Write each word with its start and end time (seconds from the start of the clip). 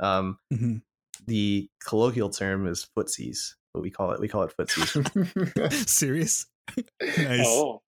Um, 0.00 0.38
Mhm. 0.52 0.82
the 1.26 1.68
colloquial 1.84 2.30
term 2.30 2.66
is 2.66 2.86
footsies, 2.96 3.54
but 3.72 3.80
we 3.82 3.90
call 3.90 4.12
it 4.12 4.20
we 4.20 4.28
call 4.28 4.42
it 4.42 4.54
footsies. 4.56 5.72
Serious? 5.88 6.46
nice. 7.00 7.46
Oh, 7.46 7.82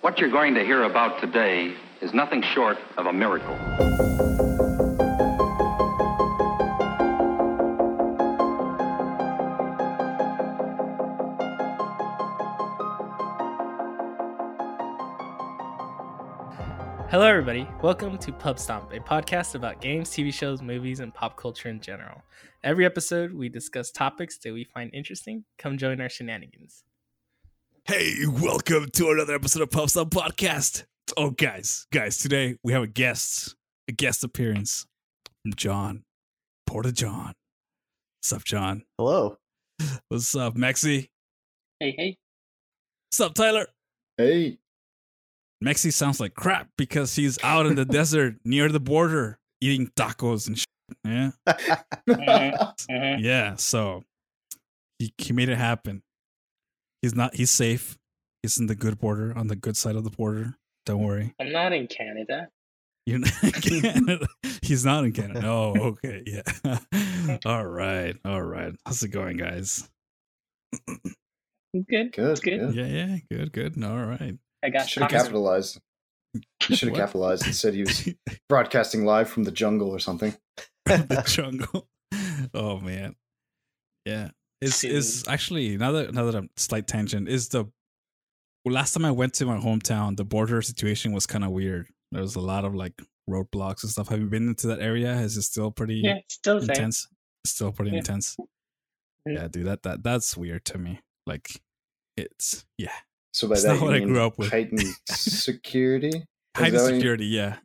What 0.00 0.18
you're 0.18 0.30
going 0.30 0.54
to 0.54 0.64
hear 0.64 0.82
about 0.84 1.20
today 1.20 1.74
is 2.02 2.12
nothing 2.12 2.42
short 2.42 2.78
of 2.98 3.06
a 3.06 3.12
miracle. 3.12 3.56
Hello, 17.24 17.38
everybody. 17.38 17.66
Welcome 17.80 18.18
to 18.18 18.32
Pub 18.32 18.58
Stomp, 18.58 18.92
a 18.92 19.00
podcast 19.00 19.54
about 19.54 19.80
games, 19.80 20.10
TV 20.10 20.30
shows, 20.30 20.60
movies, 20.60 21.00
and 21.00 21.14
pop 21.14 21.38
culture 21.38 21.70
in 21.70 21.80
general. 21.80 22.20
Every 22.62 22.84
episode, 22.84 23.32
we 23.32 23.48
discuss 23.48 23.90
topics 23.90 24.36
that 24.40 24.52
we 24.52 24.64
find 24.64 24.90
interesting. 24.92 25.46
Come 25.58 25.78
join 25.78 26.02
our 26.02 26.10
shenanigans. 26.10 26.84
Hey, 27.86 28.12
welcome 28.26 28.90
to 28.92 29.10
another 29.10 29.34
episode 29.34 29.62
of 29.62 29.70
Pop 29.70 29.88
Stop 29.88 30.10
Podcast. 30.10 30.84
Oh, 31.16 31.30
guys, 31.30 31.86
guys, 31.90 32.18
today 32.18 32.58
we 32.62 32.74
have 32.74 32.82
a 32.82 32.86
guest, 32.86 33.56
a 33.88 33.92
guest 33.92 34.22
appearance 34.22 34.84
from 35.42 35.54
John, 35.54 36.04
Porta 36.66 36.92
John. 36.92 37.32
What's 38.20 38.34
up, 38.34 38.44
John? 38.44 38.82
Hello. 38.98 39.38
What's 40.10 40.36
up, 40.36 40.56
Mexi? 40.56 41.08
Hey, 41.80 41.94
hey. 41.96 42.18
What's 43.08 43.20
up, 43.22 43.32
Tyler? 43.32 43.68
Hey, 44.18 44.58
Mexi 45.62 45.92
sounds 45.92 46.20
like 46.20 46.34
crap 46.34 46.68
because 46.78 47.14
he's 47.16 47.38
out 47.42 47.66
in 47.66 47.74
the 47.74 47.84
desert 47.98 48.36
near 48.44 48.68
the 48.70 48.80
border 48.80 49.38
eating 49.60 49.90
tacos 49.96 50.46
and 50.48 50.58
shit. 50.58 50.66
Yeah, 51.04 51.30
Mhm. 52.08 53.22
yeah. 53.22 53.56
So 53.56 54.02
he 54.98 55.12
he 55.18 55.32
made 55.32 55.48
it 55.48 55.56
happen. 55.56 56.02
He's 57.02 57.14
not. 57.14 57.34
He's 57.34 57.50
safe. 57.50 57.96
He's 58.42 58.58
in 58.58 58.66
the 58.66 58.74
good 58.74 58.98
border, 58.98 59.32
on 59.36 59.46
the 59.48 59.56
good 59.56 59.76
side 59.76 59.96
of 59.96 60.04
the 60.04 60.10
border. 60.10 60.56
Don't 60.86 61.02
worry. 61.02 61.34
I'm 61.40 61.50
not 61.52 61.72
in 61.72 61.86
Canada. 61.86 62.48
You're 63.06 63.18
not 63.20 63.42
in 63.42 63.52
Canada. 63.52 64.26
He's 64.62 64.84
not 64.84 65.04
in 65.04 65.12
Canada. 65.12 65.40
Oh, 65.46 65.72
okay. 65.78 66.22
Yeah. 66.26 67.38
all 67.46 67.64
right. 67.66 68.16
All 68.24 68.42
right. 68.42 68.74
How's 68.84 69.02
it 69.02 69.08
going, 69.08 69.36
guys? 69.38 69.88
Good. 70.86 71.86
good, 71.88 72.12
good. 72.12 72.42
good. 72.42 72.74
Yeah, 72.74 72.86
yeah. 72.86 73.16
Good, 73.30 73.52
good. 73.52 73.82
All 73.84 74.04
right. 74.04 74.36
I 74.64 74.70
got 74.70 74.88
Should 74.88 75.02
have 75.02 75.10
capitalized. 75.10 75.80
He 76.66 76.74
should 76.74 76.88
have 76.88 76.96
capitalized 76.96 77.44
and 77.46 77.54
said 77.54 77.74
he 77.74 77.82
was 77.82 78.08
broadcasting 78.48 79.04
live 79.04 79.28
from 79.28 79.44
the 79.44 79.52
jungle 79.52 79.90
or 79.90 80.00
something. 80.00 80.34
the 80.86 81.22
jungle. 81.26 81.86
Oh 82.52 82.80
man. 82.80 83.14
Yeah. 84.04 84.30
It's 84.60 84.82
is 84.82 85.24
actually 85.28 85.76
now 85.76 85.92
that 85.92 86.12
now 86.14 86.24
that 86.24 86.34
I'm 86.34 86.48
slight 86.56 86.88
tangent, 86.88 87.28
is 87.28 87.50
the 87.50 87.66
last 88.64 88.94
time 88.94 89.04
I 89.04 89.10
went 89.12 89.34
to 89.34 89.46
my 89.46 89.58
hometown, 89.58 90.16
the 90.16 90.24
border 90.24 90.60
situation 90.62 91.12
was 91.12 91.26
kind 91.26 91.44
of 91.44 91.50
weird. 91.50 91.86
There 92.10 92.22
was 92.22 92.34
a 92.34 92.40
lot 92.40 92.64
of 92.64 92.74
like 92.74 92.94
roadblocks 93.30 93.82
and 93.84 93.92
stuff. 93.92 94.08
Have 94.08 94.18
you 94.20 94.26
been 94.26 94.48
into 94.48 94.66
that 94.68 94.80
area? 94.80 95.12
Is 95.20 95.36
it 95.36 95.42
still 95.42 95.70
pretty 95.70 96.00
Yeah, 96.02 96.18
still 96.28 96.56
the 96.60 96.66
same. 96.66 96.70
intense? 96.76 97.06
Still 97.46 97.70
pretty 97.72 97.92
Yeah. 97.92 97.98
intense. 97.98 98.36
Yeah. 99.26 99.32
Yeah, 99.34 99.48
dude, 99.48 99.66
that 99.66 99.82
that 99.84 100.02
that's 100.02 100.36
weird 100.36 100.64
to 100.66 100.78
me. 100.78 101.00
Like 101.26 101.60
it's 102.16 102.64
yeah. 102.76 102.92
So 103.34 103.48
by 103.48 103.54
It's 103.54 103.62
that 103.64 103.74
not 103.74 103.82
what 103.82 103.94
I 103.94 104.00
grew 104.00 104.22
up 104.22 104.38
with. 104.38 104.50
heightened 104.50 104.82
security. 105.08 106.24
Heightened 106.56 106.78
that 106.78 106.88
you- 106.90 106.94
security, 106.96 107.26
yeah. 107.26 107.56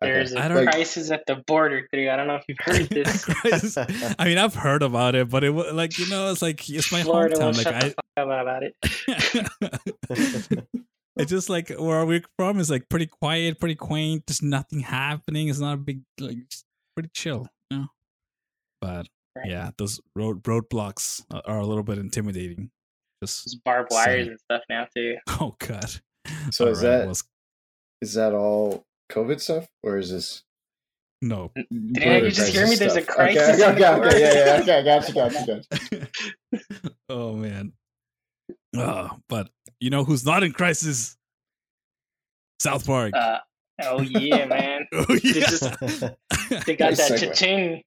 There's 0.00 0.32
Okay. 0.32 0.40
a 0.40 0.44
I 0.44 0.48
don't- 0.48 0.64
crisis 0.66 1.10
at 1.12 1.22
the 1.28 1.36
border, 1.46 1.86
three. 1.92 2.08
I 2.08 2.16
don't 2.16 2.26
know 2.26 2.34
if 2.34 2.42
you've 2.48 2.58
heard 2.60 2.88
this. 2.90 3.24
Crisis. 3.24 3.76
I 4.18 4.24
mean, 4.24 4.38
I've 4.38 4.54
heard 4.56 4.82
about 4.82 5.14
it, 5.14 5.30
but 5.30 5.44
it 5.44 5.50
was 5.50 5.72
like 5.72 5.96
you 6.00 6.08
know, 6.10 6.32
it's 6.32 6.42
like 6.42 6.68
it's 6.68 6.90
my 6.90 7.04
Florida 7.04 7.36
will 7.38 7.52
hometown. 7.52 7.62
shut 7.62 7.74
Like 7.74 7.82
the 7.82 7.94
fuck 7.94 8.04
up 8.16 8.26
about 8.26 8.62
it. 8.64 8.74
It's 11.14 11.30
just 11.30 11.48
like 11.50 11.68
where 11.68 12.04
we're 12.06 12.22
from 12.38 12.58
is 12.58 12.70
like 12.70 12.88
pretty 12.88 13.04
quiet, 13.06 13.60
pretty 13.60 13.74
quaint. 13.76 14.24
There's 14.26 14.40
nothing 14.42 14.80
happening. 14.80 15.48
It's 15.48 15.58
not 15.60 15.74
a 15.74 15.76
big, 15.76 16.00
like, 16.18 16.38
it's 16.38 16.64
pretty 16.96 17.10
chill, 17.14 17.46
you 17.70 17.76
know. 17.78 17.86
But 18.80 19.06
Right. 19.36 19.50
yeah, 19.50 19.70
those 19.78 20.00
road 20.16 20.42
roadblocks 20.42 21.22
are- 21.30 21.42
are 21.46 21.58
a 21.58 21.66
little 21.66 21.84
bit 21.84 21.98
intimidating. 21.98 22.70
Just 23.22 23.44
There's 23.46 23.54
barbed 23.64 23.88
wires 23.92 24.28
and 24.28 24.38
stuff 24.40 24.62
now 24.68 24.86
too. 24.94 25.16
oh 25.40 25.54
god. 25.58 25.90
So 26.50 26.66
is 26.66 26.82
All 26.84 26.90
right, 26.90 26.96
that- 26.98 27.06
well, 27.06 27.16
Is 28.02 28.14
that 28.14 28.32
all 28.34 28.84
COVID 29.10 29.40
stuff, 29.40 29.66
or 29.82 29.96
is 29.98 30.10
this? 30.10 30.42
no? 31.24 31.52
Did 31.54 31.66
you 32.24 32.30
just 32.32 32.52
hear 32.52 32.66
me? 32.66 32.74
There's 32.74 32.96
a 32.96 33.02
crisis 33.02 33.60
Okay, 33.62 33.64
on 33.64 33.74
okay, 33.74 34.08
okay, 34.08 34.20
yeah, 34.20 34.34
yeah, 34.56 34.60
okay, 34.60 34.84
gotcha, 34.84 35.12
gotcha, 35.12 35.62
gotcha. 36.50 36.88
oh 37.08 37.34
man. 37.36 37.72
Uh, 38.76 39.08
but 39.28 39.48
you 39.78 39.90
know 39.90 40.02
who's 40.04 40.26
not 40.26 40.42
in 40.42 40.50
crisis? 40.52 41.16
South 42.60 42.86
Park. 42.86 43.12
Uh, 43.14 43.38
oh 43.82 44.00
yeah, 44.00 44.46
man. 44.46 44.86
oh 44.92 45.04
this 45.04 45.62
yeah. 45.62 46.10
They 46.66 46.74
got 46.76 46.90
Nice 46.90 47.08
that 47.08 47.20
segue. 47.20 47.26
cha-ching. 47.28 47.82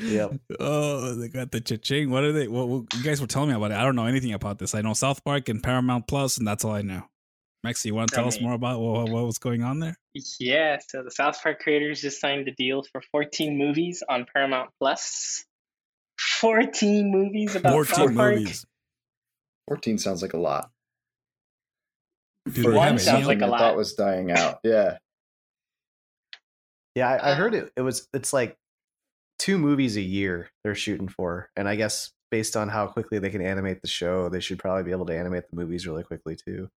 Yep. 0.00 0.32
Oh, 0.60 1.14
they 1.14 1.28
got 1.28 1.50
the 1.52 1.60
cha-ching. 1.60 2.10
What 2.10 2.24
are 2.24 2.32
they? 2.32 2.48
What, 2.48 2.68
what 2.68 2.94
you 2.94 3.02
guys 3.02 3.20
were 3.20 3.26
telling 3.26 3.50
me 3.50 3.54
about 3.54 3.70
it? 3.70 3.76
I 3.76 3.82
don't 3.82 3.96
know 3.96 4.06
anything 4.06 4.32
about 4.32 4.58
this. 4.58 4.74
I 4.74 4.80
know 4.82 4.92
South 4.94 5.24
Park 5.24 5.48
and 5.48 5.62
Paramount 5.62 6.06
Plus, 6.06 6.38
and 6.38 6.46
that's 6.46 6.64
all 6.64 6.72
I 6.72 6.82
know. 6.82 7.02
Maxie, 7.62 7.88
you 7.88 7.94
want 7.94 8.10
to 8.10 8.14
Tell 8.14 8.24
tell 8.24 8.28
us 8.28 8.40
more 8.40 8.52
about 8.52 8.80
what, 8.80 9.08
what 9.08 9.24
was 9.24 9.38
going 9.38 9.62
on 9.62 9.80
there? 9.80 9.96
Yeah, 10.38 10.78
so 10.86 11.02
the 11.02 11.10
South 11.10 11.42
Park 11.42 11.60
creators 11.60 12.00
just 12.02 12.20
signed 12.20 12.46
a 12.46 12.52
deal 12.52 12.82
for 12.92 13.00
14 13.12 13.56
movies 13.56 14.02
on 14.08 14.26
Paramount 14.34 14.70
Plus. 14.78 15.44
14 16.40 17.10
movies 17.10 17.56
about 17.56 17.72
14 17.72 17.94
South 17.94 18.14
Park. 18.16 18.34
movies. 18.36 18.64
Fourteen 19.66 19.96
sounds 19.96 20.20
like 20.20 20.34
a 20.34 20.38
lot. 20.38 20.70
Dude, 22.52 22.64
For 22.66 22.72
One 22.72 22.98
sounds 22.98 23.26
like 23.26 23.38
a 23.38 23.40
something 23.40 23.42
I 23.42 23.46
lot. 23.46 23.58
thought 23.60 23.76
was 23.76 23.94
dying 23.94 24.30
out. 24.30 24.58
Yeah, 24.62 24.98
Yeah, 26.94 27.08
I, 27.08 27.30
I 27.30 27.34
heard 27.34 27.54
it. 27.54 27.72
It 27.76 27.80
was 27.80 28.06
it's 28.12 28.32
like 28.34 28.56
two 29.44 29.58
movies 29.58 29.98
a 29.98 30.00
year 30.00 30.48
they're 30.62 30.74
shooting 30.74 31.08
for, 31.08 31.50
and 31.54 31.68
I 31.68 31.76
guess 31.76 32.12
based 32.30 32.56
on 32.56 32.68
how 32.68 32.86
quickly 32.86 33.18
they 33.18 33.28
can 33.28 33.42
animate 33.42 33.82
the 33.82 33.88
show, 33.88 34.30
they 34.30 34.40
should 34.40 34.58
probably 34.58 34.84
be 34.84 34.90
able 34.90 35.04
to 35.04 35.16
animate 35.16 35.44
the 35.50 35.56
movies 35.56 35.86
really 35.86 36.02
quickly 36.02 36.34
too. 36.34 36.70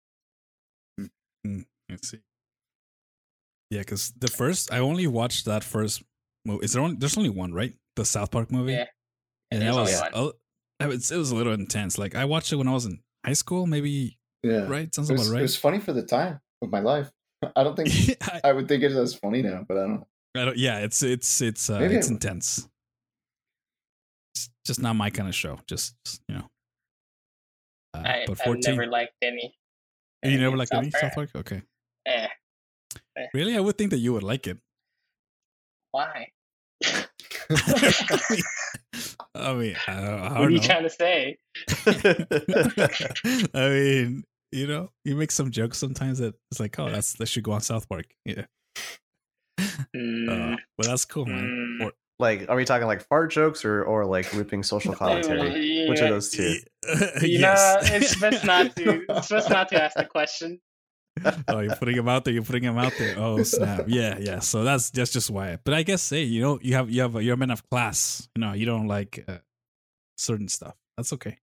Mm-hmm. 1.01 1.49
Mm-hmm. 1.49 1.61
Let's 1.89 2.11
see. 2.11 2.19
Yeah, 3.71 3.81
because 3.81 4.13
the 4.19 4.27
first 4.27 4.73
I 4.73 4.81
only 4.81 5.07
watched 5.07 5.45
that 5.45 5.63
first 5.63 6.03
movie. 6.45 6.65
Is 6.65 6.73
there 6.73 6.83
only 6.83 6.97
there's 6.97 7.17
only 7.17 7.31
one, 7.31 7.53
right? 7.53 7.73
The 7.95 8.05
South 8.05 8.33
Park 8.33 8.51
movie. 8.51 8.73
Yeah, 8.73 8.87
and 9.53 9.63
that 9.63 9.75
was 9.75 10.01
one. 10.01 10.11
oh, 10.15 10.33
it 10.81 10.89
was 10.89 11.13
it 11.13 11.17
was 11.17 11.31
a 11.31 11.37
little 11.37 11.53
intense. 11.53 11.99
Like 11.99 12.17
I 12.17 12.25
watched 12.25 12.53
it 12.53 12.57
when 12.57 12.67
I 12.67 12.73
was 12.73 12.87
in 12.87 12.99
high 13.25 13.35
school, 13.35 13.67
maybe 13.67 14.19
yeah. 14.43 14.67
right? 14.67 14.93
Sounds 14.93 15.09
It 15.09 15.13
was, 15.13 15.29
about 15.29 15.35
right. 15.35 15.39
it 15.41 15.43
was 15.43 15.57
funny 15.57 15.79
for 15.79 15.93
the 15.93 16.03
time 16.03 16.41
of 16.63 16.71
my 16.71 16.81
life. 16.81 17.13
I 17.57 17.63
don't 17.63 17.77
think 17.77 18.19
I, 18.23 18.41
I 18.43 18.53
would 18.53 18.67
think 18.67 18.83
it 18.83 18.91
as 18.91 19.15
funny 19.15 19.43
now, 19.43 19.65
but 19.69 19.77
I 19.77 19.83
don't. 19.83 20.05
Know. 20.37 20.43
I 20.43 20.45
don't, 20.47 20.57
yeah, 20.59 20.79
it's 20.79 21.03
it's 21.03 21.41
it's 21.41 21.69
uh, 21.71 21.79
it's 21.81 22.09
intense. 22.09 22.69
It's 24.35 24.49
just 24.67 24.81
not 24.81 24.95
my 24.97 25.11
kind 25.11 25.29
of 25.29 25.35
show. 25.35 25.59
Just 25.67 25.95
you 26.29 26.37
know. 26.37 26.45
Uh, 27.95 27.99
I, 28.05 28.25
but 28.27 28.33
I've 28.41 28.45
14 28.45 28.61
never 28.77 28.87
liked 28.91 29.13
any. 29.23 29.55
you 30.23 30.33
never 30.39 30.47
any 30.49 30.57
liked 30.57 30.71
South 30.73 30.83
any 30.83 30.91
South 30.91 31.15
Park? 31.15 31.31
Okay. 31.35 31.63
Eh, 32.07 32.27
Really? 33.35 33.57
I 33.57 33.61
would 33.61 33.77
think 33.79 33.91
that 33.91 33.99
you 33.99 34.13
would 34.13 34.23
like 34.23 34.47
it. 34.47 34.59
why? 35.93 36.29
I 39.35 39.55
mean, 39.55 39.77
I, 39.87 39.95
don't- 39.95 40.21
I 40.21 40.39
What 40.39 40.49
are 40.49 40.51
you 40.51 40.59
know. 40.59 40.63
trying 40.63 40.83
to 40.83 40.91
say? 40.91 41.39
I 43.55 43.69
mean, 43.69 44.25
you 44.53 44.67
know, 44.67 44.91
you 45.05 45.17
make 45.17 45.31
some 45.31 45.51
jokes 45.51 45.79
sometimes 45.79 46.19
that 46.19 46.35
it's 46.51 46.61
like, 46.61 46.79
oh, 46.79 46.91
that's 46.91 47.15
that 47.15 47.27
should 47.27 47.45
go 47.45 47.53
on 47.53 47.61
South 47.61 47.89
Park. 47.89 48.07
Yeah. 48.25 48.45
Mm, 49.95 50.55
Uh, 50.55 50.57
but 50.77 50.87
that's 50.87 51.05
cool, 51.05 51.27
man. 51.27 51.79
mm. 51.81 51.87
Or- 51.87 51.93
like, 52.19 52.49
are 52.49 52.57
we 52.57 52.65
talking 52.65 52.87
like 52.87 53.07
fart 53.07 53.31
jokes 53.31 53.63
or 53.65 53.85
or 53.85 54.07
like 54.07 54.33
ripping 54.33 54.63
social 54.63 54.95
commentary? 55.01 55.87
Which 55.89 56.01
of 56.01 56.09
those 56.09 56.31
two? 56.31 56.57
You 57.23 57.41
know, 57.41 57.55
it's 57.83 58.17
best 58.19 58.45
not 58.45 58.75
to. 58.77 59.05
It's 59.11 59.29
best 59.29 59.51
not 59.51 59.69
to 59.69 59.83
ask 59.83 59.97
the 59.97 60.05
question. 60.07 60.61
oh, 61.49 61.61
you're 61.61 61.77
putting 61.77 61.97
him 61.97 62.09
out 62.09 62.25
there. 62.25 62.33
You're 62.33 62.43
putting 62.43 62.63
him 62.63 62.79
out 62.79 62.93
there. 62.99 63.17
Oh 63.19 63.43
snap! 63.43 63.85
Yeah, 63.89 64.17
yeah. 64.19 64.39
So 64.41 64.65
that's 64.65 64.91
that's 64.91 65.13
just 65.13 65.31
why. 65.31 65.59
But 65.65 65.75
I 65.75 65.83
guess, 65.83 66.09
hey, 66.09 66.23
you 66.25 66.41
know, 66.41 66.59
you 66.63 66.75
have 66.75 66.91
you 66.91 67.03
have 67.03 67.17
a, 67.17 67.23
you're 67.25 67.35
a 67.35 67.37
man 67.37 67.51
of 67.51 67.69
class. 67.71 68.29
You 68.37 68.41
know, 68.41 68.53
you 68.55 68.65
don't 68.67 68.87
like 68.87 69.25
uh, 69.29 69.39
certain 70.19 70.49
stuff. 70.49 70.75
That's 70.97 71.13
okay. 71.15 71.39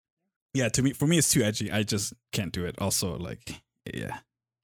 Yeah, 0.56 0.70
to 0.70 0.82
me, 0.84 0.94
for 0.94 1.06
me, 1.08 1.18
it's 1.18 1.32
too 1.32 1.42
edgy. 1.44 1.72
I 1.72 1.84
just 1.84 2.14
can't 2.32 2.52
do 2.52 2.66
it. 2.66 2.76
Also, 2.80 3.18
like, 3.18 3.62
yeah, 3.92 4.20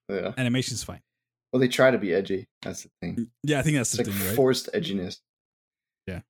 Yeah. 0.09 0.33
animation's 0.37 0.83
fine. 0.83 1.01
Well, 1.51 1.59
they 1.59 1.67
try 1.67 1.89
to 1.91 1.97
be 1.97 2.13
edgy. 2.13 2.47
That's 2.61 2.83
the 2.83 2.89
thing. 3.01 3.29
Yeah, 3.43 3.59
I 3.59 3.61
think 3.63 3.77
that's 3.77 3.93
It's 3.93 4.03
the 4.03 4.11
like 4.11 4.19
thing, 4.19 4.27
right? 4.27 4.35
forced 4.35 4.69
edginess. 4.73 5.17
Yeah. 6.05 6.21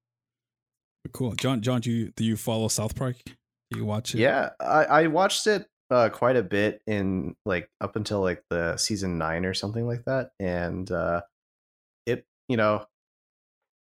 Cool, 1.14 1.34
John. 1.34 1.62
John, 1.62 1.82
do 1.82 1.92
you 1.92 2.12
do 2.16 2.24
you 2.24 2.38
follow 2.38 2.68
South 2.68 2.96
Park? 2.96 3.18
Do 3.26 3.78
you 3.78 3.86
watch 3.86 4.14
it? 4.16 4.20
Yeah, 4.20 4.50
I, 4.60 4.86
I 4.86 5.08
watched 5.08 5.46
it 5.48 5.68
uh, 5.92 6.10
quite 6.10 6.36
a 6.36 6.44
bit 6.44 6.82
in 6.88 7.36
like 7.46 7.70
up 7.82 7.96
until 7.96 8.22
like 8.22 8.44
the 8.50 8.78
season 8.78 9.18
nine 9.18 9.46
or 9.46 9.54
something 9.54 9.86
like 9.88 10.06
that, 10.06 10.32
and 10.40 10.90
uh, 10.92 11.22
it 12.06 12.26
you 12.48 12.58
know 12.58 12.76
at 12.76 12.88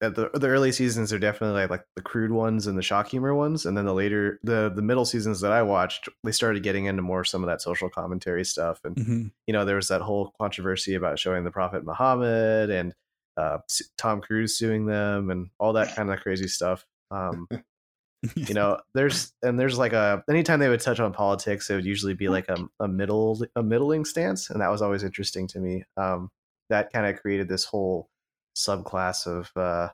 the 0.01 0.29
the 0.33 0.47
early 0.47 0.71
seasons 0.71 1.11
are 1.13 1.19
definitely 1.19 1.61
like, 1.61 1.69
like 1.69 1.85
the 1.95 2.01
crude 2.01 2.31
ones 2.31 2.67
and 2.67 2.77
the 2.77 2.81
shock 2.81 3.07
humor 3.09 3.33
ones, 3.33 3.65
and 3.65 3.77
then 3.77 3.85
the 3.85 3.93
later 3.93 4.39
the 4.43 4.71
the 4.73 4.81
middle 4.81 5.05
seasons 5.05 5.41
that 5.41 5.51
I 5.51 5.61
watched, 5.63 6.09
they 6.23 6.31
started 6.31 6.63
getting 6.63 6.85
into 6.85 7.01
more 7.01 7.23
some 7.23 7.43
of 7.43 7.47
that 7.47 7.61
social 7.61 7.89
commentary 7.89 8.43
stuff, 8.45 8.81
and 8.83 8.95
Mhm. 8.95 9.31
you 9.47 9.53
know 9.53 9.65
there 9.65 9.77
was 9.77 9.87
that 9.87 10.01
whole 10.01 10.33
controversy 10.39 10.95
about 10.95 11.19
showing 11.19 11.43
the 11.43 11.51
Prophet 11.51 11.85
Muhammad 11.85 12.69
and 12.69 12.93
uh, 13.37 13.59
Tom 13.97 14.21
Cruise 14.21 14.57
suing 14.57 14.85
them 14.85 15.29
and 15.29 15.49
all 15.59 15.73
that 15.73 15.95
kind 15.95 16.11
of 16.11 16.19
crazy 16.21 16.47
stuff. 16.47 16.85
Um, 17.11 17.47
you 18.35 18.53
know, 18.53 18.79
there's 18.93 19.33
and 19.43 19.59
there's 19.59 19.77
like 19.77 19.93
a 19.93 20.23
anytime 20.29 20.59
they 20.59 20.69
would 20.69 20.79
touch 20.81 20.99
on 20.99 21.13
politics, 21.13 21.69
it 21.69 21.75
would 21.75 21.85
usually 21.85 22.13
be 22.15 22.27
like 22.29 22.49
a, 22.49 22.57
a 22.79 22.87
middle 22.87 23.39
a 23.55 23.63
middling 23.63 24.05
stance, 24.05 24.49
and 24.49 24.61
that 24.61 24.69
was 24.69 24.81
always 24.81 25.03
interesting 25.03 25.47
to 25.47 25.59
me. 25.59 25.83
Um, 25.97 26.31
that 26.69 26.91
kind 26.91 27.05
of 27.05 27.21
created 27.21 27.47
this 27.47 27.63
whole 27.63 28.09
subclass 28.55 29.27
of 29.27 29.51
uh, 29.55 29.89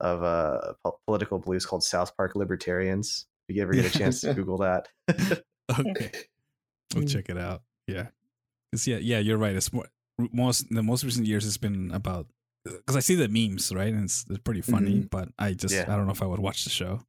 of 0.00 0.22
uh, 0.22 0.72
po- 0.84 0.98
political 1.06 1.38
beliefs 1.38 1.66
called 1.66 1.84
South 1.84 2.16
Park 2.16 2.34
libertarians. 2.34 3.26
If 3.48 3.56
you 3.56 3.62
ever 3.62 3.72
get 3.72 3.84
a 3.94 3.98
chance 3.98 4.20
to 4.22 4.34
Google 4.34 4.58
that, 4.58 4.88
okay, 5.78 6.10
we'll 6.94 7.06
check 7.06 7.28
it 7.28 7.38
out. 7.38 7.62
Yeah, 7.86 8.06
'Cause 8.72 8.86
yeah, 8.86 8.98
yeah, 8.98 9.18
you're 9.18 9.38
right. 9.38 9.54
It's 9.56 9.72
more 9.72 9.86
most 10.32 10.66
the 10.70 10.82
most 10.82 11.04
recent 11.04 11.26
years 11.26 11.44
has 11.44 11.56
been 11.58 11.90
about 11.92 12.26
because 12.64 12.96
I 12.96 13.00
see 13.00 13.16
the 13.16 13.28
memes, 13.28 13.72
right, 13.74 13.92
and 13.92 14.04
it's, 14.04 14.24
it's 14.30 14.38
pretty 14.38 14.60
funny. 14.62 15.00
Mhm. 15.00 15.10
But 15.10 15.28
I 15.38 15.52
just 15.52 15.74
Yeah. 15.74 15.84
I 15.92 15.96
don't 15.96 16.06
know 16.06 16.12
if 16.12 16.22
I 16.22 16.26
would 16.26 16.38
watch 16.40 16.64
the 16.64 16.70
show. 16.70 17.00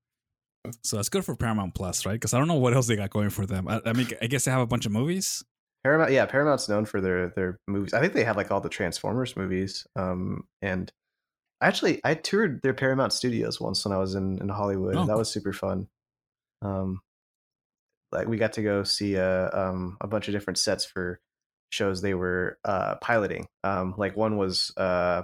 So 0.82 0.96
that's 0.96 1.10
good 1.10 1.26
for 1.26 1.36
Paramount 1.36 1.76
Plus, 1.76 2.06
right? 2.06 2.14
Because 2.14 2.34
I 2.34 2.40
don't 2.40 2.48
know 2.48 2.54
what 2.56 2.74
else 2.74 2.88
they 2.88 2.96
got 2.96 3.10
going 3.10 3.30
for 3.30 3.46
them. 3.46 3.68
I, 3.68 3.82
I 3.86 3.92
mean, 3.94 4.08
I 4.22 4.28
guess 4.28 4.46
they 4.46 4.52
have 4.52 4.62
a 4.62 4.66
bunch 4.66 4.86
of 4.86 4.94
movies. 4.94 5.44
Paramount, 5.84 6.12
yeah, 6.12 6.26
Paramount's 6.26 6.70
known 6.70 6.86
for 6.86 7.02
their 7.02 7.30
their 7.30 7.60
movies. 7.68 7.94
I 7.94 8.00
think 8.00 8.14
they 8.14 8.24
have 8.24 8.38
like 8.38 8.52
all 8.52 8.62
the 8.62 8.70
Transformers 8.70 9.36
movies. 9.36 9.86
Um, 9.98 10.46
and 10.62 10.92
actually, 11.62 12.00
I 12.04 12.16
toured 12.16 12.62
their 12.62 12.74
Paramount 12.74 13.12
Studios 13.12 13.60
once 13.60 13.84
when 13.84 13.94
I 13.94 13.98
was 13.98 14.16
in 14.16 14.40
in 14.40 14.48
Hollywood. 14.50 14.96
Oh, 14.96 15.06
that 15.06 15.18
was 15.18 15.30
super 15.30 15.52
fun. 15.52 15.88
Um, 16.62 17.02
like 18.14 18.28
we 18.28 18.38
got 18.38 18.54
to 18.54 18.64
go 18.64 18.84
see 18.84 19.16
a 19.16 19.50
um 19.52 19.98
a 20.00 20.08
bunch 20.08 20.30
of 20.30 20.34
different 20.34 20.58
sets 20.58 20.86
for 20.86 21.20
shows 21.70 22.02
they 22.02 22.14
were 22.14 22.60
uh 22.64 22.96
piloting. 22.96 23.48
Um, 23.64 23.94
like 23.98 24.16
one 24.16 24.38
was 24.38 24.72
uh. 24.78 25.24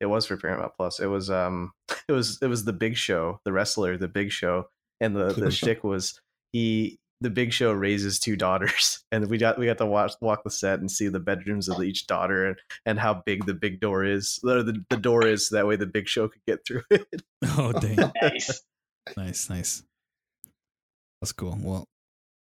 It 0.00 0.06
was 0.06 0.26
for 0.26 0.36
Paramount 0.36 0.74
Plus. 0.76 1.00
It 1.00 1.06
was 1.06 1.28
um, 1.28 1.72
it 2.08 2.12
was 2.12 2.38
it 2.40 2.46
was 2.46 2.64
the 2.64 2.72
Big 2.72 2.96
Show, 2.96 3.40
the 3.44 3.52
wrestler, 3.52 3.96
the 3.96 4.06
Big 4.06 4.30
Show, 4.30 4.68
and 5.00 5.16
the 5.16 5.32
the 5.32 5.50
shtick 5.50 5.82
was 5.82 6.20
he 6.52 6.98
the 7.20 7.30
big 7.30 7.52
show 7.52 7.72
raises 7.72 8.18
two 8.20 8.36
daughters 8.36 9.02
and 9.12 9.28
we 9.28 9.38
got 9.38 9.58
we 9.58 9.66
got 9.66 9.78
to 9.78 9.86
watch 9.86 10.12
walk 10.20 10.44
the 10.44 10.50
set 10.50 10.78
and 10.80 10.90
see 10.90 11.08
the 11.08 11.18
bedrooms 11.20 11.68
of 11.68 11.82
each 11.82 12.06
daughter 12.06 12.46
and, 12.46 12.56
and 12.86 12.98
how 12.98 13.22
big 13.26 13.44
the 13.46 13.54
big 13.54 13.80
door 13.80 14.04
is 14.04 14.38
the, 14.42 14.84
the 14.90 14.96
door 14.96 15.26
is 15.26 15.48
so 15.48 15.56
that 15.56 15.66
way 15.66 15.74
the 15.76 15.86
big 15.86 16.06
show 16.08 16.28
could 16.28 16.42
get 16.46 16.64
through 16.66 16.82
it 16.90 17.22
Oh 17.56 17.72
dang, 17.80 17.96
Nice. 18.22 18.62
nice, 19.16 19.50
nice. 19.50 19.82
That's 21.20 21.32
cool. 21.32 21.58
Well, 21.60 21.84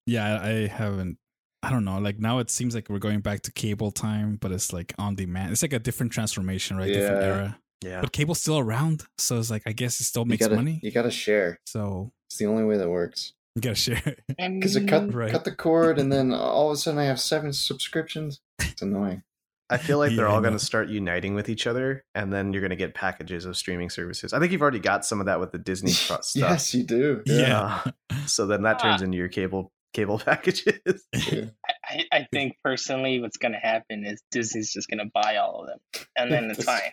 yeah, 0.06 0.40
I, 0.42 0.50
I 0.50 0.68
haven't. 0.68 1.18
I 1.64 1.72
don't 1.72 1.84
know. 1.86 1.98
Like 1.98 2.20
now, 2.20 2.40
it 2.40 2.50
seems 2.52 2.76
like 2.76 2.90
we're 2.90 3.00
going 3.00 3.22
back 3.22 3.42
to 3.42 3.52
cable 3.52 3.92
time, 3.92 4.38
but 4.40 4.52
it's 4.52 4.72
like 4.72 4.94
on 5.00 5.16
demand. 5.16 5.52
It's 5.52 5.64
like 5.64 5.74
a 5.74 5.80
different 5.80 6.12
transformation, 6.12 6.78
right? 6.78 6.94
Different 6.94 7.24
era. 7.24 7.60
yeah 7.84 8.02
But 8.02 8.12
cable's 8.12 8.40
still 8.40 8.60
around, 8.60 9.04
so 9.18 9.40
it's 9.40 9.50
like 9.50 9.64
I 9.66 9.72
guess 9.72 10.00
it 10.00 10.04
still 10.04 10.24
You 10.24 10.30
makes 10.30 10.46
gotta, 10.46 10.56
money. 10.56 10.80
You 10.84 10.92
gotta 10.92 11.10
share. 11.12 11.60
So 11.66 12.12
It's 12.30 12.38
the 12.38 12.46
only 12.46 12.64
way 12.64 12.78
that 12.78 12.88
works. 12.90 13.34
You 13.58 13.62
gotta 13.62 13.76
share. 13.76 14.02
it. 14.06 14.24
Because 14.38 14.76
it 14.76 14.88
cut 14.88 15.14
Right. 15.14 15.32
cut 15.32 15.44
the 15.44 15.56
cord, 15.56 16.00
and 16.00 16.12
then 16.12 16.32
all 16.34 16.70
of 16.70 16.74
a 16.76 16.78
sudden 16.78 17.00
I 17.00 17.06
have 17.06 17.20
seven 17.20 17.52
subscriptions. 17.54 18.40
It's 18.60 18.82
annoying. 18.82 19.24
i 19.70 19.78
feel 19.78 19.98
like 19.98 20.16
they're 20.16 20.26
Yeah, 20.28 20.32
all 20.34 20.40
going 20.42 20.54
to 20.54 20.64
start 20.64 20.88
uniting 20.88 21.36
with 21.36 21.50
each 21.50 21.68
other 21.68 22.06
and 22.16 22.32
then 22.32 22.54
you're 22.54 22.62
going 22.62 22.70
to 22.70 22.78
get 22.78 22.94
packages 22.94 23.44
of 23.46 23.58
streaming 23.58 23.90
services 23.90 24.32
i 24.32 24.40
think 24.40 24.52
you've 24.54 24.62
already 24.62 24.80
got 24.80 25.04
some 25.06 25.20
of 25.20 25.26
that 25.26 25.40
with 25.42 25.52
the 25.52 25.58
disney 25.58 25.92
Plus 26.08 26.30
stuff 26.30 26.50
yes, 26.52 26.74
you 26.74 26.84
do. 26.84 27.22
Yeah. 27.26 27.82
Uh, 27.86 27.92
so 28.28 28.46
then 28.48 28.62
that 28.64 28.80
turns 28.80 29.02
into 29.02 29.18
your 29.18 29.28
cable 29.28 29.72
cable 29.94 30.20
packages 30.26 31.04
Yeah. 31.32 31.46
I, 31.90 32.04
I 32.14 32.28
think 32.32 32.56
personally, 32.64 33.20
what's 33.22 33.38
going 33.38 33.54
to 33.54 33.60
happen 33.60 34.06
is 34.06 34.22
Disney's 34.32 34.72
just 34.72 34.88
going 34.90 35.00
to 35.00 35.12
buy 35.14 35.36
all 35.38 35.62
of 35.62 35.68
them, 35.68 35.80
and 36.18 36.32
then 36.32 36.52
it's 36.52 36.64
fine. 36.64 36.92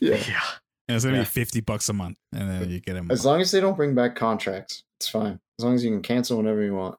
yeah. 0.00 0.16
yeah 0.28 0.40
And 0.88 0.96
it's 0.96 1.04
gonna 1.04 1.16
Yeah. 1.18 1.22
be 1.22 1.26
fifty 1.26 1.60
bucks 1.60 1.88
a 1.88 1.92
month, 1.94 2.18
and 2.32 2.48
then 2.48 2.70
you 2.70 2.80
get 2.80 2.94
them. 2.94 3.10
As 3.10 3.24
long 3.24 3.40
as 3.40 3.50
they 3.50 3.60
don't 3.60 3.76
bring 3.76 3.94
back 3.94 4.14
contracts, 4.16 4.84
it's 5.00 5.08
fine. 5.08 5.38
As 5.58 5.64
long 5.64 5.74
as 5.74 5.84
you 5.84 5.90
can 5.90 6.02
cancel 6.02 6.36
whenever 6.38 6.62
you 6.62 6.74
want. 6.74 6.96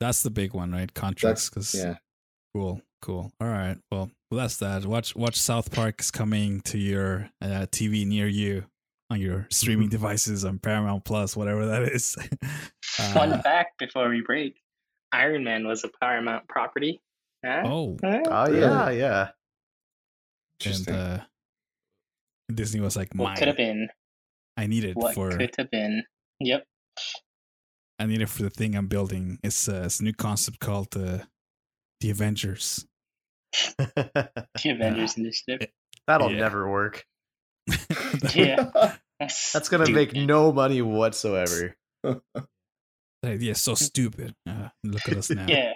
That's 0.00 0.22
the 0.22 0.30
big 0.30 0.54
one, 0.54 0.72
right? 0.72 0.92
Contracts. 0.92 1.48
Because 1.50 1.74
Yeah. 1.74 1.96
cool, 2.54 2.80
cool. 3.02 3.32
All 3.40 3.48
right. 3.48 3.76
Well, 3.90 4.10
well, 4.30 4.40
that's 4.40 4.56
that. 4.58 4.86
Watch, 4.86 5.14
watch. 5.14 5.36
South 5.36 5.70
Park 5.72 6.00
is 6.00 6.10
coming 6.10 6.60
to 6.62 6.78
your 6.78 7.30
uh, 7.42 7.66
TV 7.70 8.06
near 8.06 8.26
you 8.26 8.64
on 9.10 9.20
your 9.20 9.46
streaming 9.50 9.88
Mm-hmm. 9.88 9.90
devices 9.96 10.44
on 10.44 10.58
Paramount 10.58 11.04
Plus, 11.04 11.36
whatever 11.36 11.66
that 11.66 11.82
is. 11.82 12.16
Fun 12.84 13.32
Uh, 13.32 13.42
fact 13.42 13.78
before 13.78 14.08
we 14.08 14.20
break 14.22 14.56
Iron 15.12 15.42
Man 15.44 15.66
was 15.66 15.82
a 15.84 15.88
Paramount 16.00 16.48
property. 16.48 17.00
Huh? 17.44 17.62
oh, 17.64 17.96
Huh? 18.04 18.20
oh 18.26 18.44
Really? 18.46 18.60
yeah 18.60 18.90
yeah 18.90 19.28
and 20.64 20.74
Interesting. 20.88 20.94
uh, 20.94 21.24
Disney 22.52 22.80
was 22.80 22.96
like, 22.96 23.08
what 23.14 23.36
could 23.38 23.48
have 23.48 23.56
been? 23.56 23.88
I 24.56 24.66
need 24.66 24.84
it 24.84 24.94
What 24.96 25.14
for. 25.14 25.30
could 25.30 25.54
have 25.56 25.70
been? 25.70 26.04
Yep. 26.40 26.64
I 28.00 28.06
need 28.06 28.22
it 28.22 28.28
for 28.30 28.42
the 28.42 28.50
thing 28.50 28.74
I'm 28.74 28.86
building. 28.88 29.38
It's, 29.44 29.68
uh, 29.68 29.82
it's 29.84 30.00
a 30.00 30.04
new 30.04 30.12
concept 30.14 30.58
called 30.58 30.96
uh, 30.96 31.18
the 32.00 32.10
Avengers. 32.10 32.86
The 33.78 34.32
Avengers 34.64 35.16
Initiative. 35.18 35.68
that'll 36.06 36.30
Yeah. 36.32 36.38
never 36.40 36.68
work 36.70 37.04
Yeah. 38.34 38.70
that's 39.20 39.68
going 39.68 39.84
to 39.86 39.92
make 39.92 40.14
no 40.14 40.50
money 40.50 40.80
whatsoever 40.82 41.76
That 42.02 42.22
idea 43.22 43.50
is 43.52 43.60
so 43.60 43.74
stupid. 43.74 44.34
Uh, 44.48 44.70
look 44.82 45.06
at 45.08 45.18
us 45.18 45.28
now. 45.30 45.44
Yeah. 45.46 45.74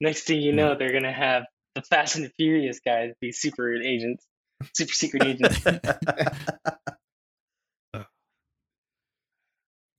Next 0.00 0.22
thing 0.24 0.40
you 0.40 0.52
know, 0.54 0.74
they're 0.74 0.92
gonna 0.92 1.12
have 1.12 1.44
the 1.74 1.82
Fast 1.82 2.16
and 2.16 2.24
the 2.24 2.30
Furious 2.38 2.80
guys 2.80 3.12
be 3.20 3.30
super 3.30 3.74
agents, 3.74 4.24
super 4.74 4.92
secret 4.94 5.22
agents. 5.24 5.60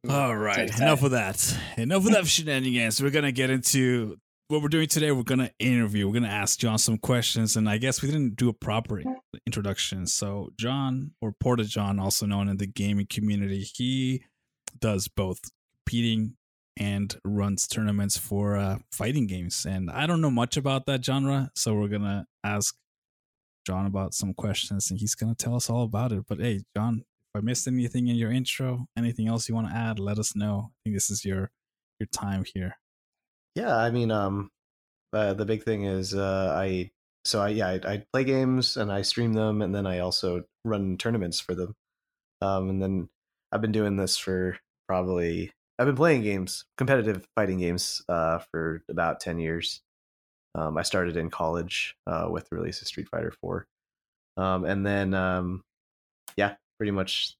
All 0.09 0.35
right, 0.35 0.69
enough 0.79 1.03
of 1.03 1.11
that. 1.11 1.57
Enough 1.77 2.05
of 2.05 2.11
that 2.11 2.27
shenanigans. 2.27 3.01
We're 3.01 3.09
gonna 3.09 3.31
get 3.31 3.49
into 3.49 4.17
what 4.47 4.61
we're 4.61 4.69
doing 4.69 4.87
today. 4.87 5.11
We're 5.11 5.23
gonna 5.23 5.51
interview. 5.59 6.07
We're 6.07 6.13
gonna 6.13 6.27
ask 6.27 6.59
John 6.59 6.77
some 6.77 6.97
questions, 6.97 7.57
and 7.57 7.69
I 7.69 7.77
guess 7.77 8.01
we 8.01 8.09
didn't 8.09 8.35
do 8.37 8.47
a 8.49 8.53
proper 8.53 9.03
introduction. 9.45 10.07
So 10.07 10.51
John, 10.57 11.11
or 11.21 11.33
Porta 11.33 11.65
John, 11.65 11.99
also 11.99 12.25
known 12.25 12.47
in 12.47 12.57
the 12.57 12.67
gaming 12.67 13.07
community, 13.09 13.61
he 13.75 14.23
does 14.79 15.07
both 15.07 15.41
competing 15.85 16.35
and 16.79 17.17
runs 17.25 17.67
tournaments 17.67 18.17
for 18.17 18.55
uh, 18.55 18.77
fighting 18.91 19.27
games. 19.27 19.65
And 19.65 19.89
I 19.89 20.05
don't 20.05 20.21
know 20.21 20.31
much 20.31 20.55
about 20.57 20.85
that 20.85 21.03
genre, 21.03 21.49
so 21.55 21.73
we're 21.73 21.87
gonna 21.89 22.27
ask 22.43 22.75
John 23.65 23.85
about 23.85 24.13
some 24.13 24.33
questions, 24.33 24.89
and 24.89 24.99
he's 24.99 25.15
gonna 25.15 25.35
tell 25.35 25.55
us 25.55 25.69
all 25.69 25.83
about 25.83 26.11
it. 26.13 26.23
But 26.27 26.39
hey, 26.39 26.61
John, 26.75 27.03
I 27.37 27.41
missed 27.41 27.67
anything 27.67 28.07
in 28.07 28.15
your 28.15 28.31
intro, 28.31 28.87
anything 28.97 29.27
else 29.27 29.47
you 29.47 29.55
want 29.55 29.69
to 29.69 29.75
add, 29.75 29.99
let 29.99 30.17
us 30.17 30.35
know. 30.35 30.71
I 30.71 30.73
think 30.83 30.95
this 30.95 31.09
is 31.09 31.23
your 31.23 31.51
your 31.99 32.07
time 32.11 32.43
here. 32.53 32.75
Yeah, 33.55 33.75
I 33.75 33.89
mean, 33.89 34.11
um, 34.11 34.49
uh, 35.13 35.33
the 35.33 35.45
big 35.45 35.63
thing 35.63 35.83
is 35.83 36.13
uh, 36.13 36.53
I 36.55 36.91
so 37.25 37.41
I 37.41 37.49
yeah 37.49 37.67
I, 37.67 37.93
I 37.93 38.03
play 38.13 38.23
games 38.23 38.77
and 38.77 38.91
I 38.91 39.01
stream 39.01 39.33
them 39.33 39.61
and 39.61 39.73
then 39.73 39.85
I 39.87 39.99
also 39.99 40.43
run 40.63 40.97
tournaments 40.97 41.39
for 41.39 41.55
them. 41.55 41.73
Um, 42.41 42.69
and 42.69 42.81
then 42.81 43.09
I've 43.51 43.61
been 43.61 43.71
doing 43.71 43.95
this 43.95 44.17
for 44.17 44.57
probably 44.87 45.51
I've 45.79 45.85
been 45.85 45.95
playing 45.95 46.23
games, 46.23 46.65
competitive 46.77 47.27
fighting 47.35 47.59
games, 47.59 48.03
uh, 48.09 48.39
for 48.51 48.83
about 48.89 49.19
ten 49.19 49.39
years. 49.39 49.81
Um, 50.55 50.77
I 50.77 50.81
started 50.81 51.17
in 51.17 51.29
college 51.29 51.95
uh, 52.07 52.27
with 52.29 52.49
the 52.49 52.55
release 52.55 52.81
of 52.81 52.87
Street 52.87 53.07
Fighter 53.09 53.31
Four, 53.41 53.67
um, 54.37 54.65
and 54.65 54.85
then 54.85 55.13
um, 55.13 55.63
yeah, 56.35 56.55
pretty 56.77 56.91
much 56.91 57.35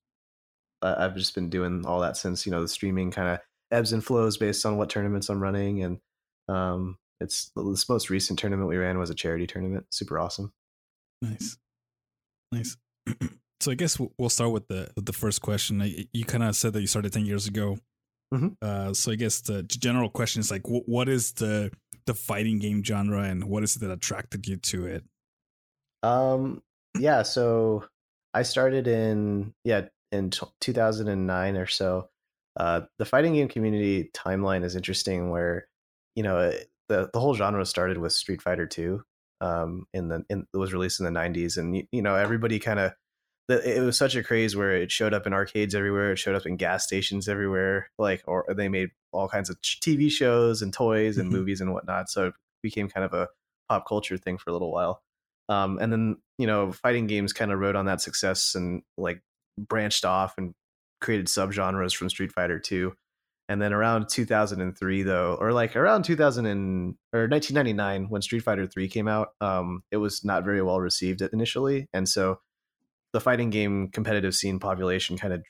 uh, 0.82 0.96
I've 0.98 1.16
just 1.16 1.34
been 1.36 1.50
doing 1.50 1.86
all 1.86 2.00
that 2.02 2.18
since 2.18 2.46
you 2.46 2.52
know 2.52 2.62
the 2.62 2.68
streaming 2.68 3.12
kind 3.12 3.30
of 3.30 3.40
ebbs 3.72 3.94
and 3.94 4.04
flows 4.04 4.38
based 4.38 4.66
on 4.66 4.78
what 4.78 4.90
tournaments 4.90 5.30
I'm 5.30 5.42
running, 5.42 5.84
and 5.84 6.00
um, 6.48 6.98
it's 7.20 7.52
this 7.56 7.90
most 7.90 8.10
recent 8.10 8.38
tournament 8.40 8.70
we 8.70 8.78
ran 8.78 8.98
was 9.00 9.10
a 9.10 9.16
charity 9.16 9.48
tournament, 9.48 9.86
super 9.92 10.20
awesome. 10.20 10.52
Nice, 11.22 11.58
nice. 12.52 12.78
so 13.60 13.72
I 13.72 13.76
guess 13.76 14.00
we'll- 14.00 14.30
start 14.30 14.52
with 14.52 14.68
the 14.68 14.90
with 14.96 15.06
the 15.06 15.14
first 15.14 15.42
question. 15.42 15.82
You 16.14 16.26
kind 16.26 16.44
of 16.44 16.56
said 16.56 16.74
that 16.74 16.82
you 16.82 16.88
started 16.88 17.12
ten 17.14 17.26
years 17.26 17.48
ago. 17.48 17.78
Mhm. 18.34 18.56
Uh, 18.62 18.94
so 18.94 19.12
I 19.12 19.16
guess 19.16 19.42
the 19.42 19.64
general 19.64 20.10
question 20.10 20.42
is 20.42 20.52
like, 20.52 20.64
wh- 20.68 20.88
what 20.88 21.08
is 21.10 21.32
the 21.34 21.72
the 22.06 22.14
fighting 22.14 22.60
game 22.60 22.84
genre, 22.84 23.22
and 23.24 23.46
what 23.46 23.64
is 23.64 23.76
it 23.76 23.80
that 23.80 23.92
attracted 23.92 24.48
you 24.48 24.58
to 24.58 24.86
it? 24.86 25.04
Um, 26.04 26.62
yeah, 27.00 27.24
so 27.24 27.86
I 28.38 28.44
started 28.44 28.88
in 28.88 29.54
yeah 29.64 29.88
in 30.12 30.30
t- 30.30 30.46
2009 30.62 31.58
or 31.58 31.66
so. 31.66 32.10
Uh, 32.56 32.82
the 33.00 33.06
fighting 33.06 33.34
game 33.34 33.48
community 33.48 34.12
timeline 34.14 34.64
is 34.64 34.76
interesting, 34.76 35.32
where 35.32 35.68
you 36.16 36.24
know 36.24 36.40
it- 36.40 36.70
the 36.90 37.10
the 37.12 37.20
whole 37.20 37.34
genre 37.34 37.66
started 37.66 37.98
with 37.98 38.14
Street 38.14 38.42
Fighter 38.42 38.68
2. 38.68 39.02
Um, 39.42 39.88
in 39.94 40.08
the 40.08 40.24
in, 40.30 40.46
it 40.54 40.58
was 40.58 40.72
released 40.72 41.00
in 41.00 41.06
the 41.06 41.20
90s, 41.20 41.58
and 41.58 41.76
you, 41.76 41.84
you 41.92 42.02
know 42.02 42.16
everybody 42.16 42.60
kind 42.60 42.80
of 42.80 42.94
it 43.50 43.82
was 43.82 43.98
such 43.98 44.16
a 44.16 44.24
craze 44.24 44.56
where 44.56 44.72
it 44.72 44.92
showed 44.92 45.14
up 45.14 45.26
in 45.26 45.34
arcades 45.34 45.74
everywhere. 45.74 46.12
It 46.12 46.20
showed 46.20 46.36
up 46.36 46.46
in 46.46 46.58
gas 46.58 46.84
stations 46.84 47.30
everywhere. 47.30 47.90
Like, 47.98 48.24
or 48.28 48.46
they 48.56 48.68
made 48.70 48.90
all 49.14 49.30
kinds 49.30 49.50
of 49.50 49.60
TV 49.62 50.12
shows 50.12 50.62
and 50.62 50.74
toys 50.74 51.18
and 51.18 51.30
mm-hmm. 51.30 51.38
movies 51.38 51.62
and 51.62 51.74
whatnot. 51.74 52.10
So 52.10 52.28
it 52.28 52.34
became 52.62 52.90
kind 52.90 53.06
of 53.06 53.14
a 53.14 53.30
pop 53.70 53.88
culture 53.88 54.18
thing 54.18 54.38
for 54.38 54.50
a 54.50 54.54
little 54.54 54.72
while. 54.72 55.02
Um, 55.50 55.80
and 55.80 55.92
then 55.92 56.18
you 56.38 56.48
know, 56.48 56.72
fighting 56.72 57.08
games 57.08 57.34
kind 57.34 57.52
of 57.52 57.60
rode 57.60 57.76
on 57.76 57.86
that 57.86 58.02
success 58.02 58.56
and 58.56 58.84
like 58.98 59.22
branched 59.58 60.06
off 60.06 60.36
and 60.38 60.54
created 61.02 61.28
subgenres 61.28 61.96
from 61.96 62.10
Street 62.10 62.32
Fighter 62.32 62.60
2. 62.60 62.94
And 63.50 63.62
then 63.62 63.72
around 63.72 64.10
2003, 64.10 65.04
though, 65.04 65.38
or 65.40 65.54
like 65.54 65.76
around 65.76 66.04
2000 66.04 66.46
and, 66.46 66.96
or 67.14 67.28
1999, 67.28 68.10
when 68.10 68.22
Street 68.22 68.44
Fighter 68.44 68.68
3 68.68 68.90
came 68.90 69.08
out, 69.08 69.30
um, 69.40 69.84
it 69.90 69.98
was 69.98 70.26
not 70.26 70.44
very 70.44 70.62
well 70.62 70.82
received 70.82 71.22
initially, 71.22 71.88
and 71.94 72.10
so 72.10 72.40
the 73.14 73.22
fighting 73.22 73.50
game 73.50 73.88
competitive 73.88 74.36
scene 74.36 74.60
population 74.60 75.18
kind 75.18 75.34
of 75.34 75.44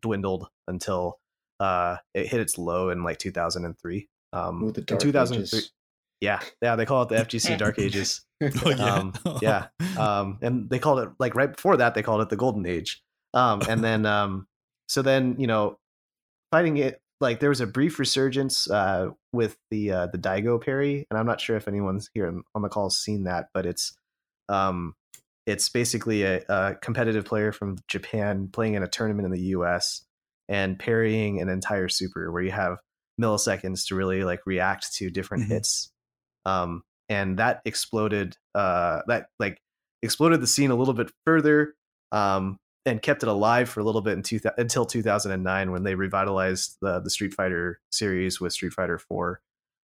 dwindled 0.00 0.46
until 0.68 1.18
uh, 1.58 1.96
it 2.14 2.28
hit 2.28 2.40
its 2.40 2.58
low 2.58 2.90
in 2.90 3.02
like 3.02 3.18
2003. 3.18 4.08
Um, 4.32 4.62
Ooh, 4.62 4.70
the 4.70 4.82
dark 4.82 5.00
2003, 5.00 5.42
ages. 5.42 5.72
Yeah, 6.22 6.40
yeah, 6.62 6.76
they 6.76 6.86
call 6.86 7.02
it 7.02 7.08
the 7.08 7.16
FGC 7.16 7.58
Dark 7.58 7.80
Ages. 7.80 8.24
oh, 8.42 8.48
yeah, 8.70 8.94
um, 8.94 9.12
yeah, 9.42 9.66
um, 9.98 10.38
and 10.40 10.70
they 10.70 10.78
called 10.78 11.00
it 11.00 11.08
like 11.18 11.34
right 11.34 11.52
before 11.52 11.76
that 11.76 11.94
they 11.94 12.02
called 12.02 12.22
it 12.22 12.28
the 12.28 12.36
Golden 12.36 12.64
Age. 12.64 13.02
Um, 13.34 13.60
and 13.68 13.82
then 13.84 14.06
um, 14.06 14.46
so 14.88 15.02
then 15.02 15.34
you 15.38 15.48
know, 15.48 15.78
fighting 16.52 16.76
it 16.76 17.00
like 17.20 17.40
there 17.40 17.48
was 17.48 17.60
a 17.60 17.66
brief 17.66 17.98
resurgence 17.98 18.70
uh, 18.70 19.08
with 19.32 19.56
the 19.72 19.90
uh, 19.90 20.06
the 20.06 20.18
Daigo 20.18 20.62
parry, 20.62 21.06
and 21.10 21.18
I'm 21.18 21.26
not 21.26 21.40
sure 21.40 21.56
if 21.56 21.66
anyone's 21.66 22.08
here 22.14 22.32
on 22.54 22.62
the 22.62 22.68
call 22.68 22.86
has 22.86 22.96
seen 22.96 23.24
that, 23.24 23.48
but 23.52 23.66
it's 23.66 23.92
um, 24.48 24.94
it's 25.46 25.68
basically 25.68 26.22
a, 26.22 26.42
a, 26.48 26.76
competitive 26.80 27.24
player 27.24 27.50
from 27.50 27.78
Japan 27.88 28.48
playing 28.52 28.74
in 28.74 28.84
a 28.84 28.88
tournament 28.88 29.26
in 29.26 29.32
the 29.32 29.48
U.S. 29.56 30.04
and 30.48 30.78
parrying 30.78 31.40
an 31.40 31.48
entire 31.48 31.88
super 31.88 32.30
where 32.30 32.42
you 32.42 32.52
have 32.52 32.78
milliseconds 33.20 33.86
to 33.88 33.96
really 33.96 34.24
like 34.24 34.40
react 34.46 34.94
to 34.94 35.10
different 35.10 35.44
mm-hmm. 35.44 35.54
hits. 35.54 35.91
Um, 36.46 36.82
and 37.08 37.38
that 37.38 37.62
exploded. 37.64 38.36
Uh, 38.54 39.02
that 39.06 39.26
like 39.38 39.58
exploded 40.02 40.40
the 40.40 40.46
scene 40.46 40.70
a 40.70 40.74
little 40.74 40.94
bit 40.94 41.10
further. 41.24 41.74
Um, 42.10 42.58
and 42.84 43.00
kept 43.00 43.22
it 43.22 43.28
alive 43.28 43.68
for 43.68 43.80
a 43.80 43.84
little 43.84 44.00
bit 44.00 44.24
two, 44.24 44.40
until 44.58 44.84
2009 44.84 45.70
when 45.70 45.84
they 45.84 45.94
revitalized 45.94 46.76
the, 46.80 47.00
the 47.00 47.10
Street 47.10 47.32
Fighter 47.34 47.78
series 47.90 48.40
with 48.40 48.52
Street 48.52 48.72
Fighter 48.72 48.98
4. 48.98 49.40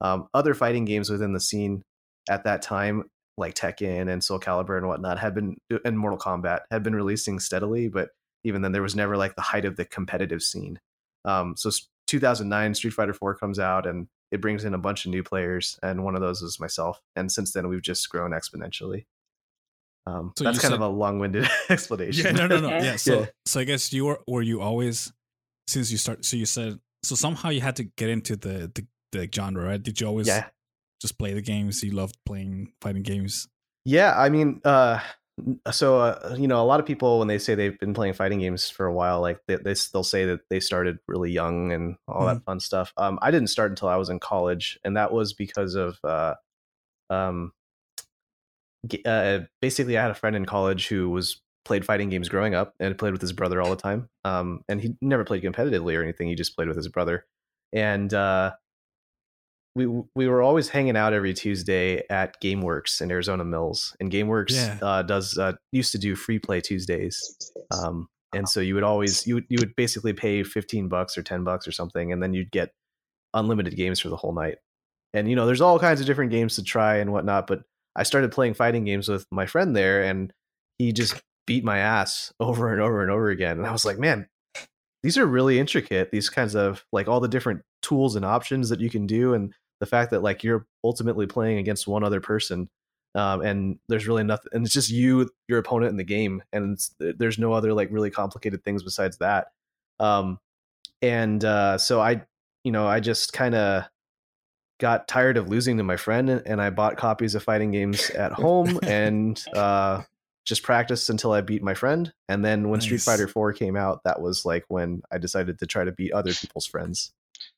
Um, 0.00 0.28
other 0.34 0.54
fighting 0.54 0.84
games 0.84 1.10
within 1.10 1.32
the 1.32 1.40
scene 1.40 1.82
at 2.28 2.44
that 2.44 2.62
time 2.62 3.04
like 3.36 3.54
Tekken 3.54 4.10
and 4.10 4.22
Soul 4.22 4.40
Calibur 4.40 4.76
and 4.76 4.86
whatnot 4.86 5.18
had 5.18 5.34
been 5.34 5.56
and 5.84 5.98
Mortal 5.98 6.18
Kombat 6.18 6.60
had 6.70 6.82
been 6.82 6.94
releasing 6.94 7.38
steadily, 7.38 7.88
but 7.88 8.10
even 8.44 8.62
then 8.62 8.72
there 8.72 8.82
was 8.82 8.96
never 8.96 9.16
like 9.16 9.36
the 9.36 9.42
height 9.42 9.64
of 9.64 9.76
the 9.76 9.84
competitive 9.84 10.42
scene. 10.42 10.78
Um, 11.24 11.54
so 11.56 11.70
2009 12.06 12.74
Street 12.74 12.92
Fighter 12.92 13.14
4 13.14 13.36
comes 13.36 13.58
out 13.58 13.86
and 13.86 14.08
it 14.30 14.40
brings 14.40 14.64
in 14.64 14.74
a 14.74 14.78
bunch 14.78 15.04
of 15.04 15.10
new 15.10 15.22
players, 15.22 15.78
and 15.82 16.04
one 16.04 16.14
of 16.14 16.20
those 16.20 16.42
is 16.42 16.60
myself. 16.60 17.00
And 17.16 17.30
since 17.30 17.52
then 17.52 17.68
we've 17.68 17.82
just 17.82 18.08
grown 18.08 18.30
exponentially. 18.30 19.06
Um, 20.06 20.32
so 20.36 20.44
that's 20.44 20.58
kind 20.58 20.72
said, 20.72 20.80
of 20.80 20.80
a 20.80 20.88
long-winded 20.88 21.48
explanation. 21.68 22.36
Yeah, 22.36 22.46
no, 22.46 22.46
no, 22.46 22.60
no. 22.60 22.68
Yeah. 22.82 22.96
So, 22.96 23.20
yeah. 23.20 23.26
so 23.46 23.60
I 23.60 23.64
guess 23.64 23.92
you 23.92 24.06
were, 24.06 24.20
were 24.26 24.42
you 24.42 24.60
always, 24.60 25.12
since 25.66 25.90
you 25.90 25.98
start, 25.98 26.24
so 26.24 26.36
you 26.36 26.46
said, 26.46 26.78
so 27.02 27.14
somehow 27.14 27.50
you 27.50 27.60
had 27.60 27.76
to 27.76 27.84
get 27.84 28.08
into 28.08 28.36
the, 28.36 28.70
the, 28.74 28.86
the 29.12 29.28
genre, 29.32 29.64
right? 29.64 29.82
Did 29.82 30.00
you 30.00 30.06
always 30.06 30.26
yeah 30.26 30.46
just 31.00 31.18
play 31.18 31.32
the 31.32 31.42
games? 31.42 31.82
You 31.82 31.92
loved 31.92 32.16
playing 32.24 32.72
fighting 32.80 33.02
games? 33.02 33.48
Yeah, 33.84 34.14
I 34.16 34.28
mean, 34.28 34.60
uh, 34.64 35.00
so 35.70 35.98
uh, 35.98 36.36
you 36.38 36.48
know, 36.48 36.62
a 36.62 36.64
lot 36.64 36.80
of 36.80 36.86
people 36.86 37.18
when 37.18 37.28
they 37.28 37.38
say 37.38 37.54
they've 37.54 37.78
been 37.78 37.94
playing 37.94 38.14
fighting 38.14 38.40
games 38.40 38.68
for 38.68 38.86
a 38.86 38.92
while, 38.92 39.20
like 39.20 39.38
they, 39.46 39.56
they 39.56 39.74
will 39.92 40.04
say 40.04 40.24
that 40.24 40.40
they 40.48 40.60
started 40.60 40.98
really 41.06 41.30
young 41.30 41.72
and 41.72 41.96
all 42.08 42.22
mm-hmm. 42.22 42.34
that 42.34 42.44
fun 42.44 42.60
stuff. 42.60 42.92
Um, 42.96 43.18
I 43.22 43.30
didn't 43.30 43.48
start 43.48 43.70
until 43.70 43.88
I 43.88 43.96
was 43.96 44.08
in 44.08 44.18
college, 44.18 44.78
and 44.84 44.96
that 44.96 45.12
was 45.12 45.32
because 45.32 45.74
of 45.74 45.98
uh, 46.04 46.34
um, 47.10 47.52
uh, 49.04 49.40
basically 49.60 49.98
I 49.98 50.02
had 50.02 50.10
a 50.10 50.14
friend 50.14 50.36
in 50.36 50.46
college 50.46 50.88
who 50.88 51.10
was 51.10 51.40
played 51.64 51.84
fighting 51.84 52.08
games 52.08 52.28
growing 52.28 52.54
up 52.54 52.74
and 52.80 52.96
played 52.96 53.12
with 53.12 53.20
his 53.20 53.32
brother 53.32 53.60
all 53.60 53.70
the 53.70 53.76
time. 53.76 54.08
Um, 54.24 54.62
and 54.68 54.80
he 54.80 54.96
never 55.00 55.24
played 55.24 55.42
competitively 55.42 55.96
or 55.98 56.02
anything. 56.02 56.28
He 56.28 56.34
just 56.34 56.56
played 56.56 56.68
with 56.68 56.76
his 56.76 56.88
brother, 56.88 57.26
and 57.72 58.12
uh, 58.12 58.52
we 59.74 59.86
we 60.14 60.28
were 60.28 60.42
always 60.42 60.68
hanging 60.68 60.96
out 60.96 61.12
every 61.12 61.32
Tuesday 61.32 62.02
at 62.10 62.40
GameWorks 62.42 63.00
in 63.00 63.10
Arizona 63.10 63.44
Mills, 63.44 63.96
and 64.00 64.10
GameWorks 64.10 64.52
yeah. 64.52 64.78
uh, 64.82 65.02
does 65.02 65.38
uh, 65.38 65.52
used 65.72 65.92
to 65.92 65.98
do 65.98 66.16
free 66.16 66.38
play 66.38 66.60
Tuesdays, 66.60 67.36
um, 67.70 68.08
and 68.34 68.48
so 68.48 68.60
you 68.60 68.74
would 68.74 68.82
always 68.82 69.26
you 69.26 69.42
you 69.48 69.58
would 69.60 69.76
basically 69.76 70.12
pay 70.12 70.42
fifteen 70.42 70.88
bucks 70.88 71.16
or 71.16 71.22
ten 71.22 71.44
bucks 71.44 71.68
or 71.68 71.72
something, 71.72 72.12
and 72.12 72.22
then 72.22 72.34
you'd 72.34 72.50
get 72.50 72.70
unlimited 73.32 73.76
games 73.76 74.00
for 74.00 74.08
the 74.08 74.16
whole 74.16 74.34
night. 74.34 74.56
And 75.14 75.28
you 75.30 75.36
know, 75.36 75.46
there's 75.46 75.60
all 75.60 75.78
kinds 75.78 76.00
of 76.00 76.06
different 76.06 76.32
games 76.32 76.56
to 76.56 76.64
try 76.64 76.96
and 76.96 77.12
whatnot, 77.12 77.46
but 77.46 77.60
I 77.94 78.02
started 78.02 78.32
playing 78.32 78.54
fighting 78.54 78.84
games 78.84 79.08
with 79.08 79.24
my 79.30 79.46
friend 79.46 79.76
there, 79.76 80.02
and 80.02 80.32
he 80.78 80.92
just 80.92 81.20
beat 81.46 81.64
my 81.64 81.78
ass 81.78 82.32
over 82.40 82.72
and 82.72 82.82
over 82.82 83.02
and 83.02 83.10
over 83.10 83.30
again, 83.30 83.58
and 83.58 83.66
I 83.66 83.72
was 83.72 83.84
like, 83.84 83.98
man, 83.98 84.26
these 85.02 85.16
are 85.18 85.26
really 85.26 85.58
intricate 85.58 86.10
these 86.10 86.28
kinds 86.28 86.54
of 86.54 86.84
like 86.92 87.08
all 87.08 87.20
the 87.20 87.28
different 87.28 87.62
tools 87.82 88.16
and 88.16 88.24
options 88.24 88.68
that 88.68 88.80
you 88.80 88.90
can 88.90 89.06
do 89.06 89.34
and 89.34 89.52
the 89.80 89.86
fact 89.86 90.10
that 90.10 90.22
like 90.22 90.44
you're 90.44 90.66
ultimately 90.84 91.26
playing 91.26 91.58
against 91.58 91.88
one 91.88 92.04
other 92.04 92.20
person 92.20 92.68
um, 93.14 93.40
and 93.40 93.78
there's 93.88 94.06
really 94.06 94.22
nothing 94.22 94.50
and 94.52 94.64
it's 94.64 94.74
just 94.74 94.90
you 94.90 95.28
your 95.48 95.58
opponent 95.58 95.90
in 95.90 95.96
the 95.96 96.04
game 96.04 96.42
and 96.52 96.78
there's 96.98 97.38
no 97.38 97.52
other 97.52 97.72
like 97.72 97.88
really 97.90 98.10
complicated 98.10 98.62
things 98.62 98.82
besides 98.82 99.18
that 99.18 99.48
um, 99.98 100.38
and 101.02 101.44
uh, 101.44 101.76
so 101.78 102.00
i 102.00 102.22
you 102.64 102.72
know 102.72 102.86
i 102.86 103.00
just 103.00 103.32
kind 103.32 103.54
of 103.54 103.84
got 104.78 105.08
tired 105.08 105.36
of 105.36 105.48
losing 105.48 105.76
to 105.76 105.82
my 105.82 105.96
friend 105.96 106.30
and 106.30 106.60
i 106.60 106.70
bought 106.70 106.96
copies 106.96 107.34
of 107.34 107.42
fighting 107.42 107.70
games 107.70 108.10
at 108.10 108.32
home 108.32 108.78
and 108.86 109.44
uh, 109.54 110.02
just 110.50 110.62
practiced 110.62 111.08
until 111.08 111.32
I 111.32 111.40
beat 111.40 111.62
my 111.62 111.72
friend. 111.72 112.12
And 112.28 112.44
then 112.44 112.64
when 112.64 112.78
nice. 112.78 112.84
Street 112.84 113.00
Fighter 113.00 113.26
4 113.26 113.54
came 113.54 113.76
out, 113.76 114.00
that 114.04 114.20
was 114.20 114.44
like 114.44 114.64
when 114.68 115.00
I 115.10 115.16
decided 115.16 115.58
to 115.60 115.66
try 115.66 115.84
to 115.84 115.92
beat 115.92 116.12
other 116.12 116.34
people's 116.34 116.66
friends. 116.66 117.12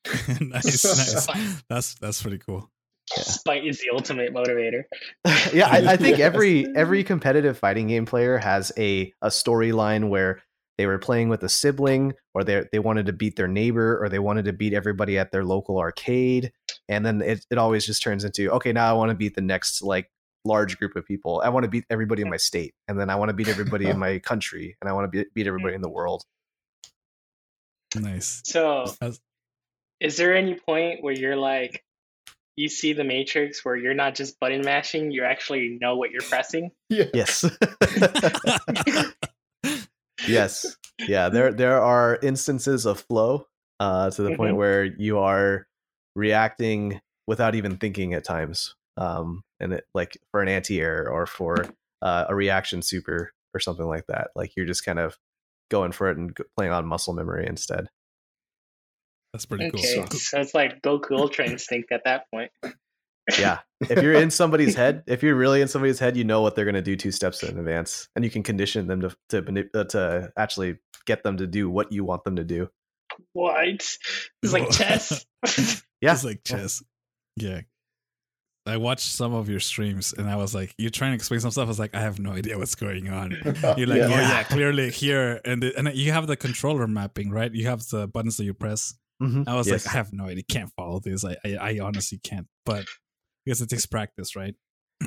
nice, 0.41 0.85
nice. 0.85 1.63
That's 1.69 1.95
that's 1.95 2.23
pretty 2.23 2.39
cool. 2.39 2.71
Yeah. 3.17 3.23
Spite 3.25 3.67
is 3.67 3.81
the 3.81 3.91
ultimate 3.93 4.33
motivator. 4.33 4.85
yeah, 5.53 5.69
I, 5.69 5.93
I 5.93 5.97
think 5.97 6.21
every 6.21 6.67
every 6.77 7.03
competitive 7.03 7.59
fighting 7.59 7.89
game 7.89 8.07
player 8.07 8.39
has 8.39 8.71
a 8.79 9.13
a 9.23 9.29
storyline 9.29 10.09
where 10.09 10.43
they 10.79 10.87
were 10.87 10.99
playing 10.99 11.29
with 11.29 11.43
a 11.43 11.49
sibling, 11.49 12.13
or 12.35 12.45
they 12.45 12.65
they 12.71 12.79
wanted 12.79 13.07
to 13.07 13.13
beat 13.13 13.37
their 13.37 13.49
neighbor, 13.49 14.03
or 14.03 14.09
they 14.09 14.19
wanted 14.21 14.45
to 14.45 14.53
beat 14.53 14.73
everybody 14.73 15.19
at 15.19 15.33
their 15.33 15.45
local 15.45 15.79
arcade, 15.79 16.53
and 16.89 17.05
then 17.05 17.23
it 17.23 17.45
it 17.51 17.59
always 17.59 17.87
just 17.87 18.03
turns 18.03 18.25
into 18.25 18.51
okay, 18.53 18.73
now 18.73 18.89
I 18.89 18.93
want 18.93 19.11
to 19.11 19.17
beat 19.17 19.35
the 19.35 19.41
next 19.41 19.83
like 19.83 20.11
large 20.45 20.79
group 20.79 20.97
of 20.97 21.05
people. 21.07 21.41
I 21.45 21.49
want 21.49 21.65
to 21.65 21.71
beat 21.71 21.85
everybody 21.91 22.23
in 22.23 22.31
my 22.31 22.37
state, 22.37 22.75
and 22.89 22.99
then 22.99 23.11
I 23.11 23.17
want 23.17 23.31
to 23.31 23.35
beat 23.35 23.49
everybody 23.57 23.87
in 23.87 23.99
my 23.99 24.19
country, 24.19 24.77
and 24.81 24.89
I 24.89 24.93
want 24.93 25.05
to 25.05 25.09
beat, 25.09 25.35
beat 25.35 25.47
everybody 25.47 25.75
in 25.75 25.83
the 25.83 25.91
world. 25.91 26.25
Nice. 27.95 28.41
So, 28.45 28.87
is 30.01 30.17
there 30.17 30.35
any 30.35 30.55
point 30.55 31.03
where 31.03 31.13
you're 31.13 31.37
like, 31.37 31.85
you 32.57 32.69
see 32.69 32.93
the 32.93 33.05
Matrix 33.05 33.65
where 33.65 33.77
you're 33.77 33.95
not 33.95 34.15
just 34.15 34.39
button 34.39 34.63
mashing, 34.63 35.11
you 35.11 35.25
actually 35.25 35.79
know 35.81 35.97
what 35.97 36.11
you're 36.11 36.23
pressing? 36.23 36.71
Yeah. 36.91 37.07
Yes. 37.15 37.45
yes. 40.29 40.77
Yeah. 40.99 41.31
There 41.31 41.53
there 41.53 41.81
are 41.81 42.19
instances 42.23 42.85
of 42.85 43.01
flow 43.01 43.47
uh, 43.81 44.11
to 44.11 44.23
the 44.23 44.29
mm-hmm. 44.31 44.37
point 44.37 44.57
where 44.57 44.85
you 44.85 45.19
are 45.19 45.67
reacting 46.15 47.01
without 47.27 47.55
even 47.55 47.79
thinking 47.79 48.13
at 48.13 48.25
times 48.25 48.75
um, 48.97 49.43
and 49.61 49.73
it 49.73 49.85
like 49.95 50.19
for 50.31 50.43
an 50.43 50.49
anti-air 50.49 51.09
or 51.09 51.27
for 51.27 51.67
uh, 52.03 52.27
a 52.29 52.35
reaction 52.35 52.83
super 52.83 53.33
or 53.55 53.61
something 53.61 53.87
like 53.87 54.07
that. 54.09 54.29
Like 54.35 54.53
you're 54.57 54.67
just 54.67 54.85
kind 54.85 54.99
of 54.99 55.17
going 55.71 55.93
for 55.93 56.11
it 56.11 56.19
and 56.19 56.37
playing 56.57 56.73
on 56.73 56.87
muscle 56.87 57.15
memory 57.15 57.47
instead. 57.47 57.89
That's 59.33 59.47
pretty 59.47 59.67
okay. 59.69 59.97
cool. 59.97 60.07
So 60.09 60.41
it's 60.41 60.55
like 60.55 60.83
Goku 60.83 61.19
Ultra 61.19 61.47
Instinct 61.47 61.91
at 61.91 62.05
that 62.05 62.31
point. 62.31 62.51
yeah. 63.39 63.61
If 63.81 64.03
you're 64.03 64.13
in 64.13 64.31
somebody's 64.31 64.75
head, 64.77 65.05
if 65.07 65.23
you're 65.23 65.35
really 65.35 65.63
in 65.63 65.69
somebody's 65.69 65.99
head, 65.99 66.17
you 66.17 66.25
know 66.25 66.43
what 66.43 66.55
they're 66.55 66.67
going 66.67 66.75
to 66.75 66.83
do 66.83 66.97
two 66.97 67.11
steps 67.11 67.43
in 67.43 67.59
advance, 67.59 68.09
and 68.15 68.25
you 68.25 68.31
can 68.31 68.43
condition 68.43 68.87
them 68.87 69.01
to 69.01 69.17
to 69.31 69.69
uh, 69.75 69.85
to 69.85 70.33
actually 70.37 70.79
get 71.07 71.23
them 71.23 71.39
to 71.39 71.47
do 71.47 71.71
what 71.71 71.93
you 71.93 72.05
want 72.05 72.25
them 72.25 72.37
to 72.37 72.45
do. 72.45 72.69
What? 73.33 73.65
It's 73.65 74.53
like 74.53 74.71
chess. 74.71 75.25
yeah, 76.01 76.13
it's 76.13 76.25
like 76.25 76.45
chess. 76.45 76.83
Yeah, 77.37 77.63
I 78.65 78.77
watched 78.77 79.09
some 79.11 79.35
of 79.35 79.49
your 79.49 79.59
streams 79.59 80.13
and 80.13 80.31
I 80.31 80.37
was 80.37 80.55
like, 80.55 80.73
you're 80.79 80.91
trying 80.91 81.11
to 81.13 81.17
explain 81.17 81.41
some 81.41 81.51
stuff. 81.51 81.65
I 81.65 81.69
was 81.69 81.81
like, 81.81 81.95
I 81.95 82.01
have 82.01 82.21
no 82.21 82.31
idea 82.33 82.57
what's 82.59 82.77
going 82.77 83.09
on. 83.09 83.31
You're 83.77 83.89
like, 83.89 83.99
yeah. 83.99 84.07
oh 84.07 84.09
yeah, 84.09 84.43
clearly 84.45 84.91
here, 84.91 85.41
and 85.45 85.63
the, 85.63 85.77
and 85.77 85.93
you 85.95 86.13
have 86.13 86.29
the 86.29 86.37
controller 86.37 86.87
mapping, 86.87 87.31
right? 87.31 87.53
You 87.53 87.67
have 87.67 87.85
the 87.89 88.07
buttons 88.07 88.37
that 88.37 88.45
you 88.45 88.55
press. 88.55 88.95
Mm-hmm. 89.21 89.49
I 89.49 89.57
was 89.57 89.67
yes. 89.67 89.85
like, 89.85 89.95
I 89.95 89.99
have 89.99 90.13
no 90.13 90.27
idea, 90.27 90.45
can't 90.49 90.71
follow 90.77 91.01
this. 91.01 91.25
I, 91.25 91.37
I, 91.45 91.57
I 91.57 91.79
honestly 91.81 92.21
can't, 92.23 92.47
but 92.65 92.87
because 93.45 93.61
it 93.61 93.69
takes 93.69 93.87
practice, 93.87 94.37
right? 94.37 94.55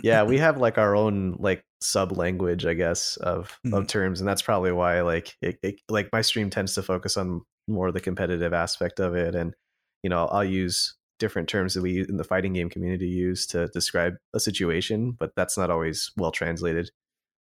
yeah, 0.04 0.24
we 0.24 0.38
have 0.46 0.58
like 0.58 0.78
our 0.78 0.94
own 0.96 1.38
like 1.40 1.64
sub 1.80 2.18
language, 2.18 2.66
I 2.66 2.74
guess, 2.74 3.16
of 3.18 3.58
Mhm. 3.66 3.78
of 3.78 3.88
terms, 3.88 4.20
and 4.20 4.28
that's 4.28 4.42
probably 4.42 4.74
why 4.74 5.00
like 5.02 5.34
it, 5.42 5.58
it 5.64 5.76
like 5.88 6.10
my 6.12 6.22
stream 6.22 6.50
tends 6.50 6.74
to 6.76 6.84
focus 6.84 7.16
on 7.16 7.42
more 7.70 7.88
of 7.88 7.94
the 7.94 8.02
competitive 8.02 8.54
aspect 8.54 9.00
of 9.00 9.16
it, 9.16 9.34
and 9.34 9.54
you 10.04 10.10
know 10.10 10.26
I'll 10.26 10.44
use 10.44 10.96
different 11.20 11.48
terms 11.50 11.74
that 11.74 11.82
we 11.82 12.02
in 12.02 12.18
the 12.18 12.24
fighting 12.24 12.54
game 12.54 12.70
community 12.70 13.08
use 13.08 13.46
to 13.48 13.68
describe 13.68 14.16
a 14.34 14.40
situation, 14.40 15.12
but 15.12 15.32
that's 15.36 15.58
not 15.58 15.70
always 15.70 16.12
well 16.18 16.32
translated. 16.32 16.90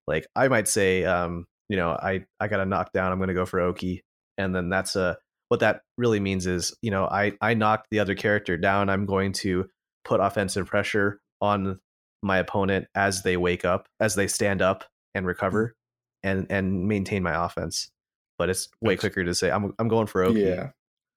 Like 0.07 0.27
I 0.37 0.49
might 0.49 0.69
say, 0.69 1.05
um, 1.05 1.47
you 1.69 1.77
know, 1.77 1.91
I 1.91 2.25
I 2.41 2.49
got 2.49 2.61
a 2.61 2.67
knockdown, 2.67 3.13
I'm 3.13 3.19
going 3.19 3.29
to 3.29 3.35
go 3.35 3.47
for 3.47 3.61
Oki, 3.61 4.03
and 4.39 4.55
then 4.55 4.69
that's 4.69 4.97
a 4.97 5.17
what 5.49 5.61
that 5.61 5.83
really 5.99 6.21
means 6.21 6.47
is, 6.47 6.75
you 6.83 6.91
know, 6.91 7.07
I 7.07 7.33
I 7.41 7.55
knocked 7.55 7.89
the 7.91 8.01
other 8.01 8.15
character 8.15 8.57
down, 8.57 8.89
I'm 8.89 9.07
going 9.07 9.33
to 9.35 9.69
put 10.05 10.21
offensive 10.21 10.67
pressure 10.67 11.21
on 11.41 11.79
my 12.23 12.39
opponent 12.39 12.87
as 12.95 13.23
they 13.23 13.37
wake 13.37 13.65
up, 13.65 13.87
as 14.01 14.15
they 14.15 14.27
stand 14.27 14.63
up 14.63 14.85
and 15.15 15.27
recover, 15.27 15.75
and 16.23 16.47
and 16.51 16.87
maintain 16.87 17.23
my 17.23 17.45
offense. 17.45 17.91
But 18.39 18.51
it's 18.51 18.69
way 18.81 18.97
quicker 18.97 19.15
quicker 19.15 19.25
to 19.25 19.35
say 19.35 19.51
I'm 19.51 19.75
I'm 19.79 19.89
going 19.89 20.07
for 20.07 20.25
Oki. 20.25 20.41
Yeah. 20.41 20.71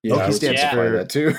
Yeah, 0.07 0.23
Oki 0.23 0.33
stands 0.33 0.61
specify 0.61 0.87
for- 0.87 0.97
that 0.97 1.09
too. 1.09 1.33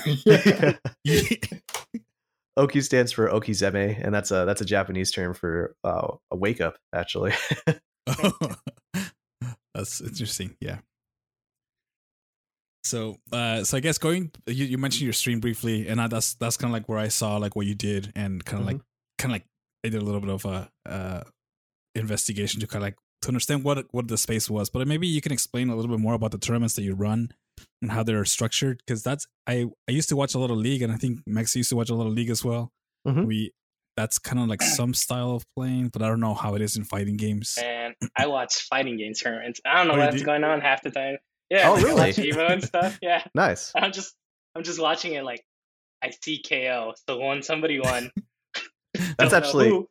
yeah. 1.03 1.59
Oki 2.57 2.81
stands 2.81 3.13
for 3.13 3.29
Okizeme, 3.29 4.03
and 4.03 4.13
that's 4.13 4.31
a 4.31 4.43
that's 4.45 4.59
a 4.59 4.65
Japanese 4.65 5.11
term 5.11 5.33
for 5.33 5.75
uh, 5.83 6.15
a 6.29 6.35
wake 6.35 6.59
up. 6.59 6.77
Actually, 6.93 7.31
That's 9.73 10.01
interesting. 10.01 10.55
Yeah. 10.59 10.79
So, 12.83 13.17
uh, 13.31 13.63
so 13.63 13.77
I 13.77 13.81
guess 13.81 13.97
going, 13.97 14.31
you, 14.47 14.65
you 14.65 14.77
mentioned 14.77 15.03
your 15.03 15.13
stream 15.13 15.39
briefly, 15.39 15.87
and 15.87 16.01
I, 16.01 16.07
that's 16.07 16.33
that's 16.33 16.57
kind 16.57 16.71
of 16.71 16.73
like 16.73 16.89
where 16.89 16.97
I 16.97 17.09
saw 17.09 17.37
like 17.37 17.55
what 17.55 17.65
you 17.65 17.75
did, 17.75 18.11
and 18.15 18.43
kind 18.43 18.61
of 18.61 18.67
like 18.67 18.79
kind 19.17 19.31
of 19.31 19.35
like 19.35 19.45
I 19.85 19.89
did 19.89 20.01
a 20.01 20.05
little 20.05 20.21
bit 20.21 20.29
of 20.29 20.45
a 20.45 20.69
uh, 20.85 21.23
investigation 21.95 22.59
to 22.61 22.67
kind 22.67 22.83
of 22.83 22.87
like 22.87 22.97
to 23.21 23.27
understand 23.29 23.63
what 23.63 23.85
what 23.91 24.07
the 24.07 24.17
space 24.17 24.49
was. 24.49 24.69
But 24.69 24.87
maybe 24.87 25.07
you 25.07 25.21
can 25.21 25.31
explain 25.31 25.69
a 25.69 25.75
little 25.75 25.91
bit 25.91 25.99
more 26.01 26.13
about 26.13 26.31
the 26.31 26.37
tournaments 26.37 26.75
that 26.75 26.83
you 26.83 26.93
run 26.95 27.31
and 27.81 27.91
how 27.91 28.03
they're 28.03 28.25
structured, 28.25 28.81
because 28.85 29.03
that's 29.03 29.25
I 29.47 29.65
I 29.87 29.91
used 29.91 30.09
to 30.09 30.15
watch 30.15 30.35
a 30.35 30.39
lot 30.39 30.51
of 30.51 30.57
league, 30.57 30.81
and 30.81 30.91
I 30.91 30.95
think 30.97 31.19
Max 31.25 31.55
used 31.55 31.69
to 31.69 31.75
watch 31.75 31.89
a 31.89 31.95
lot 31.95 32.07
of 32.07 32.13
league 32.13 32.29
as 32.29 32.43
well. 32.43 32.71
Mhm. 33.07 33.25
We 33.25 33.51
that's 33.97 34.17
kind 34.17 34.39
of 34.39 34.47
like 34.47 34.61
some 34.61 34.93
style 34.93 35.31
of 35.31 35.43
playing, 35.57 35.89
but 35.89 36.01
I 36.01 36.07
don't 36.07 36.21
know 36.21 36.33
how 36.33 36.55
it 36.55 36.61
is 36.61 36.77
in 36.77 36.85
fighting 36.85 37.17
games. 37.17 37.57
And 37.61 37.93
I 38.15 38.27
watch 38.27 38.61
fighting 38.69 38.97
game 38.97 39.13
tournaments. 39.13 39.59
I 39.65 39.75
don't 39.77 39.87
know 39.89 40.01
Oh, 40.01 40.05
what's 40.05 40.17
do? 40.17 40.23
going 40.23 40.43
on 40.45 40.61
half 40.61 40.81
the 40.83 40.91
time. 40.91 41.17
Yeah, 41.49 41.69
Oh, 41.69 41.73
like, 41.73 41.83
really? 41.83 41.95
watch 41.99 42.15
Evo 42.15 42.49
and 42.51 42.63
stuff. 42.63 42.97
Yeah, 43.01 43.23
nice. 43.35 43.73
I'm 43.75 43.91
just 43.91 44.15
I'm 44.55 44.63
just 44.63 44.79
watching 44.81 45.13
it 45.13 45.23
like 45.23 45.43
I 46.01 46.11
see 46.23 46.41
KO. 46.47 46.93
So 47.09 47.17
when 47.19 47.41
somebody 47.41 47.79
won, 47.81 48.09
That's 49.17 49.33
actually 49.39 49.85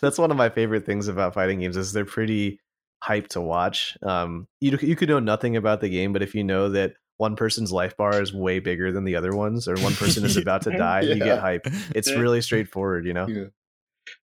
that's 0.00 0.18
one 0.18 0.30
of 0.30 0.36
my 0.36 0.48
favorite 0.48 0.86
things 0.86 1.08
about 1.08 1.34
fighting 1.34 1.60
games 1.60 1.76
is 1.76 1.92
they're 1.92 2.04
pretty 2.04 2.60
hype 3.02 3.28
to 3.28 3.40
watch. 3.40 3.96
Um, 4.02 4.48
you 4.60 4.76
you 4.80 4.96
could 4.96 5.08
know 5.08 5.20
nothing 5.20 5.56
about 5.56 5.80
the 5.80 5.88
game, 5.88 6.12
but 6.12 6.22
if 6.22 6.34
you 6.34 6.44
know 6.44 6.68
that 6.70 6.94
one 7.16 7.34
person's 7.36 7.72
life 7.72 7.96
bar 7.96 8.20
is 8.22 8.32
way 8.32 8.60
bigger 8.60 8.92
than 8.92 9.04
the 9.04 9.16
other 9.16 9.34
ones, 9.34 9.66
or 9.68 9.74
one 9.76 9.94
person 9.94 10.24
is 10.24 10.36
about 10.36 10.62
to 10.62 10.70
die, 10.76 11.00
you 11.02 11.16
get 11.16 11.40
hype. 11.40 11.66
It's 11.94 12.08
Yeah. 12.10 12.18
really 12.18 12.40
straightforward, 12.40 13.06
you 13.06 13.12
know. 13.14 13.26
Yeah. 13.28 13.44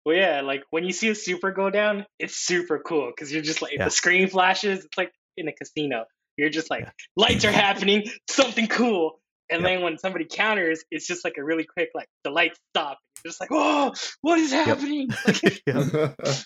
Well, 0.06 0.16
yeah, 0.16 0.42
like 0.42 0.64
when 0.72 0.84
you 0.84 0.92
see 0.92 1.10
a 1.10 1.16
super 1.16 1.52
go 1.52 1.70
down, 1.70 2.06
it's 2.20 2.36
super 2.36 2.80
cool 2.80 3.08
because 3.16 3.32
you're 3.32 3.42
just 3.44 3.62
like, 3.62 3.74
Yeah. 3.74 3.86
the 3.86 3.92
screen 3.92 4.28
flashes, 4.28 4.84
it's 4.86 4.98
like 4.98 5.12
in 5.38 5.48
a 5.48 5.54
casino. 5.54 6.06
You're 6.38 6.50
just 6.50 6.70
like, 6.70 6.82
Yeah. 6.82 6.92
lights 7.16 7.46
are 7.46 7.52
happening, 7.52 8.10
something 8.30 8.68
cool. 8.68 9.22
And 9.50 9.62
Yep. 9.62 9.70
then 9.70 9.82
when 9.84 9.98
somebody 9.98 10.26
counters, 10.30 10.84
it's 10.92 11.08
just 11.08 11.24
like 11.24 11.36
a 11.38 11.44
really 11.44 11.66
quick, 11.66 11.90
like 11.96 12.08
the 12.24 12.30
lights 12.32 12.60
stop. 12.74 13.00
You're 13.24 13.30
just 13.30 13.40
like, 13.42 13.50
oh, 13.54 13.94
what 14.22 14.40
is 14.40 14.52
happening? 14.52 15.10
Like, 15.26 15.62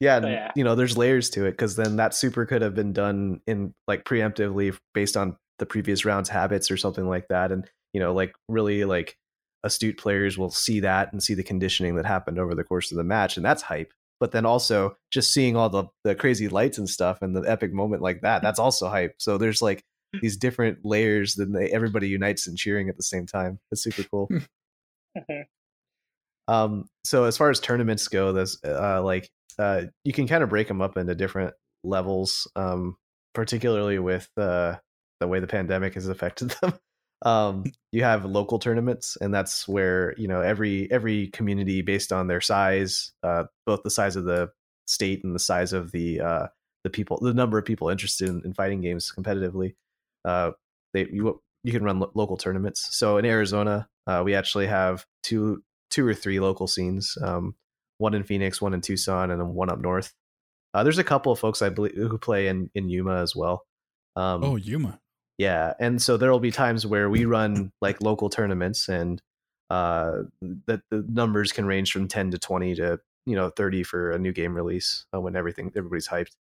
yeah. 0.00 0.16
And, 0.16 0.26
yeah. 0.26 0.52
you 0.54 0.64
know, 0.64 0.74
there's 0.74 0.96
layers 0.96 1.30
to 1.30 1.46
it 1.46 1.52
because 1.52 1.76
then 1.76 1.96
that 1.96 2.14
super 2.14 2.44
could 2.46 2.62
have 2.62 2.74
been 2.74 2.92
done 2.92 3.40
in 3.46 3.74
like 3.86 4.04
preemptively 4.04 4.76
based 4.94 5.16
on 5.16 5.36
the 5.58 5.66
previous 5.66 6.04
round's 6.04 6.28
habits 6.28 6.70
or 6.70 6.76
something 6.76 7.08
like 7.08 7.28
that, 7.28 7.52
and 7.52 7.68
you 7.92 8.00
know, 8.00 8.12
like 8.12 8.34
really 8.48 8.84
like 8.84 9.16
astute 9.64 9.98
players 9.98 10.38
will 10.38 10.50
see 10.50 10.80
that 10.80 11.12
and 11.12 11.22
see 11.22 11.34
the 11.34 11.42
conditioning 11.42 11.96
that 11.96 12.06
happened 12.06 12.38
over 12.38 12.54
the 12.54 12.64
course 12.64 12.90
of 12.90 12.98
the 12.98 13.04
match, 13.04 13.36
and 13.36 13.44
that's 13.44 13.62
hype. 13.62 13.92
But 14.20 14.32
then 14.32 14.46
also 14.46 14.96
just 15.10 15.32
seeing 15.32 15.56
all 15.56 15.68
the 15.68 15.84
the 16.04 16.14
crazy 16.14 16.48
lights 16.48 16.78
and 16.78 16.88
stuff 16.88 17.22
and 17.22 17.34
the 17.34 17.42
epic 17.42 17.72
moment 17.72 18.02
like 18.02 18.20
that, 18.22 18.42
that's 18.42 18.58
also 18.58 18.88
hype. 18.88 19.14
So 19.18 19.38
there's 19.38 19.62
like 19.62 19.82
these 20.20 20.36
different 20.36 20.78
layers 20.84 21.34
that 21.34 21.52
they, 21.52 21.70
everybody 21.70 22.08
unites 22.08 22.46
in 22.46 22.56
cheering 22.56 22.88
at 22.88 22.96
the 22.96 23.02
same 23.02 23.26
time. 23.26 23.58
It's 23.70 23.82
super 23.82 24.04
cool. 24.04 24.28
Um, 26.48 26.88
so 27.04 27.24
as 27.24 27.36
far 27.36 27.50
as 27.50 27.60
tournaments 27.60 28.06
go, 28.08 28.32
there's 28.32 28.58
uh, 28.64 29.02
like 29.02 29.28
uh, 29.58 29.82
you 30.04 30.12
can 30.12 30.26
kind 30.26 30.42
of 30.42 30.48
break 30.48 30.68
them 30.68 30.82
up 30.82 30.96
into 30.96 31.14
different 31.14 31.54
levels, 31.84 32.50
um, 32.56 32.96
particularly 33.34 33.98
with 33.98 34.28
uh, 34.36 34.76
the 35.20 35.28
way 35.28 35.40
the 35.40 35.46
pandemic 35.46 35.94
has 35.94 36.08
affected 36.08 36.50
them. 36.62 36.74
Um, 37.22 37.64
you 37.92 38.02
have 38.02 38.24
local 38.24 38.58
tournaments, 38.58 39.16
and 39.20 39.32
that's 39.32 39.66
where 39.66 40.14
you 40.18 40.28
know 40.28 40.42
every 40.42 40.90
every 40.90 41.28
community 41.28 41.82
based 41.82 42.12
on 42.12 42.26
their 42.26 42.40
size, 42.40 43.12
uh, 43.22 43.44
both 43.64 43.82
the 43.82 43.90
size 43.90 44.16
of 44.16 44.24
the 44.24 44.50
state 44.86 45.24
and 45.24 45.34
the 45.34 45.40
size 45.40 45.72
of 45.72 45.92
the 45.92 46.20
uh, 46.20 46.46
the 46.84 46.90
people, 46.90 47.18
the 47.20 47.34
number 47.34 47.58
of 47.58 47.64
people 47.64 47.88
interested 47.88 48.28
in, 48.28 48.42
in 48.44 48.54
fighting 48.54 48.80
games 48.80 49.12
competitively. 49.16 49.74
Uh, 50.24 50.52
they 50.92 51.08
you 51.10 51.40
you 51.64 51.72
can 51.72 51.82
run 51.82 52.00
lo- 52.00 52.12
local 52.14 52.36
tournaments. 52.36 52.96
So 52.96 53.16
in 53.16 53.24
Arizona, 53.24 53.88
uh, 54.06 54.22
we 54.24 54.34
actually 54.34 54.66
have 54.66 55.06
two 55.22 55.62
two 55.90 56.06
or 56.06 56.14
three 56.14 56.38
local 56.38 56.66
scenes. 56.66 57.16
Um, 57.22 57.54
one 57.98 58.14
in 58.14 58.24
Phoenix, 58.24 58.60
one 58.60 58.74
in 58.74 58.80
Tucson, 58.80 59.30
and 59.30 59.40
then 59.40 59.54
one 59.54 59.70
up 59.70 59.80
north. 59.80 60.12
Uh, 60.74 60.82
there's 60.82 60.98
a 60.98 61.04
couple 61.04 61.32
of 61.32 61.38
folks 61.38 61.62
I 61.62 61.70
believe 61.70 61.94
who 61.94 62.18
play 62.18 62.48
in 62.48 62.70
in 62.74 62.88
Yuma 62.88 63.22
as 63.22 63.34
well. 63.34 63.64
Um, 64.14 64.44
oh, 64.44 64.56
Yuma. 64.56 64.98
yeah, 65.38 65.74
and 65.80 66.00
so 66.00 66.16
there 66.16 66.30
will 66.30 66.40
be 66.40 66.50
times 66.50 66.86
where 66.86 67.08
we 67.08 67.24
run 67.24 67.72
like 67.80 68.02
local 68.02 68.28
tournaments, 68.28 68.88
and 68.88 69.22
uh, 69.70 70.22
that 70.66 70.82
the 70.90 71.04
numbers 71.08 71.52
can 71.52 71.66
range 71.66 71.92
from 71.92 72.08
ten 72.08 72.30
to 72.30 72.38
twenty 72.38 72.74
to 72.74 73.00
you 73.24 73.34
know 73.34 73.50
thirty 73.50 73.82
for 73.82 74.10
a 74.10 74.18
new 74.18 74.32
game 74.32 74.54
release 74.54 75.06
uh, 75.14 75.20
when 75.20 75.36
everything 75.36 75.72
everybody's 75.74 76.08
hyped. 76.08 76.36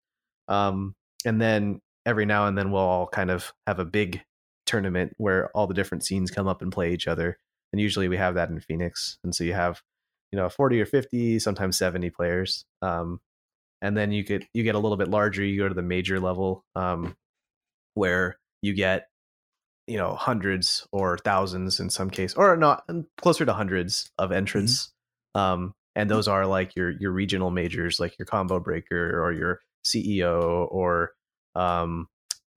Um, 0.49 0.95
and 1.25 1.41
then 1.41 1.81
every 2.05 2.27
now 2.27 2.47
and 2.47 2.59
then 2.59 2.73
we'll 2.73 2.81
all 2.83 3.07
kind 3.07 3.31
of 3.31 3.53
have 3.67 3.79
a 3.79 3.85
big 3.85 4.23
tournament 4.67 5.15
where 5.19 5.51
all 5.51 5.67
the 5.67 5.75
different 5.75 6.05
scenes 6.05 6.31
come 6.31 6.49
up 6.49 6.63
and 6.63 6.73
play 6.73 6.93
each 6.93 7.07
other. 7.07 7.39
And 7.73 7.81
usually 7.81 8.09
we 8.09 8.17
have 8.17 8.35
that 8.35 8.51
in 8.51 8.61
Phoenix, 8.61 9.19
and 9.25 9.35
so 9.35 9.45
you 9.45 9.53
have 9.53 9.83
you 10.33 10.39
know 10.39 10.49
40 10.49 10.81
or 10.81 10.87
50 10.87 11.39
sometimes 11.39 11.77
70 11.77 12.11
players 12.11 12.65
um, 12.81 13.21
and 13.81 13.97
then 13.97 14.11
you 14.11 14.25
get 14.25 14.45
you 14.55 14.63
get 14.65 14.75
a 14.75 14.79
little 14.79 14.97
bit 14.97 15.09
larger 15.09 15.45
you 15.45 15.59
go 15.59 15.69
to 15.69 15.75
the 15.75 15.83
major 15.83 16.19
level 16.19 16.65
um, 16.75 17.15
where 17.95 18.39
you 18.63 18.75
get 18.75 19.09
you 19.87 19.99
know 19.99 20.15
hundreds 20.15 20.87
or 20.93 21.19
thousands 21.19 21.81
in 21.81 21.91
some 21.91 22.11
case 22.11 22.35
or 22.35 22.57
not 22.57 22.85
closer 23.21 23.45
to 23.45 23.53
hundreds 23.53 24.11
of 24.19 24.33
entrants 24.33 24.93
um, 25.35 25.75
and 25.95 26.11
those 26.11 26.29
are 26.29 26.47
like 26.47 26.75
your 26.75 26.91
your 26.91 27.13
regional 27.13 27.51
majors 27.51 28.01
like 28.01 28.19
your 28.19 28.27
combo 28.27 28.59
breaker 28.59 29.23
or 29.23 29.33
your 29.33 29.61
ceo 29.85 30.67
or 30.71 31.13
um, 31.55 32.09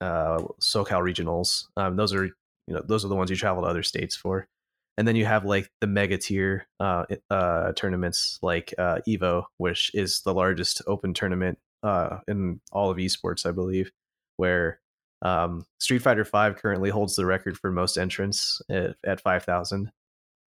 uh, 0.02 0.38
socal 0.62 1.02
regionals 1.02 1.66
um, 1.78 1.96
those 1.96 2.14
are 2.14 2.26
you 2.26 2.74
know 2.74 2.82
those 2.88 3.04
are 3.04 3.10
the 3.10 3.16
ones 3.16 3.30
you 3.30 3.36
travel 3.36 3.64
to 3.64 3.70
other 3.70 3.84
states 3.84 4.16
for 4.16 4.48
and 4.98 5.08
then 5.08 5.16
you 5.16 5.26
have 5.26 5.46
like 5.46 5.70
the 5.82 5.88
mega 5.88 6.18
tier 6.18 6.68
uh, 6.80 7.06
uh, 7.30 7.74
tournaments 7.74 8.40
like 8.42 8.74
uh, 8.78 9.00
Evo, 9.08 9.46
which 9.58 9.92
is 9.94 10.22
the 10.22 10.34
largest 10.34 10.82
open 10.88 11.14
tournament 11.14 11.60
uh, 11.84 12.20
in 12.28 12.62
all 12.72 12.90
of 12.90 12.98
esports, 12.98 13.46
I 13.46 13.52
believe, 13.52 13.92
where 14.38 14.80
um, 15.22 15.66
Street 15.80 16.00
Fighter 16.00 16.26
Five 16.26 16.56
currently 16.58 16.90
holds 16.90 17.16
the 17.16 17.26
record 17.26 17.58
for 17.58 17.72
most 17.72 17.98
entrants 17.98 18.62
at, 18.70 18.96
at 19.06 19.22
five 19.22 19.44
thousand. 19.44 19.92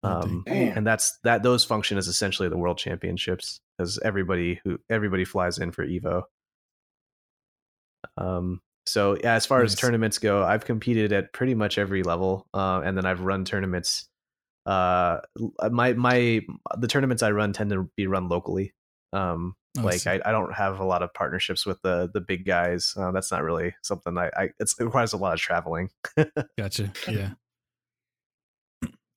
Oh, 0.04 0.22
Um, 0.22 0.44
and 0.48 0.86
that's 0.86 1.18
that. 1.24 1.42
Those 1.44 1.64
function 1.66 1.98
as 1.98 2.08
essentially 2.08 2.50
the 2.50 2.58
world 2.58 2.78
championships 2.78 3.60
because 3.78 3.98
everybody 4.00 4.62
who 4.64 4.80
everybody 4.90 5.26
flies 5.26 5.58
in 5.58 5.72
for 5.72 5.86
Evo. 5.86 6.24
Um, 8.18 8.62
so 8.86 9.18
yeah, 9.22 9.34
as 9.34 9.46
far 9.46 9.64
as 9.64 9.76
tournaments 9.76 10.20
go, 10.20 10.44
I've 10.44 10.66
competed 10.66 11.12
at 11.12 11.34
pretty 11.34 11.56
much 11.56 11.78
every 11.78 12.04
level, 12.04 12.48
uh, 12.54 12.82
and 12.86 12.96
then 12.98 13.06
I've 13.06 13.22
run 13.22 13.44
tournaments. 13.44 14.08
Uh, 14.68 15.22
my 15.72 15.94
my 15.94 16.42
the 16.78 16.88
tournaments 16.88 17.24
I 17.24 17.32
run 17.32 17.54
tend 17.54 17.70
to 17.72 17.90
be 17.96 18.06
run 18.08 18.28
locally. 18.30 18.74
Um, 19.14 19.56
Oh, 19.80 19.84
like. 19.84 20.08
I, 20.08 20.20
I 20.26 20.32
don't 20.32 20.52
have 20.56 20.80
a 20.80 20.84
lot 20.84 21.04
of 21.04 21.14
partnerships 21.14 21.64
with 21.64 21.80
the 21.84 22.10
the 22.12 22.20
big 22.20 22.46
guys. 22.48 22.96
Uh, 22.98 23.12
that's 23.12 23.32
not 23.32 23.44
really 23.44 23.76
something 23.84 24.18
I, 24.18 24.32
I 24.36 24.50
it's, 24.60 24.74
it 24.80 24.84
requires 24.86 25.14
a 25.14 25.18
lot 25.18 25.34
of 25.36 25.40
traveling. 25.40 25.92
Gotcha. 26.58 26.92
Yeah. 27.08 27.34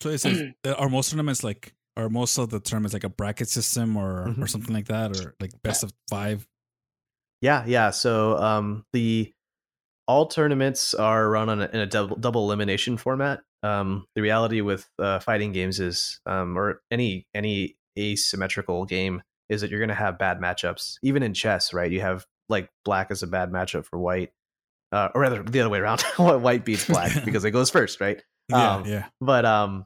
So 0.03 0.09
is 0.11 0.25
it, 0.25 0.55
are 0.79 0.89
most 0.89 1.11
tournaments 1.11 1.43
like 1.45 1.75
are 1.97 2.09
most 2.09 2.39
of 2.39 2.51
the 2.51 2.61
tournaments 2.61 2.93
like 2.95 3.05
a 3.05 3.09
bracket 3.09 3.49
system 3.49 3.97
or 3.97 4.23
or 4.23 4.27
Mhm. 4.35 4.49
something 4.51 4.75
like 4.75 4.87
that 4.89 5.13
or 5.17 5.35
like 5.41 5.53
best 5.63 5.83
of 5.83 5.93
five? 6.09 6.47
Yeah, 7.41 7.65
yeah. 7.67 7.91
So 7.91 8.37
um, 8.37 8.85
the 8.93 9.33
all 10.07 10.27
tournaments 10.27 10.93
are 10.95 11.29
run 11.31 11.49
on 11.49 11.63
a, 11.63 11.71
in 11.73 11.81
a 11.81 11.87
double, 11.87 12.17
double 12.17 12.45
elimination 12.45 12.97
format. 12.99 13.41
Um, 13.63 14.07
the 14.15 14.23
reality 14.23 14.61
with 14.61 14.89
uh, 14.99 15.19
fighting 15.21 15.53
games 15.53 15.81
is, 15.81 16.21
um, 16.27 16.57
or 16.57 16.81
any 16.91 17.27
any 17.35 17.77
asymmetrical 17.99 18.85
game 18.87 19.23
is 19.49 19.61
that 19.61 19.71
you're 19.71 19.81
going 19.81 19.89
to 19.89 19.95
have 19.95 20.19
bad 20.19 20.41
matchups. 20.41 20.97
Even 21.03 21.23
in 21.23 21.35
chess, 21.35 21.75
right? 21.75 21.91
You 21.91 22.01
have 22.01 22.25
like 22.49 22.71
black 22.85 23.11
is 23.11 23.23
a 23.23 23.27
bad 23.27 23.51
matchup 23.51 23.85
for 23.85 23.99
white, 23.99 24.31
uh, 24.93 25.09
or 25.15 25.21
rather 25.21 25.43
the 25.43 25.61
other 25.61 25.71
way 25.71 25.79
around. 25.79 26.01
white 26.17 26.65
beats 26.65 26.87
black 26.89 27.25
because 27.25 27.45
it 27.45 27.51
goes 27.51 27.71
first, 27.71 28.01
right? 28.01 28.23
Yeah, 28.49 28.75
Um, 28.75 28.85
yeah. 28.87 29.07
But 29.21 29.45
um, 29.45 29.85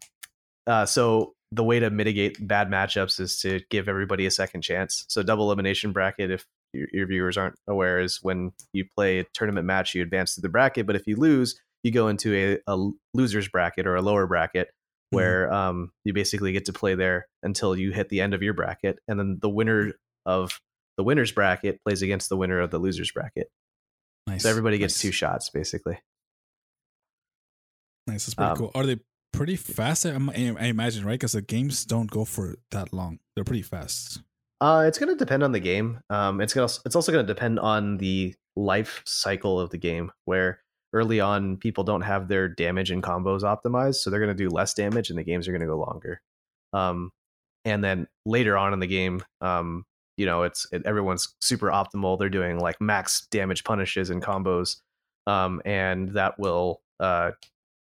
uh, 0.67 0.87
so 0.87 1.35
the 1.53 1.65
way 1.65 1.79
to 1.79 1.91
mitigate 1.91 2.47
bad 2.47 2.69
matchups 2.69 3.21
is 3.21 3.39
to 3.41 3.61
give 3.71 3.89
everybody 3.89 4.27
a 4.27 4.31
second 4.31 4.63
chance. 4.63 5.05
So 5.09 5.23
double 5.23 5.47
elimination 5.47 5.93
bracket, 5.93 6.31
if 6.31 6.47
your, 6.73 6.89
your 6.93 7.07
viewers 7.07 7.37
aren't 7.37 7.57
aware, 7.69 8.01
is 8.01 8.19
when 8.23 8.53
you 8.73 8.85
play 8.97 9.21
a 9.21 9.25
tournament 9.35 9.67
match, 9.67 9.95
you 9.95 10.03
advance 10.03 10.35
to 10.35 10.41
the 10.41 10.49
bracket. 10.49 10.87
But 10.87 10.97
if 10.97 11.07
you 11.07 11.17
lose, 11.17 11.61
you 11.85 11.93
go 11.93 12.09
into 12.09 12.35
a, 12.35 12.73
a 12.73 12.91
losers 13.15 13.49
bracket 13.49 13.87
or 13.87 13.95
a 13.95 14.03
lower 14.03 14.27
bracket 14.27 14.69
Mm-hmm. 15.15 15.17
where 15.17 15.53
um, 15.53 15.93
you 16.05 16.13
basically 16.13 16.53
get 16.53 16.65
to 16.67 16.73
play 16.73 16.95
there 16.95 17.29
until 17.43 17.77
you 17.77 17.93
hit 17.93 18.09
the 18.09 18.21
end 18.21 18.35
of 18.35 18.43
your 18.43 18.55
bracket, 18.55 18.99
and 19.07 19.19
then 19.19 19.39
the 19.41 19.49
winner 19.49 19.93
of 20.27 20.61
the 20.97 21.05
winners 21.05 21.33
bracket 21.33 21.81
plays 21.85 22.03
against 22.03 22.29
the 22.29 22.37
winner 22.37 22.61
of 22.61 22.71
the 22.71 22.79
losers 22.79 23.11
bracket. 23.13 23.49
Nice. 24.27 24.43
So 24.43 24.51
everybody 24.51 24.79
gets 24.79 24.95
nice. 24.95 25.03
two 25.03 25.13
shots 25.13 25.51
basically. 25.51 25.99
Nice. 28.07 28.27
That's 28.27 28.35
pretty 28.35 28.51
um, 28.51 28.57
cool. 28.57 28.71
Are 28.75 28.87
they 28.87 28.99
pretty 29.33 29.57
fast? 29.57 30.07
I, 30.07 30.15
I 30.15 30.67
imagine, 30.67 31.05
right? 31.05 31.13
Because 31.13 31.33
the 31.33 31.43
games 31.43 31.85
don't 31.85 32.11
go 32.11 32.25
for 32.25 32.57
that 32.71 32.93
long. 32.93 33.19
They're 33.35 33.45
pretty 33.45 33.63
fast. 33.63 34.23
Uh, 34.61 34.85
it's 34.87 34.99
going 34.99 35.11
to 35.11 35.17
depend 35.17 35.43
on 35.43 35.53
the 35.53 35.61
game. 35.61 36.01
Um, 36.11 36.41
it's 36.41 36.55
going 36.55 36.69
it's 36.87 36.97
also 36.97 37.13
going 37.13 37.27
to 37.27 37.33
depend 37.33 37.59
on 37.59 37.99
the 37.99 38.35
life 38.57 39.03
cycle 39.05 39.61
of 39.61 39.71
the 39.71 39.79
game. 39.79 40.11
Where 40.25 40.61
early 40.95 41.21
on, 41.21 41.57
people 41.59 41.85
don't 41.85 42.03
have 42.03 42.29
their 42.29 42.49
damage 42.49 42.91
and 42.91 43.03
combos 43.03 43.43
optimized, 43.43 43.97
so 43.97 44.09
they're 44.09 44.21
going 44.21 44.35
to 44.35 44.35
do 44.35 44.49
less 44.49 44.73
damage, 44.73 45.11
and 45.11 45.19
the 45.19 45.25
games 45.25 45.47
are 45.47 45.53
going 45.53 45.61
to 45.61 45.67
go 45.67 45.79
longer. 45.79 46.23
Um, 46.73 47.11
and 47.65 47.83
then 47.83 48.07
later 48.25 48.57
on 48.57 48.73
in 48.73 48.81
the 48.81 48.87
game, 48.87 49.23
um, 49.41 49.85
you 50.17 50.25
know, 50.27 50.45
it's 50.45 50.67
it, 50.73 50.87
everyone's 50.87 51.35
super 51.41 51.69
optimal. 51.69 52.19
They're 52.19 52.29
doing 52.29 52.59
like 52.59 52.81
max 52.81 53.27
damage 53.31 53.65
punishes 53.65 54.11
and 54.11 54.23
combos, 54.23 54.77
um, 55.27 55.61
and 55.65 56.11
that 56.15 56.39
will 56.39 56.81
uh, 57.01 57.33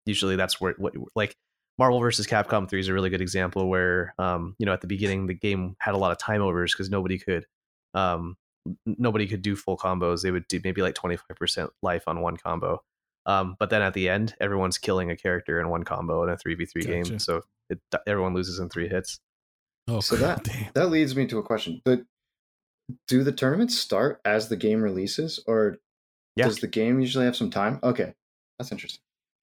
usually 0.07 0.37
that's 0.37 0.61
where 0.61 0.75
what 0.79 0.95
like 1.15 1.37
Marvel 1.79 2.01
versus 2.01 2.27
Capcom 2.27 2.69
3 2.69 2.81
is 2.81 2.89
a 2.89 2.95
really 2.95 3.11
good 3.11 3.21
example 3.21 3.69
where 3.69 4.15
um, 4.19 4.55
you 4.59 4.67
know 4.67 4.73
at 4.73 4.81
the 4.81 4.87
beginning 4.87 5.27
the 5.27 5.35
game 5.35 5.77
had 5.79 5.95
a 5.95 5.99
lot 5.99 6.13
of 6.13 6.19
time 6.19 6.43
overs 6.43 6.73
because 6.73 6.91
nobody 6.91 7.19
could 7.19 7.47
um, 7.95 8.37
nobody 8.87 9.27
could 9.27 9.43
do 9.43 9.57
full 9.57 9.77
combos. 9.77 10.23
They 10.23 10.31
would 10.31 10.47
do 10.49 10.61
maybe 10.65 10.83
like 10.83 10.95
25% 10.95 11.69
life 11.83 12.05
on 12.07 12.21
one 12.21 12.37
combo. 12.37 12.83
Um, 13.27 13.57
but 13.59 13.71
then 13.71 13.83
at 13.83 13.95
the 13.95 14.09
end, 14.09 14.35
everyone's 14.41 14.79
killing 14.79 15.11
a 15.11 15.17
character 15.17 15.61
in 15.61 15.69
one 15.69 15.85
combo 15.85 16.23
in 16.25 16.29
a 16.31 16.37
3v3 16.37 16.87
game. 16.87 17.19
So 17.19 17.43
it, 17.71 17.79
everyone 18.07 18.35
loses 18.35 18.59
in 18.59 18.69
three 18.69 18.89
hits. 18.89 19.21
Oh, 19.89 20.01
So 20.01 20.17
that 20.17 20.45
damn. 20.45 20.71
that 20.75 20.91
leads 20.91 21.15
me 21.17 21.27
to 21.29 21.39
a 21.39 21.43
question. 21.43 21.81
But 21.85 22.03
do 23.09 23.23
the 23.25 23.33
tournaments 23.33 23.79
start 23.79 24.21
as 24.25 24.49
the 24.49 24.57
game 24.57 24.83
releases, 24.83 25.41
or 25.47 25.79
Yeah. 26.37 26.47
does 26.47 26.59
the 26.59 26.67
game 26.69 27.01
usually 27.01 27.25
have 27.25 27.37
some 27.37 27.51
time? 27.51 27.79
Okay, 27.83 28.15
that's 28.59 28.73
interesting. 28.73 29.01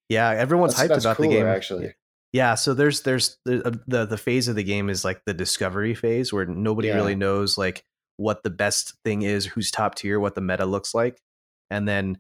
Yeah, 0.10 0.30
everyone's 0.30 0.74
That's- 0.76 0.88
hyped 0.88 0.94
that's 0.96 1.06
about 1.06 1.18
the 1.18 1.28
game. 1.30 1.46
actually. 1.46 1.96
Yeah, 2.34 2.56
so 2.56 2.74
there's 2.74 3.02
there's 3.02 3.38
the 3.46 3.66
uh, 3.66 3.72
the 3.88 4.06
the 4.06 4.18
phase 4.18 4.48
of 4.48 4.56
the 4.56 4.64
game 4.64 4.90
is 4.90 5.04
like 5.06 5.22
the 5.26 5.34
discovery 5.34 5.96
phase 5.96 6.32
where 6.32 6.46
nobody 6.46 6.90
Yeah. 6.90 6.96
really 6.96 7.16
knows 7.16 7.58
like 7.58 7.84
what 8.18 8.44
the 8.44 8.50
best 8.50 8.94
thing 9.04 9.22
is, 9.24 9.46
who's 9.46 9.72
top 9.72 9.96
tier, 9.96 10.20
what 10.20 10.36
the 10.36 10.42
meta 10.42 10.66
looks 10.66 10.94
like, 10.94 11.20
and 11.70 11.88
then 11.88 12.20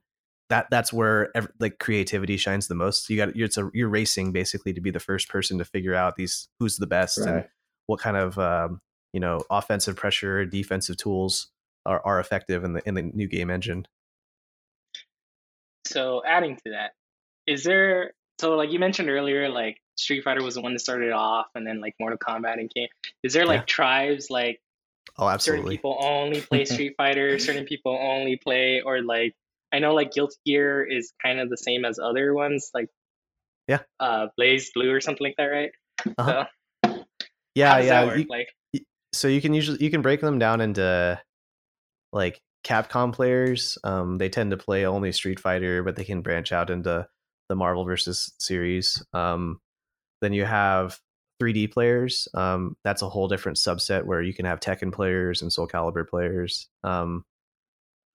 that 0.49 0.67
that's 0.71 0.91
where 0.91 1.35
ev- 1.37 1.51
like 1.59 1.79
creativity 1.79 2.37
shines 2.37 2.67
the 2.67 2.75
most. 2.75 3.09
You 3.09 3.17
got 3.17 3.35
you're 3.35 3.45
it's 3.45 3.57
a, 3.57 3.69
you're 3.73 3.89
racing 3.89 4.31
basically 4.31 4.73
to 4.73 4.81
be 4.81 4.91
the 4.91 4.99
first 4.99 5.29
person 5.29 5.57
to 5.59 5.65
figure 5.65 5.93
out 5.95 6.15
these 6.15 6.47
who's 6.59 6.77
the 6.77 6.87
best 6.87 7.17
and 7.19 7.45
what 7.87 7.99
kind 7.99 8.17
of 8.17 8.37
um, 8.39 8.81
you 9.13 9.19
know 9.19 9.41
offensive 9.49 9.95
pressure, 9.95 10.45
defensive 10.45 10.97
tools 10.97 11.49
are, 11.85 12.01
are 12.05 12.19
effective 12.19 12.63
in 12.63 12.73
the 12.73 12.81
in 12.87 12.95
the 12.95 13.03
new 13.03 13.27
game 13.27 13.49
engine. 13.49 13.85
So 15.85 16.21
adding 16.25 16.55
to 16.57 16.71
that, 16.71 16.91
is 17.47 17.63
there 17.63 18.13
so 18.39 18.55
like 18.55 18.71
you 18.71 18.79
mentioned 18.79 19.09
earlier, 19.09 19.49
like 19.49 19.81
Street 19.95 20.23
Fighter 20.23 20.43
was 20.43 20.55
the 20.55 20.61
one 20.61 20.73
that 20.73 20.79
started 20.79 21.11
off, 21.11 21.47
and 21.55 21.65
then 21.65 21.81
like 21.81 21.95
Mortal 21.99 22.17
Kombat 22.17 22.53
and 22.59 22.73
came. 22.73 22.87
Is 23.23 23.33
there 23.33 23.45
like 23.45 23.61
Yeah. 23.61 23.65
tribes 23.65 24.29
like 24.29 24.61
Oh, 25.17 25.23
certain 25.25 25.33
absolutely. 25.33 25.77
people 25.77 25.97
only 25.99 26.41
play 26.41 26.65
Street 26.65 26.93
Fighter, 26.95 27.37
certain 27.39 27.65
people 27.65 27.97
only 28.01 28.37
play, 28.37 28.81
or 28.81 29.01
like 29.01 29.35
I 29.71 29.79
know 29.79 29.93
like 29.93 30.11
Guilty 30.11 30.35
Gear 30.45 30.83
is 30.83 31.13
kind 31.21 31.39
of 31.39 31.49
the 31.49 31.57
same 31.57 31.85
as 31.85 31.99
other 31.99 32.33
ones, 32.33 32.71
like 32.73 32.89
Yeah. 33.67 33.79
uh 33.99 34.27
BlazBlue 34.39 34.91
or 34.91 35.01
something 35.01 35.25
like 35.25 35.35
that, 35.37 35.45
right? 35.45 35.71
Uh-huh. 36.17 36.45
So 36.85 37.05
Yeah, 37.55 37.79
yeah. 37.79 38.05
work? 38.05 38.17
you- 38.17 38.25
like 38.29 38.47
so 39.11 39.27
you 39.27 39.41
can 39.41 39.53
usually 39.55 39.83
you 39.83 39.89
can 39.89 40.01
break 40.03 40.21
them 40.21 40.37
down 40.39 40.61
into 40.61 41.19
like 42.13 42.39
Capcom 42.63 43.11
players. 43.13 43.77
Um, 43.83 44.17
they 44.17 44.29
tend 44.29 44.51
to 44.51 44.57
play 44.57 44.85
only 44.85 45.11
Street 45.11 45.39
Fighter, 45.39 45.81
but 45.83 45.95
they 45.95 46.03
can 46.03 46.21
branch 46.21 46.51
out 46.51 46.69
into 46.69 47.07
the 47.47 47.55
Marvel 47.55 47.85
versus 47.85 48.31
series. 48.39 49.03
Um, 49.13 49.59
then 50.21 50.33
you 50.33 50.45
have 50.45 50.99
3D 51.41 51.71
players. 51.71 52.27
Um, 52.33 52.75
that's 52.83 53.01
a 53.01 53.09
whole 53.09 53.27
different 53.27 53.57
subset 53.57 54.03
where 54.03 54.21
you 54.21 54.33
can 54.33 54.45
have 54.45 54.59
Tekken 54.59 54.91
players 54.93 55.41
and 55.41 55.51
Soul 55.51 55.67
Calibur 55.67 56.07
players, 56.07 56.67
um, 56.83 57.23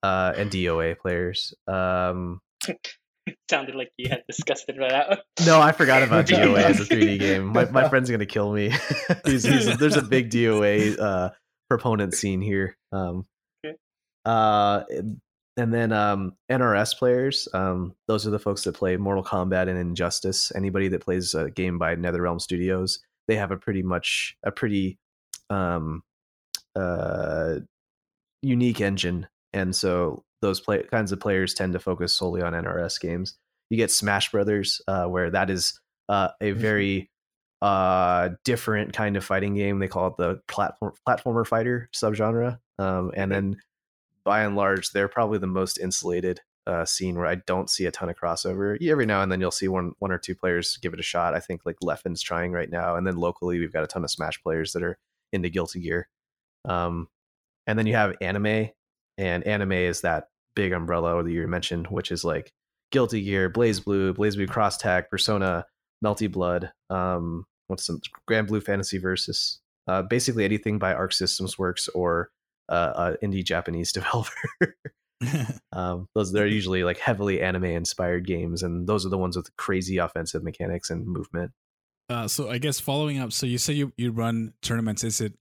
uh, 0.04 0.32
and 0.36 0.50
DOA 0.50 0.98
players. 0.98 1.54
Um, 1.66 2.40
sounded 3.50 3.74
like 3.74 3.90
you 3.96 4.10
had 4.10 4.22
discussed 4.28 4.66
it 4.68 4.80
out. 4.92 5.20
no, 5.46 5.60
I 5.60 5.72
forgot 5.72 6.02
about 6.02 6.26
DOA 6.28 6.58
as 6.62 6.80
a 6.80 6.84
3D 6.84 7.18
game. 7.26 7.46
My 7.46 7.64
my 7.70 7.88
friend's 7.88 8.10
gonna 8.10 8.26
kill 8.26 8.52
me. 8.52 8.70
he's, 9.24 9.44
he's, 9.44 9.78
there's 9.78 9.96
a 9.96 10.02
big 10.02 10.30
DOA 10.30 10.98
uh, 11.00 11.30
proponent 11.70 12.14
scene 12.14 12.40
here. 12.42 12.76
Um, 12.92 13.24
Okay. 13.64 13.76
uh, 14.26 14.82
and 15.56 15.72
then 15.72 15.92
um, 15.92 16.34
NRS 16.50 16.98
players. 16.98 17.48
Um, 17.54 17.94
those 18.08 18.26
are 18.26 18.30
the 18.30 18.38
folks 18.38 18.64
that 18.64 18.74
play 18.74 18.96
Mortal 18.98 19.24
Kombat 19.24 19.68
and 19.68 19.78
Injustice. 19.78 20.52
Anybody 20.54 20.88
that 20.88 21.00
plays 21.00 21.32
a 21.32 21.48
game 21.50 21.78
by 21.78 21.96
NetherRealm 21.96 22.40
Studios, 22.42 22.98
they 23.28 23.36
have 23.36 23.52
a 23.52 23.56
pretty 23.56 23.82
much 23.82 24.36
a 24.42 24.50
pretty 24.50 24.98
um, 25.48 26.02
uh, 26.76 27.60
unique 28.42 28.80
engine, 28.82 29.26
and 29.54 29.74
so 29.74 30.24
those 30.42 30.60
play- 30.60 30.82
kinds 30.82 31.12
of 31.12 31.20
players 31.20 31.54
tend 31.54 31.72
to 31.72 31.78
focus 31.78 32.12
solely 32.12 32.42
on 32.42 32.52
NRS 32.52 33.00
games. 33.00 33.38
You 33.70 33.78
get 33.78 33.90
Smash 33.90 34.30
Brothers, 34.30 34.82
uh, 34.86 35.06
where 35.06 35.30
that 35.30 35.48
is 35.48 35.80
uh, 36.08 36.28
a 36.40 36.50
very 36.50 37.10
uh, 37.62 38.30
different 38.44 38.92
kind 38.92 39.16
of 39.16 39.24
fighting 39.24 39.54
game. 39.54 39.78
They 39.78 39.88
call 39.88 40.08
it 40.08 40.16
the 40.18 40.40
platform 40.48 40.92
platformer 41.08 41.46
fighter 41.46 41.88
subgenre, 41.94 42.58
um, 42.78 43.12
and 43.16 43.32
then 43.32 43.56
by 44.24 44.42
and 44.42 44.56
large, 44.56 44.90
they're 44.90 45.08
probably 45.08 45.38
the 45.38 45.46
most 45.46 45.78
insulated 45.78 46.40
uh, 46.66 46.84
scene 46.84 47.14
where 47.14 47.26
I 47.26 47.36
don't 47.36 47.70
see 47.70 47.86
a 47.86 47.90
ton 47.90 48.08
of 48.08 48.16
crossover. 48.16 48.76
Every 48.86 49.06
now 49.06 49.22
and 49.22 49.30
then 49.30 49.40
you'll 49.40 49.50
see 49.50 49.68
one 49.68 49.92
one 49.98 50.10
or 50.10 50.18
two 50.18 50.34
players 50.34 50.76
give 50.78 50.92
it 50.92 51.00
a 51.00 51.04
shot. 51.04 51.34
I 51.34 51.40
think 51.40 51.62
like 51.64 51.76
Leffen's 51.82 52.22
trying 52.22 52.52
right 52.52 52.70
now, 52.70 52.96
and 52.96 53.06
then 53.06 53.16
locally 53.16 53.58
we've 53.58 53.72
got 53.72 53.84
a 53.84 53.86
ton 53.86 54.04
of 54.04 54.10
Smash 54.10 54.42
players 54.42 54.72
that 54.72 54.82
are 54.82 54.98
into 55.32 55.48
Guilty 55.48 55.80
Gear. 55.80 56.08
Um, 56.66 57.08
and 57.66 57.78
then 57.78 57.86
you 57.86 57.94
have 57.94 58.14
anime, 58.20 58.70
and 59.18 59.44
anime 59.44 59.72
is 59.72 60.00
that 60.02 60.28
big 60.54 60.72
umbrella 60.72 61.22
that 61.22 61.30
you 61.30 61.46
mentioned, 61.46 61.86
which 61.88 62.10
is 62.10 62.24
like 62.24 62.52
Guilty 62.90 63.22
Gear, 63.22 63.50
BlazBlue, 63.50 64.14
Blaze 64.14 64.36
Blue 64.36 64.46
Cross 64.46 64.78
Tag, 64.78 65.04
Persona, 65.10 65.66
Melty 66.04 66.30
Blood, 66.30 66.70
um, 66.90 67.44
what's 67.66 67.84
some 67.86 68.00
Granblue 68.30 68.62
Fantasy 68.62 68.98
Versus, 68.98 69.60
uh, 69.88 70.02
basically 70.02 70.44
anything 70.44 70.78
by 70.78 70.94
Arc 70.94 71.12
Systems 71.12 71.58
Works 71.58 71.88
or 71.88 72.30
uh, 72.68 73.14
indie 73.22 73.44
Japanese 73.44 73.92
developer. 73.92 74.76
um, 75.72 76.08
those 76.14 76.32
they're 76.32 76.46
usually 76.46 76.84
like 76.84 76.98
heavily 76.98 77.40
anime 77.40 77.64
inspired 77.64 78.26
games, 78.26 78.62
and 78.62 78.86
those 78.86 79.06
are 79.06 79.10
the 79.10 79.18
ones 79.18 79.36
with 79.36 79.54
crazy 79.56 79.98
offensive 79.98 80.42
mechanics 80.42 80.90
and 80.90 81.06
movement. 81.06 81.52
uh, 82.08 82.28
so 82.28 82.50
I 82.50 82.58
guess 82.58 82.80
following 82.80 83.18
up, 83.18 83.32
so 83.32 83.46
you 83.46 83.58
say 83.58 83.72
you, 83.72 83.92
you 83.96 84.12
run 84.12 84.54
tournaments. 84.62 85.04
Is 85.04 85.20
it 85.20 85.34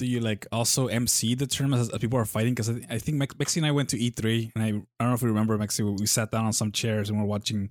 do 0.00 0.06
you 0.06 0.20
like 0.20 0.46
also 0.50 0.86
MC 0.86 1.34
the 1.34 1.46
tournaments 1.46 1.92
as, 1.92 1.98
people 1.98 2.18
are 2.18 2.24
fighting? 2.24 2.54
Because 2.54 2.70
I, 2.70 2.72
thi- 2.72 2.86
I 2.88 2.98
think 2.98 3.18
Mex- 3.18 3.34
Mexi 3.34 3.58
and 3.58 3.66
I 3.66 3.70
went 3.70 3.90
to 3.90 3.98
E3, 3.98 4.52
and 4.54 4.64
I, 4.64 4.68
I 4.68 4.70
don't 4.70 5.08
know 5.10 5.12
if 5.12 5.20
you 5.20 5.28
remember 5.28 5.58
Mexi. 5.58 6.00
We 6.00 6.06
sat 6.06 6.30
down 6.30 6.46
on 6.46 6.54
some 6.54 6.72
chairs 6.72 7.10
and 7.10 7.18
we're 7.18 7.26
watching 7.26 7.70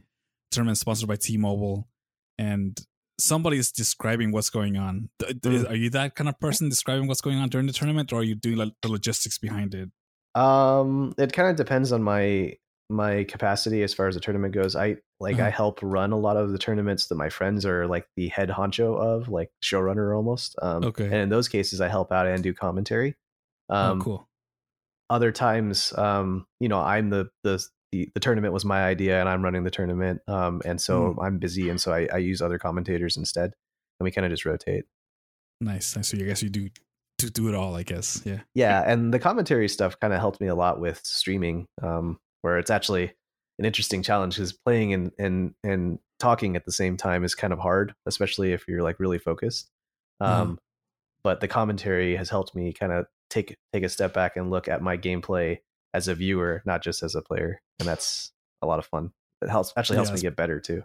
tournaments 0.52 0.82
sponsored 0.82 1.10
by 1.10 1.16
T-Mobile, 1.16 1.88
and 2.38 2.80
somebody 3.20 3.58
is 3.58 3.72
describing 3.72 4.32
what's 4.32 4.52
going 4.52 4.78
on. 4.78 5.10
Mm. 5.20 5.70
Are 5.72 5.76
you 5.76 5.90
that 5.90 6.14
kind 6.14 6.30
of 6.30 6.40
person 6.40 6.70
describing 6.70 7.08
what's 7.08 7.22
going 7.22 7.40
on 7.40 7.50
during 7.50 7.66
the 7.66 7.74
tournament, 7.74 8.14
or 8.14 8.20
are 8.20 8.24
you 8.24 8.36
doing 8.36 8.58
like, 8.58 8.74
the 8.84 8.90
logistics 8.90 9.40
behind 9.40 9.74
it? 9.74 9.90
Um, 10.40 11.16
it 11.18 11.34
kind 11.34 11.50
of 11.50 11.56
depends 11.56 11.92
on 11.92 12.04
my 12.04 12.54
my 12.90 13.24
capacity 13.26 13.84
as 13.84 13.94
far 13.94 14.08
as 14.08 14.16
the 14.16 14.22
tournament 14.22 14.54
goes. 14.54 14.76
I 14.76 14.98
like 15.20 15.38
I 15.38 15.44
Uh-huh. 15.44 15.52
help 15.52 15.80
run 15.84 16.12
a 16.12 16.18
lot 16.18 16.38
of 16.38 16.52
the 16.52 16.58
tournaments 16.58 17.08
that 17.08 17.16
my 17.16 17.30
friends 17.30 17.66
are 17.66 17.86
like 17.88 18.08
the 18.16 18.30
head 18.30 18.50
honcho 18.50 18.98
of, 19.00 19.30
like 19.30 19.52
showrunner 19.64 20.16
almost. 20.16 20.56
Um, 20.62 20.84
Okay. 20.86 21.06
and 21.06 21.16
in 21.16 21.30
those 21.30 21.48
cases, 21.48 21.82
I 21.82 21.88
help 21.88 22.12
out 22.12 22.26
and 22.28 22.42
do 22.42 22.54
commentary. 22.54 23.16
Um, 23.70 24.02
oh, 24.02 24.04
cool. 24.04 24.30
other 25.12 25.32
times 25.32 25.92
um 25.98 26.46
you 26.60 26.68
know 26.70 26.80
i'm 26.80 27.10
the 27.10 27.30
the 27.44 27.64
the, 27.92 28.10
the 28.14 28.20
tournament 28.20 28.54
was 28.54 28.64
my 28.66 28.84
idea 28.84 29.20
and 29.20 29.28
i'm 29.30 29.44
running 29.44 29.64
the 29.64 29.72
tournament 29.72 30.22
um 30.28 30.62
and 30.66 30.80
so 30.80 31.16
i'm 31.22 31.40
busy 31.40 31.70
and 31.70 31.82
so 31.82 31.92
i, 31.92 32.08
I 32.14 32.18
use 32.18 32.42
other 32.44 32.60
commentators 32.60 33.18
instead 33.18 33.54
and 34.00 34.04
we 34.06 34.12
kind 34.12 34.26
of 34.26 34.32
just 34.32 34.46
rotate 34.46 34.86
Nice, 35.62 35.96
nice. 35.96 36.08
So 36.10 36.18
I 36.18 36.22
guess 36.22 36.42
you 36.44 36.50
do 36.50 36.70
to 37.20 37.30
do 37.30 37.50
it 37.50 37.56
all. 37.56 37.76
I 37.76 37.84
guess. 37.84 38.22
Yeah. 38.26 38.40
Yeah, 38.56 38.82
and 38.86 39.14
the 39.14 39.20
commentary 39.20 39.68
stuff 39.68 40.00
kind 40.00 40.14
of 40.14 40.20
helped 40.20 40.40
me 40.40 40.48
a 40.48 40.56
lot 40.56 40.80
with 40.80 41.02
streaming, 41.04 41.68
um, 41.82 42.18
where 42.42 42.58
it's 42.58 42.72
actually 42.72 43.14
an 43.60 43.66
interesting 43.66 44.04
challenge 44.04 44.36
because 44.36 44.54
playing 44.54 44.94
and 44.94 45.12
and 45.20 45.54
and 45.64 46.00
talking 46.20 46.56
at 46.56 46.66
the 46.66 46.72
same 46.72 46.98
time 46.98 47.24
is 47.24 47.36
kind 47.36 47.54
of 47.54 47.60
hard, 47.60 47.94
especially 48.06 48.52
if 48.54 48.68
you're 48.68 48.84
like 48.84 49.00
really 49.00 49.20
focused. 49.20 49.70
Um, 50.20 50.56
Mhm. 50.56 50.58
But 51.24 51.42
the 51.42 51.48
commentary 51.48 52.16
has 52.16 52.30
helped 52.30 52.56
me 52.56 52.74
kind 52.74 52.92
of 52.94 53.08
take 53.30 53.58
take 53.74 53.84
a 53.84 53.90
step 53.90 54.14
back 54.14 54.36
and 54.38 54.50
look 54.50 54.68
at 54.68 54.82
my 54.82 54.98
gameplay 54.98 55.60
as 55.94 56.08
a 56.08 56.16
viewer, 56.16 56.62
not 56.66 56.82
just 56.84 57.04
as 57.04 57.16
a 57.16 57.22
player, 57.22 57.62
and 57.80 57.88
that's 57.88 58.32
a 58.62 58.68
lot 58.68 58.80
of 58.80 58.86
fun. 58.86 59.12
It 59.42 59.50
helps 59.50 59.74
actually 59.78 59.98
helps 59.98 60.10
Yeah, 60.12 60.16
me 60.16 60.22
get 60.22 60.36
better 60.36 60.60
too. 60.60 60.84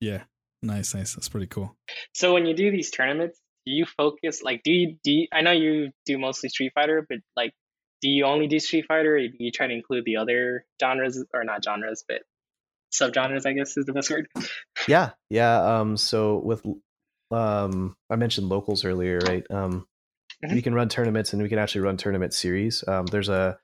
Yeah. 0.00 0.24
Nice, 0.62 0.94
nice. 0.94 1.14
That's 1.14 1.28
pretty 1.28 1.46
cool. 1.46 1.76
So 2.14 2.34
when 2.34 2.46
you 2.46 2.54
do 2.54 2.70
these 2.70 2.90
tournaments, 2.90 3.40
do 3.66 3.72
you 3.72 3.86
focus 3.86 4.42
like 4.42 4.62
do 4.62 4.72
you 4.72 4.96
do 5.02 5.12
you, 5.12 5.28
I 5.32 5.40
know 5.42 5.52
you 5.52 5.90
do 6.06 6.18
mostly 6.18 6.48
Street 6.48 6.72
Fighter, 6.74 7.04
but 7.08 7.18
like 7.36 7.52
do 8.02 8.08
you 8.08 8.24
only 8.24 8.46
do 8.46 8.58
Street 8.58 8.86
Fighter 8.86 9.16
or 9.16 9.20
do 9.20 9.34
you 9.38 9.50
try 9.50 9.66
to 9.66 9.74
include 9.74 10.04
the 10.04 10.16
other 10.16 10.64
genres 10.80 11.22
or 11.34 11.44
not 11.44 11.64
genres, 11.64 12.04
but 12.08 12.22
subgenres 12.92 13.46
I 13.46 13.52
guess 13.52 13.76
is 13.76 13.86
the 13.86 13.92
best 13.92 14.10
word. 14.10 14.28
Yeah, 14.88 15.10
yeah. 15.28 15.78
Um, 15.78 15.96
so 15.96 16.38
with 16.38 16.64
um, 17.30 17.96
I 18.08 18.16
mentioned 18.16 18.48
locals 18.48 18.84
earlier, 18.84 19.18
right? 19.18 19.44
Um, 19.50 19.86
Mhm. 20.42 20.54
we 20.54 20.62
can 20.62 20.74
run 20.74 20.88
tournaments, 20.88 21.32
and 21.32 21.42
we 21.42 21.48
can 21.48 21.58
actually 21.58 21.82
run 21.82 21.96
tournament 21.98 22.32
series. 22.32 22.82
Um, 22.88 23.06
there's 23.06 23.28
a 23.28 23.58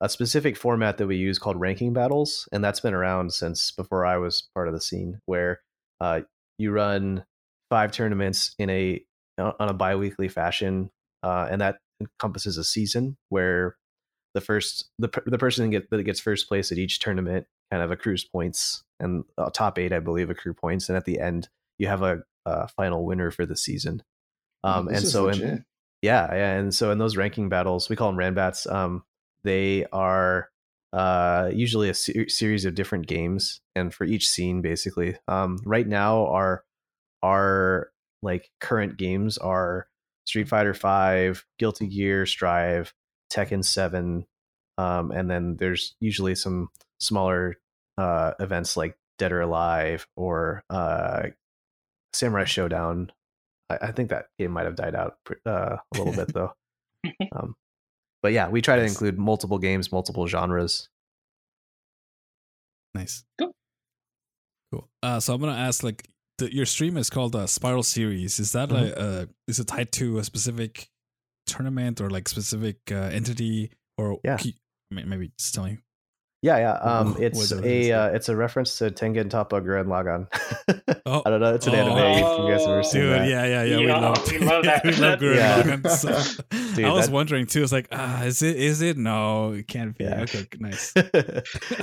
a 0.00 0.08
specific 0.08 0.56
format 0.56 0.96
that 0.96 1.06
we 1.06 1.16
use 1.16 1.38
called 1.38 1.60
ranking 1.60 1.92
battles, 1.92 2.48
and 2.52 2.64
that's 2.64 2.80
been 2.80 2.94
around 2.94 3.32
since 3.34 3.72
before 3.72 4.06
I 4.06 4.16
was 4.16 4.48
part 4.54 4.68
of 4.68 4.74
the 4.74 4.80
scene, 4.80 5.20
where 5.26 5.60
uh, 6.00 6.20
you 6.56 6.70
run 6.70 7.24
five 7.68 7.92
tournaments 7.92 8.54
in 8.58 8.70
a 8.70 9.04
on 9.38 9.68
a 9.68 9.74
biweekly 9.74 10.28
fashion, 10.28 10.90
uh, 11.22 11.48
and 11.50 11.60
that 11.60 11.78
encompasses 12.00 12.56
a 12.56 12.64
season 12.64 13.16
where 13.28 13.76
the 14.34 14.40
first 14.40 14.90
the 14.98 15.08
the 15.26 15.38
person 15.38 15.70
get, 15.70 15.90
that 15.90 16.02
gets 16.02 16.20
first 16.20 16.48
place 16.48 16.70
at 16.72 16.78
each 16.78 16.98
tournament 16.98 17.46
kind 17.70 17.82
of 17.82 17.90
accrues 17.90 18.24
points, 18.24 18.82
and 18.98 19.24
uh, 19.38 19.50
top 19.50 19.78
eight, 19.78 19.92
I 19.92 20.00
believe, 20.00 20.30
accrue 20.30 20.54
points, 20.54 20.88
and 20.88 20.96
at 20.96 21.04
the 21.04 21.20
end 21.20 21.48
you 21.78 21.88
have 21.88 22.02
a, 22.02 22.22
a 22.46 22.68
final 22.68 23.04
winner 23.04 23.30
for 23.30 23.46
the 23.46 23.56
season. 23.56 24.02
Um, 24.62 24.86
This 24.86 25.02
and 25.02 25.08
so 25.08 25.28
in, 25.28 25.64
yeah, 26.02 26.34
yeah, 26.34 26.52
and 26.58 26.74
so 26.74 26.90
in 26.90 26.98
those 26.98 27.16
ranking 27.16 27.48
battles, 27.48 27.88
we 27.88 27.96
call 27.96 28.10
them 28.12 28.18
ranbats. 28.18 28.70
Um, 28.70 29.04
they 29.44 29.86
are 29.92 30.50
uh, 30.92 31.50
usually 31.52 31.88
a 31.88 31.94
ser- 31.94 32.28
series 32.28 32.64
of 32.64 32.74
different 32.74 33.06
games, 33.06 33.60
and 33.74 33.92
for 33.94 34.04
each 34.04 34.28
scene, 34.28 34.60
basically. 34.60 35.16
Um, 35.28 35.58
right 35.64 35.86
now, 35.86 36.26
our 36.26 36.64
our 37.22 37.90
like 38.22 38.50
current 38.60 38.96
games 38.96 39.38
are 39.38 39.88
Street 40.26 40.48
Fighter 40.48 40.74
Five, 40.74 41.44
Guilty 41.58 41.86
Gear, 41.86 42.26
Strive, 42.26 42.92
Tekken 43.32 43.64
Seven, 43.64 44.26
um, 44.78 45.10
and 45.10 45.30
then 45.30 45.56
there's 45.56 45.94
usually 46.00 46.34
some 46.34 46.68
smaller 46.98 47.56
uh, 47.98 48.32
events 48.40 48.76
like 48.76 48.96
Dead 49.18 49.32
or 49.32 49.40
Alive 49.42 50.06
or 50.16 50.62
uh, 50.70 51.28
Samurai 52.12 52.44
Shodown. 52.44 53.10
I, 53.68 53.78
I 53.82 53.92
think 53.92 54.10
that 54.10 54.26
game 54.38 54.50
might 54.52 54.64
have 54.66 54.76
died 54.76 54.94
out 54.94 55.16
uh, 55.46 55.76
a 55.94 55.98
little 55.98 56.12
bit 56.12 56.32
though. 56.34 56.52
Um, 57.32 57.54
but 58.22 58.32
yeah, 58.32 58.48
we 58.50 58.60
try 58.60 58.76
to 58.76 58.82
include 58.84 59.18
multiple 59.18 59.58
games, 59.58 59.90
multiple 59.90 60.26
genres. 60.26 60.88
Nice. 62.94 63.24
Cool. 63.38 63.52
Cool. 64.72 64.88
Uh, 65.02 65.20
so 65.20 65.34
I'm 65.34 65.40
gonna 65.40 65.52
ask, 65.52 65.82
like, 65.82 66.08
the, 66.38 66.54
your 66.54 66.66
stream 66.66 66.96
is 66.96 67.08
called 67.10 67.34
uh, 67.36 67.46
Spiral 67.46 67.82
Series. 67.82 68.38
Is 68.40 68.52
that 68.52 68.68
Mhm. 68.68 68.72
like, 68.72 68.94
uh, 68.96 69.26
is 69.46 69.58
it 69.60 69.66
tied 69.68 69.92
to 69.92 70.18
a 70.18 70.24
specific 70.24 70.90
tournament 71.50 72.00
or 72.00 72.08
like 72.10 72.28
specific 72.28 72.76
uh, 72.90 73.10
entity? 73.18 73.70
Or 73.98 74.18
Yeah. 74.24 74.36
can 74.38 74.48
you- 74.48 74.54
may- 74.90 75.04
maybe 75.04 75.30
just 75.38 75.54
tell 75.54 75.64
me. 75.64 75.78
Yeah, 76.42 76.56
yeah. 76.56 76.72
Um, 76.72 77.12
What 77.12 77.22
it's 77.22 77.52
a 77.52 77.60
yeah. 77.88 78.04
uh, 78.04 78.16
it's 78.16 78.30
a 78.30 78.34
reference 78.34 78.78
to 78.78 78.84
Tengen 78.90 79.28
Toppa 79.28 79.60
Gurren 79.60 79.88
Lagann. 79.92 80.24
Oh. 81.06 81.22
I 81.26 81.30
don't 81.30 81.40
know. 81.40 81.54
It's 81.54 81.66
an 81.66 81.74
Oh. 81.74 81.78
anime. 81.78 81.98
If 81.98 82.38
you 82.38 82.48
guys 82.54 82.66
ever 82.66 82.82
seen 82.84 83.00
Dude, 83.02 83.12
that. 83.12 83.28
yeah, 83.28 83.44
yeah, 83.44 83.62
yeah. 83.64 83.76
We 83.78 83.86
Yeah, 83.88 83.98
love, 83.98 84.30
we 84.30 84.38
love 84.38 84.64
that. 84.64 84.84
we 84.88 84.92
love 84.92 85.18
Gurren 85.18 85.34
Yeah. 85.36 85.62
Lagann, 85.62 85.90
so- 85.90 86.42
Dude, 86.76 86.84
I 86.84 86.92
was 86.92 87.06
that- 87.06 87.12
wondering 87.12 87.46
too. 87.46 87.62
It's 87.64 87.72
like, 87.72 87.88
ah, 87.90 88.22
is 88.22 88.42
it? 88.42 88.56
Is 88.56 88.80
it? 88.80 88.96
No, 88.96 89.52
it 89.52 89.66
can't 89.66 89.96
be. 89.98 90.04
Yeah. 90.04 90.22
Okay, 90.22 90.46
nice. 90.60 90.92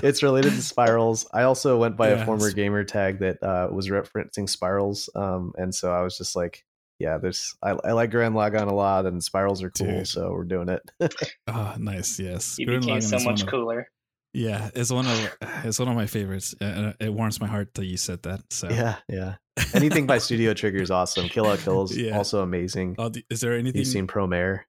it's 0.07 0.23
related 0.23 0.53
to 0.53 0.61
spirals. 0.61 1.27
I 1.33 1.43
also 1.43 1.77
went 1.77 1.97
by 1.97 2.09
Yeah, 2.09 2.21
a 2.21 2.25
former 2.25 2.47
it's- 2.47 2.53
gamer 2.53 2.83
tag 2.85 3.19
that 3.19 3.43
uh, 3.43 3.67
was 3.71 3.89
referencing 3.89 4.49
spirals, 4.49 5.09
um, 5.15 5.51
and 5.57 5.73
so 5.75 5.91
I 5.91 6.01
was 6.01 6.17
just 6.17 6.35
like, 6.35 6.63
"Yeah, 6.99 7.17
there's 7.17 7.55
I, 7.63 7.71
I 7.71 7.91
like 7.93 8.11
Gurren 8.11 8.33
Lagann 8.33 8.69
a 8.69 8.73
lot, 8.73 9.05
and 9.05 9.23
spirals 9.23 9.61
are 9.63 9.69
cool, 9.71 9.87
Dude. 9.87 10.07
so 10.07 10.31
we're 10.31 10.43
doing 10.45 10.69
it." 10.69 10.81
Ah, 11.47 11.75
nice. 11.79 12.19
Yes, 12.19 12.55
You 12.59 12.67
Gurren 12.67 12.79
became 12.81 12.97
Lagann 12.97 13.03
so 13.03 13.15
is 13.17 13.25
one 13.25 13.33
much 13.33 13.43
of- 13.43 13.47
cooler. 13.49 13.87
Yeah, 14.33 14.69
it's 14.75 14.91
one 14.91 15.07
of 15.07 15.37
it's 15.63 15.79
one 15.79 15.87
of 15.87 15.95
my 15.95 16.05
favorites. 16.05 16.53
Uh, 16.61 16.93
it 16.99 17.11
warms 17.13 17.39
my 17.41 17.47
heart 17.47 17.73
that 17.75 17.85
you 17.85 17.97
said 17.97 18.21
that. 18.23 18.41
So 18.51 18.69
yeah, 18.69 18.97
yeah. 19.09 19.35
Anything 19.73 20.05
by 20.05 20.17
Studio 20.19 20.53
Trigger 20.53 20.81
is 20.81 20.91
awesome. 20.91 21.27
Kill 21.29 21.45
La 21.45 21.55
Kill 21.57 21.83
is 21.85 21.97
Yeah. 21.97 22.15
also 22.17 22.41
amazing. 22.43 22.95
Oh, 22.99 23.09
the- 23.09 23.23
is 23.29 23.39
there 23.41 23.53
anything? 23.53 23.79
You've 23.79 23.87
seen 23.87 24.05
Promare. 24.07 24.61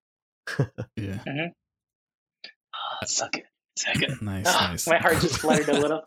Yeah, 0.97 1.19
Oh, 2.75 3.07
so 3.07 3.29
good. 3.31 3.43
So 3.77 3.93
good. 3.99 4.23
nice, 4.23 4.45
Ah, 4.49 4.69
nice. 4.71 4.87
my 4.89 4.97
heart 4.99 5.21
just 5.21 5.39
fluttered 5.41 5.69
a 5.69 5.79
little. 5.79 6.03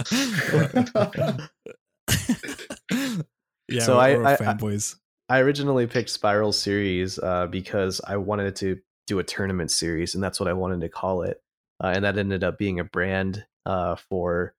yeah, 3.69 3.83
So 3.83 3.95
we're, 3.95 4.01
I- 4.01 4.17
we're 4.17 4.25
I- 4.27 4.33
I- 4.33 4.37
fanboys. 4.37 4.95
I 5.31 5.39
originally 5.39 5.87
picked 5.87 6.09
Spiral 6.09 6.51
Series 6.51 7.17
uh, 7.17 7.47
because 7.47 8.01
I 8.05 8.17
wanted 8.17 8.53
to 8.57 8.81
do 9.07 9.19
a 9.19 9.23
tournament 9.23 9.71
series, 9.71 10.13
and 10.13 10.21
that's 10.21 10.41
what 10.41 10.49
I 10.49 10.53
wanted 10.53 10.81
to 10.81 10.89
call 10.89 11.21
it. 11.21 11.41
Uh, 11.81 11.93
and 11.95 12.03
that 12.03 12.17
ended 12.17 12.43
up 12.43 12.57
being 12.57 12.81
a 12.81 12.83
brand 12.83 13.45
uh, 13.65 13.95
for 13.95 14.53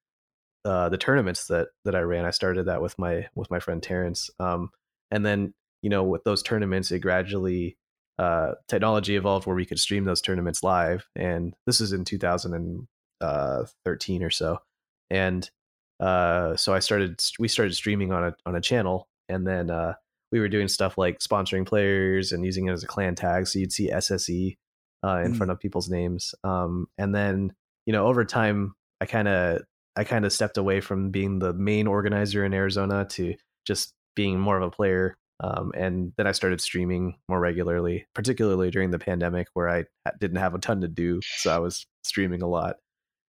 uh, 0.65 0.89
the 0.89 0.97
tournaments 0.97 1.49
that 1.49 1.69
that 1.85 1.95
I 1.95 2.01
ran. 2.01 2.25
I 2.25 2.31
started 2.31 2.69
that 2.69 2.81
with 2.81 2.99
my 2.99 3.29
with 3.35 3.51
my 3.51 3.61
friend 3.61 3.83
Terrence, 3.83 4.31
um, 4.41 4.71
and 5.11 5.27
then 5.27 5.53
you 5.83 5.91
know 5.91 6.05
with 6.05 6.25
those 6.25 6.43
tournaments, 6.43 6.91
it 6.91 7.01
gradually 7.01 7.77
uh, 8.19 8.53
technology 8.67 9.17
evolved 9.17 9.47
where 9.47 9.57
we 9.57 9.67
could 9.67 9.79
stream 9.79 10.07
those 10.07 10.23
tournaments 10.23 10.63
live. 10.63 11.07
And 11.15 11.53
this 11.67 11.83
is 11.83 11.93
in 11.93 12.07
2013 12.07 14.23
or 14.23 14.31
so, 14.31 14.59
and 15.11 15.51
uh, 16.01 16.57
so 16.57 16.73
I 16.73 16.79
started 16.79 17.23
we 17.39 17.49
started 17.49 17.75
streaming 17.75 18.11
on 18.11 18.25
a 18.25 18.35
on 18.47 18.57
a 18.57 18.63
channel, 18.63 19.11
and 19.29 19.47
then. 19.47 19.71
We 20.33 20.41
were 20.41 20.49
doing 20.49 20.67
stuff 20.69 20.97
like 20.99 21.19
sponsoring 21.21 21.67
players 21.67 22.33
and 22.33 22.45
using 22.45 22.67
it 22.67 22.73
as 22.73 22.83
a 22.83 22.87
clan 22.87 23.15
tag. 23.15 23.47
So 23.47 23.59
you'd 23.59 23.73
see 23.73 23.91
SSE 23.91 24.57
uh, 25.05 25.23
in 25.25 25.33
Mm. 25.33 25.37
front 25.37 25.53
of 25.53 25.61
people's 25.61 25.89
names. 25.91 26.35
Um, 26.43 26.87
and 26.99 27.15
then, 27.15 27.53
you 27.87 27.93
know, 27.93 28.07
over 28.07 28.25
time, 28.25 28.75
I 29.01 29.07
kind 29.07 29.29
of, 29.29 29.63
I 29.97 30.05
kind 30.05 30.25
of 30.25 30.33
stepped 30.33 30.57
away 30.57 30.81
from 30.81 31.11
being 31.11 31.39
the 31.39 31.53
main 31.53 31.87
organizer 31.87 32.45
in 32.45 32.55
Arizona 32.55 33.05
to 33.11 33.35
just 33.67 33.93
being 34.17 34.41
more 34.41 34.57
of 34.57 34.63
a 34.63 34.71
player. 34.71 35.17
Um, 35.41 35.73
and 35.77 36.13
then 36.17 36.27
I 36.29 36.33
started 36.33 36.61
streaming 36.61 37.17
more 37.29 37.41
regularly, 37.41 38.07
particularly 38.15 38.71
during 38.71 38.91
the 38.93 38.99
pandemic 38.99 39.49
where 39.55 39.69
I 39.69 39.85
didn't 40.21 40.37
have 40.37 40.55
a 40.55 40.59
ton 40.61 40.81
to 40.83 40.89
do. 40.89 41.21
So 41.23 41.53
I 41.55 41.59
was 41.59 41.85
streaming 42.05 42.43
a 42.43 42.47
lot 42.49 42.77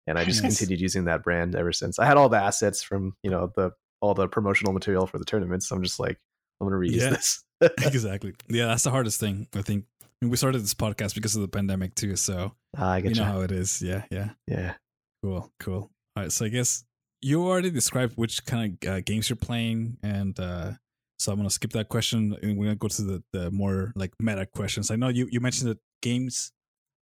and 0.07 0.19
I 0.19 0.25
just 0.25 0.43
Nice. 0.43 0.59
continued 0.59 0.81
using 0.83 1.07
that 1.07 1.23
brand 1.23 1.55
ever 1.57 1.73
since. 1.73 1.99
I 1.99 2.05
had 2.05 2.19
all 2.19 2.29
the 2.29 2.37
assets 2.37 2.83
from, 2.83 3.17
you 3.23 3.31
know, 3.31 3.51
the, 3.57 3.71
all 4.03 4.13
the 4.15 4.29
promotional 4.29 4.73
material 4.75 5.07
for 5.07 5.19
the 5.19 5.25
tournaments. 5.25 5.69
So 5.69 5.75
I'm 5.77 5.83
just 5.83 5.99
like, 5.99 6.19
I'm 6.63 6.69
going 6.69 6.83
to 6.83 6.89
reuse 6.97 7.01
Yeah. 7.01 7.11
this. 7.11 7.45
exactly. 7.85 8.35
Yeah, 8.49 8.67
that's 8.67 8.85
the 8.85 8.91
hardest 8.91 9.21
thing. 9.21 9.47
I 9.55 9.63
think. 9.63 9.85
I 10.03 10.07
mean, 10.25 10.31
we 10.31 10.37
started 10.37 10.63
this 10.63 10.75
podcast 10.75 11.15
because 11.15 11.35
of 11.35 11.43
the 11.43 11.49
pandemic 11.49 11.95
too, 11.97 12.15
so 12.17 12.53
Ah, 12.77 12.93
I 12.93 12.99
you 12.99 13.15
know 13.15 13.25
how 13.25 13.41
it 13.41 13.51
is. 13.53 13.83
Yeah, 13.83 14.05
yeah. 14.11 14.31
Yeah. 14.47 14.75
Cool, 15.23 15.51
cool. 15.61 15.91
All 16.17 16.23
right, 16.23 16.33
so 16.33 16.45
I 16.45 16.49
guess 16.49 16.85
you 17.21 17.45
already 17.45 17.71
described 17.71 18.15
which 18.17 18.45
kind 18.45 18.79
of 18.83 18.89
uh, 18.89 19.01
games 19.01 19.29
you're 19.29 19.37
playing, 19.37 19.97
and 20.03 20.39
uh, 20.39 20.73
so 21.19 21.33
I'm 21.33 21.39
gonna 21.39 21.51
skip 21.51 21.73
that 21.73 21.89
question, 21.89 22.37
and 22.43 22.57
we're 22.57 22.67
gonna 22.67 22.77
go 22.77 22.89
to 22.89 23.03
the, 23.03 23.23
the 23.33 23.51
more 23.51 23.93
like 23.97 24.13
meta 24.21 24.47
questions. 24.47 24.91
I 24.91 24.97
know 24.97 25.09
you 25.09 25.29
you 25.31 25.41
mentioned 25.41 25.71
that 25.71 25.79
games, 26.03 26.53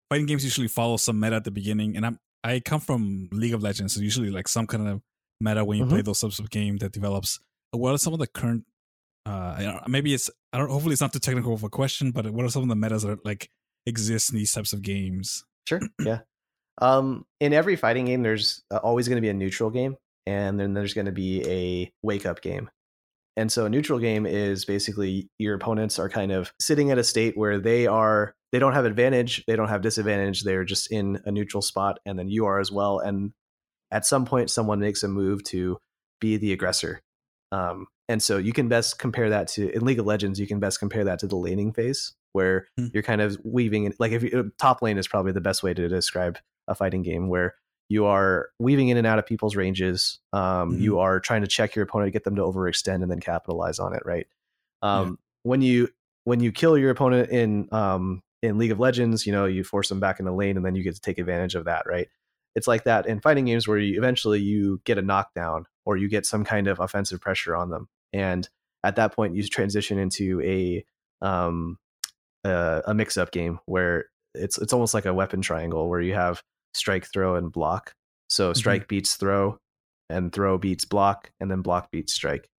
fighting 0.09 0.25
games 0.27 0.43
usually 0.43 0.67
follow 0.67 0.97
some 0.97 1.19
meta 1.19 1.35
at 1.37 1.43
the 1.43 1.51
beginning, 1.51 1.95
and 1.97 2.05
I'm 2.05 2.19
I 2.43 2.59
come 2.59 2.79
from 2.79 3.29
League 3.31 3.53
of 3.53 3.61
Legends, 3.63 3.93
so 3.95 4.01
usually 4.01 4.29
like 4.31 4.47
some 4.47 4.67
kind 4.67 4.87
of 4.87 5.01
meta 5.41 5.63
when 5.65 5.77
you 5.79 5.85
Mhm. 5.85 5.89
play 5.89 6.01
those 6.01 6.19
types 6.19 6.39
of 6.39 6.49
game 6.51 6.77
that 6.77 6.91
develops. 6.91 7.39
What 7.71 7.93
are 7.93 7.97
some 7.97 8.13
of 8.13 8.19
the 8.19 8.27
current? 8.27 8.63
Uh, 9.27 9.81
maybe 9.87 10.13
it's 10.13 10.29
I 10.53 10.57
don't. 10.57 10.69
Hopefully, 10.69 10.93
it's 10.93 11.01
not 11.01 11.11
too 11.11 11.19
technical 11.19 11.53
of 11.53 11.63
a 11.63 11.69
question, 11.69 12.11
but 12.11 12.29
what 12.31 12.45
are 12.45 12.49
some 12.49 12.63
of 12.63 12.69
the 12.69 12.75
metas 12.75 13.03
that 13.03 13.25
like 13.25 13.49
exist 13.85 14.31
in 14.31 14.37
these 14.37 14.53
types 14.53 14.71
of 14.71 14.81
games? 14.81 15.43
Sure. 15.67 15.81
Yeah. 15.99 16.19
Um, 16.81 17.25
in 17.39 17.53
every 17.53 17.75
fighting 17.75 18.05
game, 18.05 18.21
there's 18.21 18.63
uh, 18.71 18.77
always 18.77 19.07
going 19.07 19.17
to 19.17 19.21
be 19.21 19.29
a 19.29 19.33
neutral 19.33 19.69
game, 19.69 19.97
and 20.25 20.59
then 20.59 20.73
there's 20.73 20.93
going 20.93 21.07
to 21.07 21.11
be 21.11 21.43
a 21.45 21.91
wake 22.03 22.25
up 22.25 22.41
game. 22.41 22.69
And 23.35 23.51
so, 23.51 23.65
a 23.65 23.69
neutral 23.69 23.99
game 23.99 24.25
is 24.25 24.63
basically 24.63 25.27
your 25.39 25.55
opponents 25.55 25.99
are 25.99 26.09
kind 26.09 26.31
of 26.31 26.53
sitting 26.61 26.91
at 26.91 26.97
a 26.97 27.03
state 27.03 27.35
where 27.35 27.59
they 27.59 27.85
are 27.85 28.33
they 28.53 28.59
don't 28.59 28.73
have 28.73 28.85
advantage, 28.85 29.43
they 29.45 29.57
don't 29.57 29.67
have 29.67 29.81
disadvantage, 29.81 30.43
they're 30.43 30.63
just 30.63 30.89
in 30.91 31.19
a 31.25 31.31
neutral 31.31 31.61
spot, 31.61 31.99
and 32.05 32.17
then 32.17 32.29
you 32.29 32.45
are 32.45 32.59
as 32.59 32.71
well. 32.71 32.99
And 32.99 33.33
at 33.91 34.05
some 34.05 34.25
point, 34.25 34.49
someone 34.49 34.79
makes 34.79 35.03
a 35.03 35.07
move 35.09 35.43
to 35.45 35.77
be 36.21 36.37
the 36.37 36.53
aggressor. 36.53 37.01
Um, 37.51 37.87
and 38.09 38.21
so 38.23 38.37
you 38.37 38.53
can 38.53 38.67
best 38.67 38.99
compare 38.99 39.29
that 39.29 39.47
to 39.49 39.69
in 39.75 39.83
League 39.85 39.99
of 39.99 40.05
Legends. 40.05 40.39
You 40.39 40.47
can 40.47 40.59
best 40.59 40.79
compare 40.79 41.03
that 41.03 41.19
to 41.19 41.27
the 41.27 41.35
laning 41.35 41.73
phase, 41.73 42.13
where 42.33 42.67
Hmm. 42.77 42.87
you're 42.93 43.03
kind 43.03 43.21
of 43.21 43.37
weaving 43.43 43.85
in. 43.85 43.93
Like 43.99 44.11
if 44.11 44.23
you, 44.23 44.51
top 44.57 44.81
lane 44.81 44.97
is 44.97 45.07
probably 45.07 45.31
the 45.31 45.41
best 45.41 45.63
way 45.63 45.73
to 45.73 45.87
describe 45.89 46.37
a 46.67 46.75
fighting 46.75 47.01
game, 47.03 47.27
where 47.29 47.55
you 47.89 48.05
are 48.05 48.49
weaving 48.59 48.89
in 48.89 48.97
and 48.97 49.07
out 49.07 49.17
of 49.19 49.25
people's 49.25 49.55
ranges. 49.55 50.19
Um, 50.33 50.73
Mhm. 50.73 50.81
You 50.81 50.99
are 50.99 51.19
trying 51.21 51.41
to 51.41 51.47
check 51.47 51.73
your 51.75 51.83
opponent, 51.83 52.11
get 52.11 52.23
them 52.25 52.35
to 52.35 52.41
overextend, 52.41 53.01
and 53.01 53.09
then 53.09 53.19
capitalize 53.21 53.79
on 53.79 53.93
it. 53.93 54.03
Right. 54.05 54.27
Um, 54.81 55.19
When 55.43 55.61
you 55.61 55.89
when 56.25 56.41
you 56.41 56.51
kill 56.51 56.77
your 56.77 56.89
opponent 56.91 57.29
in 57.29 57.69
um, 57.71 58.21
in 58.41 58.57
League 58.57 58.71
of 58.71 58.79
Legends, 58.79 59.25
you 59.25 59.31
know 59.31 59.45
you 59.45 59.63
force 59.63 59.87
them 59.89 59.99
back 60.01 60.19
in 60.19 60.25
the 60.25 60.33
lane, 60.33 60.57
and 60.57 60.65
then 60.65 60.75
you 60.75 60.83
get 60.83 60.93
to 60.95 61.01
take 61.01 61.17
advantage 61.17 61.55
of 61.55 61.63
that. 61.65 61.85
Right. 61.87 62.09
It's 62.55 62.67
like 62.67 62.83
that 62.83 63.05
in 63.07 63.21
fighting 63.21 63.45
games 63.45 63.67
where 63.67 63.77
you 63.77 63.97
eventually 63.97 64.39
you 64.41 64.81
get 64.83 64.97
a 64.97 65.01
knockdown 65.01 65.65
or 65.85 65.95
you 65.95 66.09
get 66.09 66.25
some 66.25 66.43
kind 66.43 66.67
of 66.67 66.79
offensive 66.81 67.21
pressure 67.21 67.55
on 67.55 67.69
them, 67.69 67.87
and 68.13 68.47
at 68.83 68.95
that 68.95 69.15
point 69.15 69.35
you 69.35 69.43
transition 69.47 69.97
into 69.97 70.41
a 70.41 70.83
um, 71.21 71.77
a, 72.43 72.81
a 72.87 72.93
mix 72.93 73.17
up 73.17 73.31
game 73.31 73.59
where 73.65 74.05
it's 74.33 74.57
it's 74.57 74.73
almost 74.73 74.93
like 74.93 75.05
a 75.05 75.13
weapon 75.13 75.41
triangle 75.41 75.89
where 75.89 76.01
you 76.01 76.13
have 76.13 76.41
strike, 76.73 77.05
throw, 77.11 77.35
and 77.35 77.51
block. 77.51 77.93
So 78.29 78.53
strike 78.53 78.87
beats 78.87 79.15
throw, 79.15 79.57
and 80.09 80.31
throw 80.31 80.57
beats 80.57 80.85
block, 80.85 81.31
and 81.39 81.49
then 81.49 81.61
block 81.61 81.91
beats 81.91 82.13
strike. 82.13 82.49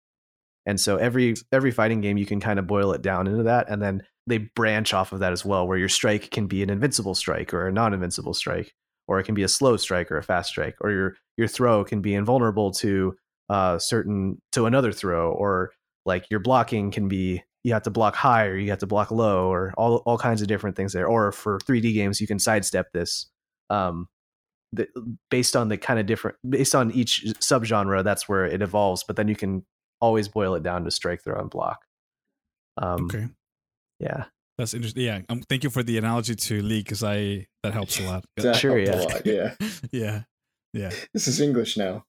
And 0.66 0.80
so 0.80 0.96
every 0.96 1.34
every 1.52 1.70
fighting 1.70 2.00
game 2.00 2.18
you 2.18 2.26
can 2.26 2.40
kind 2.40 2.58
of 2.58 2.66
boil 2.66 2.92
it 2.92 3.02
down 3.02 3.26
into 3.26 3.44
that, 3.44 3.68
and 3.68 3.80
then 3.80 4.02
they 4.26 4.38
branch 4.38 4.92
off 4.92 5.12
of 5.12 5.20
that 5.20 5.32
as 5.32 5.44
well, 5.44 5.66
where 5.66 5.78
your 5.78 5.88
strike 5.88 6.30
can 6.30 6.46
be 6.46 6.62
an 6.62 6.70
invincible 6.70 7.14
strike 7.14 7.54
or 7.54 7.66
a 7.66 7.72
non-invincible 7.72 8.34
strike, 8.34 8.74
or 9.06 9.18
it 9.18 9.24
can 9.24 9.34
be 9.34 9.42
a 9.42 9.48
slow 9.48 9.76
strike 9.76 10.10
or 10.10 10.18
a 10.18 10.22
fast 10.22 10.50
strike, 10.50 10.76
or 10.80 10.90
your 10.90 11.16
your 11.36 11.48
throw 11.48 11.84
can 11.84 12.02
be 12.02 12.14
invulnerable 12.14 12.70
to 12.72 13.16
uh 13.48 13.78
certain 13.78 14.40
to 14.52 14.66
another 14.66 14.92
throw, 14.92 15.30
or 15.32 15.72
like 16.06 16.30
your 16.30 16.40
blocking 16.40 16.90
can 16.90 17.08
be 17.08 17.42
you 17.64 17.72
have 17.72 17.82
to 17.82 17.90
block 17.90 18.14
high 18.14 18.46
or 18.46 18.56
you 18.56 18.70
have 18.70 18.78
to 18.78 18.86
block 18.86 19.10
low 19.10 19.50
or 19.52 19.74
all 19.76 19.96
all 20.06 20.16
kinds 20.18 20.40
of 20.42 20.48
different 20.48 20.76
things 20.76 20.92
there. 20.92 21.06
Or 21.06 21.32
for 21.32 21.58
3D 21.58 21.92
games, 21.94 22.20
you 22.20 22.26
can 22.26 22.38
sidestep 22.38 22.86
this. 22.92 23.28
Um, 23.70 24.06
the, 24.72 24.86
based 25.30 25.56
on 25.56 25.68
the 25.68 25.76
kind 25.78 25.98
of 25.98 26.06
different 26.06 26.36
based 26.48 26.74
on 26.74 26.90
each 26.92 27.24
subgenre, 27.40 28.04
that's 28.04 28.28
where 28.28 28.44
it 28.46 28.62
evolves. 28.62 29.02
But 29.06 29.16
then 29.16 29.28
you 29.28 29.34
can 29.36 29.64
always 30.00 30.28
boil 30.28 30.54
it 30.54 30.62
down 30.62 30.84
to 30.84 30.90
strike, 30.90 31.22
throw, 31.24 31.40
and 31.40 31.50
block. 31.50 31.78
Um, 32.76 33.04
Okay, 33.06 33.26
Yeah. 33.98 34.24
that's 34.56 34.74
interesting. 34.74 35.02
Yeah, 35.04 35.20
um, 35.28 35.42
thank 35.48 35.64
you 35.64 35.70
for 35.70 35.82
the 35.82 35.98
analogy 35.98 36.34
to 36.36 36.62
League 36.62 36.84
because 36.84 37.02
I 37.02 37.46
that 37.62 37.72
helps 37.72 37.98
a 37.98 38.04
lot. 38.04 38.24
That 38.36 38.56
Sure, 38.56 38.78
helped 38.78 38.88
a 38.88 39.02
yeah. 39.02 39.14
lot, 39.14 39.26
yeah. 39.26 39.54
yeah, 39.92 40.22
yeah, 40.72 40.90
This 41.14 41.26
is 41.26 41.40
English 41.40 41.76
now. 41.76 42.04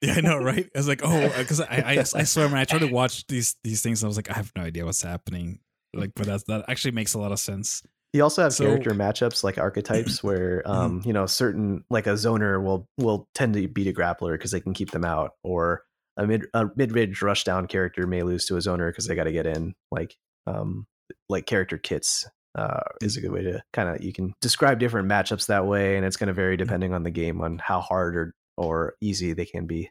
Yeah. 0.00 0.14
I 0.16 0.20
know, 0.20 0.38
right? 0.38 0.68
I 0.74 0.78
was 0.78 0.88
like, 0.88 1.00
oh, 1.04 1.32
because 1.38 1.60
I, 1.60 1.66
I, 1.66 1.98
I 2.20 2.22
swear 2.24 2.48
when 2.48 2.58
I 2.58 2.64
try 2.64 2.78
to 2.78 2.86
watch 2.92 3.26
these 3.26 3.56
these 3.64 3.82
things, 3.82 4.02
I 4.04 4.06
was 4.06 4.16
like, 4.16 4.30
I 4.30 4.34
have 4.34 4.52
no 4.56 4.62
idea 4.62 4.84
what's 4.84 5.02
happening. 5.02 5.60
Like, 5.94 6.12
but 6.14 6.26
that 6.26 6.46
that 6.48 6.64
actually 6.68 6.90
makes 6.92 7.14
a 7.14 7.18
lot 7.18 7.32
of 7.32 7.38
sense. 7.38 7.82
You 8.12 8.22
also 8.22 8.42
have 8.42 8.52
So- 8.54 8.64
Mm-hmm. 8.64 8.70
character 8.82 8.90
matchups 8.92 9.44
like 9.44 9.58
archetypes 9.58 10.22
where 10.24 10.62
um, 10.66 11.02
you 11.04 11.12
know 11.12 11.26
certain 11.26 11.84
like 11.90 12.06
a 12.06 12.10
zoner 12.14 12.62
will 12.62 12.88
will 12.98 13.28
tend 13.34 13.54
to 13.54 13.66
beat 13.68 13.88
a 13.88 13.92
grappler 13.92 14.32
because 14.32 14.50
they 14.50 14.60
can 14.60 14.74
keep 14.74 14.90
them 14.90 15.04
out, 15.04 15.32
or 15.42 15.82
a 16.16 16.26
mid 16.26 16.46
a 16.54 16.66
mid 16.76 16.92
range 16.92 17.20
rush 17.22 17.44
down 17.44 17.66
character 17.66 18.06
may 18.06 18.22
lose 18.22 18.46
to 18.46 18.56
a 18.56 18.58
zoner 18.60 18.88
because 18.90 19.06
they 19.06 19.14
got 19.14 19.24
to 19.24 19.32
get 19.32 19.46
in. 19.46 19.74
Like 19.90 20.14
um, 20.46 20.86
like 21.28 21.46
character 21.46 21.76
kits 21.78 22.26
uh, 22.54 22.80
is 23.02 23.16
a 23.16 23.20
good 23.20 23.32
way 23.32 23.42
to 23.42 23.62
kind 23.72 23.88
of 23.88 24.02
you 24.02 24.12
can 24.12 24.32
describe 24.40 24.78
different 24.78 25.08
matchups 25.08 25.46
that 25.48 25.66
way, 25.66 25.96
and 25.96 26.06
it's 26.06 26.16
going 26.16 26.28
to 26.28 26.32
vary 26.34 26.56
depending 26.56 26.94
on 26.94 27.02
the 27.02 27.10
game 27.10 27.40
on 27.42 27.58
how 27.58 27.80
hard 27.80 28.16
or 28.16 28.34
or 28.56 28.94
easy 29.00 29.32
they 29.32 29.46
can 29.46 29.66
be. 29.66 29.90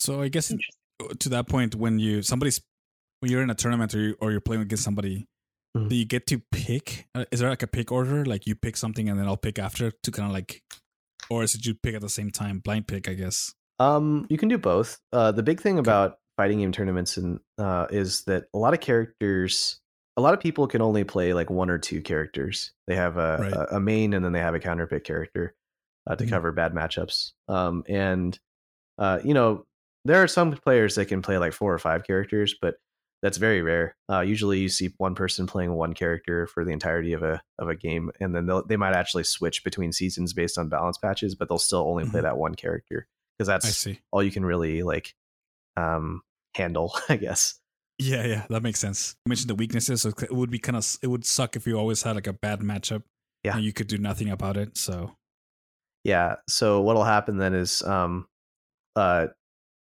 So 0.00 0.22
I 0.22 0.28
guess 0.28 0.52
to 1.18 1.28
that 1.28 1.48
point, 1.48 1.74
when 1.74 1.98
you 1.98 2.22
somebody's 2.22 2.60
when 3.20 3.30
you're 3.32 3.42
in 3.42 3.50
a 3.50 3.54
tournament 3.54 3.94
or 3.94 3.98
you, 4.00 4.16
or 4.20 4.30
you're 4.30 4.40
playing 4.40 4.62
against 4.62 4.84
somebody, 4.84 5.26
Mhm. 5.76 5.88
do 5.88 5.96
you 5.96 6.04
get 6.04 6.26
to 6.28 6.40
pick? 6.52 7.08
Uh, 7.14 7.24
is 7.32 7.40
there 7.40 7.50
like 7.50 7.62
a 7.62 7.66
pick 7.66 7.90
order? 7.90 8.24
Like 8.24 8.46
you 8.46 8.54
pick 8.54 8.76
something 8.76 9.08
and 9.08 9.18
then 9.18 9.26
I'll 9.26 9.36
pick 9.36 9.58
after 9.58 9.90
to 9.90 10.10
kind 10.10 10.26
of 10.28 10.32
like, 10.32 10.62
or 11.28 11.42
is 11.42 11.54
it 11.54 11.66
you 11.66 11.74
pick 11.74 11.94
at 11.94 12.00
the 12.00 12.08
same 12.08 12.30
time? 12.30 12.60
Blind 12.60 12.86
pick, 12.86 13.08
I 13.08 13.14
guess. 13.14 13.52
Um, 13.80 14.26
you 14.30 14.38
can 14.38 14.48
do 14.48 14.56
both. 14.58 14.98
Uh, 15.12 15.32
the 15.32 15.42
big 15.42 15.60
thing 15.60 15.78
about 15.78 16.18
fighting 16.36 16.60
game 16.60 16.72
tournaments 16.72 17.16
and 17.16 17.40
uh, 17.58 17.86
is 17.90 18.22
that 18.24 18.44
a 18.54 18.58
lot 18.58 18.72
of 18.72 18.80
characters, 18.80 19.80
a 20.16 20.20
lot 20.20 20.32
of 20.34 20.40
people 20.40 20.66
can 20.68 20.80
only 20.80 21.02
play 21.04 21.32
like 21.34 21.50
one 21.50 21.70
or 21.70 21.78
two 21.78 22.00
characters. 22.00 22.72
They 22.86 22.94
have 22.94 23.16
a, 23.18 23.38
Right. 23.40 23.52
a, 23.52 23.76
a 23.76 23.80
main 23.80 24.14
and 24.14 24.24
then 24.24 24.32
they 24.32 24.40
have 24.40 24.54
a 24.54 24.60
counter 24.60 24.86
pick 24.86 25.04
character 25.04 25.54
uh, 26.08 26.16
to 26.16 26.24
Mhm. 26.24 26.30
cover 26.30 26.50
bad 26.52 26.72
matchups. 26.72 27.32
Um, 27.48 27.84
and 27.88 28.36
uh, 28.98 29.20
you 29.22 29.34
know, 29.34 29.64
there 30.04 30.20
are 30.22 30.26
some 30.28 30.52
players 30.52 30.96
that 30.96 31.06
can 31.06 31.22
play 31.22 31.38
like 31.38 31.52
four 31.52 31.72
or 31.72 31.78
five 31.78 32.02
characters, 32.04 32.54
but 32.60 32.76
that's 33.22 33.36
very 33.38 33.62
rare. 33.62 33.96
Uh, 34.10 34.20
usually, 34.20 34.58
you 34.60 34.68
see 34.68 34.92
one 34.98 35.14
person 35.14 35.46
playing 35.46 35.72
one 35.72 35.92
character 35.92 36.46
for 36.46 36.64
the 36.64 36.70
entirety 36.72 37.12
of 37.12 37.22
a 37.22 37.40
of 37.58 37.68
a 37.68 37.74
game, 37.76 38.10
and 38.20 38.34
then 38.34 38.46
they'll, 38.46 38.64
they 38.64 38.76
might 38.76 38.94
actually 38.94 39.24
switch 39.24 39.62
between 39.64 39.92
seasons 39.92 40.32
based 40.32 40.56
on 40.58 40.68
balance 40.68 40.98
patches, 40.98 41.34
but 41.34 41.48
they'll 41.48 41.58
still 41.58 41.80
only 41.86 42.04
play 42.08 42.20
Mhm. 42.20 42.24
that 42.24 42.38
one 42.38 42.54
character 42.54 43.06
because 43.36 43.46
that's 43.48 43.86
all 44.12 44.22
you 44.22 44.30
can 44.32 44.44
really 44.44 44.82
like 44.82 45.14
um 45.76 46.22
handle 46.54 46.92
i 47.08 47.16
guess 47.16 47.60
Yeah, 48.00 48.24
yeah, 48.24 48.46
that 48.48 48.62
makes 48.62 48.78
sense. 48.78 49.16
You 49.26 49.30
mentioned 49.30 49.50
the 49.50 49.56
weaknesses, 49.56 50.02
so 50.02 50.10
it 50.10 50.32
would 50.32 50.50
be 50.50 50.58
kind 50.60 50.76
of 50.76 50.98
it 51.02 51.08
would 51.08 51.24
suck 51.24 51.56
if 51.56 51.66
you 51.66 51.76
always 51.76 52.02
had 52.04 52.14
like 52.14 52.28
a 52.28 52.32
bad 52.32 52.60
matchup. 52.60 53.02
Yeah. 53.44 53.56
and 53.56 53.64
you 53.64 53.72
could 53.72 53.86
do 53.88 53.98
nothing 53.98 54.28
about 54.30 54.56
it. 54.56 54.76
So 54.78 55.16
yeah 56.08 56.36
so 56.48 56.80
what'll 56.80 57.04
happen 57.04 57.36
then 57.36 57.54
is 57.54 57.82
um 57.82 58.26
uh 58.96 59.26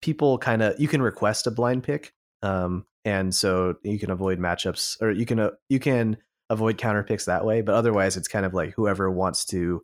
people 0.02 0.38
kind 0.38 0.62
of 0.62 0.80
you 0.80 0.88
can 0.88 1.02
request 1.02 1.46
a 1.46 1.52
blind 1.52 1.84
pick 1.84 2.14
um 2.42 2.86
and 3.04 3.36
so 3.36 3.76
you 3.84 4.00
can 4.00 4.10
avoid 4.10 4.40
matchups 4.40 5.02
or 5.02 5.12
you 5.12 5.26
can 5.26 5.40
uh, 5.40 5.52
you 5.68 5.80
can 5.80 6.16
avoid 6.50 6.78
counter 6.78 7.04
picks 7.04 7.26
that 7.26 7.44
way 7.44 7.62
but 7.62 7.76
otherwise 7.76 8.16
it's 8.16 8.30
kind 8.30 8.46
of 8.46 8.54
like 8.54 8.74
whoever 8.76 9.12
wants 9.12 9.44
to 9.46 9.82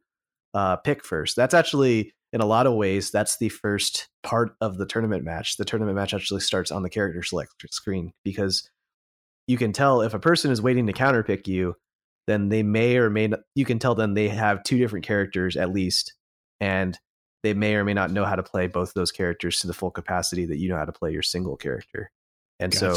uh 0.53 0.77
pick 0.77 1.03
first. 1.03 1.35
That's 1.35 1.53
actually 1.53 2.13
in 2.33 2.39
a 2.39 2.45
lot 2.45 2.65
of 2.65 2.75
ways 2.75 3.11
that's 3.11 3.37
the 3.37 3.49
first 3.49 4.07
part 4.23 4.55
of 4.61 4.77
the 4.77 4.85
tournament 4.85 5.25
match. 5.25 5.57
The 5.57 5.65
tournament 5.65 5.97
match 5.97 6.13
actually 6.13 6.41
starts 6.41 6.71
on 6.71 6.83
the 6.83 6.89
character 6.89 7.23
select 7.23 7.51
screen 7.71 8.13
because 8.23 8.69
you 9.47 9.57
can 9.57 9.73
tell 9.73 10.01
if 10.01 10.13
a 10.13 10.19
person 10.19 10.49
is 10.49 10.61
waiting 10.61 10.87
to 10.87 10.93
counter 10.93 11.23
pick 11.23 11.47
you 11.47 11.75
then 12.27 12.49
they 12.49 12.63
may 12.63 12.97
or 12.97 13.09
may 13.09 13.27
not 13.27 13.39
you 13.55 13.65
can 13.65 13.79
tell 13.79 13.95
them 13.95 14.13
they 14.13 14.29
have 14.29 14.63
two 14.63 14.77
different 14.77 15.05
characters 15.05 15.57
at 15.57 15.73
least 15.73 16.13
and 16.61 16.97
they 17.43 17.53
may 17.53 17.75
or 17.75 17.83
may 17.83 17.93
not 17.93 18.11
know 18.11 18.23
how 18.23 18.35
to 18.35 18.43
play 18.43 18.67
both 18.67 18.89
of 18.89 18.93
those 18.93 19.11
characters 19.11 19.59
to 19.59 19.67
the 19.67 19.73
full 19.73 19.91
capacity 19.91 20.45
that 20.45 20.59
you 20.59 20.69
know 20.69 20.77
how 20.77 20.85
to 20.85 20.91
play 20.91 21.11
your 21.11 21.23
single 21.23 21.57
character. 21.57 22.11
And 22.59 22.71
so 22.73 22.93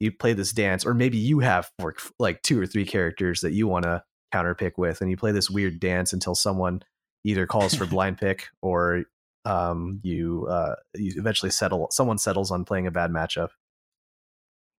you 0.00 0.10
play 0.10 0.32
this 0.32 0.52
dance 0.52 0.84
or 0.84 0.92
maybe 0.92 1.16
you 1.16 1.38
have 1.38 1.70
four, 1.78 1.94
like 2.18 2.42
two 2.42 2.60
or 2.60 2.66
three 2.66 2.84
characters 2.84 3.40
that 3.42 3.52
you 3.52 3.68
want 3.68 3.84
to 3.84 4.02
counter 4.32 4.56
pick 4.56 4.76
with 4.76 5.00
and 5.00 5.08
you 5.08 5.16
play 5.16 5.30
this 5.30 5.48
weird 5.48 5.78
dance 5.78 6.12
until 6.12 6.34
someone 6.34 6.82
either 7.22 7.46
calls 7.46 7.74
for 7.74 7.86
blind 7.94 8.18
pick 8.18 8.48
or 8.60 9.04
um, 9.44 10.00
you 10.02 10.46
uh, 10.50 10.74
you 10.96 11.12
eventually 11.16 11.50
settle 11.50 11.88
someone 11.92 12.18
settles 12.18 12.50
on 12.50 12.64
playing 12.64 12.88
a 12.88 12.90
bad 12.90 13.12
matchup 13.12 13.50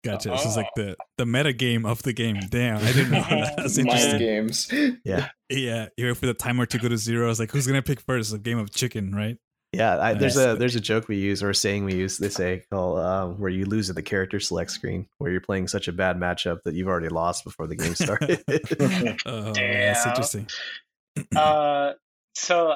Gotcha. 0.04 0.28
This 0.30 0.44
is 0.46 0.56
like 0.56 0.66
Oh. 0.78 0.82
the 0.82 0.96
the 1.18 1.26
meta 1.26 1.52
game 1.52 1.86
of 1.86 2.02
the 2.02 2.12
game. 2.12 2.38
Damn, 2.50 2.76
I 2.78 2.92
didn't 2.92 3.10
know 3.10 3.20
that. 3.22 3.56
That's 3.56 3.76
Mind 3.78 3.88
interesting. 3.88 4.18
games. 4.20 4.68
yeah 5.04 5.28
Yeah, 5.48 5.88
you 5.96 6.06
wait 6.06 6.16
for 6.16 6.26
the 6.26 6.34
timer 6.34 6.66
to 6.66 6.78
go 6.78 6.88
to 6.88 6.96
zero. 6.96 7.30
It's 7.30 7.40
like 7.40 7.50
who's 7.50 7.66
gonna 7.66 7.82
pick 7.82 8.00
first? 8.00 8.32
A 8.34 8.38
game 8.38 8.58
of 8.58 8.70
chicken, 8.72 9.14
right? 9.14 9.38
Yeah, 9.72 9.98
I, 10.00 10.14
there's 10.14 10.36
Nice. 10.36 10.54
a 10.54 10.56
there's 10.56 10.76
a 10.76 10.80
joke 10.80 11.08
we 11.08 11.16
use 11.16 11.42
or 11.42 11.50
a 11.50 11.54
saying 11.54 11.84
we 11.84 11.94
use. 11.96 12.18
They 12.18 12.28
say 12.28 12.62
called 12.70 13.00
um, 13.00 13.40
where 13.40 13.50
you 13.50 13.64
lose 13.64 13.90
at 13.90 13.96
the 13.96 14.02
character 14.02 14.38
select 14.38 14.70
screen, 14.70 15.08
where 15.18 15.32
you're 15.32 15.40
playing 15.40 15.66
such 15.66 15.88
a 15.88 15.92
bad 15.92 16.16
matchup 16.16 16.58
that 16.64 16.74
you've 16.74 16.86
already 16.86 17.08
lost 17.08 17.42
before 17.42 17.66
the 17.66 17.74
game 17.74 17.94
started. 17.96 18.40
Oh, 19.26 19.52
that's 19.52 20.06
interesting. 20.06 20.46
Uh, 21.36 21.92
so 22.36 22.74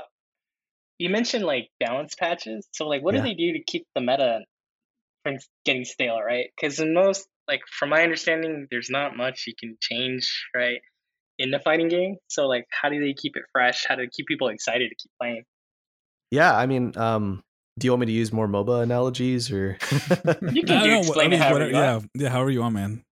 you 0.98 1.08
mentioned 1.10 1.44
like 1.44 1.68
balance 1.80 2.14
patches. 2.14 2.66
So 2.72 2.86
like, 2.88 3.02
what 3.02 3.14
Yeah. 3.14 3.20
do 3.22 3.28
they 3.28 3.34
do 3.34 3.52
to 3.52 3.62
keep 3.64 3.86
the 3.94 4.00
meta 4.00 4.40
from 5.36 5.38
getting 5.64 5.84
stale, 5.84 6.20
right? 6.20 6.46
Because 6.56 6.80
in 6.80 6.94
most, 6.94 7.28
like, 7.46 7.60
from 7.70 7.90
my 7.90 8.02
understanding, 8.02 8.66
there's 8.70 8.90
not 8.90 9.16
much 9.16 9.44
you 9.46 9.54
can 9.58 9.76
change, 9.80 10.46
right, 10.54 10.80
in 11.38 11.50
the 11.50 11.58
fighting 11.58 11.88
game. 11.88 12.16
So 12.28 12.46
like, 12.46 12.66
how 12.70 12.88
do 12.88 13.00
they 13.00 13.14
keep 13.14 13.36
it 13.36 13.42
fresh? 13.52 13.84
How 13.88 13.94
do 13.96 14.02
they 14.02 14.10
keep 14.14 14.26
people 14.26 14.48
excited 14.48 14.88
to 14.88 14.94
keep 14.94 15.12
playing? 15.20 15.44
yeah, 16.30 16.54
I 16.54 16.66
mean, 16.66 16.92
um, 16.98 17.42
do 17.78 17.86
you 17.86 17.92
want 17.92 18.00
me 18.00 18.06
to 18.06 18.12
use 18.12 18.32
more 18.32 18.46
MOBA 18.48 18.82
analogies 18.82 19.50
or? 19.50 19.78
You 19.90 20.62
can 20.62 20.66
don't 20.66 20.82
do 20.82 20.90
know, 20.90 20.98
explain 21.00 21.32
I 21.32 21.36
it 21.36 21.38
however 21.40 21.54
whatever- 21.54 21.70
you 21.70 21.76
yeah, 21.76 21.92
want. 21.94 22.10
yeah. 22.14 22.28
However 22.28 22.50
you 22.50 22.60
want, 22.60 22.74
man. 22.74 23.04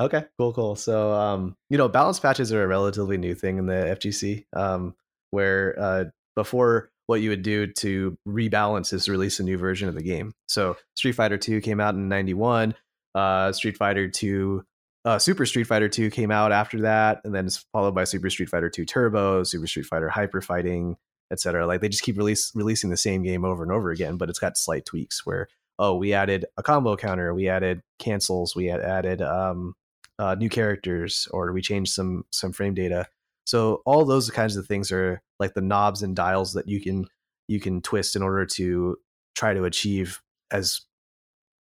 Okay, 0.00 0.24
cool, 0.38 0.52
cool. 0.52 0.76
So, 0.76 1.12
um, 1.12 1.56
you 1.70 1.76
know, 1.78 1.88
balance 1.88 2.20
patches 2.20 2.52
are 2.52 2.62
a 2.62 2.66
relatively 2.68 3.16
new 3.18 3.34
thing 3.34 3.58
in 3.58 3.66
the 3.66 3.96
FGC, 4.00 4.44
um, 4.54 4.94
where 5.30 5.74
uh, 5.78 6.04
before 6.36 6.90
what 7.08 7.22
you 7.22 7.30
would 7.30 7.42
do 7.42 7.66
to 7.66 8.16
rebalance 8.28 8.92
is 8.92 9.08
release 9.08 9.40
a 9.40 9.42
new 9.42 9.56
version 9.56 9.88
of 9.88 9.94
the 9.94 10.02
game. 10.02 10.34
So, 10.46 10.76
Street 10.94 11.12
Fighter 11.12 11.38
2 11.38 11.62
came 11.62 11.80
out 11.80 11.94
in 11.94 12.08
91, 12.08 12.74
uh, 13.14 13.50
Street 13.52 13.78
Fighter 13.78 14.08
2, 14.08 14.62
uh, 15.04 15.18
Super 15.18 15.46
Street 15.46 15.64
Fighter 15.64 15.88
2 15.88 16.10
came 16.10 16.30
out 16.30 16.52
after 16.52 16.82
that, 16.82 17.22
and 17.24 17.34
then 17.34 17.46
it's 17.46 17.64
followed 17.72 17.94
by 17.94 18.04
Super 18.04 18.28
Street 18.28 18.50
Fighter 18.50 18.68
2 18.68 18.84
Turbo, 18.84 19.42
Super 19.42 19.66
Street 19.66 19.86
Fighter 19.86 20.10
Hyper 20.10 20.42
Fighting, 20.42 20.96
etc. 21.32 21.66
Like 21.66 21.80
they 21.80 21.88
just 21.88 22.02
keep 22.02 22.18
release, 22.18 22.52
releasing 22.54 22.90
the 22.90 22.96
same 22.96 23.22
game 23.22 23.42
over 23.42 23.62
and 23.62 23.72
over 23.72 23.90
again, 23.90 24.18
but 24.18 24.28
it's 24.28 24.38
got 24.38 24.58
slight 24.58 24.84
tweaks 24.84 25.24
where 25.24 25.48
oh, 25.78 25.94
we 25.94 26.12
added 26.12 26.44
a 26.56 26.62
combo 26.62 26.96
counter, 26.96 27.32
we 27.32 27.48
added 27.48 27.82
cancels, 27.98 28.54
we 28.54 28.66
had 28.66 28.80
added 28.80 29.22
um, 29.22 29.74
uh, 30.18 30.34
new 30.34 30.48
characters, 30.48 31.28
or 31.30 31.52
we 31.52 31.62
changed 31.62 31.92
some 31.92 32.24
some 32.30 32.52
frame 32.52 32.74
data. 32.74 33.06
So 33.44 33.80
all 33.86 34.04
those 34.04 34.30
kinds 34.30 34.56
of 34.56 34.66
things 34.66 34.92
are 34.92 35.22
like 35.38 35.54
the 35.54 35.60
knobs 35.60 36.02
and 36.02 36.16
dials 36.16 36.52
that 36.54 36.68
you 36.68 36.80
can 36.80 37.06
you 37.48 37.60
can 37.60 37.80
twist 37.80 38.16
in 38.16 38.22
order 38.22 38.44
to 38.44 38.96
try 39.34 39.54
to 39.54 39.64
achieve 39.64 40.20
as 40.50 40.82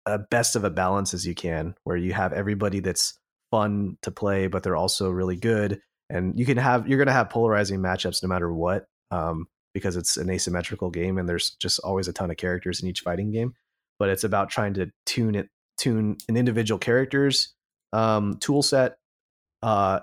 a 0.06 0.18
best 0.18 0.56
of 0.56 0.64
a 0.64 0.70
balance 0.70 1.14
as 1.14 1.28
you 1.28 1.36
can, 1.36 1.76
where 1.84 1.98
you 1.98 2.14
have 2.14 2.34
everybody 2.34 2.80
that's 2.80 3.20
fun 3.52 3.98
to 4.02 4.12
play, 4.12 4.48
but 4.48 4.64
they're 4.64 4.76
also 4.76 5.10
really 5.10 5.36
good. 5.36 5.82
And 6.10 6.38
you 6.40 6.46
can 6.46 6.58
have 6.58 6.88
you're 6.88 6.98
going 6.98 7.08
to 7.08 7.14
have 7.14 7.30
polarizing 7.30 7.80
matchups 7.80 8.24
no 8.24 8.30
matter 8.30 8.52
what, 8.52 8.86
um, 9.12 9.48
because 9.74 9.98
it's 9.98 10.18
an 10.18 10.30
asymmetrical 10.30 10.90
game, 10.90 11.18
and 11.18 11.28
there's 11.28 11.56
just 11.60 11.80
always 11.80 12.08
a 12.08 12.14
ton 12.14 12.32
of 12.32 12.38
characters 12.38 12.82
in 12.82 12.88
each 12.88 13.02
fighting 13.02 13.32
game. 13.32 13.54
But 14.00 14.10
it's 14.10 14.24
about 14.24 14.50
trying 14.50 14.76
to 14.76 14.92
tune 15.06 15.36
it, 15.36 15.50
tune 15.78 16.18
an 16.30 16.38
individual 16.38 16.80
character's 16.80 17.54
um, 17.94 18.38
tool 18.40 18.62
set, 18.62 18.98
uh, 19.62 20.00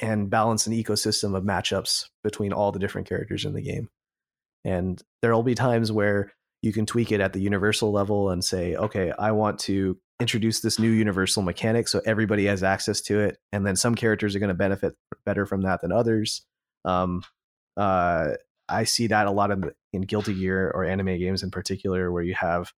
and 0.00 0.30
balance 0.30 0.66
an 0.66 0.72
ecosystem 0.72 1.36
of 1.36 1.44
matchups 1.44 2.06
between 2.24 2.52
all 2.52 2.72
the 2.72 2.78
different 2.78 3.08
characters 3.08 3.44
in 3.44 3.52
the 3.52 3.62
game. 3.62 3.88
And 4.64 5.02
there 5.22 5.34
will 5.34 5.42
be 5.42 5.54
times 5.54 5.92
where 5.92 6.32
you 6.62 6.72
can 6.72 6.86
tweak 6.86 7.12
it 7.12 7.20
at 7.20 7.32
the 7.32 7.40
universal 7.40 7.92
level 7.92 8.30
and 8.30 8.44
say, 8.44 8.76
okay, 8.76 9.12
I 9.18 9.32
want 9.32 9.58
to 9.60 9.98
introduce 10.20 10.60
this 10.60 10.78
new 10.78 10.90
universal 10.90 11.42
mechanic 11.42 11.88
so 11.88 12.02
everybody 12.04 12.44
has 12.44 12.62
access 12.62 13.00
to 13.00 13.20
it. 13.20 13.38
And 13.52 13.66
then 13.66 13.76
some 13.76 13.94
characters 13.94 14.36
are 14.36 14.38
going 14.38 14.48
to 14.48 14.54
benefit 14.54 14.94
better 15.24 15.46
from 15.46 15.62
that 15.62 15.80
than 15.80 15.92
others. 15.92 16.42
Um, 16.84 17.22
uh, 17.76 18.32
I 18.68 18.84
see 18.84 19.06
that 19.08 19.26
a 19.26 19.30
lot 19.30 19.50
in, 19.50 19.70
in 19.92 20.02
Guilty 20.02 20.34
Gear 20.34 20.70
or 20.74 20.84
anime 20.84 21.18
games 21.18 21.42
in 21.42 21.50
particular, 21.50 22.12
where 22.12 22.22
you 22.22 22.34
have 22.34 22.72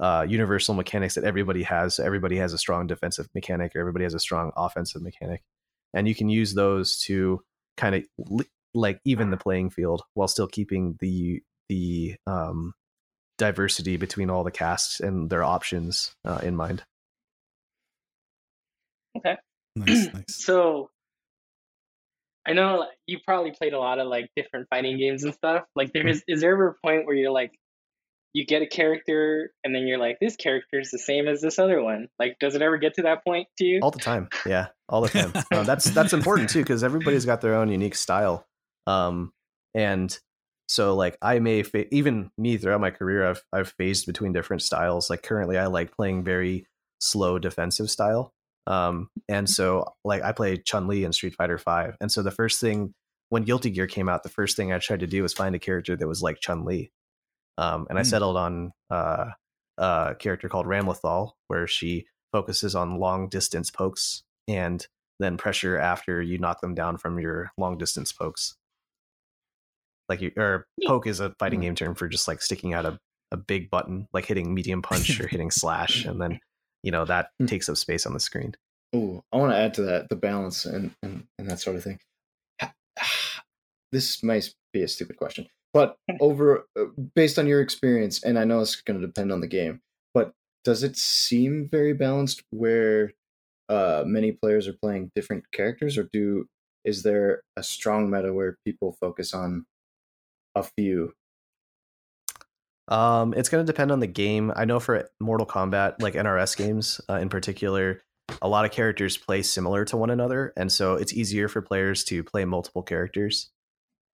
uh, 0.00 0.26
universal 0.28 0.74
mechanics 0.74 1.14
that 1.14 1.24
everybody 1.24 1.62
has. 1.62 1.96
So 1.96 2.04
everybody 2.04 2.36
has 2.36 2.52
a 2.52 2.58
strong 2.58 2.88
defensive 2.88 3.28
mechanic, 3.34 3.74
or 3.76 3.80
everybody 3.80 4.04
has 4.04 4.14
a 4.14 4.18
strong 4.18 4.50
offensive 4.56 5.00
mechanic, 5.02 5.42
and 5.94 6.08
you 6.08 6.14
can 6.14 6.28
use 6.28 6.54
those 6.54 6.98
to 6.98 7.42
kind 7.76 7.94
of 7.94 8.04
li- 8.18 8.48
like 8.74 9.00
even 9.04 9.30
the 9.30 9.36
playing 9.36 9.70
field 9.70 10.02
while 10.14 10.28
still 10.28 10.46
keeping 10.46 10.96
the 11.00 11.42
the 11.68 12.16
um, 12.26 12.74
diversity 13.38 13.96
between 13.96 14.30
all 14.30 14.44
the 14.44 14.50
casts 14.50 15.00
and 15.00 15.30
their 15.30 15.42
options 15.42 16.14
uh, 16.24 16.40
in 16.42 16.56
mind. 16.56 16.84
Okay. 19.16 19.36
Nice, 19.76 20.08
nice. 20.14 20.24
So 20.28 20.90
I 22.46 22.52
know 22.52 22.86
you 23.06 23.18
probably 23.24 23.52
played 23.52 23.72
a 23.72 23.78
lot 23.78 23.98
of 23.98 24.08
like 24.08 24.30
different 24.36 24.68
fighting 24.68 24.98
games 24.98 25.24
and 25.24 25.34
stuff. 25.34 25.64
Like 25.76 25.92
there 25.92 26.06
is 26.06 26.22
is 26.26 26.40
there 26.40 26.52
ever 26.52 26.68
a 26.68 26.86
point 26.86 27.06
where 27.06 27.14
you're 27.14 27.30
like 27.30 27.52
you 28.32 28.46
get 28.46 28.62
a 28.62 28.66
character 28.66 29.52
and 29.62 29.74
then 29.74 29.86
you're 29.86 29.98
like 29.98 30.18
this 30.20 30.36
character 30.36 30.80
is 30.80 30.90
the 30.90 30.98
same 30.98 31.28
as 31.28 31.40
this 31.40 31.58
other 31.58 31.82
one. 31.82 32.08
Like 32.18 32.38
does 32.40 32.54
it 32.54 32.62
ever 32.62 32.78
get 32.78 32.94
to 32.94 33.02
that 33.02 33.24
point 33.24 33.48
to 33.58 33.64
you? 33.64 33.80
All 33.82 33.90
the 33.90 33.98
time, 33.98 34.28
yeah, 34.46 34.68
all 34.92 35.00
the 35.00 35.08
time. 35.08 35.32
That's 35.66 35.86
that's 35.86 36.12
important 36.12 36.50
too 36.50 36.60
because 36.60 36.84
everybody's 36.84 37.24
got 37.24 37.40
their 37.40 37.54
own 37.54 37.70
unique 37.70 37.94
style. 37.96 38.46
Um, 38.86 39.32
and 39.74 40.16
so 40.68 40.94
like 40.94 41.16
I 41.22 41.38
may 41.38 41.62
fa- 41.62 41.92
even 41.94 42.30
me 42.38 42.56
throughout 42.58 42.80
my 42.80 42.90
career 42.90 43.26
I've 43.28 43.42
I've 43.52 43.74
phased 43.78 44.06
between 44.06 44.32
different 44.32 44.62
styles. 44.62 45.10
Like 45.10 45.22
currently 45.22 45.58
I 45.58 45.66
like 45.66 45.96
playing 45.96 46.24
very 46.24 46.66
slow 47.00 47.38
defensive 47.38 47.90
style. 47.90 48.32
Um 48.66 49.08
and 49.28 49.48
so 49.50 49.92
like 50.04 50.22
I 50.22 50.32
play 50.32 50.56
Chun-Li 50.58 51.04
in 51.04 51.12
Street 51.12 51.34
Fighter 51.34 51.58
5. 51.58 51.96
And 52.00 52.12
so 52.12 52.22
the 52.22 52.30
first 52.30 52.60
thing 52.60 52.94
when 53.30 53.42
Guilty 53.44 53.70
Gear 53.70 53.86
came 53.86 54.08
out, 54.08 54.22
the 54.22 54.28
first 54.28 54.56
thing 54.56 54.72
I 54.72 54.78
tried 54.78 55.00
to 55.00 55.06
do 55.06 55.22
was 55.22 55.32
find 55.32 55.54
a 55.54 55.58
character 55.58 55.96
that 55.96 56.06
was 56.06 56.22
like 56.22 56.38
Chun-Li. 56.40 56.90
Um 57.58 57.86
and 57.90 57.98
I 57.98 58.02
Mm. 58.02 58.06
settled 58.06 58.36
on 58.36 58.72
uh 58.90 59.30
a 59.78 60.14
character 60.18 60.48
called 60.48 60.66
Ramlethal 60.66 61.32
where 61.48 61.66
she 61.66 62.06
focuses 62.32 62.74
on 62.74 62.98
long 62.98 63.28
distance 63.28 63.70
pokes 63.70 64.22
and 64.48 64.86
then 65.18 65.36
pressure 65.36 65.78
after 65.78 66.20
you 66.22 66.38
knock 66.38 66.60
them 66.60 66.74
down 66.74 66.96
from 66.96 67.18
your 67.18 67.50
long 67.56 67.78
distance 67.78 68.12
pokes 68.12 68.56
like 70.08 70.20
you 70.20 70.32
or 70.36 70.66
poke 70.86 71.06
is 71.06 71.20
a 71.20 71.30
fighting 71.38 71.60
game 71.60 71.74
term 71.74 71.94
for 71.94 72.08
just 72.08 72.26
like 72.26 72.42
sticking 72.42 72.74
out 72.74 72.84
a, 72.84 72.98
a 73.30 73.36
big 73.36 73.70
button 73.70 74.08
like 74.12 74.26
hitting 74.26 74.52
medium 74.52 74.82
punch 74.82 75.20
or 75.20 75.26
hitting 75.28 75.50
slash 75.50 76.04
and 76.04 76.20
then 76.20 76.40
you 76.82 76.90
know 76.90 77.04
that 77.04 77.28
Hmm. 77.38 77.46
takes 77.46 77.68
up 77.68 77.76
space 77.76 78.04
on 78.06 78.12
the 78.14 78.20
screen 78.20 78.54
Ooh, 78.94 79.22
I 79.32 79.38
want 79.38 79.52
to 79.52 79.56
add 79.56 79.72
to 79.74 79.82
that 79.82 80.10
the 80.10 80.16
balance 80.16 80.66
and, 80.66 80.94
and, 81.02 81.24
and 81.38 81.48
that 81.50 81.60
sort 81.60 81.76
of 81.76 81.82
thing. 81.84 81.98
This 83.90 84.22
might 84.22 84.52
be 84.72 84.82
a 84.82 84.88
stupid 84.88 85.16
question, 85.16 85.46
but 85.72 85.96
over 86.20 86.66
uh, 86.78 86.84
based 87.14 87.38
on 87.38 87.46
your 87.46 87.60
experience, 87.60 88.22
and 88.22 88.38
I 88.38 88.44
know 88.44 88.60
it's 88.60 88.80
going 88.80 89.00
to 89.00 89.06
depend 89.06 89.32
on 89.32 89.40
the 89.40 89.46
game, 89.46 89.80
but 90.14 90.32
does 90.64 90.82
it 90.82 90.96
seem 90.96 91.68
very 91.70 91.92
balanced 91.92 92.42
where 92.50 93.12
uh, 93.72 94.04
many 94.06 94.32
players 94.32 94.68
are 94.68 94.74
playing 94.74 95.10
different 95.14 95.44
characters, 95.52 95.96
or 95.96 96.08
do 96.12 96.46
is 96.84 97.02
there 97.02 97.42
a 97.56 97.62
strong 97.62 98.10
meta 98.10 98.32
where 98.32 98.56
people 98.64 98.96
focus 99.00 99.32
on 99.32 99.64
a 100.54 100.62
few? 100.62 101.12
um 102.88 103.32
it's 103.34 103.48
going 103.48 103.64
to 103.64 103.72
depend 103.72 103.92
on 103.92 104.00
the 104.00 104.08
game. 104.08 104.52
I 104.56 104.64
know 104.64 104.80
for 104.80 105.08
mortal 105.20 105.46
kombat 105.46 106.02
like 106.02 106.14
nrs 106.14 106.56
games 106.56 107.00
uh, 107.08 107.14
in 107.14 107.28
particular 107.28 108.02
a 108.42 108.48
lot 108.48 108.64
of 108.64 108.72
characters 108.72 109.16
play 109.16 109.40
similar 109.42 109.84
to 109.84 109.96
one 109.96 110.10
another 110.10 110.52
and 110.56 110.70
so 110.70 110.94
it's 110.96 111.12
easier 111.12 111.46
for 111.46 111.62
players 111.62 112.02
to 112.04 112.24
play 112.24 112.44
multiple 112.44 112.82
characters. 112.82 113.50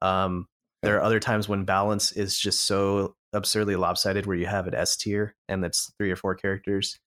Um 0.03 0.47
there 0.83 0.97
are 0.97 1.03
other 1.03 1.19
times 1.19 1.49
when 1.49 1.65
balance 1.65 2.13
is 2.13 2.39
just 2.39 2.67
so 2.67 3.15
absurdly 3.33 3.75
lopsided 3.75 4.27
where 4.27 4.37
you 4.37 4.47
have 4.47 4.67
an 4.67 4.75
S 4.75 4.97
tier 4.97 5.35
and 5.49 5.65
that's 5.65 5.91
three 5.99 6.11
or 6.11 6.17
four 6.17 6.35
characters 6.35 6.99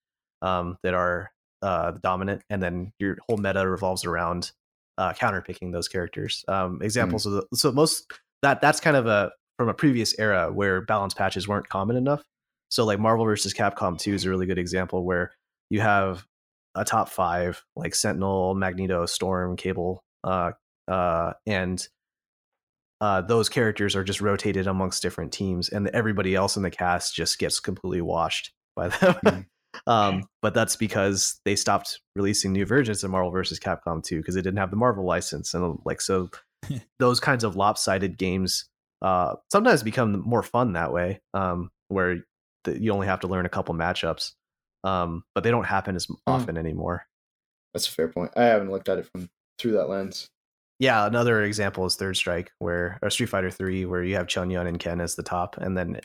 um, 0.42 0.78
that 0.84 0.94
are 0.94 1.32
uh, 1.62 1.92
dominant, 2.04 2.44
and 2.50 2.62
then 2.62 2.92
your 3.00 3.18
whole 3.28 3.38
meta 3.38 3.68
revolves 3.68 4.06
around 4.06 4.52
uh, 4.98 5.14
counterpicking 5.14 5.72
those 5.72 5.88
characters. 5.88 6.44
Um, 6.48 6.82
examples 6.82 7.26
of 7.26 7.34
the, 7.34 7.56
so 7.56 7.72
most 7.72 8.12
that 8.42 8.62
that's 8.62 8.80
kind 8.80 8.98
of 8.98 9.08
a 9.08 9.32
from 9.58 9.70
a 9.70 9.74
previous 9.74 10.18
era 10.20 10.52
where 10.52 10.82
balance 10.82 11.14
patches 11.14 11.48
weren't 11.48 11.70
common 11.70 11.96
enough. 11.96 12.24
So 12.70 12.86
like 12.86 13.00
Marvel 13.00 13.26
versus 13.26 13.54
Capcom 13.54 13.98
2 14.00 14.14
is 14.14 14.26
a 14.26 14.30
really 14.30 14.46
good 14.46 14.58
example 14.58 15.04
where 15.04 15.32
you 15.70 15.82
have 15.82 16.26
a 16.74 16.86
top 16.86 17.10
five 17.10 17.64
like 17.76 17.94
Sentinel, 17.94 18.56
Magneto, 18.56 19.06
Storm, 19.06 19.56
Cable, 19.58 20.04
uh, 20.24 20.52
uh, 20.88 21.34
and 21.46 21.86
uh, 23.02 23.22
those 23.22 23.50
characters 23.50 23.96
are 23.96 24.04
just 24.04 24.22
rotated 24.22 24.68
amongst 24.68 25.02
different 25.02 25.32
teams, 25.34 25.70
and 25.70 25.88
everybody 25.90 26.36
else 26.36 26.56
in 26.56 26.64
the 26.64 26.70
cast 26.72 27.16
just 27.16 27.40
gets 27.40 27.60
completely 27.60 28.02
washed 28.02 28.52
by 28.76 28.88
them. 28.90 29.16
Mhm. 29.26 29.46
Um, 29.88 30.24
but 30.42 30.54
that's 30.54 30.76
because 30.76 31.40
they 31.46 31.56
stopped 31.56 32.00
releasing 32.16 32.52
new 32.52 32.66
versions 32.66 33.04
of 33.04 33.12
Marvel 33.12 33.32
vs. 33.32 33.60
Capcom 33.60 34.04
2 34.04 34.18
because 34.18 34.36
it 34.36 34.42
didn't 34.42 34.60
have 34.60 34.72
the 34.72 34.78
Marvel 34.78 35.06
license, 35.06 35.54
and 35.54 35.80
like 35.86 36.02
so, 36.02 36.30
those 37.00 37.20
kinds 37.20 37.44
of 37.44 37.56
lopsided 37.56 38.18
games 38.18 38.66
uh, 39.02 39.36
sometimes 39.52 39.84
become 39.84 40.22
more 40.26 40.44
fun 40.44 40.74
that 40.74 40.94
way, 40.94 41.20
um, 41.34 41.72
where 41.88 42.18
the, 42.64 42.80
you 42.80 42.92
only 42.92 43.08
have 43.08 43.20
to 43.22 43.28
learn 43.28 43.46
a 43.46 43.50
couple 43.50 43.74
matchups, 43.74 44.34
um, 44.84 45.24
but 45.34 45.44
they 45.44 45.52
don't 45.52 45.66
happen 45.66 45.96
as 45.96 46.08
often 46.28 46.58
anymore. 46.58 47.06
That's 47.74 47.88
a 47.88 47.92
fair 47.92 48.08
point. 48.08 48.32
I 48.36 48.44
haven't 48.44 48.72
looked 48.72 48.90
at 48.90 49.00
it 49.00 49.08
from 49.12 49.30
through 49.58 49.74
that 49.74 49.90
lens. 49.90 50.28
Yeah, 50.80 51.06
another 51.06 51.44
example 51.44 51.86
is 51.86 51.96
Third 51.96 52.18
Strike, 52.18 52.52
where 52.60 52.98
or 53.02 53.10
Street 53.10 53.30
Fighter 53.30 53.52
Three, 53.52 53.86
where 53.86 54.04
you 54.04 54.16
have 54.16 54.28
Chun 54.28 54.50
Yun 54.50 54.68
and 54.68 54.80
Ken 54.80 55.00
as 55.00 55.16
the 55.16 55.24
top, 55.24 55.58
and 55.58 55.78
then 55.78 56.00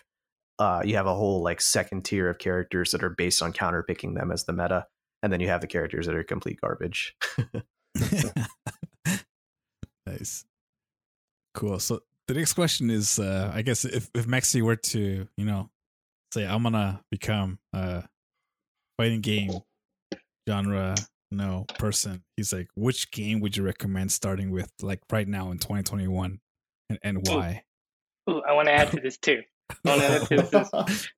uh, 0.59 0.83
you 0.85 0.97
have 0.97 1.07
a 1.07 1.15
whole 1.15 1.43
like 1.43 1.61
second 1.61 2.05
tier 2.05 2.29
of 2.29 2.39
characters 2.39 2.91
that 2.93 3.03
are 3.03 3.11
based 3.11 3.43
on 3.43 3.53
counterpicking 3.53 4.15
them 4.15 4.33
as 4.33 4.45
the 4.45 4.53
meta, 4.53 4.87
and 5.23 5.33
then 5.33 5.41
you 5.41 5.49
have 5.49 5.61
the 5.61 5.67
characters 5.67 6.07
that 6.07 6.15
are 6.15 6.25
complete 6.25 6.61
garbage. 6.61 7.15
nice. 10.07 10.45
Cool. 11.55 11.79
So 11.79 12.01
the 12.29 12.35
next 12.35 12.55
question 12.55 12.91
is, 12.91 13.19
uh, 13.19 13.51
I 13.55 13.63
guess 13.63 13.85
if, 13.85 14.09
if 14.15 14.27
Maxi 14.27 14.63
were 14.63 14.77
to, 14.77 15.29
you 15.37 15.45
know, 15.45 15.71
say 16.33 16.47
I'm 16.47 16.63
gonna 16.63 17.01
become 17.11 17.59
a 17.73 18.05
fighting 18.99 19.21
game 19.21 19.53
genre, 20.49 20.95
you 21.31 21.39
know, 21.39 21.67
person, 21.79 22.23
he's 22.37 22.53
like, 22.53 22.69
which 22.75 23.11
game 23.11 23.41
would 23.41 23.57
you 23.57 23.63
recommend 23.63 24.13
starting 24.13 24.51
with, 24.51 24.71
like 24.83 25.01
right 25.11 25.29
now 25.29 25.51
in 25.51 25.59
2021, 25.59 26.41
and, 26.89 26.99
and 27.03 27.27
why? 27.27 27.65
Ooh, 28.29 28.43
I 28.43 28.53
want 28.55 28.69
to 28.69 28.73
add 28.73 28.91
to 28.93 29.01
this 29.01 29.19
too. 29.19 29.43
I 29.71 29.75
want 29.85 30.01
to 30.01 30.35
add 30.35 30.87
this. 30.87 31.09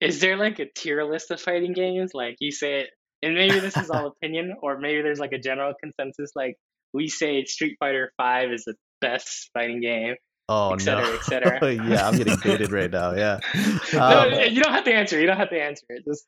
Is 0.00 0.20
there 0.20 0.36
like 0.36 0.58
a 0.58 0.66
tier 0.74 1.04
list 1.04 1.30
of 1.30 1.40
fighting 1.40 1.72
games? 1.72 2.10
Like 2.14 2.36
you 2.40 2.52
say, 2.52 2.88
and 3.22 3.34
maybe 3.34 3.58
this 3.60 3.76
is 3.76 3.90
all 3.90 4.06
opinion, 4.22 4.54
or 4.62 4.78
maybe 4.78 5.02
there's 5.02 5.18
like 5.18 5.32
a 5.32 5.38
general 5.38 5.72
consensus. 5.80 6.32
Like 6.34 6.56
we 6.92 7.08
say, 7.08 7.44
Street 7.44 7.76
Fighter 7.80 8.12
Five 8.16 8.50
is 8.52 8.64
the 8.64 8.74
best 9.00 9.50
fighting 9.54 9.80
game. 9.80 10.16
oh 10.48 10.74
Et 10.74 10.80
cetera, 10.80 11.04
no! 11.06 11.14
et 11.14 11.24
cetera. 11.24 11.72
yeah, 11.88 12.08
I'm 12.08 12.16
getting 12.16 12.36
baited 12.42 12.70
right 12.72 12.90
now. 12.90 13.12
Yeah, 13.14 13.38
no, 13.94 14.00
Um, 14.00 14.32
you 14.52 14.62
don't 14.62 14.72
have 14.72 14.84
to 14.84 14.92
answer. 14.92 15.18
You 15.20 15.26
don't 15.26 15.38
have 15.38 15.50
to 15.50 15.60
answer 15.62 15.86
it. 15.88 16.04
Just 16.04 16.26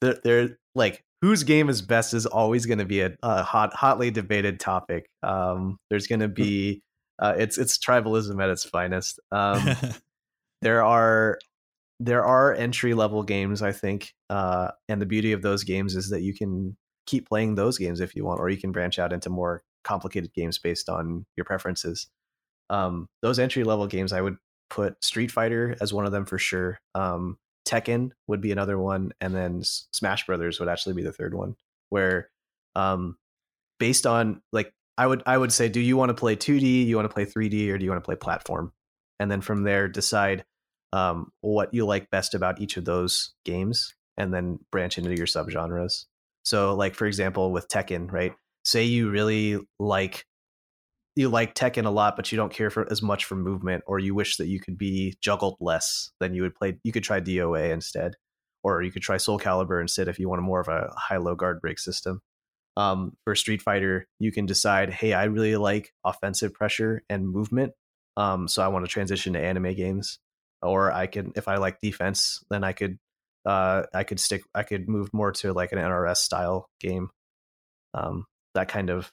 they're, 0.00 0.18
they're 0.22 0.58
like 0.74 1.02
whose 1.22 1.44
game 1.44 1.68
is 1.68 1.82
best 1.82 2.14
is 2.14 2.26
always 2.26 2.66
going 2.66 2.78
to 2.78 2.84
be 2.84 3.00
a, 3.00 3.16
a 3.22 3.42
hot, 3.42 3.74
hotly 3.74 4.10
debated 4.10 4.60
topic. 4.60 5.08
Um, 5.22 5.78
there's 5.90 6.06
going 6.06 6.20
to 6.20 6.28
be 6.28 6.82
uh, 7.20 7.34
it's 7.38 7.56
it's 7.58 7.78
tribalism 7.78 8.42
at 8.42 8.50
its 8.50 8.64
finest. 8.64 9.18
Um, 9.32 9.76
there 10.62 10.84
are 10.84 11.38
there 12.00 12.24
are 12.24 12.54
entry 12.54 12.94
level 12.94 13.22
games, 13.22 13.60
I 13.60 13.72
think, 13.72 14.14
uh, 14.30 14.70
and 14.88 15.02
the 15.02 15.06
beauty 15.06 15.32
of 15.32 15.42
those 15.42 15.64
games 15.64 15.96
is 15.96 16.10
that 16.10 16.22
you 16.22 16.32
can 16.32 16.76
keep 17.06 17.28
playing 17.28 17.54
those 17.54 17.78
games 17.78 18.00
if 18.00 18.14
you 18.14 18.24
want, 18.24 18.40
or 18.40 18.48
you 18.48 18.56
can 18.56 18.70
branch 18.70 18.98
out 18.98 19.12
into 19.12 19.30
more 19.30 19.62
complicated 19.82 20.32
games 20.32 20.58
based 20.58 20.88
on 20.88 21.26
your 21.36 21.44
preferences. 21.44 22.08
Um, 22.70 23.08
those 23.22 23.38
entry 23.38 23.64
level 23.64 23.86
games, 23.86 24.12
I 24.12 24.20
would 24.20 24.36
put 24.70 25.02
Street 25.02 25.32
Fighter 25.32 25.76
as 25.80 25.92
one 25.92 26.06
of 26.06 26.12
them 26.12 26.26
for 26.26 26.38
sure. 26.38 26.78
Um, 26.94 27.38
Tekken 27.66 28.10
would 28.26 28.40
be 28.40 28.52
another 28.52 28.78
one, 28.78 29.12
and 29.20 29.34
then 29.34 29.62
Smash 29.64 30.26
Brothers 30.26 30.60
would 30.60 30.68
actually 30.68 30.94
be 30.94 31.02
the 31.02 31.12
third 31.12 31.34
one. 31.34 31.56
Where, 31.90 32.30
um, 32.76 33.16
based 33.80 34.06
on 34.06 34.42
like, 34.52 34.72
I 34.96 35.06
would 35.06 35.22
I 35.26 35.36
would 35.36 35.52
say, 35.52 35.68
do 35.68 35.80
you 35.80 35.96
want 35.96 36.10
to 36.10 36.14
play 36.14 36.36
2D, 36.36 36.86
you 36.86 36.96
want 36.96 37.08
to 37.08 37.14
play 37.14 37.24
3D, 37.24 37.70
or 37.70 37.78
do 37.78 37.84
you 37.84 37.90
want 37.90 38.02
to 38.02 38.06
play 38.06 38.16
platform? 38.16 38.72
And 39.20 39.30
then 39.30 39.40
from 39.40 39.64
there, 39.64 39.88
decide 39.88 40.44
um, 40.92 41.32
what 41.40 41.74
you 41.74 41.84
like 41.86 42.10
best 42.10 42.34
about 42.34 42.60
each 42.60 42.76
of 42.76 42.84
those 42.84 43.34
games, 43.44 43.94
and 44.16 44.32
then 44.32 44.58
branch 44.70 44.98
into 44.98 45.14
your 45.16 45.26
subgenres. 45.26 46.04
So, 46.44 46.74
like 46.74 46.94
for 46.94 47.06
example, 47.06 47.52
with 47.52 47.68
Tekken, 47.68 48.10
right? 48.10 48.32
Say 48.64 48.84
you 48.84 49.10
really 49.10 49.58
like 49.78 50.24
you 51.18 51.28
like 51.28 51.54
Tekken 51.54 51.84
a 51.84 51.90
lot, 51.90 52.14
but 52.14 52.30
you 52.30 52.36
don't 52.36 52.52
care 52.52 52.70
for 52.70 52.90
as 52.92 53.02
much 53.02 53.24
for 53.24 53.34
movement, 53.34 53.82
or 53.86 53.98
you 53.98 54.14
wish 54.14 54.36
that 54.36 54.46
you 54.46 54.60
could 54.60 54.78
be 54.78 55.16
juggled 55.20 55.56
less, 55.60 56.12
then 56.20 56.32
you 56.32 56.42
would 56.42 56.54
play. 56.54 56.78
You 56.84 56.92
could 56.92 57.02
try 57.02 57.20
DOA 57.20 57.72
instead, 57.72 58.14
or 58.62 58.82
you 58.82 58.92
could 58.92 59.02
try 59.02 59.16
Soul 59.16 59.38
Calibur 59.38 59.80
instead 59.80 60.08
if 60.08 60.18
you 60.18 60.28
want 60.28 60.38
a 60.38 60.42
more 60.42 60.60
of 60.60 60.68
a 60.68 60.92
high 60.96 61.16
low 61.16 61.34
guard 61.34 61.60
break 61.60 61.78
system. 61.78 62.20
Um, 62.76 63.16
for 63.24 63.34
Street 63.34 63.60
Fighter, 63.60 64.06
you 64.20 64.30
can 64.30 64.46
decide, 64.46 64.90
hey, 64.90 65.12
I 65.12 65.24
really 65.24 65.56
like 65.56 65.92
offensive 66.04 66.54
pressure 66.54 67.02
and 67.10 67.28
movement, 67.28 67.72
um, 68.18 68.48
so 68.48 68.62
I 68.62 68.68
want 68.68 68.84
to 68.84 68.90
transition 68.90 69.32
to 69.32 69.40
anime 69.40 69.74
games. 69.74 70.18
Or 70.60 70.90
I 70.90 71.06
can, 71.06 71.32
if 71.36 71.46
I 71.46 71.56
like 71.56 71.80
defense, 71.80 72.44
then 72.50 72.64
I 72.64 72.72
could, 72.72 72.98
uh, 73.46 73.84
I 73.94 74.02
could 74.02 74.18
stick, 74.18 74.42
I 74.52 74.64
could 74.64 74.88
move 74.88 75.14
more 75.14 75.30
to 75.30 75.52
like 75.52 75.70
an 75.70 75.78
NRS 75.78 76.16
style 76.16 76.68
game. 76.80 77.10
Um, 77.94 78.26
that 78.54 78.66
kind 78.66 78.90
of 78.90 79.12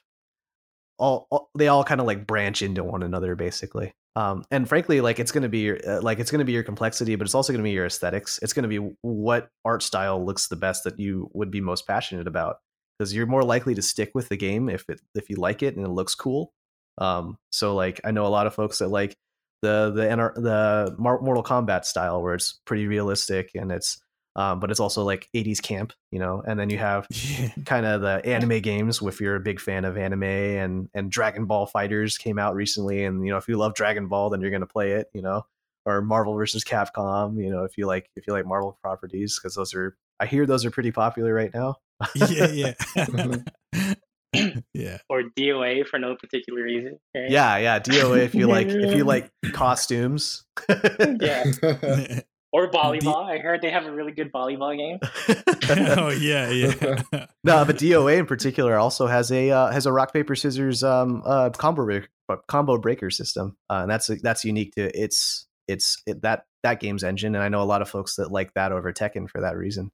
all, 0.98 1.28
all 1.30 1.48
they 1.56 1.68
all 1.68 1.84
kind 1.84 2.00
of 2.00 2.06
like 2.08 2.26
branch 2.26 2.62
into 2.62 2.82
one 2.82 3.04
another 3.04 3.36
basically. 3.36 3.92
Um, 4.16 4.44
and 4.50 4.68
frankly, 4.68 5.00
like 5.00 5.20
it's 5.20 5.30
going 5.30 5.44
to 5.44 5.48
be 5.48 5.60
your, 5.60 5.78
uh, 5.86 6.00
like 6.02 6.18
it's 6.18 6.32
going 6.32 6.40
to 6.40 6.44
be 6.44 6.52
your 6.52 6.64
complexity, 6.64 7.14
but 7.14 7.26
it's 7.26 7.34
also 7.34 7.52
going 7.52 7.62
to 7.62 7.68
be 7.68 7.74
your 7.74 7.86
aesthetics. 7.86 8.40
It's 8.42 8.52
going 8.52 8.68
to 8.68 8.80
be 8.80 8.94
what 9.02 9.48
art 9.64 9.84
style 9.84 10.24
looks 10.24 10.48
the 10.48 10.56
best 10.56 10.82
that 10.82 10.98
you 10.98 11.30
would 11.32 11.52
be 11.52 11.60
most 11.60 11.86
passionate 11.86 12.26
about, 12.26 12.56
because 12.98 13.14
you're 13.14 13.26
more 13.26 13.44
likely 13.44 13.74
to 13.76 13.82
stick 13.82 14.10
with 14.14 14.30
the 14.30 14.36
game 14.36 14.68
if 14.68 14.84
it 14.88 15.00
if 15.14 15.30
you 15.30 15.36
like 15.36 15.62
it 15.62 15.76
and 15.76 15.86
it 15.86 15.90
looks 15.90 16.16
cool. 16.16 16.52
Um, 16.98 17.38
so 17.50 17.74
like 17.74 18.00
I 18.04 18.10
know 18.10 18.26
a 18.26 18.28
lot 18.28 18.46
of 18.46 18.54
folks 18.54 18.78
that 18.78 18.88
like 18.88 19.16
the 19.62 19.92
the 19.94 20.02
NR, 20.02 20.34
the 20.34 20.94
Mortal 20.98 21.42
Kombat 21.42 21.84
style 21.84 22.22
where 22.22 22.34
it's 22.34 22.60
pretty 22.64 22.86
realistic 22.86 23.50
and 23.54 23.70
it's 23.72 24.00
um, 24.36 24.60
but 24.60 24.70
it's 24.70 24.80
also 24.80 25.02
like 25.02 25.30
80s 25.34 25.62
camp, 25.62 25.94
you 26.10 26.18
know. 26.18 26.42
And 26.46 26.60
then 26.60 26.68
you 26.68 26.76
have 26.76 27.06
yeah. 27.10 27.48
kind 27.64 27.86
of 27.86 28.02
the 28.02 28.24
anime 28.26 28.60
games. 28.60 29.00
If 29.02 29.18
you're 29.18 29.36
a 29.36 29.40
big 29.40 29.58
fan 29.58 29.86
of 29.86 29.96
anime, 29.96 30.22
and 30.22 30.90
and 30.94 31.10
Dragon 31.10 31.46
Ball 31.46 31.68
FighterZ 31.74 32.18
came 32.18 32.38
out 32.38 32.54
recently, 32.54 33.04
and 33.04 33.24
you 33.24 33.32
know 33.32 33.38
if 33.38 33.48
you 33.48 33.56
love 33.56 33.74
Dragon 33.74 34.08
Ball, 34.08 34.28
then 34.28 34.42
you're 34.42 34.50
gonna 34.50 34.66
play 34.66 34.92
it, 34.92 35.08
you 35.14 35.22
know. 35.22 35.42
Or 35.86 36.02
Marvel 36.02 36.34
versus 36.34 36.64
Capcom, 36.64 37.42
you 37.42 37.48
know, 37.50 37.64
if 37.64 37.78
you 37.78 37.86
like 37.86 38.10
if 38.14 38.26
you 38.26 38.34
like 38.34 38.44
Marvel 38.44 38.78
properties, 38.82 39.38
because 39.38 39.54
those 39.54 39.72
are 39.74 39.96
I 40.20 40.26
hear 40.26 40.44
those 40.44 40.66
are 40.66 40.70
pretty 40.70 40.92
popular 40.92 41.32
right 41.32 41.52
now. 41.54 41.76
yeah, 42.14 42.74
yeah. 42.94 43.36
yeah. 44.74 44.98
Or 45.08 45.22
DOA 45.22 45.86
for 45.86 45.98
no 45.98 46.16
particular 46.16 46.62
reason. 46.62 46.98
Right? 47.14 47.30
Yeah, 47.30 47.56
yeah. 47.58 47.78
DOA 47.78 48.18
if 48.18 48.34
you 48.34 48.46
like 48.46 48.68
if 48.68 48.96
you 48.96 49.04
like 49.04 49.30
costumes. 49.52 50.44
yeah. 50.68 51.44
Or 52.52 52.70
volleyball. 52.70 53.28
I 53.28 53.36
heard 53.36 53.60
they 53.60 53.70
have 53.70 53.84
a 53.84 53.92
really 53.92 54.12
good 54.12 54.32
volleyball 54.32 54.74
game. 54.74 54.98
oh 55.98 56.08
yeah, 56.08 56.48
yeah. 56.48 57.26
no, 57.44 57.64
but 57.66 57.76
DOA 57.76 58.18
in 58.18 58.24
particular 58.24 58.76
also 58.76 59.06
has 59.06 59.30
a 59.30 59.50
uh, 59.50 59.70
has 59.70 59.84
a 59.84 59.92
rock 59.92 60.14
paper 60.14 60.34
scissors 60.34 60.82
um 60.82 61.22
uh 61.26 61.50
combo 61.50 61.84
break, 61.84 62.08
combo 62.46 62.78
breaker 62.78 63.10
system, 63.10 63.58
uh, 63.68 63.80
and 63.82 63.90
that's 63.90 64.06
that's 64.22 64.42
unique 64.44 64.74
to 64.76 64.98
its 64.98 65.46
its 65.68 66.00
it, 66.06 66.22
that 66.22 66.44
that 66.62 66.80
game's 66.80 67.04
engine, 67.04 67.34
and 67.34 67.44
I 67.44 67.48
know 67.48 67.60
a 67.60 67.64
lot 67.64 67.82
of 67.82 67.90
folks 67.90 68.16
that 68.16 68.32
like 68.32 68.54
that 68.54 68.72
over 68.72 68.90
Tekken 68.90 69.28
for 69.28 69.42
that 69.42 69.56
reason. 69.58 69.90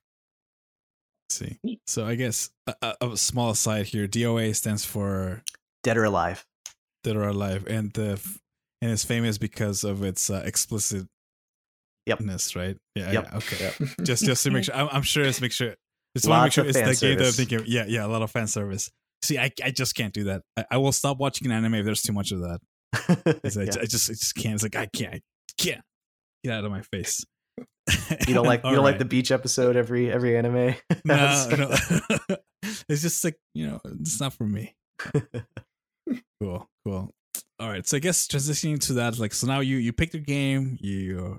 See, 1.32 1.80
so 1.86 2.06
I 2.06 2.14
guess 2.14 2.50
a, 2.66 2.94
a 3.00 3.16
small 3.16 3.50
aside 3.50 3.86
here. 3.86 4.06
DOA 4.06 4.54
stands 4.54 4.84
for 4.84 5.42
Dead 5.82 5.96
or 5.96 6.04
Alive. 6.04 6.44
Dead 7.04 7.16
or 7.16 7.28
Alive, 7.28 7.66
and 7.68 7.92
the 7.92 8.20
and 8.80 8.90
it's 8.90 9.04
famous 9.04 9.38
because 9.38 9.84
of 9.84 10.02
its 10.02 10.30
uh, 10.30 10.42
explicit 10.44 11.06
Yep. 12.06 12.20
right? 12.56 12.76
Yeah. 12.94 13.12
Yep. 13.12 13.28
Yeah. 13.30 13.36
Okay. 13.36 13.56
Yep. 13.60 13.88
just 14.02 14.24
just 14.24 14.42
to 14.44 14.50
make 14.50 14.64
sure, 14.64 14.74
I'm, 14.74 14.88
I'm 14.90 15.02
sure 15.02 15.24
it's 15.24 15.40
make 15.40 15.52
sure. 15.52 15.74
Just 16.16 16.28
want 16.28 16.40
to 16.40 16.44
make 16.44 16.74
sure 16.74 16.82
it's 16.82 17.00
the 17.00 17.06
game 17.06 17.18
that 17.18 17.26
I'm 17.26 17.32
thinking. 17.32 17.62
Yeah, 17.66 17.84
yeah, 17.86 18.04
a 18.04 18.08
lot 18.08 18.22
of 18.22 18.30
fan 18.30 18.46
service. 18.46 18.90
See, 19.22 19.38
I, 19.38 19.50
I 19.64 19.70
just 19.70 19.94
can't 19.94 20.12
do 20.12 20.24
that. 20.24 20.42
I, 20.56 20.64
I 20.72 20.76
will 20.78 20.92
stop 20.92 21.18
watching 21.18 21.46
an 21.46 21.52
anime 21.52 21.74
if 21.74 21.84
there's 21.84 22.02
too 22.02 22.12
much 22.12 22.32
of 22.32 22.40
that. 22.40 22.60
yeah. 23.44 23.62
I, 23.62 23.82
I, 23.82 23.86
just 23.86 24.10
I 24.10 24.14
just 24.14 24.34
can't. 24.34 24.54
It's 24.54 24.62
like 24.62 24.76
I 24.76 24.86
can't. 24.86 25.14
I 25.14 25.20
can't 25.56 25.80
get 26.44 26.52
out 26.52 26.64
of 26.64 26.70
my 26.70 26.82
face. 26.82 27.24
you 28.28 28.34
don't 28.34 28.46
like 28.46 28.60
you 28.64 28.70
don't 28.70 28.78
right. 28.78 28.92
like 28.92 28.98
the 28.98 29.04
beach 29.04 29.30
episode 29.30 29.76
every 29.76 30.10
every 30.10 30.36
anime. 30.36 30.74
no, 31.04 31.48
no. 31.56 31.76
it's 32.88 33.02
just 33.02 33.24
like 33.24 33.36
you 33.54 33.66
know, 33.66 33.80
it's 34.00 34.20
not 34.20 34.32
for 34.32 34.44
me. 34.44 34.74
cool, 36.40 36.68
cool 36.86 37.12
all 37.62 37.68
right 37.68 37.86
so 37.86 37.96
i 37.96 38.00
guess 38.00 38.26
transitioning 38.26 38.78
to 38.78 38.94
that 38.94 39.18
like 39.18 39.32
so 39.32 39.46
now 39.46 39.60
you 39.60 39.76
you 39.76 39.92
picked 39.92 40.14
your 40.14 40.22
game 40.22 40.76
you 40.80 41.38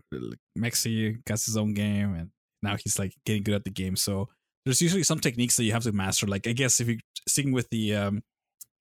mexi 0.57 1.23
got 1.25 1.39
his 1.43 1.57
own 1.57 1.73
game 1.73 2.15
and 2.15 2.29
now 2.61 2.77
he's 2.81 2.97
like 2.97 3.13
getting 3.25 3.43
good 3.43 3.55
at 3.55 3.65
the 3.65 3.69
game 3.69 3.95
so 3.95 4.29
there's 4.63 4.81
usually 4.81 5.03
some 5.03 5.19
techniques 5.19 5.57
that 5.57 5.65
you 5.65 5.73
have 5.73 5.83
to 5.83 5.91
master 5.91 6.25
like 6.25 6.47
i 6.47 6.53
guess 6.53 6.79
if 6.79 6.87
you're 6.87 6.97
sticking 7.27 7.51
with 7.51 7.69
the 7.71 7.93
um 7.93 8.21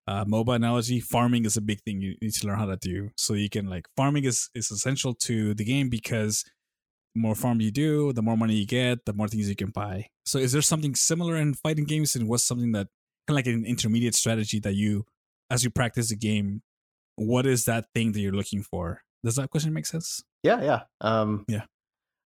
uh 0.06 0.24
MOBA 0.24 0.54
analogy 0.56 1.00
farming 1.00 1.44
is 1.44 1.56
a 1.56 1.60
big 1.60 1.80
thing 1.82 2.00
you 2.00 2.14
need 2.22 2.32
to 2.32 2.46
learn 2.46 2.58
how 2.58 2.66
to 2.66 2.76
do 2.76 3.10
so 3.16 3.34
you 3.34 3.50
can 3.50 3.66
like 3.66 3.86
farming 3.96 4.24
is 4.24 4.48
is 4.54 4.70
essential 4.70 5.14
to 5.14 5.52
the 5.54 5.64
game 5.64 5.88
because 5.88 6.44
more 7.14 7.34
farm 7.34 7.60
you 7.60 7.70
do 7.70 8.12
the 8.12 8.22
more 8.22 8.36
money 8.36 8.54
you 8.54 8.66
get 8.66 9.04
the 9.04 9.12
more 9.12 9.28
things 9.28 9.48
you 9.48 9.56
can 9.56 9.70
buy 9.70 10.06
so 10.24 10.38
is 10.38 10.52
there 10.52 10.62
something 10.62 10.94
similar 10.94 11.36
in 11.36 11.52
fighting 11.52 11.84
games 11.84 12.16
and 12.16 12.26
what's 12.26 12.44
something 12.44 12.72
that 12.72 12.88
kind 13.26 13.38
of 13.38 13.46
like 13.46 13.46
an 13.46 13.66
intermediate 13.66 14.14
strategy 14.14 14.58
that 14.58 14.74
you 14.74 15.04
as 15.50 15.62
you 15.62 15.70
practice 15.70 16.08
the 16.08 16.16
game 16.16 16.62
what 17.16 17.46
is 17.46 17.64
that 17.64 17.86
thing 17.94 18.12
that 18.12 18.20
you're 18.20 18.32
looking 18.32 18.62
for? 18.62 19.02
Does 19.24 19.36
that 19.36 19.50
question 19.50 19.72
make 19.72 19.86
sense? 19.86 20.22
Yeah, 20.42 20.62
yeah. 20.62 20.80
Um, 21.00 21.44
yeah. 21.48 21.62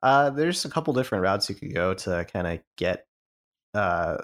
Uh, 0.04 0.30
there's 0.30 0.66
a 0.66 0.70
couple 0.70 0.94
different 0.94 1.24
routes 1.24 1.50
you 1.50 1.56
could 1.56 1.74
go 1.74 1.94
to 1.94 2.26
kind 2.32 2.48
of 2.48 2.60
get 2.78 3.06
uh, 3.74 4.18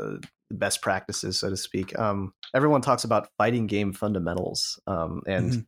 best 0.52 0.82
practices, 0.82 1.40
so 1.40 1.50
to 1.50 1.58
speak. 1.58 1.98
Um, 1.98 2.34
everyone 2.56 2.82
talks 2.82 3.04
about 3.04 3.30
fighting 3.38 3.68
game 3.68 3.94
fundamentals, 3.94 4.80
um, 4.88 5.22
and 5.28 5.52
mm-hmm. 5.52 5.60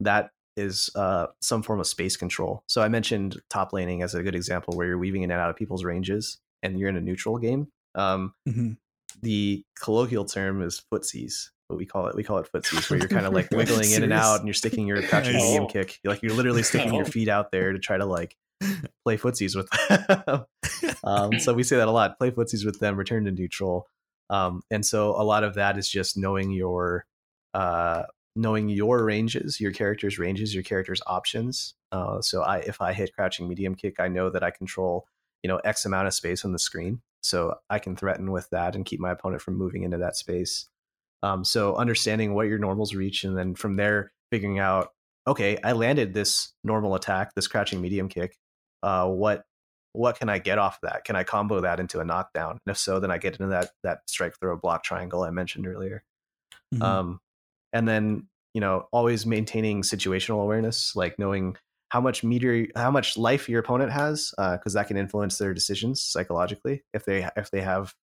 that 0.00 0.30
is 0.58 0.90
uh, 0.94 1.28
some 1.40 1.62
form 1.62 1.80
of 1.80 1.86
space 1.86 2.16
control. 2.16 2.62
So 2.66 2.82
I 2.82 2.88
mentioned 2.88 3.40
top 3.48 3.72
laning 3.72 4.02
as 4.02 4.14
a 4.14 4.22
good 4.22 4.34
example 4.34 4.76
where 4.76 4.86
you're 4.86 4.98
weaving 4.98 5.22
in 5.22 5.30
and 5.30 5.40
out 5.40 5.50
of 5.50 5.56
people's 5.56 5.84
ranges, 5.84 6.38
and 6.62 6.78
you're 6.78 6.88
in 6.88 6.96
a 6.96 7.00
neutral 7.00 7.38
game. 7.38 7.68
Um, 7.94 8.34
mm-hmm. 8.46 8.72
The 9.22 9.64
colloquial 9.80 10.24
term 10.24 10.62
is 10.62 10.82
footsies, 10.92 11.50
what 11.68 11.78
we 11.78 11.86
call 11.86 12.06
it. 12.06 12.16
We 12.16 12.24
call 12.24 12.38
it 12.38 12.48
footsies, 12.52 12.90
where 12.90 12.98
you're 12.98 13.08
kind 13.08 13.26
of 13.26 13.32
like 13.38 13.50
wiggling 13.50 13.92
in 13.92 14.02
and 14.02 14.12
out, 14.12 14.38
and 14.38 14.46
you're 14.46 14.54
sticking 14.54 14.86
your 14.86 15.02
crouching 15.08 15.34
nice. 15.34 15.44
medium 15.44 15.66
kick. 15.66 15.98
You're 16.02 16.12
like 16.12 16.22
you're 16.22 16.34
literally 16.34 16.62
sticking 16.62 16.92
your 16.92 17.04
feet 17.16 17.28
out 17.28 17.50
there 17.52 17.72
to 17.72 17.78
try 17.78 17.96
to 17.96 18.04
like 18.04 18.36
play 19.04 19.16
footsies 19.16 19.54
with 19.56 19.68
them. 20.26 20.44
um, 21.04 21.38
so 21.38 21.54
we 21.54 21.62
say 21.62 21.76
that 21.76 21.88
a 21.88 21.92
lot. 21.92 22.18
Play 22.18 22.30
footsies 22.30 22.64
with 22.64 22.80
them. 22.80 22.96
Return 22.96 23.24
to 23.24 23.30
neutral. 23.30 23.86
Um, 24.30 24.62
and 24.70 24.84
so 24.84 25.10
a 25.10 25.24
lot 25.24 25.44
of 25.44 25.54
that 25.54 25.78
is 25.78 25.88
just 25.88 26.18
knowing 26.18 26.50
your 26.50 27.06
uh, 27.54 28.02
knowing 28.38 28.68
your 28.68 29.04
ranges, 29.04 29.60
your 29.60 29.72
character's 29.72 30.16
ranges, 30.16 30.54
your 30.54 30.62
character's 30.62 31.02
options. 31.08 31.74
Uh, 31.90 32.20
so 32.22 32.42
I, 32.42 32.58
if 32.58 32.80
I 32.80 32.92
hit 32.92 33.12
crouching 33.12 33.48
medium 33.48 33.74
kick, 33.74 33.96
I 33.98 34.06
know 34.06 34.30
that 34.30 34.44
I 34.44 34.50
control 34.50 35.06
you 35.42 35.48
know 35.48 35.58
X 35.58 35.84
amount 35.84 36.06
of 36.06 36.14
space 36.14 36.44
on 36.44 36.52
the 36.52 36.58
screen, 36.58 37.00
so 37.20 37.56
I 37.68 37.78
can 37.78 37.96
threaten 37.96 38.30
with 38.30 38.48
that 38.50 38.76
and 38.76 38.86
keep 38.86 39.00
my 39.00 39.10
opponent 39.10 39.42
from 39.42 39.58
moving 39.58 39.82
into 39.82 39.98
that 39.98 40.16
space. 40.16 40.68
Um, 41.22 41.44
so 41.44 41.74
understanding 41.74 42.32
what 42.32 42.46
your 42.46 42.58
normals 42.58 42.94
reach, 42.94 43.24
and 43.24 43.36
then 43.36 43.56
from 43.56 43.76
there 43.76 44.12
figuring 44.30 44.60
out, 44.60 44.92
okay, 45.26 45.58
I 45.64 45.72
landed 45.72 46.14
this 46.14 46.52
normal 46.62 46.94
attack, 46.94 47.34
this 47.34 47.48
crouching 47.48 47.80
medium 47.80 48.08
kick. 48.08 48.36
Uh, 48.82 49.08
what 49.08 49.44
what 49.94 50.16
can 50.16 50.28
I 50.28 50.38
get 50.38 50.58
off 50.58 50.78
of 50.80 50.90
that? 50.90 51.04
Can 51.04 51.16
I 51.16 51.24
combo 51.24 51.60
that 51.62 51.80
into 51.80 51.98
a 51.98 52.04
knockdown? 52.04 52.52
And 52.52 52.70
if 52.70 52.78
so, 52.78 53.00
then 53.00 53.10
I 53.10 53.18
get 53.18 53.34
into 53.34 53.48
that 53.48 53.70
that 53.82 54.00
strike 54.06 54.34
throw 54.38 54.56
block 54.56 54.84
triangle 54.84 55.24
I 55.24 55.30
mentioned 55.30 55.66
earlier. 55.66 56.04
Mm-hmm. 56.72 56.82
Um, 56.82 57.20
and 57.72 57.88
then 57.88 58.28
you 58.54 58.60
know 58.60 58.86
always 58.92 59.26
maintaining 59.26 59.82
situational 59.82 60.42
awareness, 60.42 60.94
like 60.96 61.18
knowing 61.18 61.56
how 61.90 62.00
much 62.00 62.22
meter, 62.22 62.66
how 62.76 62.90
much 62.90 63.16
life 63.16 63.48
your 63.48 63.60
opponent 63.60 63.92
has, 63.92 64.32
because 64.36 64.76
uh, 64.76 64.80
that 64.80 64.88
can 64.88 64.96
influence 64.96 65.38
their 65.38 65.54
decisions 65.54 66.02
psychologically. 66.02 66.82
If 66.92 67.04
they 67.04 67.28
if 67.36 67.50
they 67.50 67.62
have 67.62 67.94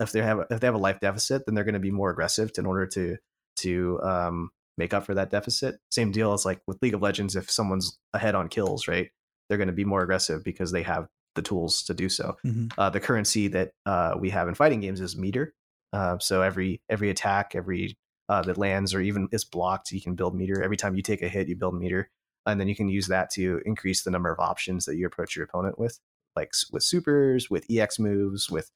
if 0.00 0.12
they 0.12 0.22
have 0.22 0.46
if 0.50 0.60
they 0.60 0.66
have 0.66 0.74
a 0.74 0.78
life 0.78 1.00
deficit, 1.00 1.46
then 1.46 1.54
they're 1.54 1.64
going 1.64 1.74
to 1.74 1.80
be 1.80 1.90
more 1.90 2.10
aggressive 2.10 2.52
in 2.56 2.66
order 2.66 2.86
to 2.86 3.16
to 3.56 4.00
um, 4.02 4.50
make 4.76 4.94
up 4.94 5.04
for 5.04 5.14
that 5.14 5.30
deficit. 5.30 5.76
Same 5.90 6.10
deal 6.10 6.32
as 6.32 6.44
like 6.44 6.60
with 6.66 6.78
League 6.82 6.94
of 6.94 7.02
Legends. 7.02 7.36
If 7.36 7.50
someone's 7.50 7.98
ahead 8.12 8.34
on 8.34 8.48
kills, 8.48 8.88
right, 8.88 9.10
they're 9.48 9.58
going 9.58 9.68
to 9.68 9.74
be 9.74 9.84
more 9.84 10.02
aggressive 10.02 10.44
because 10.44 10.72
they 10.72 10.82
have 10.82 11.08
the 11.34 11.42
tools 11.42 11.82
to 11.84 11.94
do 11.94 12.08
so. 12.08 12.36
Mhm. 12.44 12.72
Uh, 12.78 12.90
the 12.90 13.00
currency 13.00 13.48
that 13.48 13.72
uh, 13.86 14.14
we 14.18 14.30
have 14.30 14.48
in 14.48 14.54
fighting 14.54 14.80
games 14.80 15.00
is 15.00 15.16
meter. 15.16 15.52
Uh, 15.92 16.18
so 16.18 16.42
every 16.42 16.80
every 16.88 17.10
attack, 17.10 17.54
every 17.54 17.96
uh, 18.28 18.42
that 18.42 18.58
lands 18.58 18.94
or 18.94 19.00
even 19.00 19.28
is 19.32 19.44
blocked, 19.44 19.92
you 19.92 20.00
can 20.00 20.14
build 20.14 20.34
meter. 20.34 20.62
Every 20.62 20.76
time 20.76 20.94
you 20.94 21.02
take 21.02 21.22
a 21.22 21.28
hit, 21.28 21.48
you 21.48 21.56
build 21.56 21.74
meter, 21.74 22.10
and 22.46 22.60
then 22.60 22.68
you 22.68 22.76
can 22.76 22.88
use 22.88 23.08
that 23.08 23.30
to 23.30 23.60
increase 23.64 24.02
the 24.02 24.10
number 24.10 24.30
of 24.30 24.40
options 24.40 24.84
that 24.86 24.96
you 24.96 25.06
approach 25.06 25.36
your 25.36 25.44
opponent 25.44 25.78
with, 25.78 25.98
like 26.36 26.52
with 26.72 26.82
supers, 26.82 27.50
with 27.50 27.66
ex 27.70 27.98
moves, 27.98 28.50
with 28.50 28.70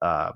uh, 0.00 0.32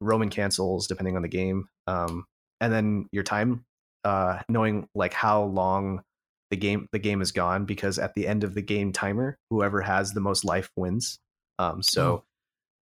Roman 0.00 0.30
cancels, 0.30 0.86
depending 0.86 1.16
on 1.16 1.22
the 1.22 1.28
game, 1.28 1.68
um, 1.86 2.26
and 2.60 2.72
then 2.72 3.08
your 3.12 3.22
time, 3.22 3.64
uh, 4.04 4.40
knowing 4.48 4.88
like 4.94 5.12
how 5.12 5.42
long 5.44 6.02
the 6.50 6.56
game 6.56 6.88
the 6.92 6.98
game 6.98 7.20
is 7.20 7.32
gone 7.32 7.64
because 7.64 7.98
at 7.98 8.14
the 8.14 8.26
end 8.26 8.44
of 8.44 8.54
the 8.54 8.62
game 8.62 8.92
timer, 8.92 9.38
whoever 9.50 9.80
has 9.80 10.12
the 10.12 10.20
most 10.20 10.44
life 10.44 10.70
wins. 10.76 11.18
Um, 11.58 11.82
so 11.82 12.24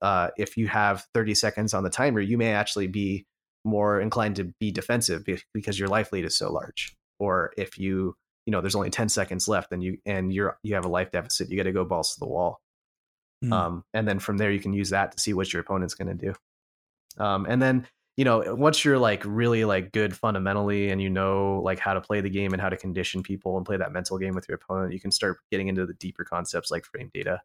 uh, 0.02 0.30
if 0.36 0.56
you 0.56 0.68
have 0.68 1.06
30 1.14 1.34
seconds 1.34 1.72
on 1.72 1.82
the 1.82 1.90
timer, 1.90 2.20
you 2.20 2.36
may 2.36 2.52
actually 2.52 2.88
be 2.88 3.26
more 3.64 4.00
inclined 4.00 4.36
to 4.36 4.44
be 4.60 4.70
defensive 4.70 5.24
because 5.52 5.78
your 5.78 5.88
life 5.88 6.12
lead 6.12 6.24
is 6.24 6.36
so 6.36 6.52
large. 6.52 6.94
Or 7.18 7.52
if 7.56 7.78
you 7.78 8.16
you 8.46 8.50
know 8.50 8.60
there's 8.60 8.74
only 8.74 8.90
10 8.90 9.08
seconds 9.08 9.48
left 9.48 9.72
and 9.72 9.82
you 9.82 9.98
and 10.04 10.32
you're 10.32 10.58
you 10.62 10.74
have 10.74 10.84
a 10.84 10.88
life 10.88 11.10
deficit, 11.10 11.50
you 11.50 11.56
got 11.56 11.64
to 11.64 11.72
go 11.72 11.84
balls 11.84 12.14
to 12.14 12.20
the 12.20 12.28
wall. 12.28 12.60
Mm. 13.44 13.52
Um, 13.52 13.84
and 13.94 14.06
then 14.06 14.18
from 14.18 14.36
there 14.36 14.50
you 14.50 14.60
can 14.60 14.72
use 14.72 14.90
that 14.90 15.12
to 15.12 15.20
see 15.20 15.32
what 15.32 15.52
your 15.52 15.60
opponent's 15.60 15.94
going 15.94 16.16
to 16.16 16.26
do. 16.26 17.22
Um, 17.22 17.46
and 17.48 17.60
then 17.60 17.86
you 18.16 18.24
know 18.24 18.54
once 18.54 18.84
you're 18.84 18.98
like 18.98 19.22
really 19.24 19.64
like 19.64 19.92
good 19.92 20.16
fundamentally 20.16 20.90
and 20.90 21.00
you 21.00 21.10
know 21.10 21.60
like 21.64 21.78
how 21.78 21.94
to 21.94 22.00
play 22.00 22.20
the 22.20 22.30
game 22.30 22.52
and 22.52 22.60
how 22.60 22.68
to 22.68 22.76
condition 22.76 23.22
people 23.22 23.56
and 23.56 23.64
play 23.64 23.76
that 23.76 23.92
mental 23.92 24.18
game 24.18 24.34
with 24.34 24.48
your 24.48 24.56
opponent, 24.56 24.92
you 24.92 25.00
can 25.00 25.10
start 25.10 25.38
getting 25.50 25.68
into 25.68 25.86
the 25.86 25.94
deeper 25.94 26.24
concepts 26.24 26.70
like 26.70 26.84
frame 26.84 27.10
data 27.14 27.40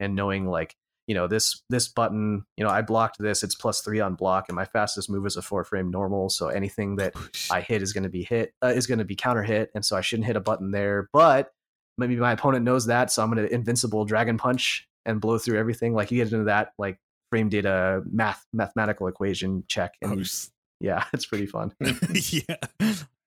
and 0.00 0.14
knowing 0.14 0.46
like 0.46 0.76
you 1.06 1.14
know 1.14 1.26
this 1.26 1.62
this 1.68 1.88
button 1.88 2.44
you 2.56 2.64
know 2.64 2.70
i 2.70 2.80
blocked 2.80 3.18
this 3.18 3.42
it's 3.42 3.54
plus 3.54 3.80
three 3.80 4.00
on 4.00 4.14
block 4.14 4.48
and 4.48 4.56
my 4.56 4.64
fastest 4.64 5.10
move 5.10 5.26
is 5.26 5.36
a 5.36 5.42
four 5.42 5.64
frame 5.64 5.90
normal 5.90 6.28
so 6.28 6.48
anything 6.48 6.96
that 6.96 7.14
i 7.50 7.60
hit 7.60 7.82
is 7.82 7.92
going 7.92 8.04
to 8.04 8.08
be 8.08 8.22
hit 8.22 8.54
uh, 8.62 8.68
is 8.68 8.86
going 8.86 8.98
to 8.98 9.04
be 9.04 9.16
counter 9.16 9.42
hit 9.42 9.70
and 9.74 9.84
so 9.84 9.96
i 9.96 10.00
shouldn't 10.00 10.26
hit 10.26 10.36
a 10.36 10.40
button 10.40 10.70
there 10.70 11.08
but 11.12 11.52
maybe 11.98 12.16
my 12.16 12.32
opponent 12.32 12.64
knows 12.64 12.86
that 12.86 13.10
so 13.10 13.22
i'm 13.22 13.32
going 13.32 13.44
to 13.46 13.52
invincible 13.52 14.04
dragon 14.04 14.38
punch 14.38 14.88
and 15.04 15.20
blow 15.20 15.38
through 15.38 15.58
everything 15.58 15.92
like 15.94 16.10
you 16.10 16.18
get 16.18 16.32
into 16.32 16.44
that 16.44 16.72
like 16.78 16.98
frame 17.30 17.48
data 17.48 18.02
math 18.10 18.46
mathematical 18.52 19.08
equation 19.08 19.64
check 19.66 19.94
and 20.02 20.20
Oh, 20.20 20.24
yeah 20.80 21.04
it's 21.12 21.26
pretty 21.26 21.46
fun 21.46 21.72
yeah. 21.80 22.56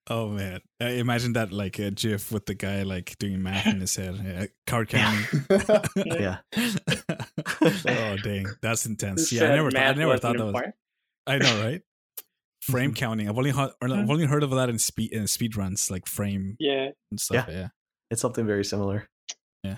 Oh 0.08 0.30
man, 0.30 0.60
I 0.80 0.89
imagine 0.91 1.34
that 1.34 1.51
like 1.51 1.80
a 1.80 1.89
GIF 1.89 2.32
with 2.32 2.45
the 2.45 2.53
guy 2.53 2.84
like 2.84 3.18
doing 3.18 3.41
math 3.41 3.66
in 3.66 3.80
his 3.80 3.95
head, 3.95 4.16
yeah, 4.24 4.45
card 4.68 4.89
counting. 4.89 5.45
yeah 6.06 6.38
oh 6.58 8.18
dang, 8.24 8.45
that's 8.62 8.86
intense. 8.86 9.30
Who 9.30 9.38
Yeah, 9.38 9.45
I 9.51 9.56
never, 9.56 9.72
th- 9.72 9.84
I 9.84 9.93
never 9.93 10.18
thought 10.18 10.38
that 10.38 10.43
was. 10.43 10.49
important? 10.49 10.76
I 11.28 11.38
know, 11.39 11.64
right? 11.64 11.82
Mm-hmm. 11.82 12.72
Frame 12.72 12.93
counting. 12.93 13.30
I've 13.30 13.38
only 13.38 13.51
heard. 13.51 13.72
I've 13.82 14.10
only 14.10 14.26
heard 14.26 14.43
of 14.43 14.51
that 14.51 14.70
in 14.70 14.78
speed 14.80 15.12
in 15.12 15.28
speed 15.28 15.56
runs, 15.58 15.89
like 15.89 16.06
frame 16.08 16.56
Yeah. 16.60 16.89
and 17.12 17.20
stuff. 17.20 17.47
Yeah, 17.49 17.70
it's 18.12 18.22
something 18.22 18.45
very 18.45 18.64
similar 18.66 19.08
Yeah. 19.64 19.78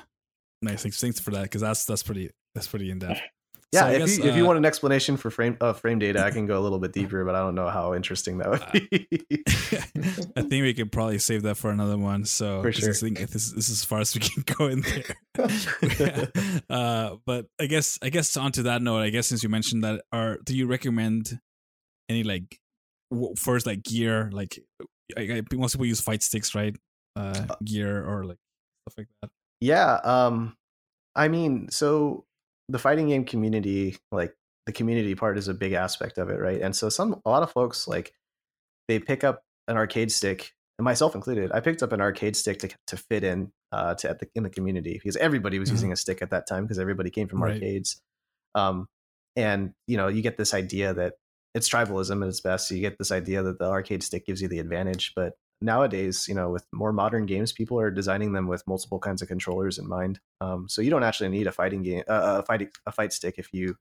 nice. 0.61 0.83
Thanks, 0.83 0.99
thanks 0.99 1.19
for 1.19 1.31
that 1.31 1.43
because 1.43 1.61
that's 1.61 1.85
that's 1.85 2.03
pretty 2.03 2.31
that's 2.53 2.67
pretty 2.67 2.89
in 2.91 2.99
depth. 2.99 3.21
Yeah 3.73 3.81
So 3.81 3.87
if 3.87 3.97
guess, 3.99 4.17
you 4.17 4.23
if 4.25 4.35
you 4.35 4.43
uh, 4.43 4.47
want 4.47 4.57
an 4.57 4.65
explanation 4.65 5.17
for 5.17 5.29
frame 5.29 5.57
uh, 5.61 5.73
frame 5.73 5.99
data 5.99 6.23
i 6.23 6.31
can 6.31 6.45
go 6.45 6.57
a 6.57 6.63
little 6.63 6.79
bit 6.79 6.93
deeper 6.93 7.25
but 7.25 7.35
i 7.35 7.39
don't 7.39 7.55
know 7.55 7.69
how 7.69 7.93
interesting 7.93 8.37
that 8.37 8.49
would 8.49 8.63
be 8.71 9.07
I 10.35 10.41
think 10.41 10.63
we 10.63 10.73
could 10.73 10.91
probably 10.91 11.19
save 11.19 11.43
that 11.43 11.55
for 11.55 11.71
another 11.71 11.97
one. 11.97 12.25
So 12.25 12.61
For 12.61 12.71
sure. 12.71 12.91
I 12.91 12.93
think 12.93 13.19
this, 13.19 13.51
this 13.51 13.69
is 13.69 13.81
as 13.81 13.83
far 13.83 13.99
as 13.99 14.13
we 14.13 14.21
can 14.21 14.43
go 14.57 14.67
in 14.67 14.81
there. 14.81 16.31
uh, 16.69 17.15
but 17.25 17.47
I 17.59 17.65
guess 17.65 17.97
I 18.01 18.09
guess 18.09 18.37
onto 18.37 18.63
that 18.63 18.81
note, 18.81 18.99
I 18.99 19.09
guess 19.09 19.27
since 19.27 19.43
you 19.43 19.49
mentioned 19.49 19.83
that, 19.83 20.03
are 20.11 20.37
do 20.43 20.55
you 20.55 20.67
recommend 20.67 21.39
any 22.09 22.23
like 22.23 22.59
w- 23.11 23.35
first 23.35 23.65
like 23.65 23.83
gear? 23.83 24.29
Like 24.31 24.59
I, 25.17 25.21
I, 25.21 25.55
most 25.55 25.73
people 25.73 25.85
use 25.85 26.01
fight 26.01 26.23
sticks, 26.23 26.53
right? 26.55 26.75
Uh, 27.15 27.47
gear 27.63 28.05
or 28.05 28.25
like 28.25 28.37
stuff 28.87 28.97
like 28.97 29.07
that. 29.21 29.31
Yeah, 29.59 29.99
um 30.03 30.55
I 31.15 31.29
mean, 31.29 31.69
so 31.69 32.25
the 32.69 32.79
fighting 32.79 33.07
game 33.09 33.25
community, 33.25 33.97
like 34.11 34.33
the 34.65 34.71
community 34.73 35.15
part 35.15 35.37
is 35.37 35.47
a 35.47 35.53
big 35.53 35.73
aspect 35.73 36.17
of 36.17 36.29
it, 36.29 36.39
right? 36.39 36.61
And 36.61 36.75
so 36.75 36.89
some 36.89 37.21
a 37.25 37.29
lot 37.29 37.43
of 37.43 37.51
folks 37.51 37.87
like 37.87 38.13
they 38.87 38.99
pick 38.99 39.23
up 39.23 39.43
an 39.67 39.77
arcade 39.77 40.11
stick, 40.11 40.51
and 40.79 40.85
myself 40.85 41.15
included. 41.15 41.51
I 41.51 41.59
picked 41.61 41.83
up 41.83 41.91
an 41.93 42.01
arcade 42.01 42.35
stick 42.35 42.59
to 42.59 42.69
to 42.87 42.97
fit 42.97 43.23
in 43.23 43.51
uh 43.71 43.95
to 43.95 44.09
at 44.09 44.19
the, 44.19 44.27
in 44.35 44.43
the 44.43 44.49
community 44.49 44.93
because 44.93 45.17
everybody 45.17 45.59
was 45.59 45.69
Mhm. 45.69 45.73
using 45.73 45.91
a 45.91 45.95
stick 45.97 46.21
at 46.21 46.29
that 46.31 46.47
time 46.47 46.63
because 46.65 46.79
everybody 46.79 47.09
came 47.09 47.27
from 47.27 47.43
Right. 47.43 47.53
arcades. 47.53 48.01
Um 48.55 48.87
and 49.35 49.73
you 49.87 49.97
know, 49.97 50.07
you 50.07 50.21
get 50.21 50.37
this 50.37 50.53
idea 50.53 50.93
that 50.93 51.15
it's 51.55 51.69
tribalism 51.69 52.21
at 52.23 52.27
its 52.29 52.41
best. 52.41 52.67
So 52.67 52.75
you 52.75 52.81
get 52.81 52.97
this 52.99 53.11
idea 53.11 53.43
that 53.43 53.59
the 53.59 53.65
arcade 53.65 54.03
stick 54.03 54.25
gives 54.25 54.41
you 54.41 54.47
the 54.47 54.59
advantage, 54.59 55.13
but 55.15 55.33
nowadays, 55.61 56.27
you 56.27 56.35
know, 56.35 56.49
with 56.49 56.65
more 56.73 56.93
modern 56.93 57.25
games, 57.25 57.51
people 57.51 57.79
are 57.79 57.91
designing 57.91 58.33
them 58.33 58.47
with 58.47 58.63
multiple 58.67 58.99
kinds 58.99 59.21
of 59.21 59.27
controllers 59.27 59.77
in 59.77 59.87
mind. 59.87 60.19
Um, 60.41 60.67
so 60.69 60.81
you 60.81 60.89
don't 60.89 61.03
actually 61.03 61.29
need 61.29 61.47
a 61.47 61.51
fighting 61.51 61.83
game, 61.83 62.03
uh, 62.07 62.41
a 62.41 62.43
fight, 62.43 62.69
a 62.85 62.91
fight 62.91 63.13
stick 63.13 63.35
if 63.37 63.53
you 63.53 63.75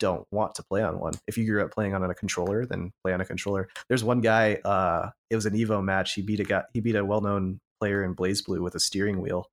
don't 0.00 0.26
want 0.30 0.54
to 0.56 0.62
play 0.62 0.82
on 0.82 0.98
one. 0.98 1.14
If 1.26 1.38
you 1.38 1.46
grew 1.46 1.62
up 1.62 1.72
playing 1.72 1.94
on 1.94 2.02
a 2.02 2.14
controller, 2.14 2.66
then 2.66 2.92
play 3.02 3.12
on 3.12 3.20
a 3.20 3.24
controller. 3.24 3.68
There's 3.88 4.04
one 4.04 4.20
guy. 4.20 4.54
Uh, 4.64 5.10
it 5.30 5.36
was 5.36 5.46
an 5.46 5.54
Evo 5.54 5.82
match. 5.82 6.14
He 6.14 6.22
beat 6.22 6.40
a 6.40 6.44
guy. 6.44 6.62
He 6.72 6.80
beat 6.80 6.96
a 6.96 7.04
well-known 7.04 7.60
player 7.80 8.02
in 8.02 8.14
BlazBlue 8.14 8.60
with 8.60 8.74
a 8.74 8.80
steering 8.80 9.20
wheel. 9.20 9.50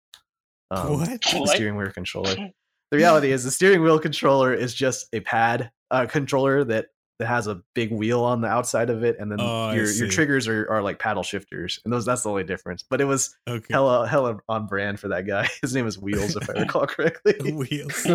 Um, 0.72 1.00
what? 1.00 1.10
the 1.22 1.52
steering 1.54 1.76
wheel 1.76 1.92
controller. 1.92 2.36
The 2.92 2.98
reality 2.98 3.32
is 3.32 3.46
the 3.46 3.52
steering 3.52 3.82
wheel 3.84 4.00
controller 4.00 4.54
is 4.54 4.74
just 4.74 5.08
a 5.14 5.22
pad 5.22 5.72
uh, 5.92 6.08
controller 6.08 6.66
that 6.66 6.88
that 7.22 7.28
has 7.28 7.46
a 7.48 7.62
big 7.76 7.92
wheel 7.92 8.24
on 8.24 8.42
the 8.42 8.48
outside 8.48 8.90
of 8.90 9.04
it, 9.04 9.18
and 9.20 9.32
then 9.32 9.38
Oh, 9.40 9.72
your 9.72 9.90
your 9.92 10.08
triggers 10.08 10.48
are, 10.48 10.68
are 10.70 10.82
like 10.82 10.98
paddle 11.00 11.22
shifters, 11.24 11.80
and 11.86 11.94
those 11.94 12.04
that's 12.06 12.24
the 12.24 12.30
only 12.30 12.44
difference. 12.44 12.84
But 12.90 13.00
it 13.00 13.06
was 13.06 13.38
Okay. 13.48 13.68
hella 13.72 14.08
hella 14.08 14.38
on 14.50 14.66
brand 14.66 15.00
for 15.00 15.08
that 15.10 15.28
guy. 15.28 15.48
His 15.62 15.76
name 15.76 15.86
is 15.88 16.00
Wheels, 16.00 16.36
if 16.36 16.50
I 16.50 16.54
recall 16.62 16.88
correctly. 16.88 17.34
Wheels. 17.54 18.08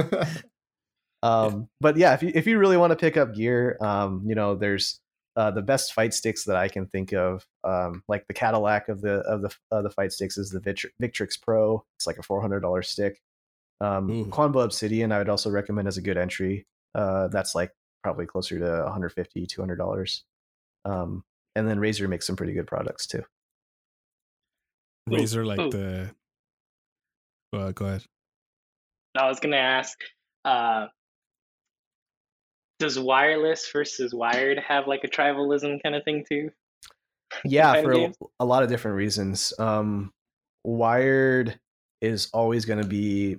Um, 1.22 1.68
but 1.80 1.96
yeah, 1.96 2.14
if 2.14 2.22
you 2.22 2.32
if 2.34 2.46
you 2.46 2.59
really 2.59 2.76
want 2.76 2.90
to 2.90 2.96
pick 2.96 3.16
up 3.16 3.34
gear, 3.34 3.76
um, 3.80 4.22
you 4.26 4.34
know, 4.34 4.54
there's 4.54 5.00
uh, 5.36 5.50
the 5.50 5.62
best 5.62 5.92
fight 5.92 6.14
sticks 6.14 6.44
that 6.44 6.57
I 6.57 6.68
can 6.68 6.86
think 6.86 7.12
of. 7.12 7.46
Um, 7.64 8.02
like 8.09 8.26
the 8.26 8.34
Cadillac 8.34 8.88
of 8.88 9.00
the 9.00 9.20
of 9.20 9.42
the 9.42 9.54
of 9.70 9.82
the 9.84 9.90
fight 9.90 10.12
sticks 10.12 10.36
is 10.38 10.50
the 10.50 10.61
Victr- 10.61 10.90
Victrix 11.00 11.40
Pro. 11.40 11.84
It's 11.96 12.07
like 12.07 12.18
a 12.18 12.22
four 12.22 12.40
hundred 12.40 12.61
dollar 12.61 12.82
stick. 12.82 13.20
Um. 13.80 14.30
Qanba 14.30 14.64
Obsidian, 14.64 15.12
I 15.12 15.18
would 15.18 15.28
also 15.28 15.50
recommend 15.50 15.88
as 15.88 15.96
a 15.96 16.02
good 16.02 16.16
entry. 16.16 16.66
Uh, 16.94 17.28
that's 17.28 17.54
like 17.54 17.72
probably 18.03 18.26
closer 18.26 18.59
to 18.59 18.82
150 18.84 19.47
200 19.47 19.76
dollars. 19.76 20.24
Um, 20.84 21.24
and 21.55 21.68
then 21.68 21.78
Razer 21.78 22.09
makes 22.09 22.26
some 22.26 22.36
pretty 22.36 22.53
good 22.53 22.66
products 22.66 23.07
too. 23.07 23.22
Razer 25.09 25.47
like 25.47 25.61
Ooh. 25.61 25.70
the. 25.70 26.11
well 27.53 27.72
go 27.72 27.86
ahead. 27.86 28.05
I 29.16 29.28
was 29.28 29.40
gonna 29.40 29.57
ask, 29.57 29.99
uh, 30.44 30.86
does 32.78 32.99
wireless 32.99 33.68
versus 33.72 34.12
wired 34.12 34.59
have 34.59 34.86
like 34.86 35.05
a 35.05 35.09
tribalism 35.09 35.82
kind 35.82 35.94
of 35.94 36.05
thing 36.05 36.24
too? 36.28 36.51
yeah 37.44 37.82
for 37.82 37.92
a, 37.92 38.12
a 38.40 38.44
lot 38.44 38.62
of 38.62 38.68
different 38.68 38.97
reasons 38.97 39.53
um 39.59 40.12
wired 40.64 41.59
is 42.01 42.28
always 42.32 42.64
going 42.64 42.80
to 42.80 42.88
be 42.88 43.36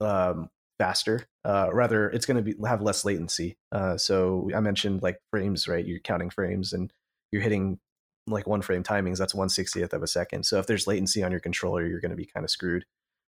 um 0.00 0.48
faster 0.78 1.26
uh 1.46 1.70
rather 1.72 2.10
it's 2.10 2.26
going 2.26 2.36
to 2.36 2.42
be 2.42 2.54
have 2.66 2.82
less 2.82 3.04
latency. 3.04 3.56
Uh 3.72 3.96
so 3.96 4.50
i 4.54 4.60
mentioned 4.60 5.02
like 5.02 5.18
frames 5.30 5.68
right? 5.68 5.86
You're 5.86 6.00
counting 6.00 6.30
frames 6.30 6.72
and 6.72 6.92
you're 7.32 7.42
hitting 7.42 7.78
like 8.26 8.46
one 8.46 8.62
frame 8.62 8.82
timings 8.82 9.18
that's 9.18 9.34
160th 9.34 9.92
of 9.92 10.02
a 10.02 10.06
second. 10.08 10.44
So 10.44 10.58
if 10.58 10.66
there's 10.66 10.86
latency 10.86 11.22
on 11.22 11.30
your 11.30 11.40
controller 11.40 11.86
you're 11.86 12.00
going 12.00 12.10
to 12.10 12.16
be 12.16 12.26
kind 12.26 12.44
of 12.44 12.50
screwed. 12.50 12.84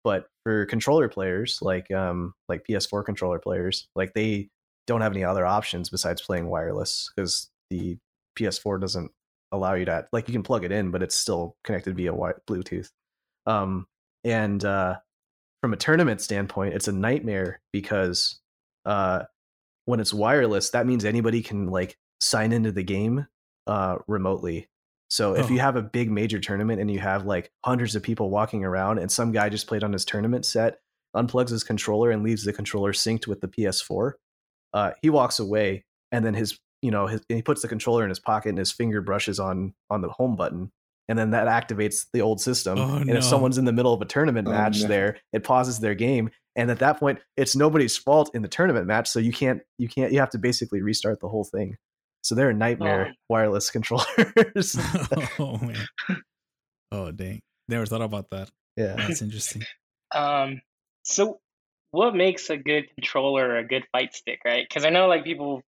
But 0.03 0.28
for 0.43 0.66
controller 0.68 1.09
players 1.09 1.59
like 1.61 1.91
um 1.91 2.34
like 2.49 2.66
ps4 2.70 3.03
controller 3.05 3.39
players 3.39 3.88
like 3.95 4.14
they 4.14 4.49
don't 4.86 5.01
have 5.01 5.14
any 5.14 5.24
other 5.24 5.45
options 5.45 5.89
besides 5.89 6.22
playing 6.22 6.47
wireless 6.47 7.11
because 7.16 7.49
the 7.70 7.97
ps4 8.38 8.80
doesn't 8.80 9.11
allow 9.51 9.74
you 9.74 9.86
to 9.86 10.05
like 10.11 10.28
you 10.28 10.34
can 10.34 10.43
plug 10.43 10.64
it 10.66 10.72
in 10.72 10.91
but 10.91 11.03
it's 11.03 11.16
still 11.16 11.55
connected 11.64 11.95
via 11.97 12.11
bluetooth. 12.11 12.89
Um 13.47 13.88
and 14.24 14.64
uh 14.64 14.97
from 15.64 15.72
a 15.72 15.78
tournament 15.78 16.20
standpoint 16.20 16.74
it's 16.74 16.89
a 16.89 16.91
nightmare 16.91 17.61
because 17.72 18.41
uh 18.86 19.24
when 19.86 20.01
it's 20.01 20.14
wireless 20.14 20.72
that 20.72 20.86
means 20.86 21.05
anybody 21.05 21.41
can 21.41 21.68
like 21.68 21.97
sign 22.20 22.51
into 22.51 22.70
the 22.70 22.84
game 22.84 23.26
uh 23.68 23.95
remotely 24.05 24.68
so 25.09 25.36
if 25.38 25.45
Oh. 25.45 25.53
you 25.53 25.59
have 25.61 25.78
a 25.78 25.82
big 25.82 26.11
major 26.11 26.38
tournament 26.38 26.82
and 26.82 26.91
you 26.91 26.99
have 26.99 27.26
like 27.26 27.49
hundreds 27.64 27.95
of 27.95 28.03
people 28.03 28.30
walking 28.30 28.66
around 28.66 28.97
and 28.99 29.09
some 29.09 29.32
guy 29.32 29.47
just 29.47 29.68
played 29.68 29.86
on 29.86 29.93
his 29.93 30.03
tournament 30.03 30.45
set 30.45 30.80
unplugs 31.16 31.51
his 31.51 31.64
controller 31.64 32.11
and 32.11 32.24
leaves 32.24 32.43
the 32.43 32.51
controller 32.51 32.91
synced 32.91 33.26
with 33.28 33.39
the 33.39 33.47
ps4 33.47 34.11
uh 34.74 34.91
he 35.01 35.09
walks 35.09 35.39
away 35.39 35.86
and 36.11 36.26
then 36.26 36.34
his 36.34 36.59
you 36.82 36.91
know 36.91 37.07
his, 37.07 37.22
he 37.30 37.41
puts 37.41 37.61
the 37.61 37.70
controller 37.70 38.03
in 38.03 38.09
his 38.09 38.20
pocket 38.20 38.49
and 38.49 38.57
his 38.57 38.74
finger 38.74 38.99
brushes 38.99 39.39
on 39.39 39.74
on 39.89 40.01
the 40.01 40.09
home 40.09 40.36
button 40.36 40.74
and 41.10 41.18
then 41.20 41.32
that 41.32 41.47
activates 41.47 42.06
the 42.14 42.22
old 42.22 42.39
system 42.41 42.78
Oh, 42.80 42.95
and 42.97 43.08
no. 43.08 43.16
if 43.16 43.24
someone's 43.24 43.58
in 43.58 43.66
the 43.66 43.74
middle 43.74 43.93
of 43.93 44.01
a 44.01 44.06
tournament 44.06 44.47
Oh, 44.47 44.51
match 44.51 44.82
no. 44.82 44.88
there 44.88 45.18
it 45.34 45.43
pauses 45.43 45.80
their 45.80 45.95
game 45.95 46.30
and 46.56 46.70
at 46.72 46.80
that 46.80 46.99
point 46.99 47.20
it's 47.38 47.56
nobody's 47.56 47.97
fault 47.97 48.32
in 48.34 48.41
the 48.41 48.47
tournament 48.47 48.88
match 48.88 49.10
so 49.10 49.20
you 49.20 49.32
can't 49.32 49.62
you 49.78 49.88
can't 49.89 50.12
you 50.14 50.20
have 50.20 50.30
to 50.32 50.38
basically 50.38 50.82
restart 50.82 51.20
the 51.20 51.28
whole 51.28 51.43
thing 51.43 51.76
so 52.24 52.36
they're 52.36 52.49
a 52.51 52.54
nightmare 52.54 53.08
Oh. 53.12 53.14
wireless 53.30 53.70
controllers 53.76 54.78
oh 55.39 55.58
man. 55.62 55.88
Oh 56.91 57.12
dang. 57.12 57.41
Never 57.68 57.86
thought 57.86 58.01
about 58.01 58.30
that. 58.32 58.49
yeah 58.78 58.95
That's 58.95 59.22
interesting. 59.22 59.64
Um, 60.14 60.62
so 61.04 61.39
what 61.91 62.16
makes 62.16 62.49
a 62.49 62.58
good 62.58 62.86
controller 62.95 63.58
a 63.58 63.64
good 63.68 63.84
fight 63.91 64.14
stick, 64.16 64.39
right? 64.45 64.66
Because 64.68 64.86
I 64.86 64.89
know 64.89 65.08
like 65.08 65.24
people 65.24 65.62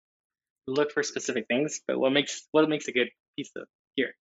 look 0.68 0.92
for 0.92 1.04
specific 1.04 1.46
things, 1.48 1.82
but 1.88 2.00
what 2.00 2.12
makes 2.12 2.48
what 2.52 2.68
makes 2.70 2.88
a 2.88 2.92
good 2.92 3.10
piece 3.38 3.52
of 3.56 3.64
gear? 3.98 4.14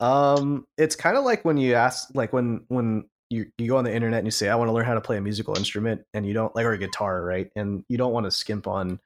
Um, 0.00 0.66
it's 0.76 0.96
kind 0.96 1.16
of 1.16 1.24
like 1.24 1.44
when 1.44 1.56
you 1.56 1.74
ask, 1.74 2.08
like 2.14 2.32
when 2.32 2.64
when 2.68 3.04
you 3.30 3.46
you 3.58 3.68
go 3.68 3.76
on 3.76 3.84
the 3.84 3.94
internet 3.94 4.18
and 4.18 4.26
you 4.26 4.30
say, 4.32 4.48
"I 4.48 4.56
want 4.56 4.68
to 4.68 4.72
learn 4.72 4.84
how 4.84 4.94
to 4.94 5.00
play 5.00 5.16
a 5.16 5.20
musical 5.20 5.56
instrument," 5.56 6.02
and 6.14 6.26
you 6.26 6.34
don't 6.34 6.54
like 6.54 6.66
or 6.66 6.72
a 6.72 6.78
guitar, 6.78 7.22
right? 7.24 7.48
And 7.56 7.84
you 7.88 7.96
don't 7.96 8.12
want 8.12 8.24
to 8.26 8.30
skimp 8.30 8.66
on, 8.66 8.98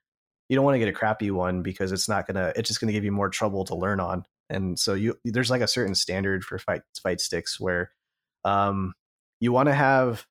you 0.48 0.56
don't 0.56 0.64
want 0.64 0.74
to 0.74 0.78
get 0.78 0.88
a 0.88 0.92
crappy 0.92 1.30
one 1.30 1.62
because 1.62 1.92
it's 1.92 2.08
not 2.08 2.26
gonna, 2.26 2.52
it's 2.56 2.68
just 2.68 2.80
gonna 2.80 2.92
give 2.92 3.04
you 3.04 3.12
more 3.12 3.28
trouble 3.28 3.64
to 3.66 3.74
learn 3.74 4.00
on. 4.00 4.24
And 4.50 4.78
so 4.78 4.94
you 4.94 5.16
there's 5.24 5.50
like 5.50 5.60
a 5.60 5.68
certain 5.68 5.94
standard 5.94 6.44
for 6.44 6.58
fight 6.58 6.82
fight 7.02 7.20
sticks 7.20 7.60
where, 7.60 7.92
um, 8.44 8.94
you 9.40 9.52
want 9.52 9.68
to 9.68 9.74
have 9.74 10.26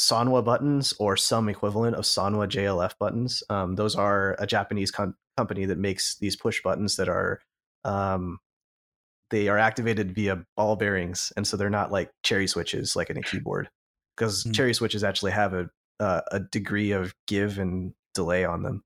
Sanwa 0.00 0.44
buttons 0.44 0.92
or 0.98 1.16
some 1.16 1.48
equivalent 1.48 1.96
of 1.96 2.04
Sanwa 2.04 2.48
JLF 2.48 2.98
buttons. 2.98 3.42
Um, 3.48 3.76
those 3.76 3.94
are 3.94 4.36
a 4.38 4.46
Japanese 4.46 4.90
com- 4.90 5.16
company 5.36 5.64
that 5.66 5.78
makes 5.78 6.16
these 6.18 6.36
push 6.36 6.62
buttons 6.62 6.96
that 6.96 7.08
are 7.08 7.40
um, 7.84 8.38
they 9.34 9.48
are 9.48 9.58
activated 9.58 10.14
via 10.14 10.44
ball 10.56 10.76
bearings, 10.76 11.32
and 11.36 11.44
so 11.44 11.56
they're 11.56 11.68
not 11.68 11.90
like 11.90 12.08
cherry 12.22 12.46
switches 12.46 12.94
like 12.94 13.10
in 13.10 13.16
a 13.16 13.22
keyboard, 13.22 13.68
because 14.16 14.44
Hmm. 14.44 14.52
cherry 14.52 14.72
switches 14.74 15.02
actually 15.02 15.32
have 15.32 15.52
a 15.54 15.68
uh, 15.98 16.20
a 16.30 16.38
degree 16.40 16.92
of 16.92 17.12
give 17.26 17.58
and 17.58 17.94
delay 18.14 18.44
on 18.44 18.62
them. 18.62 18.84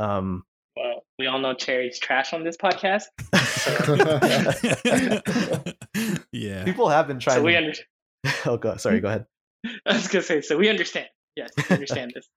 Um, 0.00 0.42
Well, 0.76 1.04
we 1.18 1.26
all 1.28 1.38
know 1.38 1.54
Cherry's 1.54 1.98
trash 2.00 2.32
on 2.32 2.42
this 2.44 2.56
podcast, 2.56 3.04
yeah. 6.32 6.64
people 6.64 6.88
have 6.88 7.06
been 7.06 7.18
trying. 7.20 7.36
so 7.36 7.42
we 7.42 7.52
to- 7.52 7.58
understand. 7.58 7.88
oh, 8.46 8.56
go, 8.56 8.76
sorry, 8.76 9.00
go 9.00 9.08
ahead. 9.08 9.26
I 9.86 9.94
was 9.94 10.08
gonna 10.08 10.22
say, 10.22 10.40
so 10.40 10.56
we 10.58 10.68
understand. 10.68 11.06
Yes, 11.36 11.50
we 11.56 11.64
understand 11.74 12.12
this. 12.14 12.28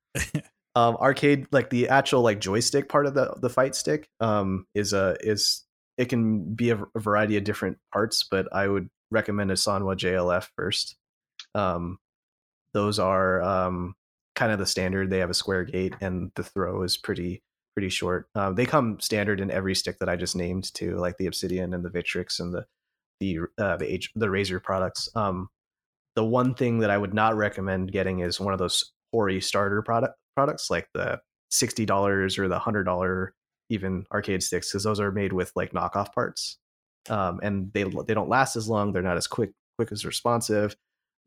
um 0.76 0.96
arcade 0.98 1.48
like 1.52 1.70
the 1.70 1.90
actual 1.90 2.22
like 2.22 2.40
joystick 2.40 2.88
part 2.90 3.06
of 3.08 3.14
the 3.14 3.34
the 3.42 3.50
fight 3.50 3.76
stick 3.76 4.08
um 4.20 4.66
is 4.76 4.94
a 4.94 5.16
is 5.22 5.64
it 5.98 6.06
can 6.06 6.54
be 6.54 6.70
a, 6.72 6.78
a 6.96 7.00
variety 7.00 7.38
of 7.38 7.44
different 7.44 7.78
parts 7.94 8.26
but 8.30 8.48
i 8.54 8.68
would 8.68 8.90
recommend 9.12 9.52
a 9.52 9.56
sanwa 9.56 9.96
jlf 9.96 10.50
first. 10.56 10.96
Um 11.54 12.00
those 12.74 13.00
are 13.00 13.42
um 13.42 13.96
kind 14.36 14.52
of 14.52 14.60
the 14.60 14.66
standard. 14.66 15.10
They 15.10 15.20
have 15.20 15.30
a 15.30 15.36
square 15.36 15.64
gate 15.64 15.96
and 16.02 16.32
the 16.36 16.44
throw 16.44 16.84
is 16.84 16.98
pretty 16.98 17.42
pretty 17.74 17.90
short. 17.90 18.28
Um, 18.36 18.56
they 18.56 18.66
come 18.66 19.00
standard 19.00 19.42
in 19.42 19.52
every 19.52 19.76
stick 19.76 20.00
that 20.00 20.10
i 20.10 20.16
just 20.16 20.36
named 20.36 20.74
too 20.74 20.98
like 20.98 21.18
the 21.18 21.28
obsidian 21.28 21.74
and 21.74 21.84
the 21.84 21.90
Victrix 21.90 22.40
and 22.40 22.54
the 22.54 22.66
the 23.20 23.40
uh 23.58 23.78
the 23.78 23.92
H, 23.92 24.12
the 24.16 24.28
Razer 24.28 24.62
products. 24.62 25.10
Um 25.16 25.50
the 26.16 26.26
one 26.26 26.54
thing 26.56 26.80
that 26.80 26.90
i 26.90 26.98
would 26.98 27.14
not 27.14 27.36
recommend 27.36 27.92
getting 27.92 28.20
is 28.20 28.40
one 28.40 28.54
of 28.54 28.60
those 28.60 28.92
Hori 29.12 29.42
starter 29.42 29.82
product 29.82 30.16
products 30.36 30.70
like 30.70 30.90
the 30.94 31.22
sixty 31.50 31.86
dollars 31.86 32.38
or 32.38 32.48
the 32.48 32.60
hundred 32.60 32.84
dollar 32.84 33.34
even 33.70 34.06
arcade 34.14 34.44
sticks 34.44 34.70
because 34.70 34.84
those 34.84 35.00
are 35.00 35.12
made 35.12 35.34
with 35.34 35.52
like 35.56 35.72
knockoff 35.74 36.14
parts, 36.14 36.58
um, 37.10 37.40
and 37.44 37.72
they 37.74 37.84
they 37.84 38.14
don't 38.14 38.30
last 38.30 38.56
as 38.56 38.68
long. 38.70 38.92
They're 38.94 39.02
not 39.02 39.18
as 39.18 39.28
quick 39.28 39.52
quick 39.78 39.92
as 39.92 40.06
responsive. 40.06 40.76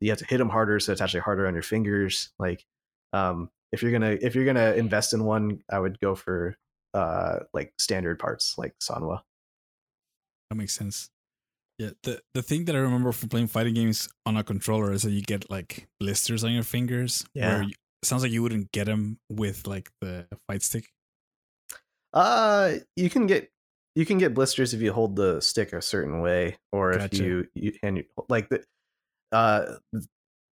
You 0.01 0.09
have 0.11 0.19
to 0.19 0.25
hit 0.25 0.37
them 0.37 0.49
harder, 0.49 0.79
so 0.79 0.91
it's 0.91 1.01
actually 1.01 1.19
harder 1.21 1.45
on 1.47 1.53
your 1.53 1.63
fingers. 1.63 2.31
Like 2.39 2.65
um, 3.13 3.49
if 3.71 3.81
you're 3.83 3.91
gonna 3.91 4.17
if 4.21 4.35
you're 4.35 4.45
gonna 4.45 4.71
invest 4.73 5.13
in 5.13 5.23
one, 5.25 5.61
I 5.69 5.79
would 5.79 5.99
go 5.99 6.15
for 6.15 6.55
uh, 6.93 7.39
like 7.53 7.73
standard 7.77 8.17
parts 8.19 8.57
like 8.57 8.73
Sanwa. 8.81 9.21
That 10.49 10.55
makes 10.55 10.73
sense. 10.73 11.09
Yeah, 11.77 11.91
the 12.03 12.21
the 12.33 12.41
thing 12.41 12.65
that 12.65 12.75
I 12.75 12.79
remember 12.79 13.11
from 13.11 13.29
playing 13.29 13.47
fighting 13.47 13.73
games 13.73 14.09
on 14.25 14.35
a 14.37 14.43
controller 14.43 14.91
is 14.91 15.03
that 15.03 15.11
you 15.11 15.21
get 15.21 15.49
like 15.49 15.87
blisters 15.99 16.43
on 16.43 16.51
your 16.51 16.63
fingers. 16.63 17.25
Yeah. 17.33 17.55
where 17.55 17.63
you- 17.63 17.73
it 18.01 18.05
sounds 18.07 18.23
like 18.23 18.31
you 18.31 18.41
wouldn't 18.41 18.71
get 18.71 18.85
them 18.85 19.19
with 19.29 19.67
like 19.67 19.89
the 19.99 20.25
fight 20.47 20.61
stick. 20.63 20.89
Uh, 22.13 22.73
you 22.95 23.09
can 23.09 23.27
get 23.27 23.49
you 23.95 24.05
can 24.05 24.17
get 24.17 24.33
blisters 24.33 24.73
if 24.73 24.81
you 24.81 24.93
hold 24.93 25.15
the 25.15 25.41
stick 25.41 25.73
a 25.73 25.81
certain 25.81 26.21
way, 26.21 26.57
or 26.71 26.91
if 26.91 27.13
you, 27.13 27.47
you 27.53 27.73
and 27.83 27.97
you, 27.97 28.03
like 28.29 28.49
the. 28.49 28.63
Uh, 29.31 29.75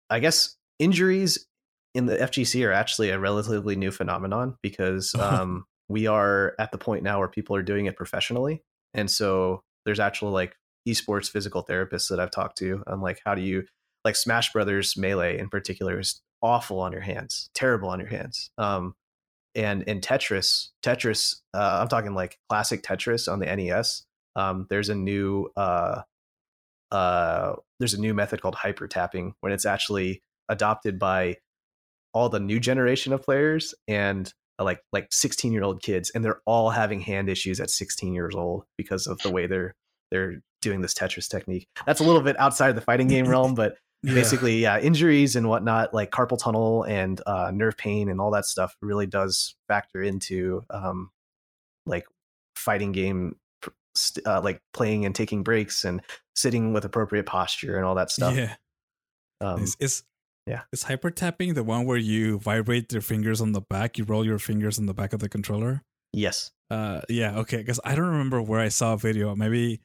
I 0.09 0.19
guess 0.19 0.55
injuries 0.77 1.47
in 1.95 2.05
the 2.05 2.17
FGC 2.17 2.67
are 2.67 2.71
actually 2.71 3.09
a 3.09 3.19
relatively 3.19 3.75
new 3.75 3.91
phenomenon 3.91 4.57
because 4.61 5.15
um, 5.19 5.65
we 5.87 6.07
are 6.07 6.53
at 6.59 6.71
the 6.71 6.77
point 6.77 7.03
now 7.03 7.19
where 7.19 7.27
people 7.27 7.55
are 7.55 7.63
doing 7.63 7.85
it 7.85 7.95
professionally, 7.95 8.61
and 8.93 9.09
so 9.09 9.63
there's 9.85 9.99
actual 9.99 10.31
like 10.31 10.55
esports 10.87 11.29
physical 11.29 11.63
therapists 11.63 12.09
that 12.09 12.19
I've 12.19 12.31
talked 12.31 12.57
to 12.59 12.83
on 12.87 13.01
like 13.01 13.21
how 13.25 13.35
do 13.35 13.41
you 13.41 13.65
like 14.03 14.15
Smash 14.15 14.51
Brothers 14.51 14.97
Melee 14.97 15.37
in 15.37 15.49
particular 15.49 15.99
is 15.99 16.21
awful 16.41 16.79
on 16.79 16.91
your 16.91 17.01
hands, 17.01 17.49
terrible 17.53 17.89
on 17.89 17.99
your 17.99 18.09
hands. 18.09 18.51
Um, 18.57 18.95
and 19.55 19.83
in 19.83 20.01
Tetris, 20.01 20.69
Tetris, 20.83 21.37
uh, 21.53 21.79
I'm 21.81 21.87
talking 21.87 22.13
like 22.13 22.37
classic 22.49 22.83
Tetris 22.83 23.31
on 23.31 23.39
the 23.39 23.45
NES. 23.45 24.03
Um, 24.35 24.67
there's 24.69 24.89
a 24.89 24.95
new 24.95 25.49
uh, 25.57 26.01
uh, 26.91 27.53
there's 27.79 27.93
a 27.93 28.01
new 28.01 28.13
method 28.13 28.41
called 28.41 28.55
hyper 28.55 28.87
tapping 28.87 29.33
when 29.41 29.51
it's 29.51 29.65
actually 29.65 30.21
adopted 30.49 30.99
by 30.99 31.37
all 32.13 32.29
the 32.29 32.39
new 32.39 32.59
generation 32.59 33.13
of 33.13 33.21
players 33.21 33.75
and 33.87 34.33
uh, 34.59 34.63
like 34.63 34.81
like 34.91 35.07
16 35.11 35.51
year 35.53 35.63
old 35.63 35.81
kids, 35.81 36.11
and 36.13 36.23
they're 36.23 36.41
all 36.45 36.69
having 36.69 37.01
hand 37.01 37.29
issues 37.29 37.59
at 37.59 37.69
16 37.69 38.13
years 38.13 38.35
old 38.35 38.65
because 38.77 39.07
of 39.07 39.19
the 39.19 39.31
way 39.31 39.47
they're 39.47 39.75
they're 40.11 40.41
doing 40.61 40.81
this 40.81 40.93
Tetris 40.93 41.29
technique. 41.29 41.67
That's 41.85 41.99
a 41.99 42.03
little 42.03 42.21
bit 42.21 42.39
outside 42.39 42.69
of 42.69 42.75
the 42.75 42.81
fighting 42.81 43.07
game 43.07 43.25
realm, 43.25 43.55
but 43.55 43.77
Yeah. 44.01 44.13
basically 44.13 44.59
yeah 44.59 44.79
injuries 44.79 45.35
and 45.35 45.49
whatnot 45.49 45.93
like 45.93 46.09
carpal 46.09 46.39
tunnel 46.41 46.83
and 46.83 47.19
uh, 47.27 47.51
nerve 47.53 47.75
pain 47.77 48.07
and 48.09 48.21
all 48.21 48.31
that 48.31 48.45
stuff 48.45 48.77
really 48.81 49.07
does 49.07 49.55
factor 49.67 50.01
into 50.01 50.63
um, 50.69 51.11
like 51.85 52.05
fighting 52.55 52.93
game 52.93 53.35
uh, 54.25 54.39
like 54.41 54.61
playing 54.71 55.05
and 55.05 55.13
taking 55.13 55.43
breaks 55.43 55.83
and 55.83 56.01
sitting 56.35 56.71
with 56.71 56.85
appropriate 56.85 57.25
posture 57.25 57.75
and 57.75 57.85
all 57.85 57.95
that 57.95 58.09
stuff 58.09 58.35
Yeah, 58.35 58.55
um, 59.41 59.61
is 59.61 59.75
is 59.79 60.03
yeah. 60.47 60.61
is 60.71 60.83
hyper 60.83 61.11
tapping 61.11 61.53
the 61.53 61.63
one 61.63 61.85
where 61.85 61.97
you 61.97 62.39
vibrate 62.39 62.91
your 62.93 63.01
fingers 63.01 63.41
on 63.41 63.51
the 63.51 63.61
back? 63.61 63.97
You 63.97 64.05
roll 64.05 64.25
your 64.25 64.39
fingers 64.39 64.79
on 64.79 64.85
the 64.85 64.93
back 64.93 65.11
of 65.11 65.19
the 65.19 65.27
controller. 65.29 65.83
yes 66.13 66.51
Uh, 66.71 67.01
yeah, 67.09 67.35
okay. 67.39 67.57
Because 67.57 67.79
I 67.83 67.95
don't 67.95 68.07
remember 68.07 68.41
where 68.41 68.59
I 68.61 68.69
saw 68.69 68.93
a 68.93 68.97
video. 68.97 69.35
Maybe 69.35 69.81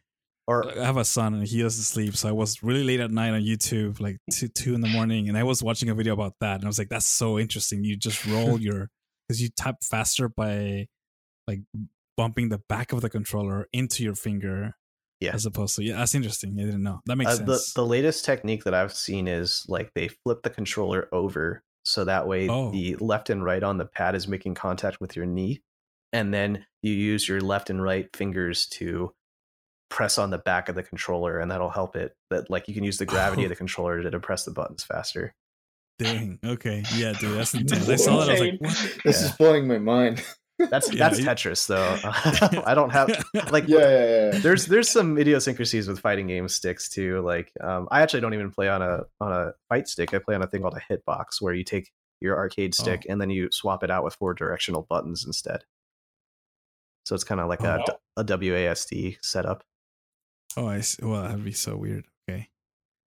or 0.46 0.70
I 0.78 0.84
have 0.84 0.96
a 0.96 1.04
son 1.04 1.34
and 1.34 1.46
he 1.46 1.62
doesn't 1.62 1.82
sleep, 1.84 2.16
so 2.16 2.28
I 2.28 2.32
was 2.32 2.62
really 2.62 2.84
late 2.84 3.00
at 3.00 3.10
night 3.10 3.30
on 3.32 3.42
YouTube, 3.42 4.00
like 4.00 4.18
two 4.30 4.48
two 4.48 4.74
in 4.74 4.80
the 4.80 4.88
morning, 4.88 5.28
and 5.28 5.38
I 5.38 5.42
was 5.42 5.62
watching 5.62 5.88
a 5.88 5.94
video 5.94 6.12
about 6.14 6.34
that, 6.40 6.56
and 6.56 6.64
I 6.64 6.66
was 6.68 6.78
like, 6.78 6.88
"That's 6.90 7.06
so 7.06 7.38
interesting." 7.38 7.82
You 7.84 7.96
just 7.96 8.24
roll 8.26 8.60
your 8.60 8.90
because 9.28 9.40
you 9.40 9.48
tap 9.56 9.76
faster 9.82 10.28
by 10.28 10.86
like 11.48 11.60
bumping 12.16 12.48
the 12.50 12.60
back 12.68 12.92
of 12.92 13.00
the 13.00 13.10
controller 13.10 13.66
into 13.72 14.04
your 14.04 14.14
finger, 14.14 14.76
Yeah. 15.20 15.32
as 15.34 15.46
opposed 15.46 15.76
to 15.76 15.82
yeah, 15.82 15.96
that's 15.96 16.14
interesting. 16.14 16.54
I 16.60 16.64
didn't 16.64 16.82
know 16.82 17.00
that 17.06 17.16
makes 17.16 17.40
uh, 17.40 17.44
the, 17.44 17.56
sense. 17.56 17.72
the 17.74 17.84
latest 17.86 18.24
technique 18.24 18.64
that 18.64 18.74
i've 18.74 18.94
seen 18.94 19.26
is 19.26 19.64
like 19.68 19.90
they 19.94 20.08
flip 20.08 20.42
the 20.42 20.50
controller 20.50 21.08
over 21.12 21.62
so 21.84 22.04
that 22.04 22.26
way 22.28 22.48
Oh. 22.48 22.70
the 22.70 22.96
left 22.96 23.30
and 23.30 23.44
right 23.44 23.62
on 23.62 23.78
the 23.78 23.84
pad 23.86 24.14
is 24.14 24.28
making 24.28 24.54
contact 24.54 25.00
with 25.00 25.16
your 25.16 25.26
knee 25.26 25.60
and 26.12 26.32
then 26.32 26.64
you 26.82 26.92
use 26.92 27.28
your 27.28 27.40
left 27.40 27.68
and 27.70 27.82
right 27.82 28.08
fingers 28.16 28.66
to 28.66 29.12
press 29.94 30.18
on 30.18 30.30
the 30.30 30.38
back 30.38 30.68
of 30.68 30.74
the 30.74 30.82
controller 30.82 31.38
and 31.38 31.50
that'll 31.50 31.70
help 31.70 31.94
it 31.94 32.16
that 32.30 32.50
like 32.50 32.66
you 32.66 32.74
can 32.74 32.82
use 32.82 32.98
the 32.98 33.06
gravity 33.06 33.42
Oh. 33.42 33.44
of 33.46 33.48
the 33.54 33.56
controller 33.56 34.02
to 34.02 34.10
depress 34.10 34.44
the 34.44 34.50
buttons 34.50 34.82
faster 34.84 35.32
Dang. 36.00 36.40
Okay. 36.44 36.82
Yeah, 36.96 37.12
dude, 37.12 37.38
that's 37.38 37.54
intense. 37.60 37.88
I 37.88 37.94
saw 37.94 38.24
that. 38.24 38.28
I 38.28 38.32
was 38.32 38.40
like, 38.40 38.52
Insane. 38.54 38.58
what? 38.60 39.00
This 39.04 39.20
Yeah. 39.20 39.26
is 39.28 39.32
blowing 39.36 39.68
my 39.68 39.78
mind. 39.78 40.24
that's 40.58 40.92
Yeah, 40.92 41.08
that's 41.08 41.20
you- 41.20 41.24
tetris 41.26 41.66
though 41.68 42.62
i 42.66 42.74
don't 42.74 42.90
have 42.90 43.08
like 43.52 43.68
Yeah, 43.68 43.78
yeah, 43.78 44.30
yeah. 44.32 44.38
there's 44.38 44.66
there's 44.66 44.88
some 44.90 45.16
idiosyncrasies 45.18 45.86
with 45.88 46.00
fighting 46.00 46.26
game 46.26 46.48
sticks 46.48 46.88
too. 46.88 47.20
Like 47.22 47.52
um, 47.62 47.86
I 47.92 48.02
actually 48.02 48.20
don't 48.22 48.34
even 48.34 48.50
play 48.50 48.68
on 48.68 48.82
a 48.82 49.02
on 49.20 49.32
a 49.32 49.52
fight 49.68 49.86
stick. 49.88 50.12
I 50.14 50.18
play 50.18 50.34
on 50.34 50.42
a 50.42 50.46
thing 50.48 50.62
called 50.62 50.76
a 50.76 50.92
hitbox 50.92 51.40
where 51.40 51.54
you 51.54 51.62
take 51.64 51.90
your 52.20 52.36
arcade 52.36 52.74
stick 52.74 53.04
Oh. 53.08 53.12
and 53.12 53.20
then 53.20 53.30
you 53.30 53.48
swap 53.52 53.82
it 53.84 53.90
out 53.90 54.02
with 54.04 54.14
four 54.14 54.34
directional 54.34 54.82
buttons 54.90 55.24
instead. 55.26 55.64
So 57.06 57.14
it's 57.14 57.24
kind 57.24 57.40
of 57.40 57.48
like 57.48 57.62
Oh. 57.62 57.84
a, 58.16 58.22
a 58.22 58.24
WASD 58.24 59.18
setup. 59.22 59.62
Oh, 60.56 60.66
I 60.68 60.80
see. 60.80 61.04
Well, 61.04 61.22
that'd 61.22 61.44
be 61.44 61.52
so 61.52 61.76
weird. 61.76 62.04
Okay. 62.28 62.48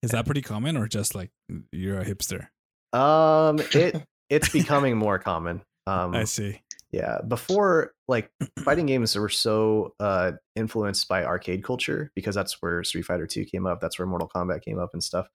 Is 0.03 0.11
that 0.11 0.25
pretty 0.25 0.41
common 0.41 0.77
or 0.77 0.87
just 0.87 1.15
like 1.15 1.31
you're 1.71 1.99
a 1.99 2.05
hipster? 2.05 2.47
Um, 2.93 3.59
it 3.73 4.03
it's 4.29 4.49
becoming 4.49 4.97
more 4.97 5.19
common. 5.19 5.61
Um, 5.87 6.13
I 6.13 6.25
see. 6.25 6.61
yeah 6.91 7.19
before 7.25 7.93
like 8.09 8.29
fighting 8.63 8.85
games 8.87 9.15
were 9.15 9.29
so 9.29 9.93
uh 10.01 10.33
influenced 10.55 11.07
by 11.07 11.23
arcade 11.23 11.63
culture 11.63 12.11
because 12.15 12.35
that's 12.35 12.61
where 12.61 12.83
street 12.83 13.03
fighter 13.03 13.25
2 13.27 13.45
came 13.45 13.65
up 13.65 13.79
that's 13.81 13.97
where 13.99 14.05
mortal 14.05 14.29
kombat 14.33 14.61
came 14.63 14.79
up 14.79 14.89
and 14.93 15.01
stuff 15.03 15.27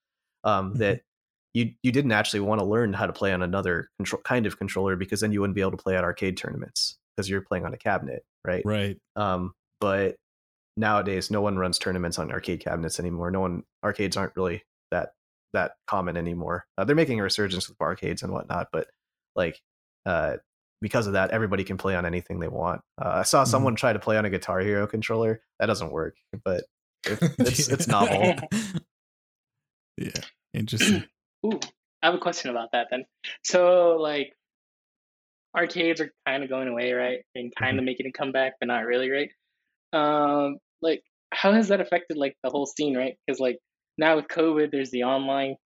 um 0.45 0.75
Mhm. 0.75 0.79
that 0.79 1.01
you 1.55 1.73
you 1.83 1.91
didn't 1.93 2.13
actually 2.13 2.41
want 2.41 2.59
to 2.61 2.67
learn 2.67 2.93
how 2.93 3.07
to 3.07 3.13
play 3.15 3.33
on 3.33 3.43
another 3.43 3.89
control, 3.99 4.21
kind 4.23 4.45
of 4.47 4.59
controller 4.59 4.95
because 4.97 5.21
then 5.21 5.33
you 5.33 5.41
wouldn't 5.41 5.55
be 5.55 5.61
able 5.63 5.71
to 5.71 5.77
play 5.79 5.97
at 5.97 6.05
arcade 6.05 6.37
tournaments 6.37 6.99
because 7.17 7.29
you're 7.31 7.41
playing 7.43 7.65
on 7.65 7.73
a 7.75 7.79
cabinet, 7.79 8.25
right? 8.47 8.63
Right. 8.67 8.99
Um, 9.17 9.53
but 9.81 10.17
nowadays, 10.77 11.31
no 11.31 11.41
one 11.41 11.57
runs 11.59 11.79
tournaments 11.79 12.19
on 12.19 12.31
arcade 12.33 12.61
cabinets 12.61 12.99
anymore. 13.01 13.31
No 13.31 13.41
one 13.41 13.65
arcades 13.85 14.17
aren't 14.17 14.37
really 14.37 14.63
that 14.91 15.13
that 15.53 15.73
common 15.87 16.17
anymore. 16.17 16.67
Uh, 16.79 16.85
they're 16.85 16.97
making 16.97 17.21
a 17.21 17.23
resurgence 17.23 17.69
with 17.69 17.81
arcades 17.81 18.23
and 18.23 18.33
whatnot, 18.33 18.69
but 18.73 18.89
like 19.37 19.61
uh, 20.07 20.37
because 20.81 21.07
of 21.07 21.13
that, 21.13 21.31
everybody 21.31 21.63
can 21.65 21.77
play 21.77 21.95
on 21.95 22.05
anything 22.07 22.41
they 22.41 22.49
want. 22.49 22.81
Uh, 23.01 23.09
I 23.17 23.23
saw 23.23 23.45
Mhm. 23.45 23.49
someone 23.49 23.75
try 23.77 23.93
to 23.93 23.99
play 23.99 24.17
on 24.17 24.25
a 24.25 24.31
Guitar 24.31 24.61
Hero 24.61 24.87
controller. 24.87 25.41
That 25.61 25.67
doesn't 25.67 25.93
work, 25.93 26.17
but 26.45 26.65
it, 27.07 27.19
it's 27.39 27.69
it's 27.69 27.87
novel. 27.87 28.35
yeah. 29.97 30.11
Interesting. 30.55 31.05
Ooh, 31.47 31.61
I 32.03 32.07
have 32.07 32.15
a 32.15 32.19
question 32.19 32.51
about 32.51 32.71
that 32.73 32.89
then. 32.91 33.05
So, 33.45 33.97
like, 33.99 34.33
arcades 35.57 36.01
are 36.01 36.11
kind 36.27 36.43
of 36.43 36.49
going 36.49 36.69
away, 36.69 36.93
right? 36.93 37.21
And 37.35 37.53
kind 37.55 37.79
of 37.79 37.85
making 37.85 38.07
a 38.07 38.13
comeback, 38.13 38.55
but 38.61 38.67
not 38.69 38.85
really, 38.87 39.11
right? 39.11 39.31
Um, 39.93 40.59
like, 40.81 41.03
how 41.33 41.53
has 41.53 41.69
that 41.69 41.81
affected 41.81 42.17
like 42.17 42.37
the 42.43 42.51
whole 42.51 42.67
scene, 42.67 42.97
right? 42.97 43.17
Because 43.27 43.41
like 43.41 43.59
now 43.99 44.17
with 44.17 44.29
COVID, 44.29 44.71
there's 44.71 44.91
the 44.91 45.05
online 45.05 45.57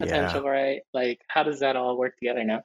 potential, 0.00 0.42
right? 0.42 0.80
Like, 0.94 1.20
how 1.28 1.42
does 1.42 1.60
that 1.60 1.76
all 1.76 1.98
work 1.98 2.16
together 2.18 2.44
now? 2.44 2.62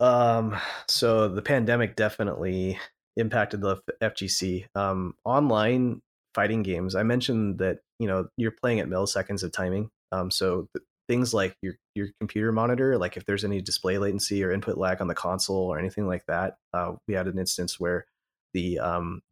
Um, 0.00 0.56
so 0.88 1.28
the 1.28 1.42
pandemic 1.42 1.96
definitely 1.96 2.78
impacted 3.16 3.60
the 3.60 3.80
FGC. 4.02 4.66
Um, 4.74 5.14
online 5.24 6.02
fighting 6.34 6.62
games. 6.62 6.94
I 6.94 7.02
mentioned 7.02 7.58
that 7.58 7.78
you 7.98 8.06
know 8.06 8.28
you're 8.36 8.52
playing 8.52 8.80
at 8.80 8.88
milliseconds 8.88 9.42
of 9.42 9.52
timing. 9.52 9.90
Um, 10.12 10.30
so 10.30 10.68
th- 10.76 10.84
things 11.08 11.32
like 11.32 11.56
your 11.62 11.74
your 11.94 12.08
computer 12.20 12.52
monitor, 12.52 12.98
like 12.98 13.16
if 13.16 13.24
there's 13.24 13.44
any 13.44 13.60
display 13.60 13.98
latency 13.98 14.44
or 14.44 14.52
input 14.52 14.76
lag 14.76 15.00
on 15.00 15.08
the 15.08 15.14
console 15.14 15.72
or 15.72 15.78
anything 15.78 16.06
like 16.06 16.24
that, 16.28 16.56
uh, 16.74 16.92
we 17.08 17.14
had 17.14 17.26
an 17.26 17.38
instance 17.38 17.80
where 17.80 18.06
the 18.52 18.78
um 18.78 19.22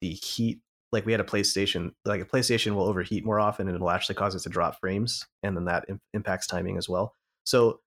the 0.00 0.10
heat 0.10 0.60
like 0.92 1.04
we 1.04 1.12
had 1.12 1.20
a 1.20 1.24
PlayStation, 1.24 1.92
like 2.04 2.20
a 2.20 2.24
PlayStation 2.24 2.74
will 2.74 2.84
overheat 2.84 3.24
more 3.24 3.40
often 3.40 3.66
and 3.66 3.74
it'll 3.74 3.90
actually 3.90 4.14
cause 4.14 4.34
it 4.34 4.40
to 4.40 4.48
drop 4.48 4.78
frames, 4.78 5.26
and 5.42 5.56
then 5.56 5.64
that 5.64 5.84
im- 5.88 6.00
impacts 6.14 6.46
timing 6.46 6.78
as 6.78 6.88
well. 6.88 7.12
So 7.44 7.80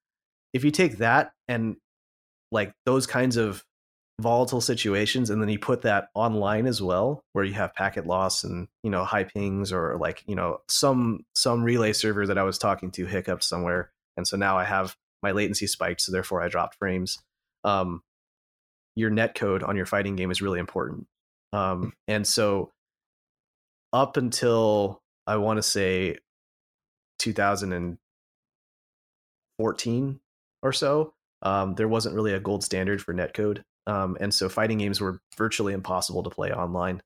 if 0.54 0.64
you 0.64 0.72
take 0.72 0.98
that 0.98 1.32
and 1.48 1.78
like 2.52 2.74
those 2.86 3.08
kinds 3.08 3.38
of 3.38 3.64
volatile 4.20 4.62
situations 4.62 5.30
and 5.30 5.42
then 5.42 5.50
you 5.50 5.58
put 5.58 5.82
that 5.84 6.10
online 6.14 6.68
as 6.68 6.82
well 6.82 7.24
where 7.32 7.46
you 7.46 7.54
have 7.54 7.74
packet 7.74 8.06
loss 8.06 8.44
and 8.44 8.68
you 8.84 8.90
know 8.90 9.06
high 9.06 9.24
pings 9.24 9.72
or 9.72 9.98
like 9.98 10.24
you 10.28 10.36
know 10.36 10.60
some 10.68 11.26
some 11.36 11.64
relay 11.64 11.94
server 11.94 12.28
that 12.28 12.38
i 12.38 12.44
was 12.44 12.58
talking 12.58 12.92
to 12.92 13.06
hiccuped 13.06 13.44
somewhere 13.44 13.92
and 14.18 14.28
so 14.28 14.36
now 14.36 14.58
i 14.58 14.66
have 14.66 14.96
my 15.24 15.32
latency 15.32 15.66
spiked 15.66 16.02
so 16.02 16.12
therefore 16.12 16.42
i 16.42 16.50
dropped 16.50 16.76
frames 16.76 17.20
um 17.64 18.02
your 18.96 19.10
net 19.10 19.36
code 19.36 19.64
on 19.64 19.78
your 19.78 19.86
fighting 19.86 20.18
game 20.18 20.32
is 20.32 20.42
really 20.42 20.60
important 20.60 21.08
um 21.54 21.94
and 22.08 22.28
so 22.28 22.72
up 23.94 24.18
until 24.18 25.02
i 25.28 25.36
want 25.36 25.58
to 25.58 25.64
say 25.64 26.16
2014 27.20 30.20
or 30.62 30.74
so 30.74 31.14
um, 31.42 31.74
there 31.76 31.88
wasn't 31.88 32.14
really 32.14 32.34
a 32.34 32.40
gold 32.40 32.64
standard 32.64 33.02
for 33.02 33.14
netcode 33.14 33.64
um, 33.88 34.18
and 34.20 34.34
so 34.34 34.50
fighting 34.50 34.78
games 34.78 35.00
were 35.00 35.22
virtually 35.38 35.74
impossible 35.74 36.22
to 36.24 36.30
play 36.30 36.52
online 36.52 37.02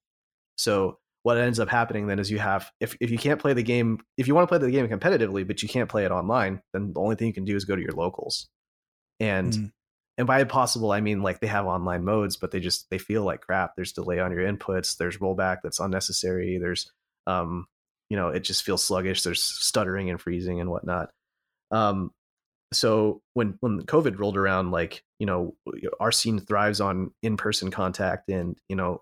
so 0.58 0.98
what 1.22 1.38
ends 1.38 1.60
up 1.60 1.70
happening 1.70 2.08
then 2.08 2.20
is 2.20 2.30
you 2.30 2.39
have 2.39 2.70
if, 2.80 2.98
if 3.00 3.10
you 3.12 3.18
can't 3.18 3.39
play 3.39 3.54
the 3.54 3.64
game 3.64 4.00
if 4.18 4.28
you 4.28 4.36
want 4.36 4.44
to 4.44 4.50
play 4.50 4.58
the 4.58 4.72
game 4.72 4.88
competitively 4.88 5.48
but 5.48 5.64
you 5.64 5.70
can't 5.70 5.89
play 5.89 6.06
it 6.06 6.12
online 6.12 6.62
then 6.74 6.91
the 6.94 7.00
only 7.00 7.16
thing 7.16 7.28
you 7.28 7.34
can 7.34 7.46
do 7.46 7.56
is 7.56 7.66
go 7.66 7.76
to 7.76 7.82
your 7.82 7.94
locals 7.94 8.48
and 9.20 9.54
Mm. 9.54 9.72
And 10.18 10.28
by 10.28 10.41
impossible 10.41 10.91
i 10.91 11.01
mean 11.01 11.22
like 11.22 11.39
they 11.39 11.47
have 11.47 11.66
online 11.66 12.03
modes 12.03 12.38
but 12.38 12.51
they 12.51 12.59
just 12.59 12.89
they 12.89 12.97
feel 12.97 13.24
like 13.24 13.41
crap. 13.41 13.76
There's 13.76 13.93
delay 13.93 14.20
on 14.20 14.32
your 14.32 14.41
inputs 14.41 14.97
there's 14.97 15.18
rollback 15.18 15.57
that's 15.64 15.80
unnecessary 15.80 16.57
there's 16.59 16.91
um 17.28 17.66
you 18.09 18.18
know 18.18 18.30
it 18.30 18.41
just 18.41 18.64
feels 18.64 18.84
sluggish 18.84 19.24
there's 19.24 19.43
stuttering 19.43 20.09
and 20.09 20.20
freezing 20.20 20.59
and 20.59 20.70
whatnot. 20.70 21.09
Um 21.72 22.11
so 22.74 23.22
when 23.34 23.57
when 23.59 23.82
covid 23.82 24.18
rolled 24.18 24.38
around 24.38 24.72
like 24.72 25.03
you 25.20 25.26
know 25.26 25.55
our 25.99 26.11
scene 26.11 26.39
thrives 26.39 26.82
on 26.82 27.11
in-person 27.22 27.72
contact 27.72 28.30
and 28.30 28.57
you 28.68 28.76
know 28.76 29.01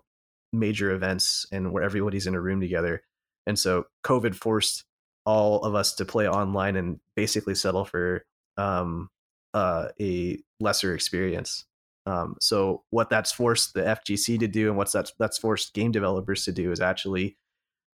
major 0.52 0.90
events 0.90 1.46
and 1.50 1.72
where 1.72 1.82
everybody's 1.82 2.26
in 2.26 2.34
a 2.34 2.40
room 2.40 2.60
together. 2.60 3.02
And 3.46 3.58
so 3.58 3.86
covid 4.04 4.34
forced 4.34 4.84
all 5.24 5.62
of 5.62 5.74
us 5.74 5.94
to 5.94 6.04
play 6.04 6.28
online 6.28 6.76
and 6.76 7.00
basically 7.16 7.54
settle 7.54 7.84
for 7.84 8.24
um 8.56 9.08
uh 9.54 9.88
a 10.00 10.38
lesser 10.60 10.94
experience. 10.94 11.64
Um 12.06 12.36
so 12.40 12.82
what 12.90 13.10
that's 13.10 13.32
forced 13.32 13.74
the 13.74 13.82
fgc 13.82 14.40
to 14.40 14.48
do 14.48 14.68
and 14.68 14.76
what's 14.76 14.92
that's 14.92 15.12
that's 15.18 15.38
forced 15.38 15.74
game 15.74 15.92
developers 15.92 16.44
to 16.44 16.52
do 16.52 16.72
is 16.72 16.80
actually 16.80 17.36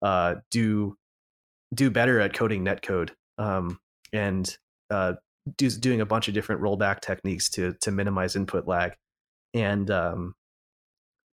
uh 0.01 0.35
do 0.51 0.97
do 1.73 1.91
better 1.91 2.19
at 2.19 2.33
coding 2.33 2.65
netcode 2.65 3.11
um 3.37 3.79
and 4.11 4.57
uh 4.89 5.13
do, 5.57 5.69
doing 5.69 6.01
a 6.01 6.05
bunch 6.05 6.27
of 6.27 6.33
different 6.33 6.61
rollback 6.61 7.01
techniques 7.01 7.49
to 7.49 7.73
to 7.81 7.91
minimize 7.91 8.35
input 8.35 8.67
lag 8.67 8.93
and 9.53 9.89
um, 9.89 10.35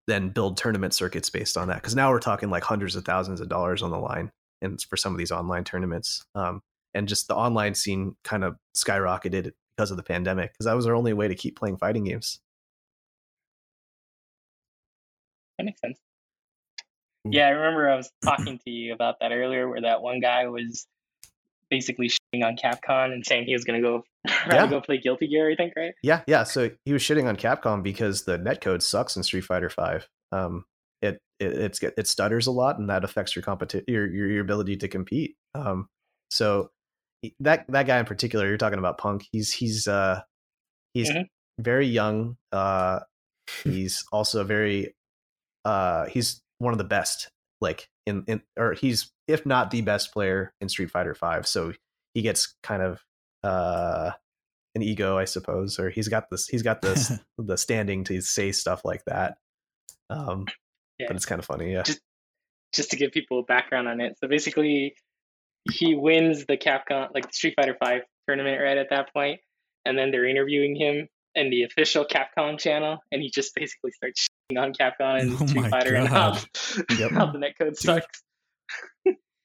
then 0.08 0.30
build 0.30 0.58
tournament 0.58 0.94
circuits 0.94 1.30
based 1.30 1.58
on 1.58 1.68
that. 1.68 1.76
Because 1.76 1.96
now 1.96 2.12
we're 2.12 2.20
talking 2.20 2.50
like 2.50 2.64
hundreds 2.64 2.96
of 2.96 3.06
thousands 3.06 3.42
of 3.42 3.50
dollars 3.50 3.82
on 3.82 3.92
the 3.92 3.98
line 3.98 4.32
and 4.62 4.82
for 4.82 4.98
some 4.98 5.14
of 5.14 5.18
these 5.18 5.32
online 5.32 5.64
tournaments 5.64 6.24
um, 6.36 6.62
and 6.94 7.08
just 7.08 7.28
the 7.28 7.36
online 7.36 7.76
scene 7.76 8.16
kind 8.24 8.44
of 8.44 8.56
skyrocketed 8.76 9.52
because 9.76 9.92
of 9.92 9.98
the 9.98 10.04
pandemic 10.04 10.52
because 10.54 10.66
that 10.66 10.76
was 10.76 10.88
our 10.88 10.96
only 10.96 11.14
way 11.14 11.28
to 11.28 11.36
keep 11.36 11.58
playing 11.58 11.78
fighting 11.78 12.04
games 12.04 12.40
That 15.58 15.64
makes 15.66 15.80
sense. 15.80 15.98
Yeah, 17.24 17.48
I 17.48 17.52
remember 17.52 17.90
I 17.90 17.96
was 17.96 18.12
talking 18.24 18.60
to 18.66 18.70
you 18.70 18.94
about 18.94 19.16
that 19.20 19.32
earlier, 19.32 19.68
where 19.68 19.82
that 19.82 20.02
one 20.02 20.20
guy 20.20 20.48
was 20.48 20.86
basically 21.72 22.08
shitting 22.10 22.44
on 22.46 22.56
Capcom 22.56 23.12
and 23.14 23.26
saying 23.26 23.46
he 23.46 23.54
was 23.54 23.64
gonna 23.64 23.82
go 23.82 24.04
Yeah. 24.52 24.68
go 24.68 24.82
play 24.82 24.98
Guilty 25.00 25.28
Gear. 25.28 25.50
I 25.50 25.56
think, 25.56 25.74
right? 25.76 25.94
yeah 26.04 26.22
yeah 26.28 26.44
so 26.44 26.70
he 26.86 26.94
was 26.94 27.02
shitting 27.02 27.26
on 27.26 27.36
capcom 27.38 27.82
because 27.84 28.26
the 28.26 28.38
netcode 28.38 28.82
sucks 28.82 29.16
in 29.16 29.24
street 29.24 29.46
fighter 29.46 29.70
5 29.70 30.08
um, 30.32 30.66
it, 31.02 31.20
it 31.40 31.54
it's 31.54 31.82
it 31.82 32.08
stutters 32.08 32.48
a 32.48 32.52
lot 32.52 32.78
and 32.78 32.90
that 32.90 33.04
affects 33.04 33.36
your 33.36 33.44
competi- 33.44 33.84
your, 33.88 34.06
your 34.12 34.28
your 34.30 34.42
ability 34.42 34.78
to 34.78 34.88
compete 34.88 35.36
um, 35.56 35.88
so 36.30 36.70
that 37.40 37.66
that 37.70 37.88
guy 37.88 38.00
in 38.00 38.06
particular 38.06 38.48
you're 38.48 38.58
talking 38.58 38.80
about 38.80 38.98
punk 38.98 39.26
he's 39.32 39.52
he's 39.52 39.88
uh 39.88 40.22
he's 40.94 41.10
Mhm. 41.10 41.26
very 41.60 41.88
young 41.88 42.38
uh 42.52 43.00
he's 43.64 44.04
also 44.12 44.44
very 44.44 44.94
uh 45.66 46.06
he's 46.06 46.42
one 46.60 46.74
of 46.74 46.78
the 46.78 46.84
best 46.84 47.30
like 47.62 47.88
in 48.06 48.24
in 48.28 48.42
or 48.58 48.74
he's 48.74 49.12
if 49.28 49.46
not 49.46 49.72
the 49.72 49.82
best 49.82 50.14
player 50.14 50.54
in 50.62 50.70
street 50.70 50.92
fighter 50.92 51.16
5 51.16 51.48
so 51.48 51.74
he 52.14 52.22
gets 52.22 52.56
kind 52.64 52.82
of 52.84 53.02
uh 53.44 54.12
an 54.76 54.82
ego 54.82 55.18
i 55.18 55.26
suppose 55.26 55.80
or 55.80 55.90
he's 55.90 56.08
got 56.10 56.30
this 56.30 56.48
he's 56.48 56.62
got 56.64 56.82
this 56.82 57.12
the 57.38 57.58
standing 57.58 58.04
to 58.04 58.22
say 58.22 58.52
stuff 58.52 58.82
like 58.86 59.04
that 59.06 59.38
um 60.10 60.46
Yeah. 61.00 61.08
but 61.08 61.16
it's 61.16 61.26
kind 61.26 61.40
of 61.40 61.46
funny 61.46 61.72
yeah 61.74 61.84
Just- 61.84 62.02
Just 62.74 62.92
to 62.92 62.98
give 62.98 63.12
people 63.14 63.42
background 63.44 63.88
on 63.88 64.02
it. 64.02 64.18
So 64.20 64.28
basically, 64.28 64.96
he 65.72 65.96
wins 65.96 66.46
the 66.46 66.58
Capcom 66.58 67.10
like 67.14 67.34
Street 67.34 67.54
Fighter 67.56 67.76
Five 67.84 68.02
tournament 68.28 68.62
right 68.62 68.78
at 68.78 68.90
that 68.92 69.12
point, 69.14 69.40
and 69.86 69.98
then 69.98 70.12
they're 70.12 70.26
interviewing 70.26 70.76
him 70.76 71.08
in 71.36 71.50
the 71.50 71.64
official 71.64 72.06
Capcom 72.06 72.58
channel, 72.58 73.00
and 73.12 73.22
he 73.22 73.30
just 73.30 73.54
basically 73.56 73.92
starts 73.92 74.28
shitting 74.52 74.62
on 74.62 74.74
Capcom 74.74 75.22
and 75.22 75.32
Oh 75.40 75.46
Street 75.46 75.62
my 75.62 75.70
Fighter 75.70 75.96
and 75.96 76.08
how, 76.08 76.38
Yep. 76.98 77.12
how 77.12 77.32
the 77.32 77.40
netcode 77.40 77.76
sucks. 77.78 78.22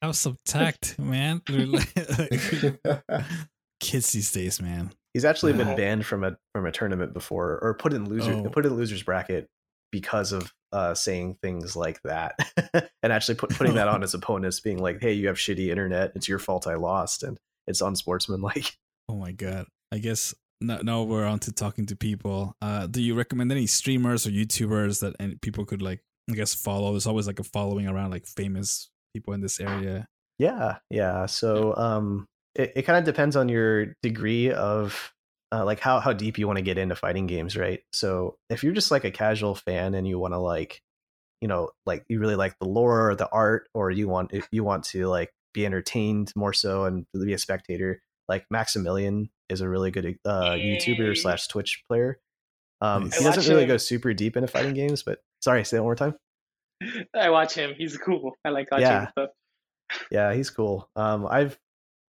Have 0.03 0.17
some 0.17 0.37
tact, 0.47 0.99
man. 0.99 1.43
Kids 3.81 4.13
these 4.13 4.31
days, 4.33 4.61
man. 4.61 4.93
he's 5.15 5.25
actually 5.25 5.53
been 5.55 5.75
banned 5.75 6.05
from 6.07 6.23
a 6.23 6.37
from 6.55 6.67
a 6.67 6.73
tournament 6.73 7.13
before 7.15 7.59
or 7.63 7.75
put 7.75 7.93
in 7.95 8.09
loser 8.09 8.33
Oh. 8.33 8.49
put 8.51 8.67
in 8.67 8.75
losers 8.77 9.03
bracket 9.03 9.49
because 9.91 10.33
of 10.33 10.53
uh 10.73 10.95
saying 10.95 11.37
things 11.43 11.75
like 11.75 12.01
that 12.03 12.35
and 13.03 13.13
actually 13.13 13.35
put, 13.35 13.51
putting 13.51 13.75
that 13.75 13.89
on 13.89 14.03
his 14.03 14.15
opponents 14.15 14.61
being 14.61 14.79
like 14.79 15.01
hey 15.01 15.13
you 15.13 15.27
have 15.27 15.37
shitty 15.37 15.69
internet 15.69 16.13
it's 16.15 16.29
your 16.29 16.39
fault 16.39 16.67
i 16.67 16.75
lost 16.75 17.23
and 17.23 17.39
it's 17.67 17.81
unsportsmanlike 17.81 18.77
Oh 19.11 19.17
my 19.17 19.33
god. 19.33 19.67
I 19.91 19.99
guess 19.99 20.33
now, 20.61 20.79
now 20.85 21.03
we're 21.03 21.25
on 21.25 21.41
to 21.41 21.53
talking 21.53 21.85
to 21.87 21.97
people. 21.97 22.55
Uh, 22.63 22.87
do 22.87 23.03
you 23.03 23.17
recommend 23.17 23.51
any 23.51 23.67
streamers 23.67 24.25
or 24.25 24.31
YouTubers 24.31 25.01
that 25.01 25.17
any 25.19 25.35
people 25.35 25.65
could 25.65 25.83
like, 25.83 26.01
I 26.31 26.35
guess, 26.35 26.55
follow? 26.55 26.93
There's 26.93 27.09
always 27.09 27.27
like 27.27 27.41
a 27.41 27.45
following 27.45 27.89
around 27.89 28.13
like 28.13 28.25
famous 28.25 28.89
people 29.13 29.35
in 29.35 29.41
this 29.41 29.59
area. 29.59 30.07
Yeah, 30.39 30.77
yeah. 30.91 31.27
So 31.27 31.75
um, 31.77 32.29
it, 32.55 32.73
it 32.77 32.83
kind 32.83 33.01
of 33.01 33.05
depends 33.05 33.35
on 33.35 33.49
your 33.49 33.97
degree 34.01 34.53
of 34.53 35.13
uh, 35.53 35.65
like 35.65 35.81
how 35.81 36.01
how 36.01 36.13
deep 36.13 36.39
you 36.39 36.47
want 36.47 36.59
to 36.59 36.63
get 36.63 36.79
into 36.79 36.95
fighting 36.95 37.27
games, 37.27 37.57
right? 37.57 37.81
So 37.93 38.37
if 38.49 38.63
you're 38.63 38.73
just 38.73 38.91
like 38.91 39.05
a 39.05 39.11
casual 39.11 39.55
fan 39.55 39.95
and 39.95 40.07
you 40.07 40.19
want 40.19 40.35
to 40.35 40.39
like, 40.39 40.81
you 41.41 41.49
know, 41.49 41.71
like 41.87 42.05
you 42.09 42.21
really 42.21 42.37
like 42.37 42.55
the 42.61 42.69
lore 42.69 43.11
or 43.11 43.15
the 43.17 43.29
art, 43.31 43.69
or 43.75 43.91
you 43.91 44.09
want 44.09 44.33
if 44.33 44.47
you 44.53 44.63
want 44.65 44.85
to 44.85 45.09
like 45.09 45.31
be 45.53 45.67
entertained 45.67 46.33
more 46.37 46.53
so 46.53 46.85
and 46.85 47.07
be 47.13 47.33
a 47.33 47.39
spectator, 47.39 48.01
like 48.29 48.45
Maximilian 48.51 49.31
is 49.49 49.61
a 49.61 49.69
really 49.69 49.91
good 49.91 50.17
uh, 50.25 50.53
YouTuber 50.53 51.17
slash 51.17 51.49
Twitch 51.49 51.83
player. 51.89 52.19
Um, 52.81 53.05
Nice. 53.05 53.19
he 53.19 53.25
doesn't 53.25 53.51
really 53.51 53.65
him. 53.65 53.69
go 53.69 53.77
super 53.77 54.15
deep 54.15 54.37
into 54.37 54.47
fighting 54.47 54.75
games, 54.83 55.03
but 55.03 55.19
sorry, 55.43 55.65
say 55.65 55.77
that 55.77 55.83
one 55.83 55.89
more 55.89 55.97
time. 55.97 56.15
I 57.15 57.31
watch 57.31 57.55
him. 57.55 57.75
He's 57.77 57.97
cool. 57.99 58.37
I 58.45 58.51
like 58.51 58.71
watching 58.71 58.87
Yeah. 58.87 59.11
stuff. 59.11 59.31
Yeah, 60.11 60.33
he's 60.33 60.49
cool. 60.51 60.89
Um, 60.97 61.27
I've, 61.27 61.59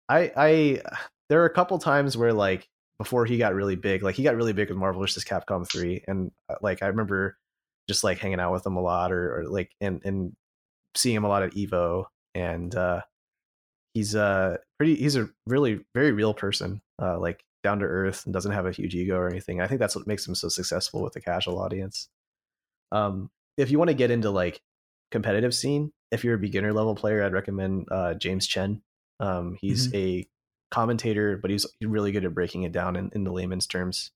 I, 0.08 0.32
I, 0.36 0.82
there 1.30 1.42
are 1.42 1.46
a 1.46 1.54
couple 1.54 1.78
times 1.80 2.16
where 2.16 2.34
like 2.34 2.68
before 2.98 3.26
he 3.26 3.38
got 3.38 3.54
really 3.54 3.76
big, 3.76 4.04
like 4.04 4.16
he 4.16 4.24
got 4.24 4.36
really 4.36 4.54
big 4.54 4.70
with 4.70 4.78
Marvel 4.78 5.02
vs. 5.02 5.24
Capcom 5.24 5.70
three, 5.70 6.04
and 6.08 6.32
uh, 6.50 6.56
like 6.62 6.82
I 6.82 6.88
remember 6.88 7.38
just 7.88 8.04
like 8.04 8.20
hanging 8.20 8.40
out 8.40 8.54
with 8.54 8.66
him 8.66 8.78
a 8.78 8.82
lot, 8.82 9.12
or, 9.12 9.40
or 9.40 9.44
like 9.48 9.72
and 9.82 10.02
and 10.06 10.36
seeing 10.96 11.16
him 11.16 11.26
a 11.26 11.28
lot 11.28 11.44
at 11.44 11.54
Evo, 11.54 12.06
and 12.34 12.74
uh, 12.76 13.02
he's 13.94 14.16
uh 14.16 14.58
pretty, 14.78 14.96
he's 14.96 15.16
a 15.16 15.30
really 15.46 15.82
very 15.94 16.12
real 16.12 16.34
person, 16.34 16.82
uh, 17.02 17.20
like 17.20 17.44
down 17.64 17.80
to 17.80 17.86
earth 17.86 18.26
and 18.26 18.34
doesn't 18.34 18.52
have 18.52 18.66
a 18.66 18.72
huge 18.72 18.96
ego 18.96 19.18
or 19.18 19.28
anything. 19.28 19.60
I 19.60 19.68
think 19.68 19.80
that's 19.80 19.96
what 19.96 20.08
makes 20.08 20.28
him 20.28 20.36
so 20.36 20.50
successful 20.50 21.02
with 21.02 21.14
the 21.14 21.22
casual 21.22 21.60
audience. 21.60 22.10
Um, 22.92 23.30
if 23.58 23.72
you 23.72 23.78
want 23.78 23.90
to 23.90 23.96
get 23.96 24.12
into 24.12 24.30
like 24.30 24.62
competitive 25.12 25.54
scene, 25.54 25.92
if 26.12 26.24
you're 26.24 26.36
a 26.36 26.40
beginner 26.40 26.74
level 26.74 26.96
player, 26.96 27.24
I'd 27.24 27.34
recommend 27.34 27.88
uh, 27.92 28.14
James 28.14 28.46
Chen. 28.48 28.82
Um, 29.20 29.58
he's 29.60 29.94
a 29.96 30.28
commentator, 30.72 31.38
but 31.42 31.52
he's 31.52 31.66
really 31.82 32.12
good 32.12 32.26
at 32.26 32.34
breaking 32.34 32.64
it 32.64 32.72
down 32.72 32.96
in, 32.96 33.12
in 33.14 33.24
the 33.24 33.32
layman's 33.32 33.68
terms. 33.68 34.12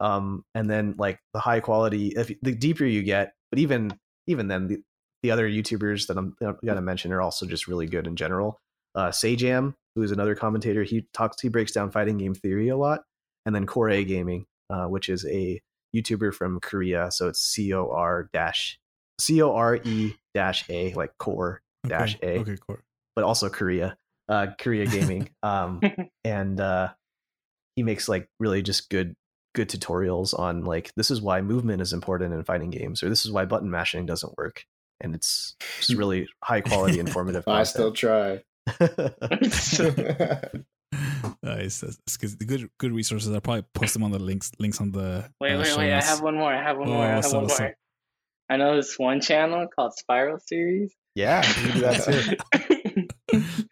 Um, 0.00 0.44
and 0.54 0.68
then 0.68 0.94
like 0.98 1.18
the 1.32 1.40
high 1.40 1.60
quality, 1.60 2.08
if 2.16 2.30
the 2.42 2.54
deeper 2.54 2.84
you 2.84 3.02
get, 3.02 3.32
but 3.50 3.58
even 3.58 3.92
even 4.26 4.48
then, 4.48 4.66
the, 4.66 4.78
the 5.22 5.30
other 5.30 5.48
YouTubers 5.48 6.08
that 6.08 6.18
I'm 6.18 6.36
gonna 6.64 6.82
mention 6.82 7.12
are 7.12 7.22
also 7.22 7.46
just 7.46 7.66
really 7.66 7.86
good 7.86 8.06
in 8.06 8.16
general. 8.16 8.58
Uh, 8.94 9.08
Sajam, 9.08 9.74
who 9.94 10.02
is 10.02 10.10
another 10.10 10.34
commentator, 10.34 10.82
he 10.82 11.06
talks, 11.12 11.40
he 11.40 11.48
breaks 11.48 11.72
down 11.72 11.90
fighting 11.90 12.18
game 12.18 12.34
theory 12.34 12.68
a 12.68 12.76
lot, 12.76 13.02
and 13.44 13.54
then 13.54 13.66
Core 13.66 13.90
A 13.90 14.04
Gaming, 14.04 14.46
uh, 14.70 14.86
which 14.86 15.08
is 15.08 15.24
a 15.26 15.60
YouTuber 15.94 16.34
from 16.34 16.60
Korea, 16.60 17.10
so 17.10 17.28
it's 17.28 17.40
C 17.40 17.72
O 17.72 17.90
R 17.90 18.28
dash 18.32 18.78
C 19.20 19.40
O 19.42 19.54
R 19.54 19.76
E 19.76 20.14
dash 20.34 20.68
A, 20.68 20.92
like 20.94 21.16
Core 21.18 21.62
dash 21.86 22.16
okay. 22.16 22.36
A, 22.36 22.40
Okay, 22.40 22.56
cool. 22.66 22.78
but 23.14 23.24
also 23.24 23.48
Korea, 23.48 23.96
uh, 24.28 24.48
Korea 24.58 24.86
Gaming, 24.86 25.30
um, 25.42 25.80
and 26.24 26.60
uh, 26.60 26.88
he 27.76 27.82
makes 27.82 28.08
like 28.08 28.28
really 28.40 28.62
just 28.62 28.88
good 28.90 29.14
good 29.54 29.68
tutorials 29.70 30.38
on 30.38 30.64
like 30.64 30.92
this 30.96 31.10
is 31.10 31.20
why 31.22 31.40
movement 31.40 31.80
is 31.80 31.92
important 31.92 32.34
in 32.34 32.44
fighting 32.44 32.70
games, 32.70 33.02
or 33.02 33.08
this 33.08 33.24
is 33.24 33.32
why 33.32 33.44
button 33.44 33.70
mashing 33.70 34.06
doesn't 34.06 34.36
work, 34.36 34.64
and 35.00 35.14
it's 35.14 35.56
just 35.78 35.94
really 35.94 36.26
high 36.42 36.60
quality, 36.60 36.98
informative. 36.98 37.44
I 37.48 37.62
still 37.64 37.92
try. 37.92 38.42
nice. 41.42 41.80
That's, 41.80 41.96
that's 41.98 42.16
good. 42.16 42.46
Good, 42.46 42.70
good 42.78 42.92
resources. 42.92 43.32
I'll 43.32 43.40
probably 43.40 43.64
post 43.74 43.94
them 43.94 44.02
on 44.02 44.10
the 44.12 44.18
links. 44.18 44.50
Links 44.58 44.80
on 44.80 44.92
the. 44.92 45.30
Wait, 45.40 45.54
uh, 45.54 45.58
wait, 45.58 45.66
show 45.66 45.78
wait. 45.78 45.92
I 45.92 46.02
have 46.02 46.20
one 46.20 46.36
more. 46.36 46.52
I 46.52 46.62
have 46.62 46.76
one 46.78 46.88
Oh, 46.88 46.92
more. 46.92 47.04
I 47.04 47.08
have 47.08 47.16
what's 47.24 47.32
one 47.32 47.42
what's 47.44 47.58
more. 47.60 47.68
up? 47.68 47.74
I 48.48 48.56
know 48.56 48.76
this 48.76 48.98
one 48.98 49.20
channel 49.20 49.66
called 49.74 49.94
Spiral 49.94 50.38
Series. 50.38 50.92
yeah, 51.14 51.42
do 51.72 51.80
that 51.80 52.04
too. 52.04 52.65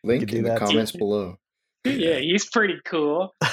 Link 0.04 0.32
in 0.32 0.44
the 0.44 0.50
that 0.50 0.58
too. 0.60 0.66
comments 0.66 0.92
below. 0.92 1.36
yeah, 1.84 2.18
he's 2.18 2.48
pretty 2.48 2.80
cool. 2.84 3.34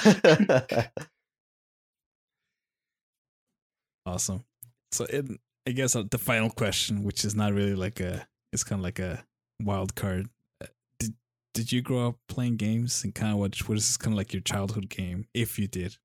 Awesome. 4.06 4.43
So 4.91 5.06
it, 5.06 5.26
I 5.68 5.72
guess 5.72 5.95
uh, 5.95 6.04
the 6.10 6.18
final 6.18 6.49
question, 6.49 7.04
which 7.04 7.24
is 7.24 7.36
not 7.36 7.54
really 7.54 7.76
like 7.76 7.99
a, 7.99 8.28
it's 8.52 8.64
kind 8.64 8.80
of 8.80 8.84
like 8.84 8.99
a 8.99 9.24
wild 9.62 9.95
card. 9.95 10.28
Uh, 10.62 10.68
Did 10.99 11.14
did 11.54 11.72
you 11.72 11.82
grow 11.82 12.10
up 12.10 12.16
playing 12.28 12.58
games 12.58 13.04
and 13.04 13.14
kind 13.14 13.32
of 13.32 13.38
what 13.38 13.56
what 13.70 13.78
is 13.78 13.88
this 13.88 13.97
kind 13.97 14.14
of 14.14 14.18
like 14.18 14.34
your 14.34 14.41
childhood 14.41 14.89
game 14.89 15.26
if 15.34 15.60
you 15.60 15.68
did? 15.68 15.97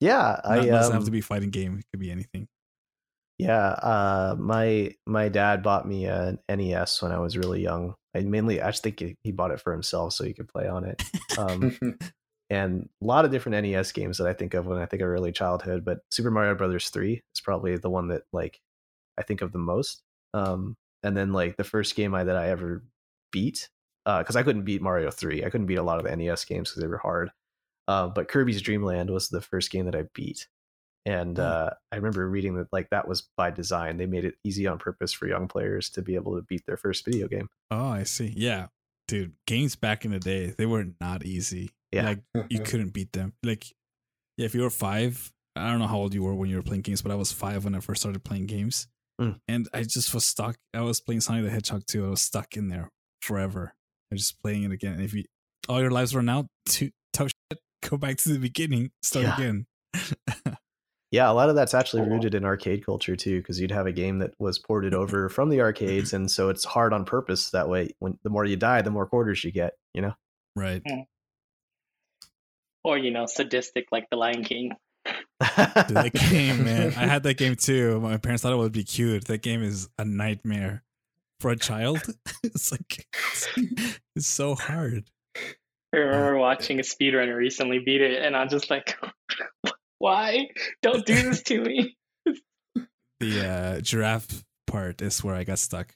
yeah, 0.00 0.40
Not, 0.44 0.46
I 0.46 0.66
doesn't 0.66 0.92
um, 0.92 0.98
have 0.98 1.04
to 1.04 1.10
be 1.10 1.20
fighting 1.20 1.50
game. 1.50 1.78
It 1.78 1.84
could 1.90 2.00
be 2.00 2.10
anything. 2.10 2.48
Yeah, 3.38 3.68
uh, 3.68 4.36
my 4.38 4.94
my 5.06 5.28
dad 5.28 5.62
bought 5.62 5.86
me 5.86 6.06
an 6.06 6.38
NES 6.48 7.02
when 7.02 7.12
I 7.12 7.18
was 7.18 7.36
really 7.36 7.60
young. 7.62 7.94
I 8.14 8.20
mainly, 8.20 8.62
I 8.62 8.70
just 8.70 8.82
think 8.82 8.98
he- 9.00 9.16
he 9.24 9.32
bought 9.32 9.50
it 9.50 9.60
for 9.60 9.72
himself 9.72 10.14
so 10.14 10.24
he 10.24 10.32
could 10.32 10.48
play 10.48 10.66
on 10.68 10.84
it. 10.84 11.02
Um, 11.36 11.76
and 12.50 12.88
a 13.02 13.04
lot 13.04 13.24
of 13.26 13.30
different 13.30 13.62
NES 13.62 13.92
games 13.92 14.16
that 14.18 14.26
I 14.26 14.32
think 14.32 14.54
of 14.54 14.66
when 14.66 14.78
I 14.78 14.86
think 14.86 15.02
of 15.02 15.08
early 15.08 15.32
childhood. 15.32 15.84
But 15.84 15.98
Super 16.10 16.30
Mario 16.30 16.54
Brothers 16.54 16.88
three 16.88 17.20
is 17.34 17.40
probably 17.42 17.76
the 17.76 17.90
one 17.90 18.08
that 18.08 18.22
like 18.32 18.58
I 19.18 19.22
think 19.22 19.42
of 19.42 19.52
the 19.52 19.58
most. 19.58 20.02
Um, 20.34 20.76
and 21.02 21.16
then 21.16 21.32
like 21.32 21.56
the 21.56 21.64
first 21.64 21.94
game 21.94 22.14
I 22.14 22.24
that 22.24 22.36
I 22.36 22.48
ever 22.50 22.84
beat, 23.32 23.68
because 24.06 24.36
I 24.36 24.42
couldn't 24.42 24.64
beat 24.64 24.82
Mario 24.82 25.10
three, 25.10 25.44
I 25.44 25.50
couldn't 25.50 25.66
beat 25.66 25.76
a 25.76 25.82
lot 25.82 25.98
of 25.98 26.04
the 26.04 26.16
NES 26.16 26.44
games 26.46 26.70
because 26.70 26.82
they 26.82 26.88
were 26.88 26.98
hard. 26.98 27.30
Uh, 27.88 28.08
but 28.08 28.28
Kirby's 28.28 28.62
Dream 28.62 28.82
Land 28.82 29.10
was 29.10 29.28
the 29.28 29.40
first 29.40 29.70
game 29.70 29.84
that 29.84 29.94
I 29.94 30.04
beat, 30.14 30.48
and 31.06 31.36
Hmm. 31.38 31.42
uh, 31.42 31.70
I 31.90 31.96
remember 31.96 32.28
reading 32.28 32.56
that 32.56 32.66
like 32.72 32.90
that 32.90 33.08
was 33.08 33.28
by 33.38 33.50
design. 33.50 33.96
They 33.96 34.04
made 34.06 34.24
it 34.26 34.34
easy 34.44 34.66
on 34.66 34.78
purpose 34.78 35.12
for 35.14 35.26
young 35.26 35.48
players 35.48 35.88
to 35.90 36.02
be 36.02 36.16
able 36.16 36.36
to 36.36 36.42
beat 36.42 36.66
their 36.66 36.76
first 36.76 37.04
video 37.06 37.28
game. 37.28 37.48
Oh, 37.70 37.88
I 37.88 38.02
see. 38.02 38.34
Yeah, 38.36 38.66
dude, 39.08 39.32
games 39.46 39.74
back 39.76 40.04
in 40.04 40.10
the 40.10 40.18
day 40.20 40.50
they 40.58 40.66
were 40.66 40.86
not 41.00 41.24
easy. 41.24 41.70
Yeah. 41.92 42.02
like 42.04 42.20
you 42.50 42.60
couldn't 42.68 42.90
beat 42.90 43.12
them. 43.12 43.32
Like, 43.42 43.64
yeah, 44.36 44.44
if 44.44 44.54
you 44.54 44.60
were 44.62 44.70
five, 44.70 45.32
I 45.54 45.70
don't 45.70 45.78
know 45.78 45.86
how 45.86 45.96
old 45.96 46.12
you 46.12 46.22
were 46.22 46.34
when 46.34 46.50
you 46.50 46.56
were 46.56 46.62
playing 46.62 46.82
games, 46.82 47.00
but 47.00 47.10
I 47.12 47.14
was 47.14 47.32
five 47.32 47.64
when 47.64 47.74
I 47.74 47.80
first 47.80 48.02
started 48.02 48.22
playing 48.24 48.46
games, 48.46 48.88
Mm. 49.18 49.40
and 49.48 49.66
I 49.72 49.82
just 49.84 50.12
was 50.12 50.26
stuck. 50.26 50.56
I 50.74 50.82
was 50.82 51.00
playing 51.00 51.22
Sonic 51.22 51.44
the 51.44 51.50
Hedgehog 51.50 51.86
too. 51.86 52.04
I 52.04 52.10
was 52.10 52.20
stuck 52.20 52.54
in 52.56 52.68
there 52.68 52.90
forever. 53.22 53.72
I 54.10 54.14
was 54.14 54.20
just 54.22 54.42
playing 54.42 54.64
it 54.64 54.72
again. 54.72 54.92
And 54.94 55.02
if 55.02 55.14
you 55.14 55.24
all 55.70 55.80
your 55.80 55.90
lives 55.90 56.14
run 56.14 56.28
out, 56.28 56.48
to 56.70 56.90
tough 57.14 57.30
shit, 57.50 57.60
go 57.88 57.96
back 57.96 58.18
to 58.18 58.28
the 58.28 58.38
beginning, 58.38 58.90
start 59.02 59.24
Yeah. 59.24 59.34
again. 59.36 59.66
Yeah, 61.16 61.30
a 61.30 61.32
lot 61.32 61.48
of 61.48 61.54
that's 61.54 61.72
actually 61.72 62.02
oh, 62.02 62.08
rooted 62.10 62.34
in 62.34 62.44
arcade 62.44 62.84
culture 62.84 63.16
too, 63.16 63.38
because 63.38 63.58
you'd 63.58 63.70
have 63.70 63.86
a 63.86 63.92
game 63.92 64.18
that 64.18 64.34
was 64.38 64.58
ported 64.58 64.92
over 64.92 65.30
from 65.30 65.48
the 65.48 65.56
mm-hmm. 65.56 65.64
arcades, 65.64 66.12
and 66.12 66.30
so 66.30 66.50
it's 66.50 66.62
hard 66.62 66.92
on 66.92 67.06
purpose. 67.06 67.48
That 67.52 67.70
way, 67.70 67.94
when 68.00 68.18
the 68.22 68.28
more 68.28 68.44
you 68.44 68.56
die, 68.56 68.82
the 68.82 68.90
more 68.90 69.06
quarters 69.06 69.42
you 69.42 69.50
get. 69.50 69.78
You 69.94 70.02
know. 70.02 70.14
right. 70.54 70.82
Or, 72.84 72.98
you 72.98 73.10
know, 73.10 73.24
sadistic 73.24 73.86
like 73.90 74.10
The 74.10 74.16
Lion 74.16 74.44
King. 74.44 74.72
Dude, 75.06 75.16
that 75.40 76.12
game, 76.12 76.64
man. 76.64 76.88
I 76.88 77.06
had 77.06 77.22
that 77.22 77.38
game 77.38 77.56
too. 77.56 77.98
My 78.00 78.18
parents 78.18 78.42
thought 78.42 78.52
it 78.52 78.56
would 78.56 78.72
be 78.72 78.84
cute. 78.84 79.24
That 79.24 79.40
game 79.40 79.62
is 79.62 79.88
a 79.98 80.04
nightmare 80.04 80.84
for 81.40 81.50
a 81.50 81.56
child. 81.56 82.02
it's 82.44 82.70
like 82.70 83.06
it's, 83.32 83.48
it's 84.14 84.26
so 84.26 84.54
hard. 84.54 85.04
I 85.94 85.96
remember 85.96 86.36
watching 86.36 86.78
a 86.78 86.82
speedrunner 86.82 87.34
recently 87.34 87.78
beat 87.78 88.02
it, 88.02 88.22
and 88.22 88.36
I'm 88.36 88.50
just 88.50 88.68
like, 88.68 88.98
why? 89.98 90.48
Don't 90.82 91.04
do 91.06 91.14
this 91.14 91.42
to 91.44 91.60
me. 91.60 91.96
The 93.18 93.46
uh, 93.48 93.80
giraffe 93.80 94.44
part 94.66 95.00
is 95.00 95.24
where 95.24 95.34
I 95.34 95.44
got 95.44 95.58
stuck. 95.58 95.88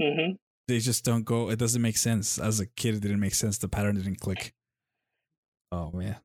hmm 0.00 0.34
They 0.68 0.78
just 0.78 1.04
don't 1.04 1.24
go. 1.24 1.50
It 1.50 1.58
doesn't 1.58 1.82
make 1.82 1.96
sense. 1.96 2.38
As 2.38 2.60
a 2.60 2.66
kid, 2.66 2.94
it 2.94 3.00
didn't 3.02 3.18
make 3.18 3.34
sense. 3.34 3.58
The 3.58 3.66
pattern 3.66 3.96
didn't 3.96 4.20
click. 4.20 4.52
Oh 5.72 5.90
man, 5.92 6.16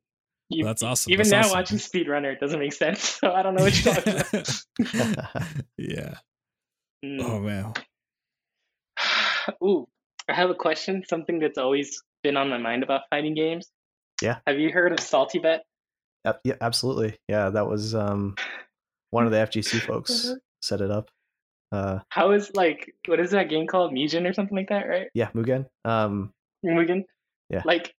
You, 0.50 0.64
that's 0.64 0.84
awesome. 0.84 1.12
even 1.12 1.28
That's 1.28 1.32
now, 1.32 1.40
awesome. 1.40 1.58
watching 1.58 1.78
speedrunner, 1.80 2.34
it 2.34 2.40
doesn't 2.40 2.60
make 2.60 2.74
sense. 2.74 3.18
So 3.20 3.32
I 3.32 3.42
don't 3.42 3.56
know 3.56 3.64
what 3.64 3.84
you're 3.84 3.94
talking 3.96 4.14
about. 4.14 5.56
yeah. 5.80 6.16
Mm. 7.04 7.22
Oh 7.24 7.40
man. 7.40 7.74
Ooh, 9.64 9.88
I 10.30 10.34
have 10.34 10.50
a 10.52 10.56
question. 10.56 11.04
Something 11.08 11.40
that's 11.40 11.58
always 11.58 12.02
been 12.24 12.38
on 12.38 12.50
my 12.50 12.58
mind 12.60 12.84
about 12.84 13.02
fighting 13.10 13.34
games. 13.34 13.70
Yeah. 14.22 14.38
Have 14.48 14.60
you 14.60 14.70
heard 14.72 14.92
of 14.94 15.00
Salty 15.00 15.40
Bet? 15.40 15.64
Yeah, 16.44 16.56
absolutely. 16.62 17.18
Yeah, 17.28 17.50
that 17.50 17.68
was 17.68 17.94
um, 17.96 18.36
one 19.12 19.26
of 19.26 19.32
the 19.32 19.38
FGC 19.38 19.82
folks 19.82 20.34
set 20.62 20.82
it 20.82 20.92
up. 20.92 21.10
Uh, 21.72 22.00
How 22.10 22.32
is 22.32 22.52
like 22.56 22.94
what 23.08 23.20
is 23.20 23.32
that 23.32 23.50
game 23.50 23.68
called? 23.68 23.92
Mugen 23.92 24.30
or 24.30 24.34
something 24.34 24.56
like 24.56 24.70
that, 24.70 24.88
right? 24.88 25.08
yeah, 25.14 25.30
Mugen. 25.32 25.66
Um, 25.84 26.34
Mugen. 26.66 27.04
Yeah. 27.50 27.62
Like, 27.66 27.94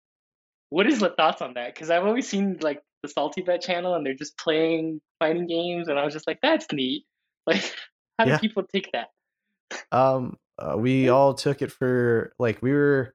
what 0.70 0.86
is 0.86 1.00
the 1.00 1.10
thoughts 1.10 1.42
on 1.42 1.54
that? 1.54 1.74
Because 1.74 1.90
I've 1.90 2.04
always 2.04 2.28
seen 2.28 2.58
like 2.60 2.80
the 3.02 3.08
Salty 3.08 3.42
Bet 3.42 3.60
channel, 3.60 3.94
and 3.94 4.04
they're 4.04 4.14
just 4.14 4.38
playing 4.38 5.00
fighting 5.18 5.46
games, 5.46 5.88
and 5.88 5.98
I 5.98 6.04
was 6.04 6.14
just 6.14 6.26
like, 6.26 6.38
that's 6.42 6.66
neat. 6.72 7.04
Like, 7.46 7.72
how 8.18 8.24
do 8.24 8.30
Yeah. 8.32 8.38
people 8.38 8.64
take 8.64 8.90
that? 8.92 9.08
um, 9.92 10.36
uh, 10.58 10.74
we 10.78 11.08
all 11.10 11.32
took 11.34 11.62
it 11.62 11.70
for 11.70 12.32
like 12.40 12.60
we 12.62 12.72
were 12.72 13.14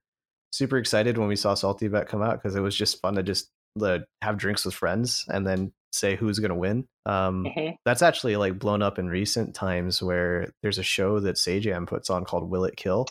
super 0.54 0.78
excited 0.78 1.18
when 1.18 1.28
we 1.28 1.36
saw 1.36 1.54
Salty 1.54 1.88
Bet 1.90 2.08
come 2.08 2.22
out 2.22 2.42
because 2.42 2.56
it 2.56 2.62
was 2.62 2.76
just 2.76 3.02
fun 3.02 3.16
to 3.16 3.24
just 3.24 3.50
uh, 3.82 4.00
have 4.22 4.38
drinks 4.38 4.66
with 4.66 4.74
friends 4.74 5.26
and 5.28 5.46
then 5.46 5.72
say 5.92 6.16
who's 6.16 6.40
gonna 6.40 6.56
win. 6.56 6.88
Um, 7.06 7.46
Mhm. 7.46 7.76
that's 7.86 8.02
actually 8.02 8.36
like 8.38 8.58
blown 8.60 8.82
up 8.82 8.98
in 8.98 9.08
recent 9.10 9.54
times 9.56 10.02
where 10.02 10.52
there's 10.62 10.78
a 10.78 10.84
show 10.84 11.20
that 11.20 11.36
Sajam 11.36 11.86
puts 11.88 12.10
on 12.10 12.24
called 12.26 12.50
Will 12.50 12.66
It 12.66 12.76
Kill, 12.78 13.06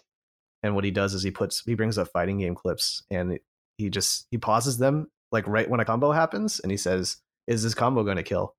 and 0.63 0.75
what 0.75 0.85
he 0.85 0.91
does 0.91 1.15
is 1.15 1.23
he 1.23 1.31
puts 1.31 1.63
he 1.65 1.75
brings 1.75 1.99
up 1.99 2.09
fighting 2.09 2.39
game 2.39 2.55
clips 2.55 3.03
and 3.11 3.39
he 3.79 3.91
just 3.91 4.27
he 4.31 4.39
pauses 4.39 4.79
them 4.79 5.09
like 5.33 5.47
right 5.47 5.69
when 5.69 5.81
a 5.81 5.85
combo 5.85 6.11
happens 6.13 6.59
and 6.61 6.71
he 6.71 6.77
says, 6.77 7.19
"Is 7.47 7.63
this 7.63 7.75
combo 7.75 8.03
going 8.05 8.17
to 8.17 8.23
kill?" 8.23 8.55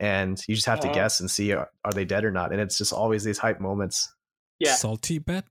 And 0.00 0.42
you 0.48 0.54
just 0.56 0.66
have 0.66 0.80
to 0.80 0.88
guess 0.92 1.20
and 1.20 1.30
see 1.30 1.52
are, 1.52 1.70
are 1.84 1.92
they 1.92 2.04
dead 2.04 2.24
or 2.24 2.32
not. 2.32 2.50
And 2.52 2.60
it's 2.60 2.76
just 2.76 2.92
always 2.92 3.22
these 3.22 3.38
hype 3.38 3.60
moments. 3.60 4.12
Yeah. 4.58 4.74
Salty 4.74 5.18
bet. 5.20 5.44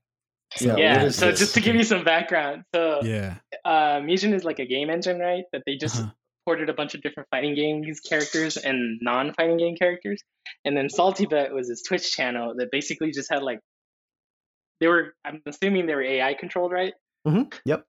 Yeah, 0.60 0.76
yeah. 0.76 1.08
So 1.08 1.30
this? 1.30 1.38
just 1.40 1.54
to 1.54 1.60
give 1.60 1.74
you 1.76 1.84
some 1.84 2.04
background, 2.04 2.64
so 2.74 3.00
Yeah. 3.02 3.36
uh, 3.64 4.00
Mugen 4.00 4.34
is 4.34 4.44
like 4.44 4.58
a 4.58 4.66
game 4.66 4.90
engine, 4.90 5.18
right? 5.18 5.44
That 5.52 5.62
they 5.66 5.76
just 5.76 6.00
Uh-huh. 6.02 6.10
ported 6.46 6.68
a 6.68 6.74
bunch 6.74 6.94
of 6.94 7.02
different 7.02 7.28
fighting 7.30 7.54
games 7.54 8.00
characters 8.00 8.56
and 8.56 8.98
non-fighting 9.00 9.56
game 9.58 9.76
characters, 9.76 10.22
and 10.64 10.76
then 10.76 10.88
Salty 10.88 11.26
Bet 11.26 11.52
was 11.54 11.68
his 11.68 11.82
Twitch 11.82 12.14
channel 12.14 12.54
that 12.58 12.70
basically 12.70 13.12
just 13.12 13.30
had 13.30 13.42
like 13.42 13.60
they 14.80 14.88
were. 14.88 15.14
I'm 15.24 15.40
assuming 15.46 15.86
they 15.86 15.94
were 15.94 16.02
AI 16.02 16.34
controlled, 16.34 16.72
right? 16.72 16.94
Mm-hmm. 17.26 17.48
Yep. 17.64 17.86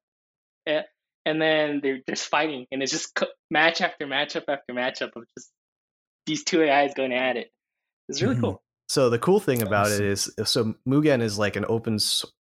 and 1.26 1.42
then 1.42 1.80
they're 1.82 2.02
just 2.08 2.28
fighting, 2.28 2.68
and 2.72 2.84
it's 2.84 2.92
just 2.92 3.18
match 3.50 3.80
after 3.82 4.06
matchup 4.06 4.44
after 4.50 4.74
matchup 4.74 5.16
of 5.16 5.24
just 5.38 5.50
these 6.26 6.44
two 6.44 6.62
AIs 6.64 6.94
going 6.94 7.14
at 7.14 7.38
it. 7.38 7.50
It's 8.10 8.22
really 8.22 8.36
Mhm. 8.36 8.42
cool. 8.42 8.64
So 8.90 9.10
the 9.10 9.20
cool 9.20 9.40
thing 9.40 9.62
about 9.62 9.92
it 9.92 10.02
is, 10.02 10.32
so 10.44 10.76
Mugen 10.88 11.22
is 11.22 11.40
like 11.40 11.56
an 11.56 11.66
open. 11.68 11.98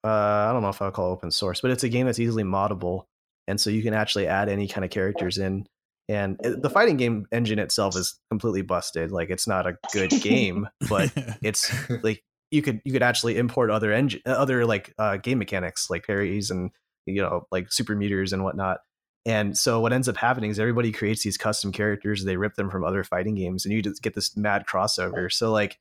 Uh, 0.03 0.07
I 0.07 0.51
don't 0.53 0.61
know 0.61 0.69
if 0.69 0.81
I'll 0.81 0.91
call 0.91 1.09
it 1.09 1.13
open 1.13 1.31
source, 1.31 1.61
but 1.61 1.71
it's 1.71 1.83
a 1.83 1.89
game 1.89 2.05
that's 2.05 2.19
easily 2.19 2.43
moddable, 2.43 3.05
and 3.47 3.59
so 3.59 3.69
you 3.69 3.83
can 3.83 3.93
actually 3.93 4.27
add 4.27 4.49
any 4.49 4.67
kind 4.67 4.85
of 4.85 4.91
characters 4.91 5.38
in. 5.38 5.67
And 6.09 6.38
the 6.41 6.69
fighting 6.69 6.95
game 6.95 7.25
engine 7.33 7.59
itself 7.59 7.97
is 7.97 8.17
completely 8.31 8.61
busted. 8.61 9.11
Like 9.11 9.29
it's 9.29 9.45
not 9.45 9.67
a 9.67 9.77
good 9.91 10.11
game, 10.21 10.69
but 10.88 11.11
it's 11.41 11.69
like 12.01 12.23
you 12.51 12.61
could 12.61 12.81
you 12.85 12.91
could 12.91 13.03
actually 13.03 13.38
import 13.38 13.69
other 13.69 13.91
engine 13.91 14.21
other 14.25 14.65
like 14.65 14.93
uh, 14.97 15.17
game 15.17 15.39
mechanics 15.39 15.89
like 15.89 16.05
parries 16.05 16.49
and 16.49 16.71
you 17.05 17.21
know 17.21 17.45
like 17.51 17.71
super 17.71 17.95
meters 17.95 18.33
and 18.33 18.43
whatnot 18.43 18.79
and 19.25 19.57
so 19.57 19.79
what 19.79 19.91
ends 19.91 20.07
up 20.07 20.17
happening 20.17 20.49
is 20.49 20.59
everybody 20.59 20.91
creates 20.91 21.23
these 21.23 21.38
custom 21.38 21.71
characters 21.71 22.23
they 22.23 22.38
rip 22.38 22.55
them 22.55 22.69
from 22.69 22.83
other 22.83 23.03
fighting 23.03 23.35
games 23.35 23.65
and 23.65 23.73
you 23.73 23.81
just 23.81 24.01
get 24.01 24.13
this 24.13 24.35
mad 24.38 24.65
crossover 24.65 25.31
so 25.31 25.51
like 25.51 25.77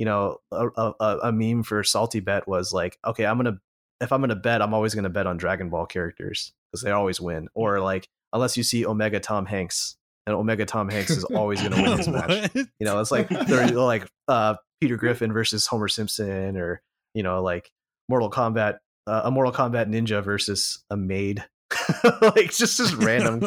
you 0.00 0.06
know 0.06 0.38
a, 0.50 0.66
a, 0.76 1.18
a 1.24 1.32
meme 1.32 1.62
for 1.62 1.84
salty 1.84 2.18
bet 2.18 2.48
was 2.48 2.72
like 2.72 2.98
okay 3.06 3.24
i'm 3.26 3.36
gonna 3.36 3.60
if 4.00 4.10
i'm 4.10 4.20
gonna 4.20 4.34
bet 4.34 4.62
i'm 4.62 4.74
always 4.74 4.94
gonna 4.94 5.10
bet 5.10 5.28
on 5.28 5.36
dragon 5.36 5.70
ball 5.70 5.86
characters 5.86 6.52
because 6.72 6.82
they 6.82 6.90
always 6.90 7.20
win 7.20 7.48
or 7.54 7.78
like 7.78 8.08
unless 8.32 8.56
you 8.56 8.62
see 8.62 8.84
omega 8.84 9.20
tom 9.20 9.46
hanks 9.46 9.96
and 10.26 10.34
omega 10.34 10.64
tom 10.64 10.88
hanks 10.88 11.10
is 11.10 11.24
always 11.24 11.62
gonna 11.62 11.80
win 11.80 11.98
his 11.98 12.08
match 12.08 12.50
you 12.80 12.86
know, 12.86 12.98
it's 12.98 13.10
like 13.10 13.28
they're 13.46 13.68
like 13.68 14.08
uh, 14.26 14.54
Peter 14.80 14.96
Griffin 14.96 15.32
versus 15.32 15.66
Homer 15.66 15.88
Simpson, 15.88 16.56
or 16.56 16.82
you 17.14 17.22
know, 17.22 17.42
like 17.42 17.70
Mortal 18.08 18.30
Kombat, 18.30 18.78
uh, 19.06 19.22
a 19.24 19.30
Mortal 19.30 19.52
Kombat 19.52 19.88
ninja 19.88 20.24
versus 20.24 20.82
a 20.90 20.96
maid. 20.96 21.44
like 22.20 22.52
just 22.52 22.78
just 22.78 22.94
random 22.94 23.46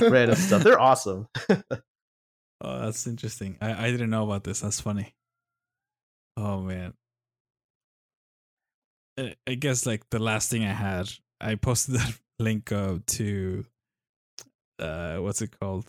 random 0.00 0.36
stuff. 0.36 0.64
They're 0.64 0.80
awesome. 0.80 1.28
Oh, 2.64 2.80
that's 2.80 3.06
interesting. 3.06 3.56
I, 3.60 3.86
I 3.86 3.90
didn't 3.90 4.10
know 4.10 4.24
about 4.24 4.44
this. 4.44 4.60
That's 4.60 4.80
funny. 4.80 5.14
Oh 6.36 6.60
man. 6.60 6.94
I- 9.18 9.54
guess 9.54 9.86
like 9.86 10.02
the 10.10 10.18
last 10.18 10.50
thing 10.50 10.64
I 10.64 10.72
had, 10.72 11.10
I 11.40 11.54
posted 11.56 11.94
that 11.96 12.18
link 12.38 12.72
uh, 12.72 12.98
to 13.06 13.64
uh 14.78 15.16
what's 15.18 15.42
it 15.42 15.58
called? 15.60 15.88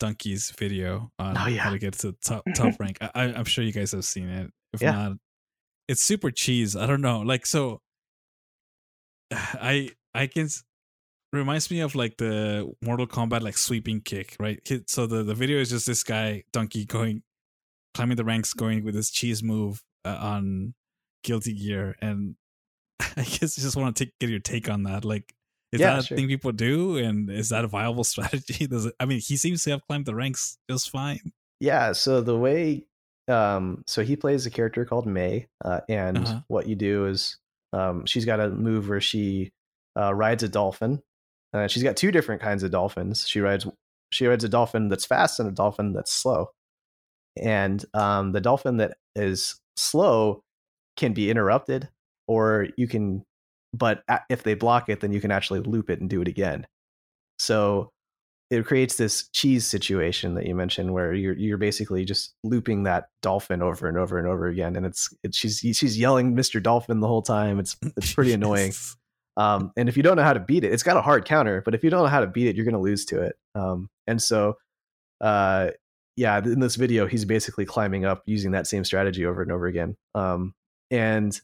Donkey's 0.00 0.52
video 0.58 1.10
on 1.18 1.36
Oh, 1.36 1.40
how 1.40 1.48
yeah. 1.48 1.70
to 1.70 1.78
get 1.78 1.94
to 2.00 2.12
top 2.24 2.42
top 2.54 2.74
rank. 2.80 2.98
I, 3.00 3.10
I'm 3.32 3.44
sure 3.44 3.64
you 3.64 3.72
guys 3.72 3.92
have 3.92 4.04
seen 4.04 4.28
it. 4.28 4.50
If 4.72 4.82
Yeah. 4.82 4.92
not, 4.92 5.12
it's 5.88 6.02
super 6.02 6.30
cheese. 6.30 6.76
I 6.76 6.86
don't 6.86 7.00
know. 7.00 7.20
Like 7.20 7.46
so, 7.46 7.80
I 9.32 9.90
I 10.14 10.26
can 10.26 10.48
reminds 11.32 11.70
me 11.70 11.80
of 11.80 11.94
like 11.94 12.16
the 12.18 12.70
Mortal 12.82 13.06
Kombat 13.06 13.40
like 13.42 13.56
sweeping 13.56 14.00
kick, 14.00 14.36
right? 14.38 14.60
So 14.86 15.06
the 15.06 15.22
the 15.22 15.34
video 15.34 15.58
is 15.58 15.70
just 15.70 15.86
this 15.86 16.02
guy 16.04 16.44
Donkey 16.52 16.84
going 16.84 17.22
climbing 17.94 18.16
the 18.16 18.24
ranks, 18.24 18.52
going 18.52 18.84
with 18.84 18.94
his 18.94 19.10
cheese 19.10 19.42
move 19.42 19.82
uh, 20.04 20.16
on 20.20 20.74
Guilty 21.22 21.54
Gear, 21.54 21.96
and 22.00 22.36
I 23.00 23.22
guess 23.22 23.58
I 23.58 23.62
just 23.62 23.76
want 23.76 23.96
to 23.96 24.04
take 24.04 24.14
get 24.20 24.30
your 24.30 24.40
take 24.40 24.68
on 24.68 24.82
that. 24.84 25.04
Like, 25.04 25.32
is 25.72 25.80
Yeah, 25.80 25.94
that 25.96 26.04
sure. 26.04 26.16
a 26.16 26.18
thing 26.18 26.28
people 26.28 26.52
do, 26.52 26.96
and 26.98 27.30
is 27.30 27.48
that 27.50 27.64
a 27.64 27.68
viable 27.68 28.04
strategy? 28.12 28.66
Does 28.66 28.86
it? 28.86 28.94
I 29.00 29.06
mean, 29.06 29.20
he 29.20 29.36
seems 29.36 29.62
to 29.64 29.70
have 29.70 29.86
climbed 29.86 30.06
the 30.06 30.14
ranks 30.14 30.58
just 30.70 30.90
fine. 30.90 31.32
Yeah. 31.60 31.92
So 31.92 32.20
the 32.20 32.36
way, 32.36 32.84
um, 33.28 33.84
so 33.86 34.02
he 34.02 34.16
plays 34.16 34.44
a 34.46 34.50
character 34.50 34.84
called 34.84 35.06
May, 35.06 35.46
uh, 35.64 35.80
and 35.88 36.18
Uh-huh. 36.18 36.40
what 36.48 36.66
you 36.68 36.74
do 36.76 37.06
is, 37.06 37.38
um, 37.72 38.04
she's 38.06 38.24
got 38.24 38.40
a 38.40 38.50
move 38.50 38.88
where 38.88 39.00
she 39.00 39.52
uh, 39.98 40.14
rides 40.14 40.42
a 40.42 40.48
dolphin. 40.48 41.00
Uh, 41.52 41.68
she's 41.68 41.82
got 41.84 41.96
two 41.96 42.10
different 42.10 42.42
kinds 42.42 42.62
of 42.64 42.70
dolphins. 42.70 43.26
She 43.28 43.40
rides 43.40 43.66
she 44.10 44.26
rides 44.26 44.44
a 44.44 44.48
dolphin 44.48 44.88
that's 44.88 45.06
fast 45.06 45.40
and 45.40 45.48
a 45.48 45.52
dolphin 45.52 45.92
that's 45.92 46.12
slow. 46.12 46.50
And 47.40 47.84
um, 47.94 48.32
the 48.32 48.40
dolphin 48.40 48.76
that 48.78 48.96
is 49.16 49.60
slow 49.76 50.42
can 50.96 51.12
be 51.12 51.30
interrupted, 51.30 51.88
or 52.28 52.68
you 52.76 52.86
can, 52.88 53.24
but 53.72 54.02
if 54.30 54.42
they 54.42 54.54
block 54.54 54.88
it, 54.88 55.00
then 55.00 55.12
you 55.12 55.20
can 55.20 55.30
actually 55.30 55.60
loop 55.60 55.90
it 55.90 56.00
and 56.00 56.08
do 56.08 56.20
it 56.22 56.28
again. 56.28 56.66
So 57.38 57.90
it 58.50 58.64
creates 58.66 58.96
this 58.96 59.28
cheese 59.32 59.66
situation 59.66 60.34
that 60.34 60.46
you 60.46 60.54
mentioned 60.54 60.92
where 60.92 61.12
you're 61.12 61.36
you're 61.36 61.58
basically 61.58 62.04
just 62.04 62.34
looping 62.44 62.84
that 62.84 63.06
dolphin 63.22 63.62
over 63.62 63.88
and 63.88 63.96
over 63.98 64.18
and 64.18 64.28
over 64.28 64.46
again 64.46 64.76
and 64.76 64.86
it's, 64.86 65.12
it's 65.24 65.36
she's 65.36 65.58
she's 65.58 65.98
yelling 65.98 66.36
Mr. 66.36 66.62
Dolphin 66.62 67.00
the 67.00 67.08
whole 67.08 67.22
time 67.22 67.58
it's 67.58 67.76
it's 67.96 68.12
pretty 68.12 68.32
annoying 68.32 68.66
Yes. 68.68 68.96
um 69.36 69.72
and 69.76 69.88
if 69.88 69.96
you 69.96 70.02
don't 70.02 70.16
know 70.16 70.22
how 70.22 70.34
to 70.34 70.40
beat 70.40 70.62
it 70.62 70.72
it's 70.72 70.82
got 70.82 70.96
a 70.96 71.02
hard 71.02 71.24
counter 71.24 71.62
but 71.64 71.74
if 71.74 71.82
you 71.82 71.90
don't 71.90 72.02
know 72.02 72.08
how 72.08 72.20
to 72.20 72.26
beat 72.26 72.46
it 72.46 72.54
you're 72.54 72.66
going 72.66 72.74
to 72.74 72.80
lose 72.80 73.04
to 73.06 73.22
it 73.22 73.34
um 73.54 73.88
and 74.06 74.20
so 74.22 74.56
uh 75.20 75.70
yeah 76.16 76.38
in 76.38 76.60
this 76.60 76.76
video 76.76 77.06
he's 77.06 77.24
basically 77.24 77.64
climbing 77.64 78.04
up 78.04 78.22
using 78.26 78.52
that 78.52 78.66
same 78.66 78.84
strategy 78.84 79.26
over 79.26 79.42
and 79.42 79.50
over 79.52 79.66
again 79.66 79.96
um 80.14 80.54
and 80.90 81.40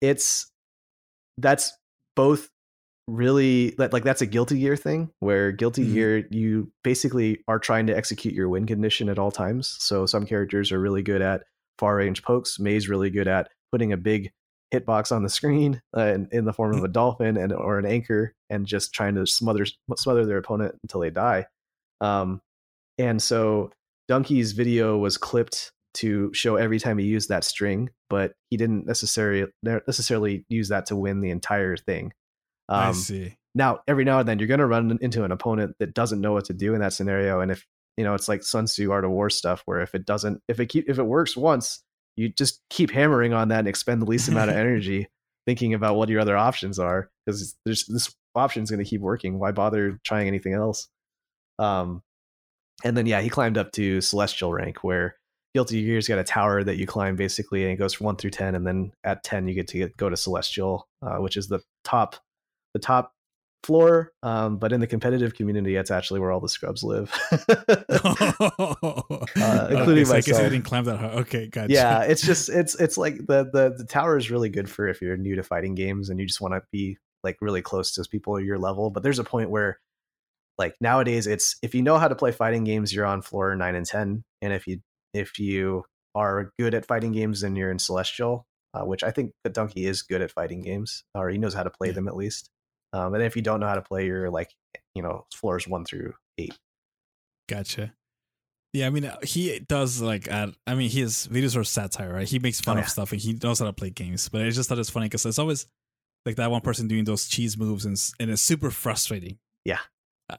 it's 0.00 0.50
that's 1.38 1.76
both 2.16 2.48
really 3.06 3.74
like, 3.76 4.04
that's 4.04 4.22
a 4.22 4.26
guilty 4.26 4.58
gear 4.58 4.76
thing 4.76 5.10
where 5.20 5.52
guilty 5.52 5.84
Mhm. 5.84 5.92
gear 5.92 6.26
you 6.30 6.72
basically 6.82 7.42
are 7.48 7.58
trying 7.58 7.86
to 7.88 7.96
execute 7.96 8.32
your 8.32 8.48
win 8.48 8.66
condition 8.66 9.08
at 9.08 9.18
all 9.18 9.30
times 9.30 9.76
so 9.78 10.06
some 10.06 10.24
characters 10.24 10.72
are 10.72 10.80
really 10.80 11.02
good 11.02 11.20
at 11.20 11.42
far 11.78 11.96
range 11.96 12.22
pokes 12.22 12.58
may's 12.58 12.88
really 12.88 13.10
good 13.10 13.28
at 13.28 13.50
putting 13.72 13.92
a 13.92 13.96
big 13.96 14.30
hitbox 14.72 15.12
on 15.12 15.22
the 15.22 15.28
screen 15.28 15.82
uh, 15.96 16.06
in, 16.06 16.28
in 16.32 16.44
the 16.46 16.52
form 16.52 16.74
of 16.74 16.82
a 16.82 16.88
dolphin 16.88 17.36
and 17.36 17.52
or 17.52 17.78
an 17.78 17.84
anchor 17.84 18.34
and 18.48 18.66
just 18.66 18.94
trying 18.94 19.14
to 19.14 19.26
smother 19.26 19.66
smother 19.96 20.24
their 20.24 20.38
opponent 20.38 20.74
until 20.82 21.00
they 21.00 21.10
die 21.10 21.46
um 22.00 22.40
and 22.96 23.20
so 23.20 23.70
donkey's 24.08 24.52
video 24.52 24.96
was 24.96 25.16
clipped 25.16 25.72
to 25.94 26.32
show 26.34 26.56
every 26.56 26.80
time 26.80 26.98
he 26.98 27.06
used 27.06 27.28
that 27.28 27.44
string 27.44 27.88
but 28.14 28.32
he 28.48 28.56
didn't 28.56 28.86
necessarily 28.86 29.46
necessarily 29.64 30.44
use 30.48 30.68
that 30.68 30.86
to 30.86 30.94
win 30.94 31.20
the 31.20 31.30
entire 31.30 31.76
thing. 31.76 32.12
I 32.68 32.90
um, 32.90 32.94
see. 32.94 33.36
now 33.56 33.80
every 33.88 34.04
now 34.04 34.20
and 34.20 34.28
then 34.28 34.38
you're 34.38 34.46
going 34.46 34.60
to 34.60 34.66
run 34.66 34.96
into 35.00 35.24
an 35.24 35.32
opponent 35.32 35.74
that 35.80 35.94
doesn't 35.94 36.20
know 36.20 36.32
what 36.32 36.44
to 36.44 36.54
do 36.54 36.74
in 36.74 36.80
that 36.80 36.92
scenario 36.92 37.40
and 37.40 37.50
if 37.50 37.66
you 37.96 38.04
know 38.04 38.14
it's 38.14 38.28
like 38.28 38.44
sun 38.44 38.66
tzu 38.66 38.92
art 38.92 39.04
of 39.04 39.10
war 39.10 39.28
stuff 39.30 39.62
where 39.64 39.80
if 39.80 39.96
it 39.96 40.06
doesn't 40.06 40.40
if 40.46 40.60
it 40.60 40.66
keep 40.66 40.88
if 40.88 41.00
it 41.00 41.02
works 41.02 41.36
once 41.36 41.82
you 42.16 42.28
just 42.28 42.60
keep 42.70 42.92
hammering 42.92 43.32
on 43.32 43.48
that 43.48 43.58
and 43.58 43.68
expend 43.68 44.00
the 44.00 44.06
least 44.06 44.28
amount 44.28 44.48
of 44.48 44.56
energy 44.64 45.08
thinking 45.44 45.74
about 45.74 45.96
what 45.96 46.08
your 46.08 46.20
other 46.20 46.36
options 46.36 46.78
are 46.78 47.10
because 47.26 47.56
there's 47.64 47.84
this 47.86 48.14
option's 48.36 48.70
going 48.70 48.82
to 48.82 48.88
keep 48.88 49.00
working. 49.00 49.40
Why 49.40 49.50
bother 49.50 49.98
trying 50.04 50.28
anything 50.28 50.54
else? 50.54 50.88
Um 51.58 52.03
and 52.82 52.96
then 52.96 53.06
yeah 53.06 53.20
he 53.20 53.28
climbed 53.28 53.58
up 53.58 53.70
to 53.72 54.00
celestial 54.00 54.52
rank 54.52 54.82
where 54.82 55.16
guilty 55.54 55.84
gear's 55.84 56.08
got 56.08 56.18
a 56.18 56.24
tower 56.24 56.64
that 56.64 56.76
you 56.76 56.86
climb 56.86 57.14
basically 57.14 57.62
and 57.62 57.72
it 57.72 57.76
goes 57.76 57.94
from 57.94 58.06
1 58.06 58.16
through 58.16 58.30
10 58.30 58.54
and 58.54 58.66
then 58.66 58.90
at 59.04 59.22
10 59.22 59.46
you 59.46 59.54
get 59.54 59.68
to 59.68 59.78
get, 59.78 59.96
go 59.96 60.10
to 60.10 60.16
celestial 60.16 60.88
uh, 61.02 61.16
which 61.18 61.36
is 61.36 61.46
the 61.46 61.60
top 61.84 62.16
the 62.72 62.80
top 62.80 63.12
floor 63.62 64.12
um, 64.22 64.58
but 64.58 64.72
in 64.72 64.80
the 64.80 64.86
competitive 64.86 65.34
community 65.34 65.74
that's 65.74 65.90
actually 65.90 66.20
where 66.20 66.32
all 66.32 66.40
the 66.40 66.48
scrubs 66.48 66.82
live 66.82 67.10
uh, 67.48 67.68
including 69.70 70.04
so 70.04 70.12
I 70.12 70.16
guess 70.16 70.28
myself. 70.28 70.40
I 70.40 70.48
didn't 70.50 70.64
climb 70.64 70.84
that 70.84 70.98
high. 70.98 71.06
Okay, 71.06 71.46
gotcha. 71.46 71.72
yeah 71.72 72.02
it's 72.02 72.20
just 72.26 72.50
it's 72.50 72.74
it's 72.74 72.98
like 72.98 73.16
the, 73.18 73.48
the 73.52 73.74
the 73.78 73.86
tower 73.88 74.18
is 74.18 74.30
really 74.30 74.50
good 74.50 74.68
for 74.68 74.88
if 74.88 75.00
you're 75.00 75.16
new 75.16 75.36
to 75.36 75.42
fighting 75.42 75.74
games 75.74 76.10
and 76.10 76.20
you 76.20 76.26
just 76.26 76.40
want 76.40 76.52
to 76.52 76.62
be 76.72 76.98
like 77.22 77.38
really 77.40 77.62
close 77.62 77.92
to 77.92 78.04
people 78.10 78.38
your 78.38 78.58
level 78.58 78.90
but 78.90 79.02
there's 79.02 79.18
a 79.18 79.24
point 79.24 79.48
where 79.48 79.78
like 80.58 80.74
nowadays 80.80 81.26
it's 81.26 81.56
if 81.62 81.74
you 81.74 81.82
know 81.82 81.98
how 81.98 82.08
to 82.08 82.14
play 82.14 82.30
fighting 82.32 82.64
games 82.64 82.92
you're 82.94 83.06
on 83.06 83.22
floor 83.22 83.54
9 83.56 83.74
and 83.74 83.86
10 83.86 84.24
and 84.42 84.52
if 84.52 84.66
you 84.66 84.80
if 85.12 85.38
you 85.38 85.84
are 86.14 86.52
good 86.58 86.74
at 86.74 86.86
fighting 86.86 87.12
games 87.12 87.40
then 87.40 87.56
you're 87.56 87.70
in 87.70 87.78
celestial 87.78 88.46
uh, 88.74 88.84
which 88.84 89.02
i 89.02 89.10
think 89.10 89.32
that 89.42 89.52
donkey 89.54 89.86
is 89.86 90.02
good 90.02 90.22
at 90.22 90.30
fighting 90.30 90.60
games 90.62 91.04
or 91.14 91.28
he 91.28 91.38
knows 91.38 91.54
how 91.54 91.62
to 91.62 91.70
play 91.70 91.88
Yeah. 91.88 91.94
them 91.94 92.08
at 92.08 92.16
least 92.16 92.50
um, 92.92 93.14
and 93.14 93.22
if 93.22 93.34
you 93.36 93.42
don't 93.42 93.58
know 93.60 93.66
how 93.66 93.74
to 93.74 93.82
play 93.82 94.06
you're 94.06 94.30
like 94.30 94.50
you 94.94 95.02
know 95.02 95.26
floors 95.34 95.66
1 95.66 95.84
through 95.84 96.14
8 96.38 96.54
Gotcha. 97.48 97.92
Yeah, 98.72 98.86
I 98.88 98.90
mean, 98.90 99.04
uh, 99.04 99.18
he 99.22 99.60
does 99.60 100.00
like 100.00 100.26
add. 100.28 100.54
I 100.66 100.74
mean, 100.74 100.90
his 100.90 101.28
videos 101.30 101.56
are 101.56 101.62
satire, 101.62 102.12
right? 102.12 102.26
He 102.28 102.38
makes 102.40 102.60
fun 102.60 102.76
Oh, 102.76 102.80
of 102.80 102.88
stuff 102.88 103.12
and 103.12 103.20
he 103.20 103.34
knows 103.40 103.60
how 103.60 103.66
to 103.66 103.72
play 103.72 103.90
games. 103.90 104.28
But 104.28 104.42
I 104.42 104.50
just 104.50 104.68
thought 104.68 104.78
it's 104.78 104.90
funny 104.90 105.06
because 105.06 105.24
it's 105.26 105.38
always 105.38 105.66
like 106.26 106.36
that 106.36 106.50
one 106.50 106.60
person 106.62 106.88
doing 106.88 107.04
those 107.04 107.28
cheese 107.28 107.56
moves 107.56 107.84
and 107.84 107.96
and 108.18 108.30
it's 108.30 108.42
super 108.42 108.70
frustrating. 108.70 109.38
Yeah. 109.64 109.78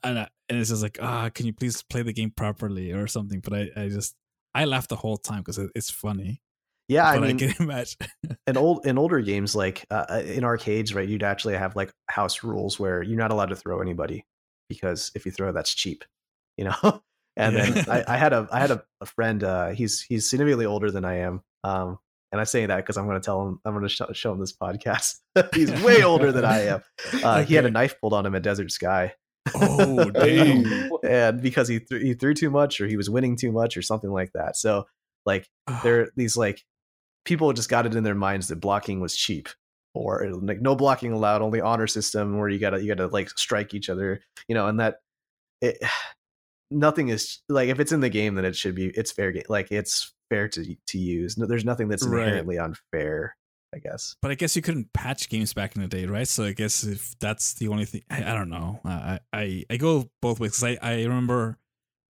And 0.03 0.19
I, 0.19 0.27
and 0.49 0.59
it's 0.59 0.69
just 0.69 0.83
like, 0.83 0.97
ah, 1.01 1.29
can 1.33 1.45
you 1.45 1.53
please 1.53 1.83
play 1.83 2.01
the 2.01 2.13
game 2.13 2.31
properly 2.31 2.91
or 2.91 3.07
something? 3.07 3.39
But 3.39 3.53
I, 3.53 3.69
I 3.75 3.89
just 3.89 4.15
I 4.53 4.65
laugh 4.65 4.87
the 4.87 4.95
whole 4.95 5.17
time 5.17 5.39
because 5.39 5.57
it, 5.57 5.69
it's 5.75 5.89
funny. 5.89 6.41
Yeah, 6.87 7.07
I 7.09 7.17
but 7.17 7.23
I, 7.23 7.27
mean, 7.33 7.37
can 7.39 7.53
imagine. 7.59 7.97
in 8.47 8.57
old 8.57 8.85
in 8.85 8.97
older 8.97 9.19
games 9.21 9.55
like 9.55 9.85
uh, 9.89 10.21
in 10.25 10.43
arcades 10.43 10.93
right 10.93 11.09
you'd 11.09 11.23
actually 11.23 11.55
have 11.55 11.75
like 11.75 11.91
house 12.09 12.43
rules 12.43 12.79
where 12.79 13.01
you're 13.01 13.17
not 13.17 13.31
allowed 13.31 13.49
to 13.49 13.55
throw 13.55 13.81
anybody 13.81 14.23
because 14.69 15.11
if 15.15 15.25
you 15.25 15.31
throw 15.31 15.51
that's 15.51 15.73
cheap 15.73 16.03
you 16.57 16.65
know 16.65 16.75
and 17.37 17.55
Yeah. 17.55 17.65
then 17.71 17.85
I, 17.89 18.13
I 18.13 18.17
had 18.17 18.33
a 18.33 18.47
i 18.51 18.59
had 18.59 18.69
a, 18.71 18.83
a 19.01 19.05
friend 19.07 19.43
uh 19.43 19.69
he's 19.69 20.01
he's 20.01 20.29
significantly 20.29 20.65
older 20.67 20.91
than 20.91 21.05
i 21.05 21.15
am 21.21 21.41
um 21.63 21.97
and 22.31 22.39
i'm 22.39 22.45
saying 22.45 22.67
that 22.67 22.77
because 22.77 22.97
i'm 22.97 23.07
going 23.07 23.19
to 23.19 23.25
tell 23.25 23.47
him 23.47 23.59
i'm 23.65 23.73
going 23.73 23.83
to 23.83 23.89
show, 23.89 24.07
show 24.13 24.31
him 24.31 24.39
this 24.39 24.53
podcast 24.55 25.15
he's 25.55 25.71
way 25.81 26.03
older 26.03 26.31
than 26.31 26.45
i 26.45 26.61
am 26.67 26.83
uh, 27.23 27.43
he 27.43 27.55
had 27.55 27.65
a 27.65 27.71
knife 27.71 27.99
pulled 27.99 28.13
on 28.13 28.25
him 28.27 28.35
at 28.35 28.43
desert 28.43 28.71
sky 28.71 29.11
Oh, 29.53 30.09
damn. 30.11 30.89
and 31.03 31.41
because 31.41 31.67
he, 31.67 31.79
th- 31.79 32.01
he 32.01 32.13
threw 32.13 32.33
too 32.33 32.49
much 32.49 32.81
or 32.81 32.87
he 32.87 32.97
was 32.97 33.09
winning 33.09 33.35
too 33.35 33.51
much 33.51 33.77
or 33.77 33.81
something 33.81 34.11
like 34.11 34.31
that 34.33 34.55
so 34.57 34.85
like 35.25 35.47
there 35.83 36.01
are 36.01 36.09
these 36.15 36.35
like 36.37 36.63
people 37.25 37.51
just 37.53 37.69
got 37.69 37.85
it 37.85 37.95
in 37.95 38.03
their 38.03 38.15
minds 38.15 38.47
that 38.47 38.57
blocking 38.57 38.99
was 38.99 39.15
cheap 39.15 39.49
or 39.93 40.25
uh, 40.25 40.35
like 40.35 40.61
no 40.61 40.75
blocking 40.75 41.11
allowed 41.11 41.41
only 41.41 41.61
honor 41.61 41.87
system 41.87 42.37
where 42.37 42.49
you 42.49 42.59
gotta 42.59 42.81
you 42.81 42.87
gotta 42.87 43.07
like 43.07 43.29
strike 43.31 43.73
each 43.73 43.89
other 43.89 44.21
you 44.47 44.55
know 44.55 44.67
and 44.67 44.79
that 44.79 44.97
it 45.61 45.77
nothing 46.71 47.09
is 47.09 47.39
like 47.49 47.69
if 47.69 47.79
it's 47.79 47.91
in 47.91 47.99
the 48.01 48.09
game 48.09 48.35
then 48.35 48.45
it 48.45 48.55
should 48.55 48.73
be 48.75 48.87
it's 48.87 49.11
fair 49.11 49.31
game 49.31 49.43
like 49.49 49.71
it's 49.71 50.13
fair 50.29 50.47
to 50.47 50.75
to 50.87 50.97
use 50.97 51.37
no, 51.37 51.45
there's 51.45 51.65
nothing 51.65 51.87
that's 51.87 52.05
Right. 52.05 52.23
inherently 52.23 52.57
unfair 52.57 53.35
i 53.75 53.79
guess 53.79 54.15
But 54.21 54.31
I 54.31 54.35
guess 54.35 54.55
you 54.55 54.61
couldn't 54.61 54.93
patch 54.93 55.29
games 55.29 55.53
back 55.53 55.75
in 55.75 55.81
the 55.81 55.87
day, 55.87 56.05
right? 56.05 56.27
So 56.27 56.43
I 56.45 56.53
guess 56.53 56.83
if 56.83 57.15
that's 57.19 57.53
the 57.55 57.67
only 57.67 57.85
thing, 57.85 58.03
I, 58.09 58.31
I 58.31 58.33
don't 58.33 58.49
know. 58.49 58.79
I, 58.85 59.19
I 59.33 59.63
I 59.69 59.77
go 59.77 60.09
both 60.21 60.39
ways. 60.39 60.63
I 60.63 60.77
I 60.81 61.03
remember 61.03 61.57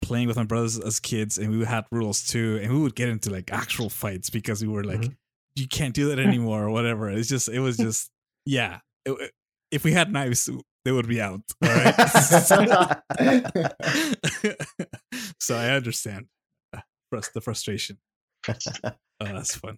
playing 0.02 0.27
with 0.27 0.35
my 0.38 0.44
brothers 0.44 0.77
as 0.80 0.99
kids, 0.99 1.38
and 1.38 1.49
we 1.49 1.64
had 1.65 1.85
rules 1.91 2.26
too, 2.27 2.60
and 2.61 2.73
we 2.73 2.80
would 2.81 2.95
get 2.95 3.10
into 3.10 3.30
like 3.30 3.52
actual 3.52 3.90
fights 3.90 4.30
because 4.30 4.61
we 4.61 4.68
were 4.68 4.84
like, 4.84 4.99
Mhm. 5.02 5.15
you 5.56 5.68
can't 5.68 5.94
do 5.95 6.10
that 6.10 6.19
anymore 6.27 6.64
or 6.64 6.69
whatever. 6.69 7.10
It's 7.10 7.30
just 7.30 7.48
it 7.48 7.60
was 7.61 7.77
just 7.77 8.11
yeah. 8.45 8.80
It- 9.06 9.31
if 9.72 9.84
we 9.84 9.91
had 9.94 10.11
knives, 10.14 10.48
they 10.85 10.91
would 10.91 11.07
be 11.07 11.19
out. 11.19 11.41
All 11.64 11.69
right. 11.69 11.95
so 15.40 15.56
I 15.56 15.69
understand 15.72 16.27
the 17.34 17.41
frustration. 17.41 17.98
Oh, 18.48 18.53
that's 19.19 19.56
fun. 19.56 19.77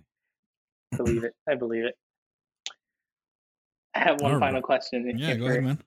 Believe 0.95 1.23
it. 1.23 1.33
I 1.49 1.55
believe 1.55 1.85
it. 1.85 1.95
I 3.95 3.99
have 3.99 4.21
one 4.21 4.33
All 4.33 4.39
final 4.39 4.55
right. 4.55 4.63
question. 4.63 5.17
Yeah, 5.17 5.35
go 5.35 5.43
we're- 5.45 5.51
ahead, 5.59 5.63
man. 5.63 5.79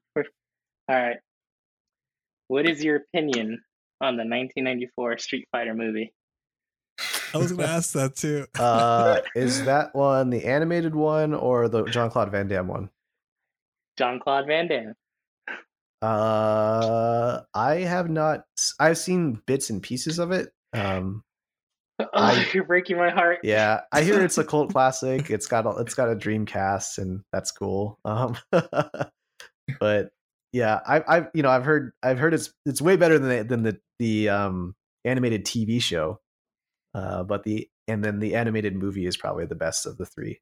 All 0.89 0.97
right. 0.97 1.19
What 2.49 2.67
is 2.67 2.83
your 2.83 2.97
opinion 2.97 3.63
on 4.01 4.17
the 4.17 4.25
1994 4.25 5.19
Street 5.19 5.47
Fighter 5.53 5.75
movie? 5.75 6.13
I 7.35 7.37
was 7.37 7.53
gonna 7.53 7.69
ask 7.69 7.93
that 7.93 8.17
too. 8.17 8.47
uh 8.59 9.21
is 9.35 9.65
that 9.67 9.95
one 9.95 10.31
the 10.31 10.47
animated 10.47 10.95
one 10.95 11.35
or 11.35 11.69
the 11.69 11.85
Jean-Claude 11.85 12.31
Van 12.33 12.49
Damme 12.49 12.69
one 12.69 12.91
Jean-Claude 13.99 14.47
Van 14.47 14.67
Damme. 14.67 14.95
Uh, 16.01 17.41
I 17.55 17.75
have 17.77 18.09
not. 18.09 18.45
I've 18.79 18.99
seen 18.99 19.43
bits 19.47 19.69
and 19.71 19.83
pieces 19.83 20.19
of 20.19 20.31
it. 20.33 20.53
Um, 20.73 21.23
Oh, 22.01 22.07
I- 22.13 22.47
you're 22.55 22.65
breaking 22.65 22.97
my 22.97 23.11
heart. 23.11 23.41
yeah, 23.43 23.81
I 23.93 24.03
hear 24.03 24.21
it's 24.23 24.39
a 24.39 24.45
cult 24.53 24.73
classic. 24.73 25.31
It's 25.31 25.47
got 25.47 25.67
a, 25.67 25.71
it's 25.81 25.95
got 25.95 26.09
a 26.09 26.15
dream 26.15 26.47
cast, 26.47 26.99
and 26.99 27.23
that's 27.33 27.51
cool. 27.51 27.99
Um, 28.05 28.37
but 29.81 30.11
yeah, 30.53 30.81
I've 30.87 31.03
I've 31.09 31.27
you 31.35 31.43
know 31.43 31.51
I've 31.51 31.65
heard 31.65 31.93
I've 32.03 32.19
heard 32.19 32.35
it's 32.35 32.53
it's 32.65 32.81
way 32.81 32.97
better 32.97 33.19
than 33.19 33.29
the, 33.29 33.45
than 33.45 33.63
the 33.65 33.81
the 33.99 34.29
um 34.29 34.75
animated 35.05 35.45
TV 35.45 35.83
show. 35.83 36.21
Uh, 36.95 37.23
but 37.23 37.45
the 37.45 37.69
and 37.87 38.05
then 38.05 38.19
the 38.21 38.35
animated 38.35 38.77
movie 38.77 39.07
is 39.07 39.17
probably 39.17 39.47
the 39.47 39.55
best 39.55 39.85
of 39.87 39.99
the 39.99 40.07
three. 40.07 40.41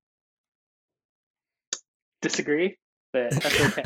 Disagree, 2.23 2.77
but 3.12 3.31
that's 3.31 3.61
okay. 3.78 3.85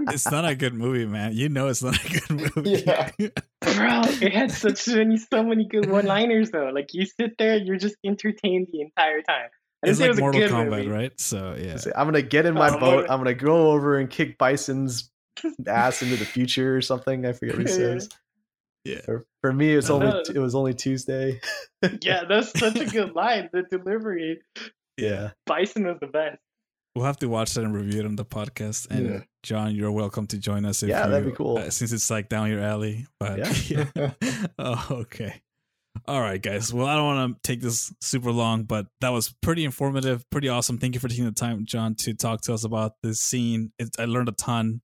It's 0.12 0.30
not 0.30 0.44
a 0.44 0.54
good 0.54 0.74
movie, 0.74 1.06
man. 1.06 1.32
You 1.34 1.48
know 1.48 1.68
it's 1.68 1.82
not 1.82 1.96
a 2.04 2.08
good 2.20 2.30
movie. 2.56 2.84
Yeah. 2.86 3.10
Bro, 3.18 4.02
it 4.20 4.32
had 4.32 4.50
such 4.50 4.86
many, 4.88 5.16
so 5.16 5.42
many 5.42 5.66
good 5.66 5.90
one-liners 5.90 6.50
though. 6.50 6.70
Like 6.74 6.92
you 6.94 7.06
sit 7.06 7.36
there, 7.38 7.56
you're 7.56 7.76
just 7.78 7.96
entertained 8.04 8.68
the 8.72 8.80
entire 8.82 9.22
time. 9.22 9.48
I 9.84 9.88
didn't 9.88 9.90
it's 9.90 9.98
say 9.98 10.04
it 10.04 10.08
like 10.08 10.10
was 10.10 10.18
a 10.18 10.20
Mortal 10.20 10.40
good 10.40 10.50
Kombat, 10.50 10.70
movie. 10.76 10.88
right? 10.88 11.20
So 11.20 11.56
yeah. 11.58 11.76
Say, 11.76 11.92
I'm 11.96 12.06
gonna 12.06 12.22
get 12.22 12.46
in 12.46 12.54
my 12.54 12.68
Oh, 12.70 12.78
boat. 12.78 13.06
I'm 13.10 13.18
gonna 13.18 13.34
go 13.34 13.70
over 13.72 13.98
and 13.98 14.08
kick 14.08 14.38
Bison's 14.38 15.10
ass 15.66 16.02
into 16.02 16.16
the 16.16 16.24
future 16.24 16.76
or 16.76 16.80
something. 16.82 17.26
I 17.26 17.32
forget 17.32 17.56
what 17.56 17.66
he 17.66 17.72
says. 17.72 18.08
Yeah. 18.84 19.00
For, 19.04 19.24
for 19.40 19.52
me, 19.52 19.74
it's 19.74 19.90
only 19.90 20.06
know. 20.08 20.22
it 20.34 20.38
was 20.38 20.54
only 20.54 20.74
Tuesday. 20.74 21.40
Yeah, 22.00 22.24
that's 22.28 22.56
such 22.58 22.76
a 22.76 22.84
good 22.84 23.12
line. 23.16 23.48
The 23.52 23.62
delivery. 23.62 24.40
Yeah. 24.96 25.30
Bison 25.46 25.86
was 25.86 25.98
the 26.00 26.06
best. 26.08 26.38
We'll 26.94 27.06
have 27.06 27.18
to 27.18 27.28
watch 27.28 27.54
that 27.54 27.64
and 27.64 27.74
review 27.74 28.00
it 28.00 28.06
on 28.06 28.16
the 28.16 28.24
podcast. 28.24 28.88
And 28.90 29.08
Yeah. 29.08 29.20
John, 29.42 29.74
you're 29.74 29.90
welcome 29.92 30.26
to 30.28 30.38
join 30.38 30.64
us. 30.66 30.82
If 30.82 30.90
Yeah, 30.90 31.06
that'd 31.06 31.26
be 31.28 31.34
cool. 31.34 31.56
uh, 31.58 31.70
since 31.70 31.90
it's 31.92 32.10
like 32.10 32.28
down 32.28 32.50
your 32.50 32.60
alley. 32.60 33.06
But 33.18 33.70
Yeah. 33.70 34.12
oh, 34.58 34.86
okay. 34.90 35.40
All 36.06 36.20
right, 36.20 36.40
guys. 36.40 36.72
Well, 36.72 36.86
I 36.86 36.94
don't 36.96 37.04
want 37.16 37.34
to 37.36 37.40
take 37.46 37.60
this 37.60 37.92
super 38.00 38.30
long, 38.30 38.64
but 38.64 38.86
that 39.00 39.10
was 39.10 39.34
pretty 39.42 39.64
informative, 39.64 40.28
pretty 40.30 40.48
awesome. 40.48 40.78
Thank 40.78 40.94
you 40.94 41.00
for 41.00 41.08
taking 41.08 41.24
the 41.24 41.32
time, 41.32 41.64
John, 41.64 41.94
to 41.96 42.14
talk 42.14 42.40
to 42.42 42.54
us 42.54 42.64
about 42.64 42.92
this 43.02 43.20
scene. 43.20 43.72
It, 43.78 43.90
I 43.98 44.04
learned 44.06 44.28
a 44.28 44.32
ton. 44.32 44.80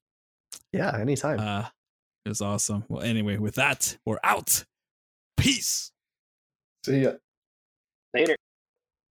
Yeah, 0.72 0.96
anytime. 0.98 1.40
Uh, 1.40 1.66
it 2.24 2.28
was 2.28 2.40
awesome. 2.42 2.84
Well, 2.88 3.02
anyway, 3.02 3.36
with 3.38 3.54
that, 3.56 3.96
we're 4.04 4.18
out. 4.22 4.64
Peace. 5.38 5.92
See 6.84 7.00
ya. 7.02 7.12
Later. 8.14 8.36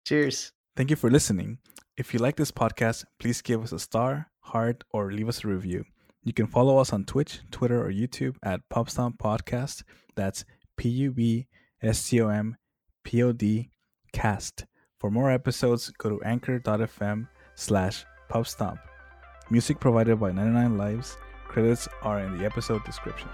Cheers. 0.08 0.52
Thank 0.76 0.90
you 0.92 0.96
for 0.96 1.10
listening. 1.10 1.58
If 1.98 2.14
you 2.14 2.20
like 2.20 2.36
this 2.36 2.52
podcast, 2.52 3.06
please 3.20 3.42
give 3.42 3.64
us 3.64 3.72
a 3.72 3.80
star, 3.80 4.30
heart, 4.42 4.84
or 4.92 5.12
leave 5.12 5.28
us 5.28 5.44
a 5.44 5.48
review. 5.48 5.84
You 6.24 6.32
can 6.32 6.46
follow 6.46 6.78
us 6.78 6.94
on 6.94 7.06
Twitch, 7.06 7.40
Twitter, 7.50 7.84
or 7.84 7.92
YouTube 7.92 8.36
at 8.44 8.62
Pubstomp 8.70 9.18
Podcast. 9.18 9.82
That's 10.16 10.46
P 10.78 10.90
U 10.90 11.12
B 11.12 11.48
S 11.82 12.08
T 12.08 12.22
O 12.22 12.30
M 12.30 12.56
P 13.04 13.24
O 13.24 13.32
D 13.32 13.72
cast. 14.14 14.68
For 15.00 15.10
more 15.10 15.32
episodes, 15.32 15.90
go 15.98 16.10
to 16.12 16.24
anchor.fm 16.24 17.28
slash 17.56 18.06
pubstomp. 18.30 18.78
Music 19.50 19.80
provided 19.80 20.20
by 20.20 20.32
99 20.32 20.78
Lives. 20.78 21.18
Credits 21.48 21.88
are 22.04 22.20
in 22.20 22.38
the 22.38 22.46
episode 22.46 22.84
description. 22.84 23.30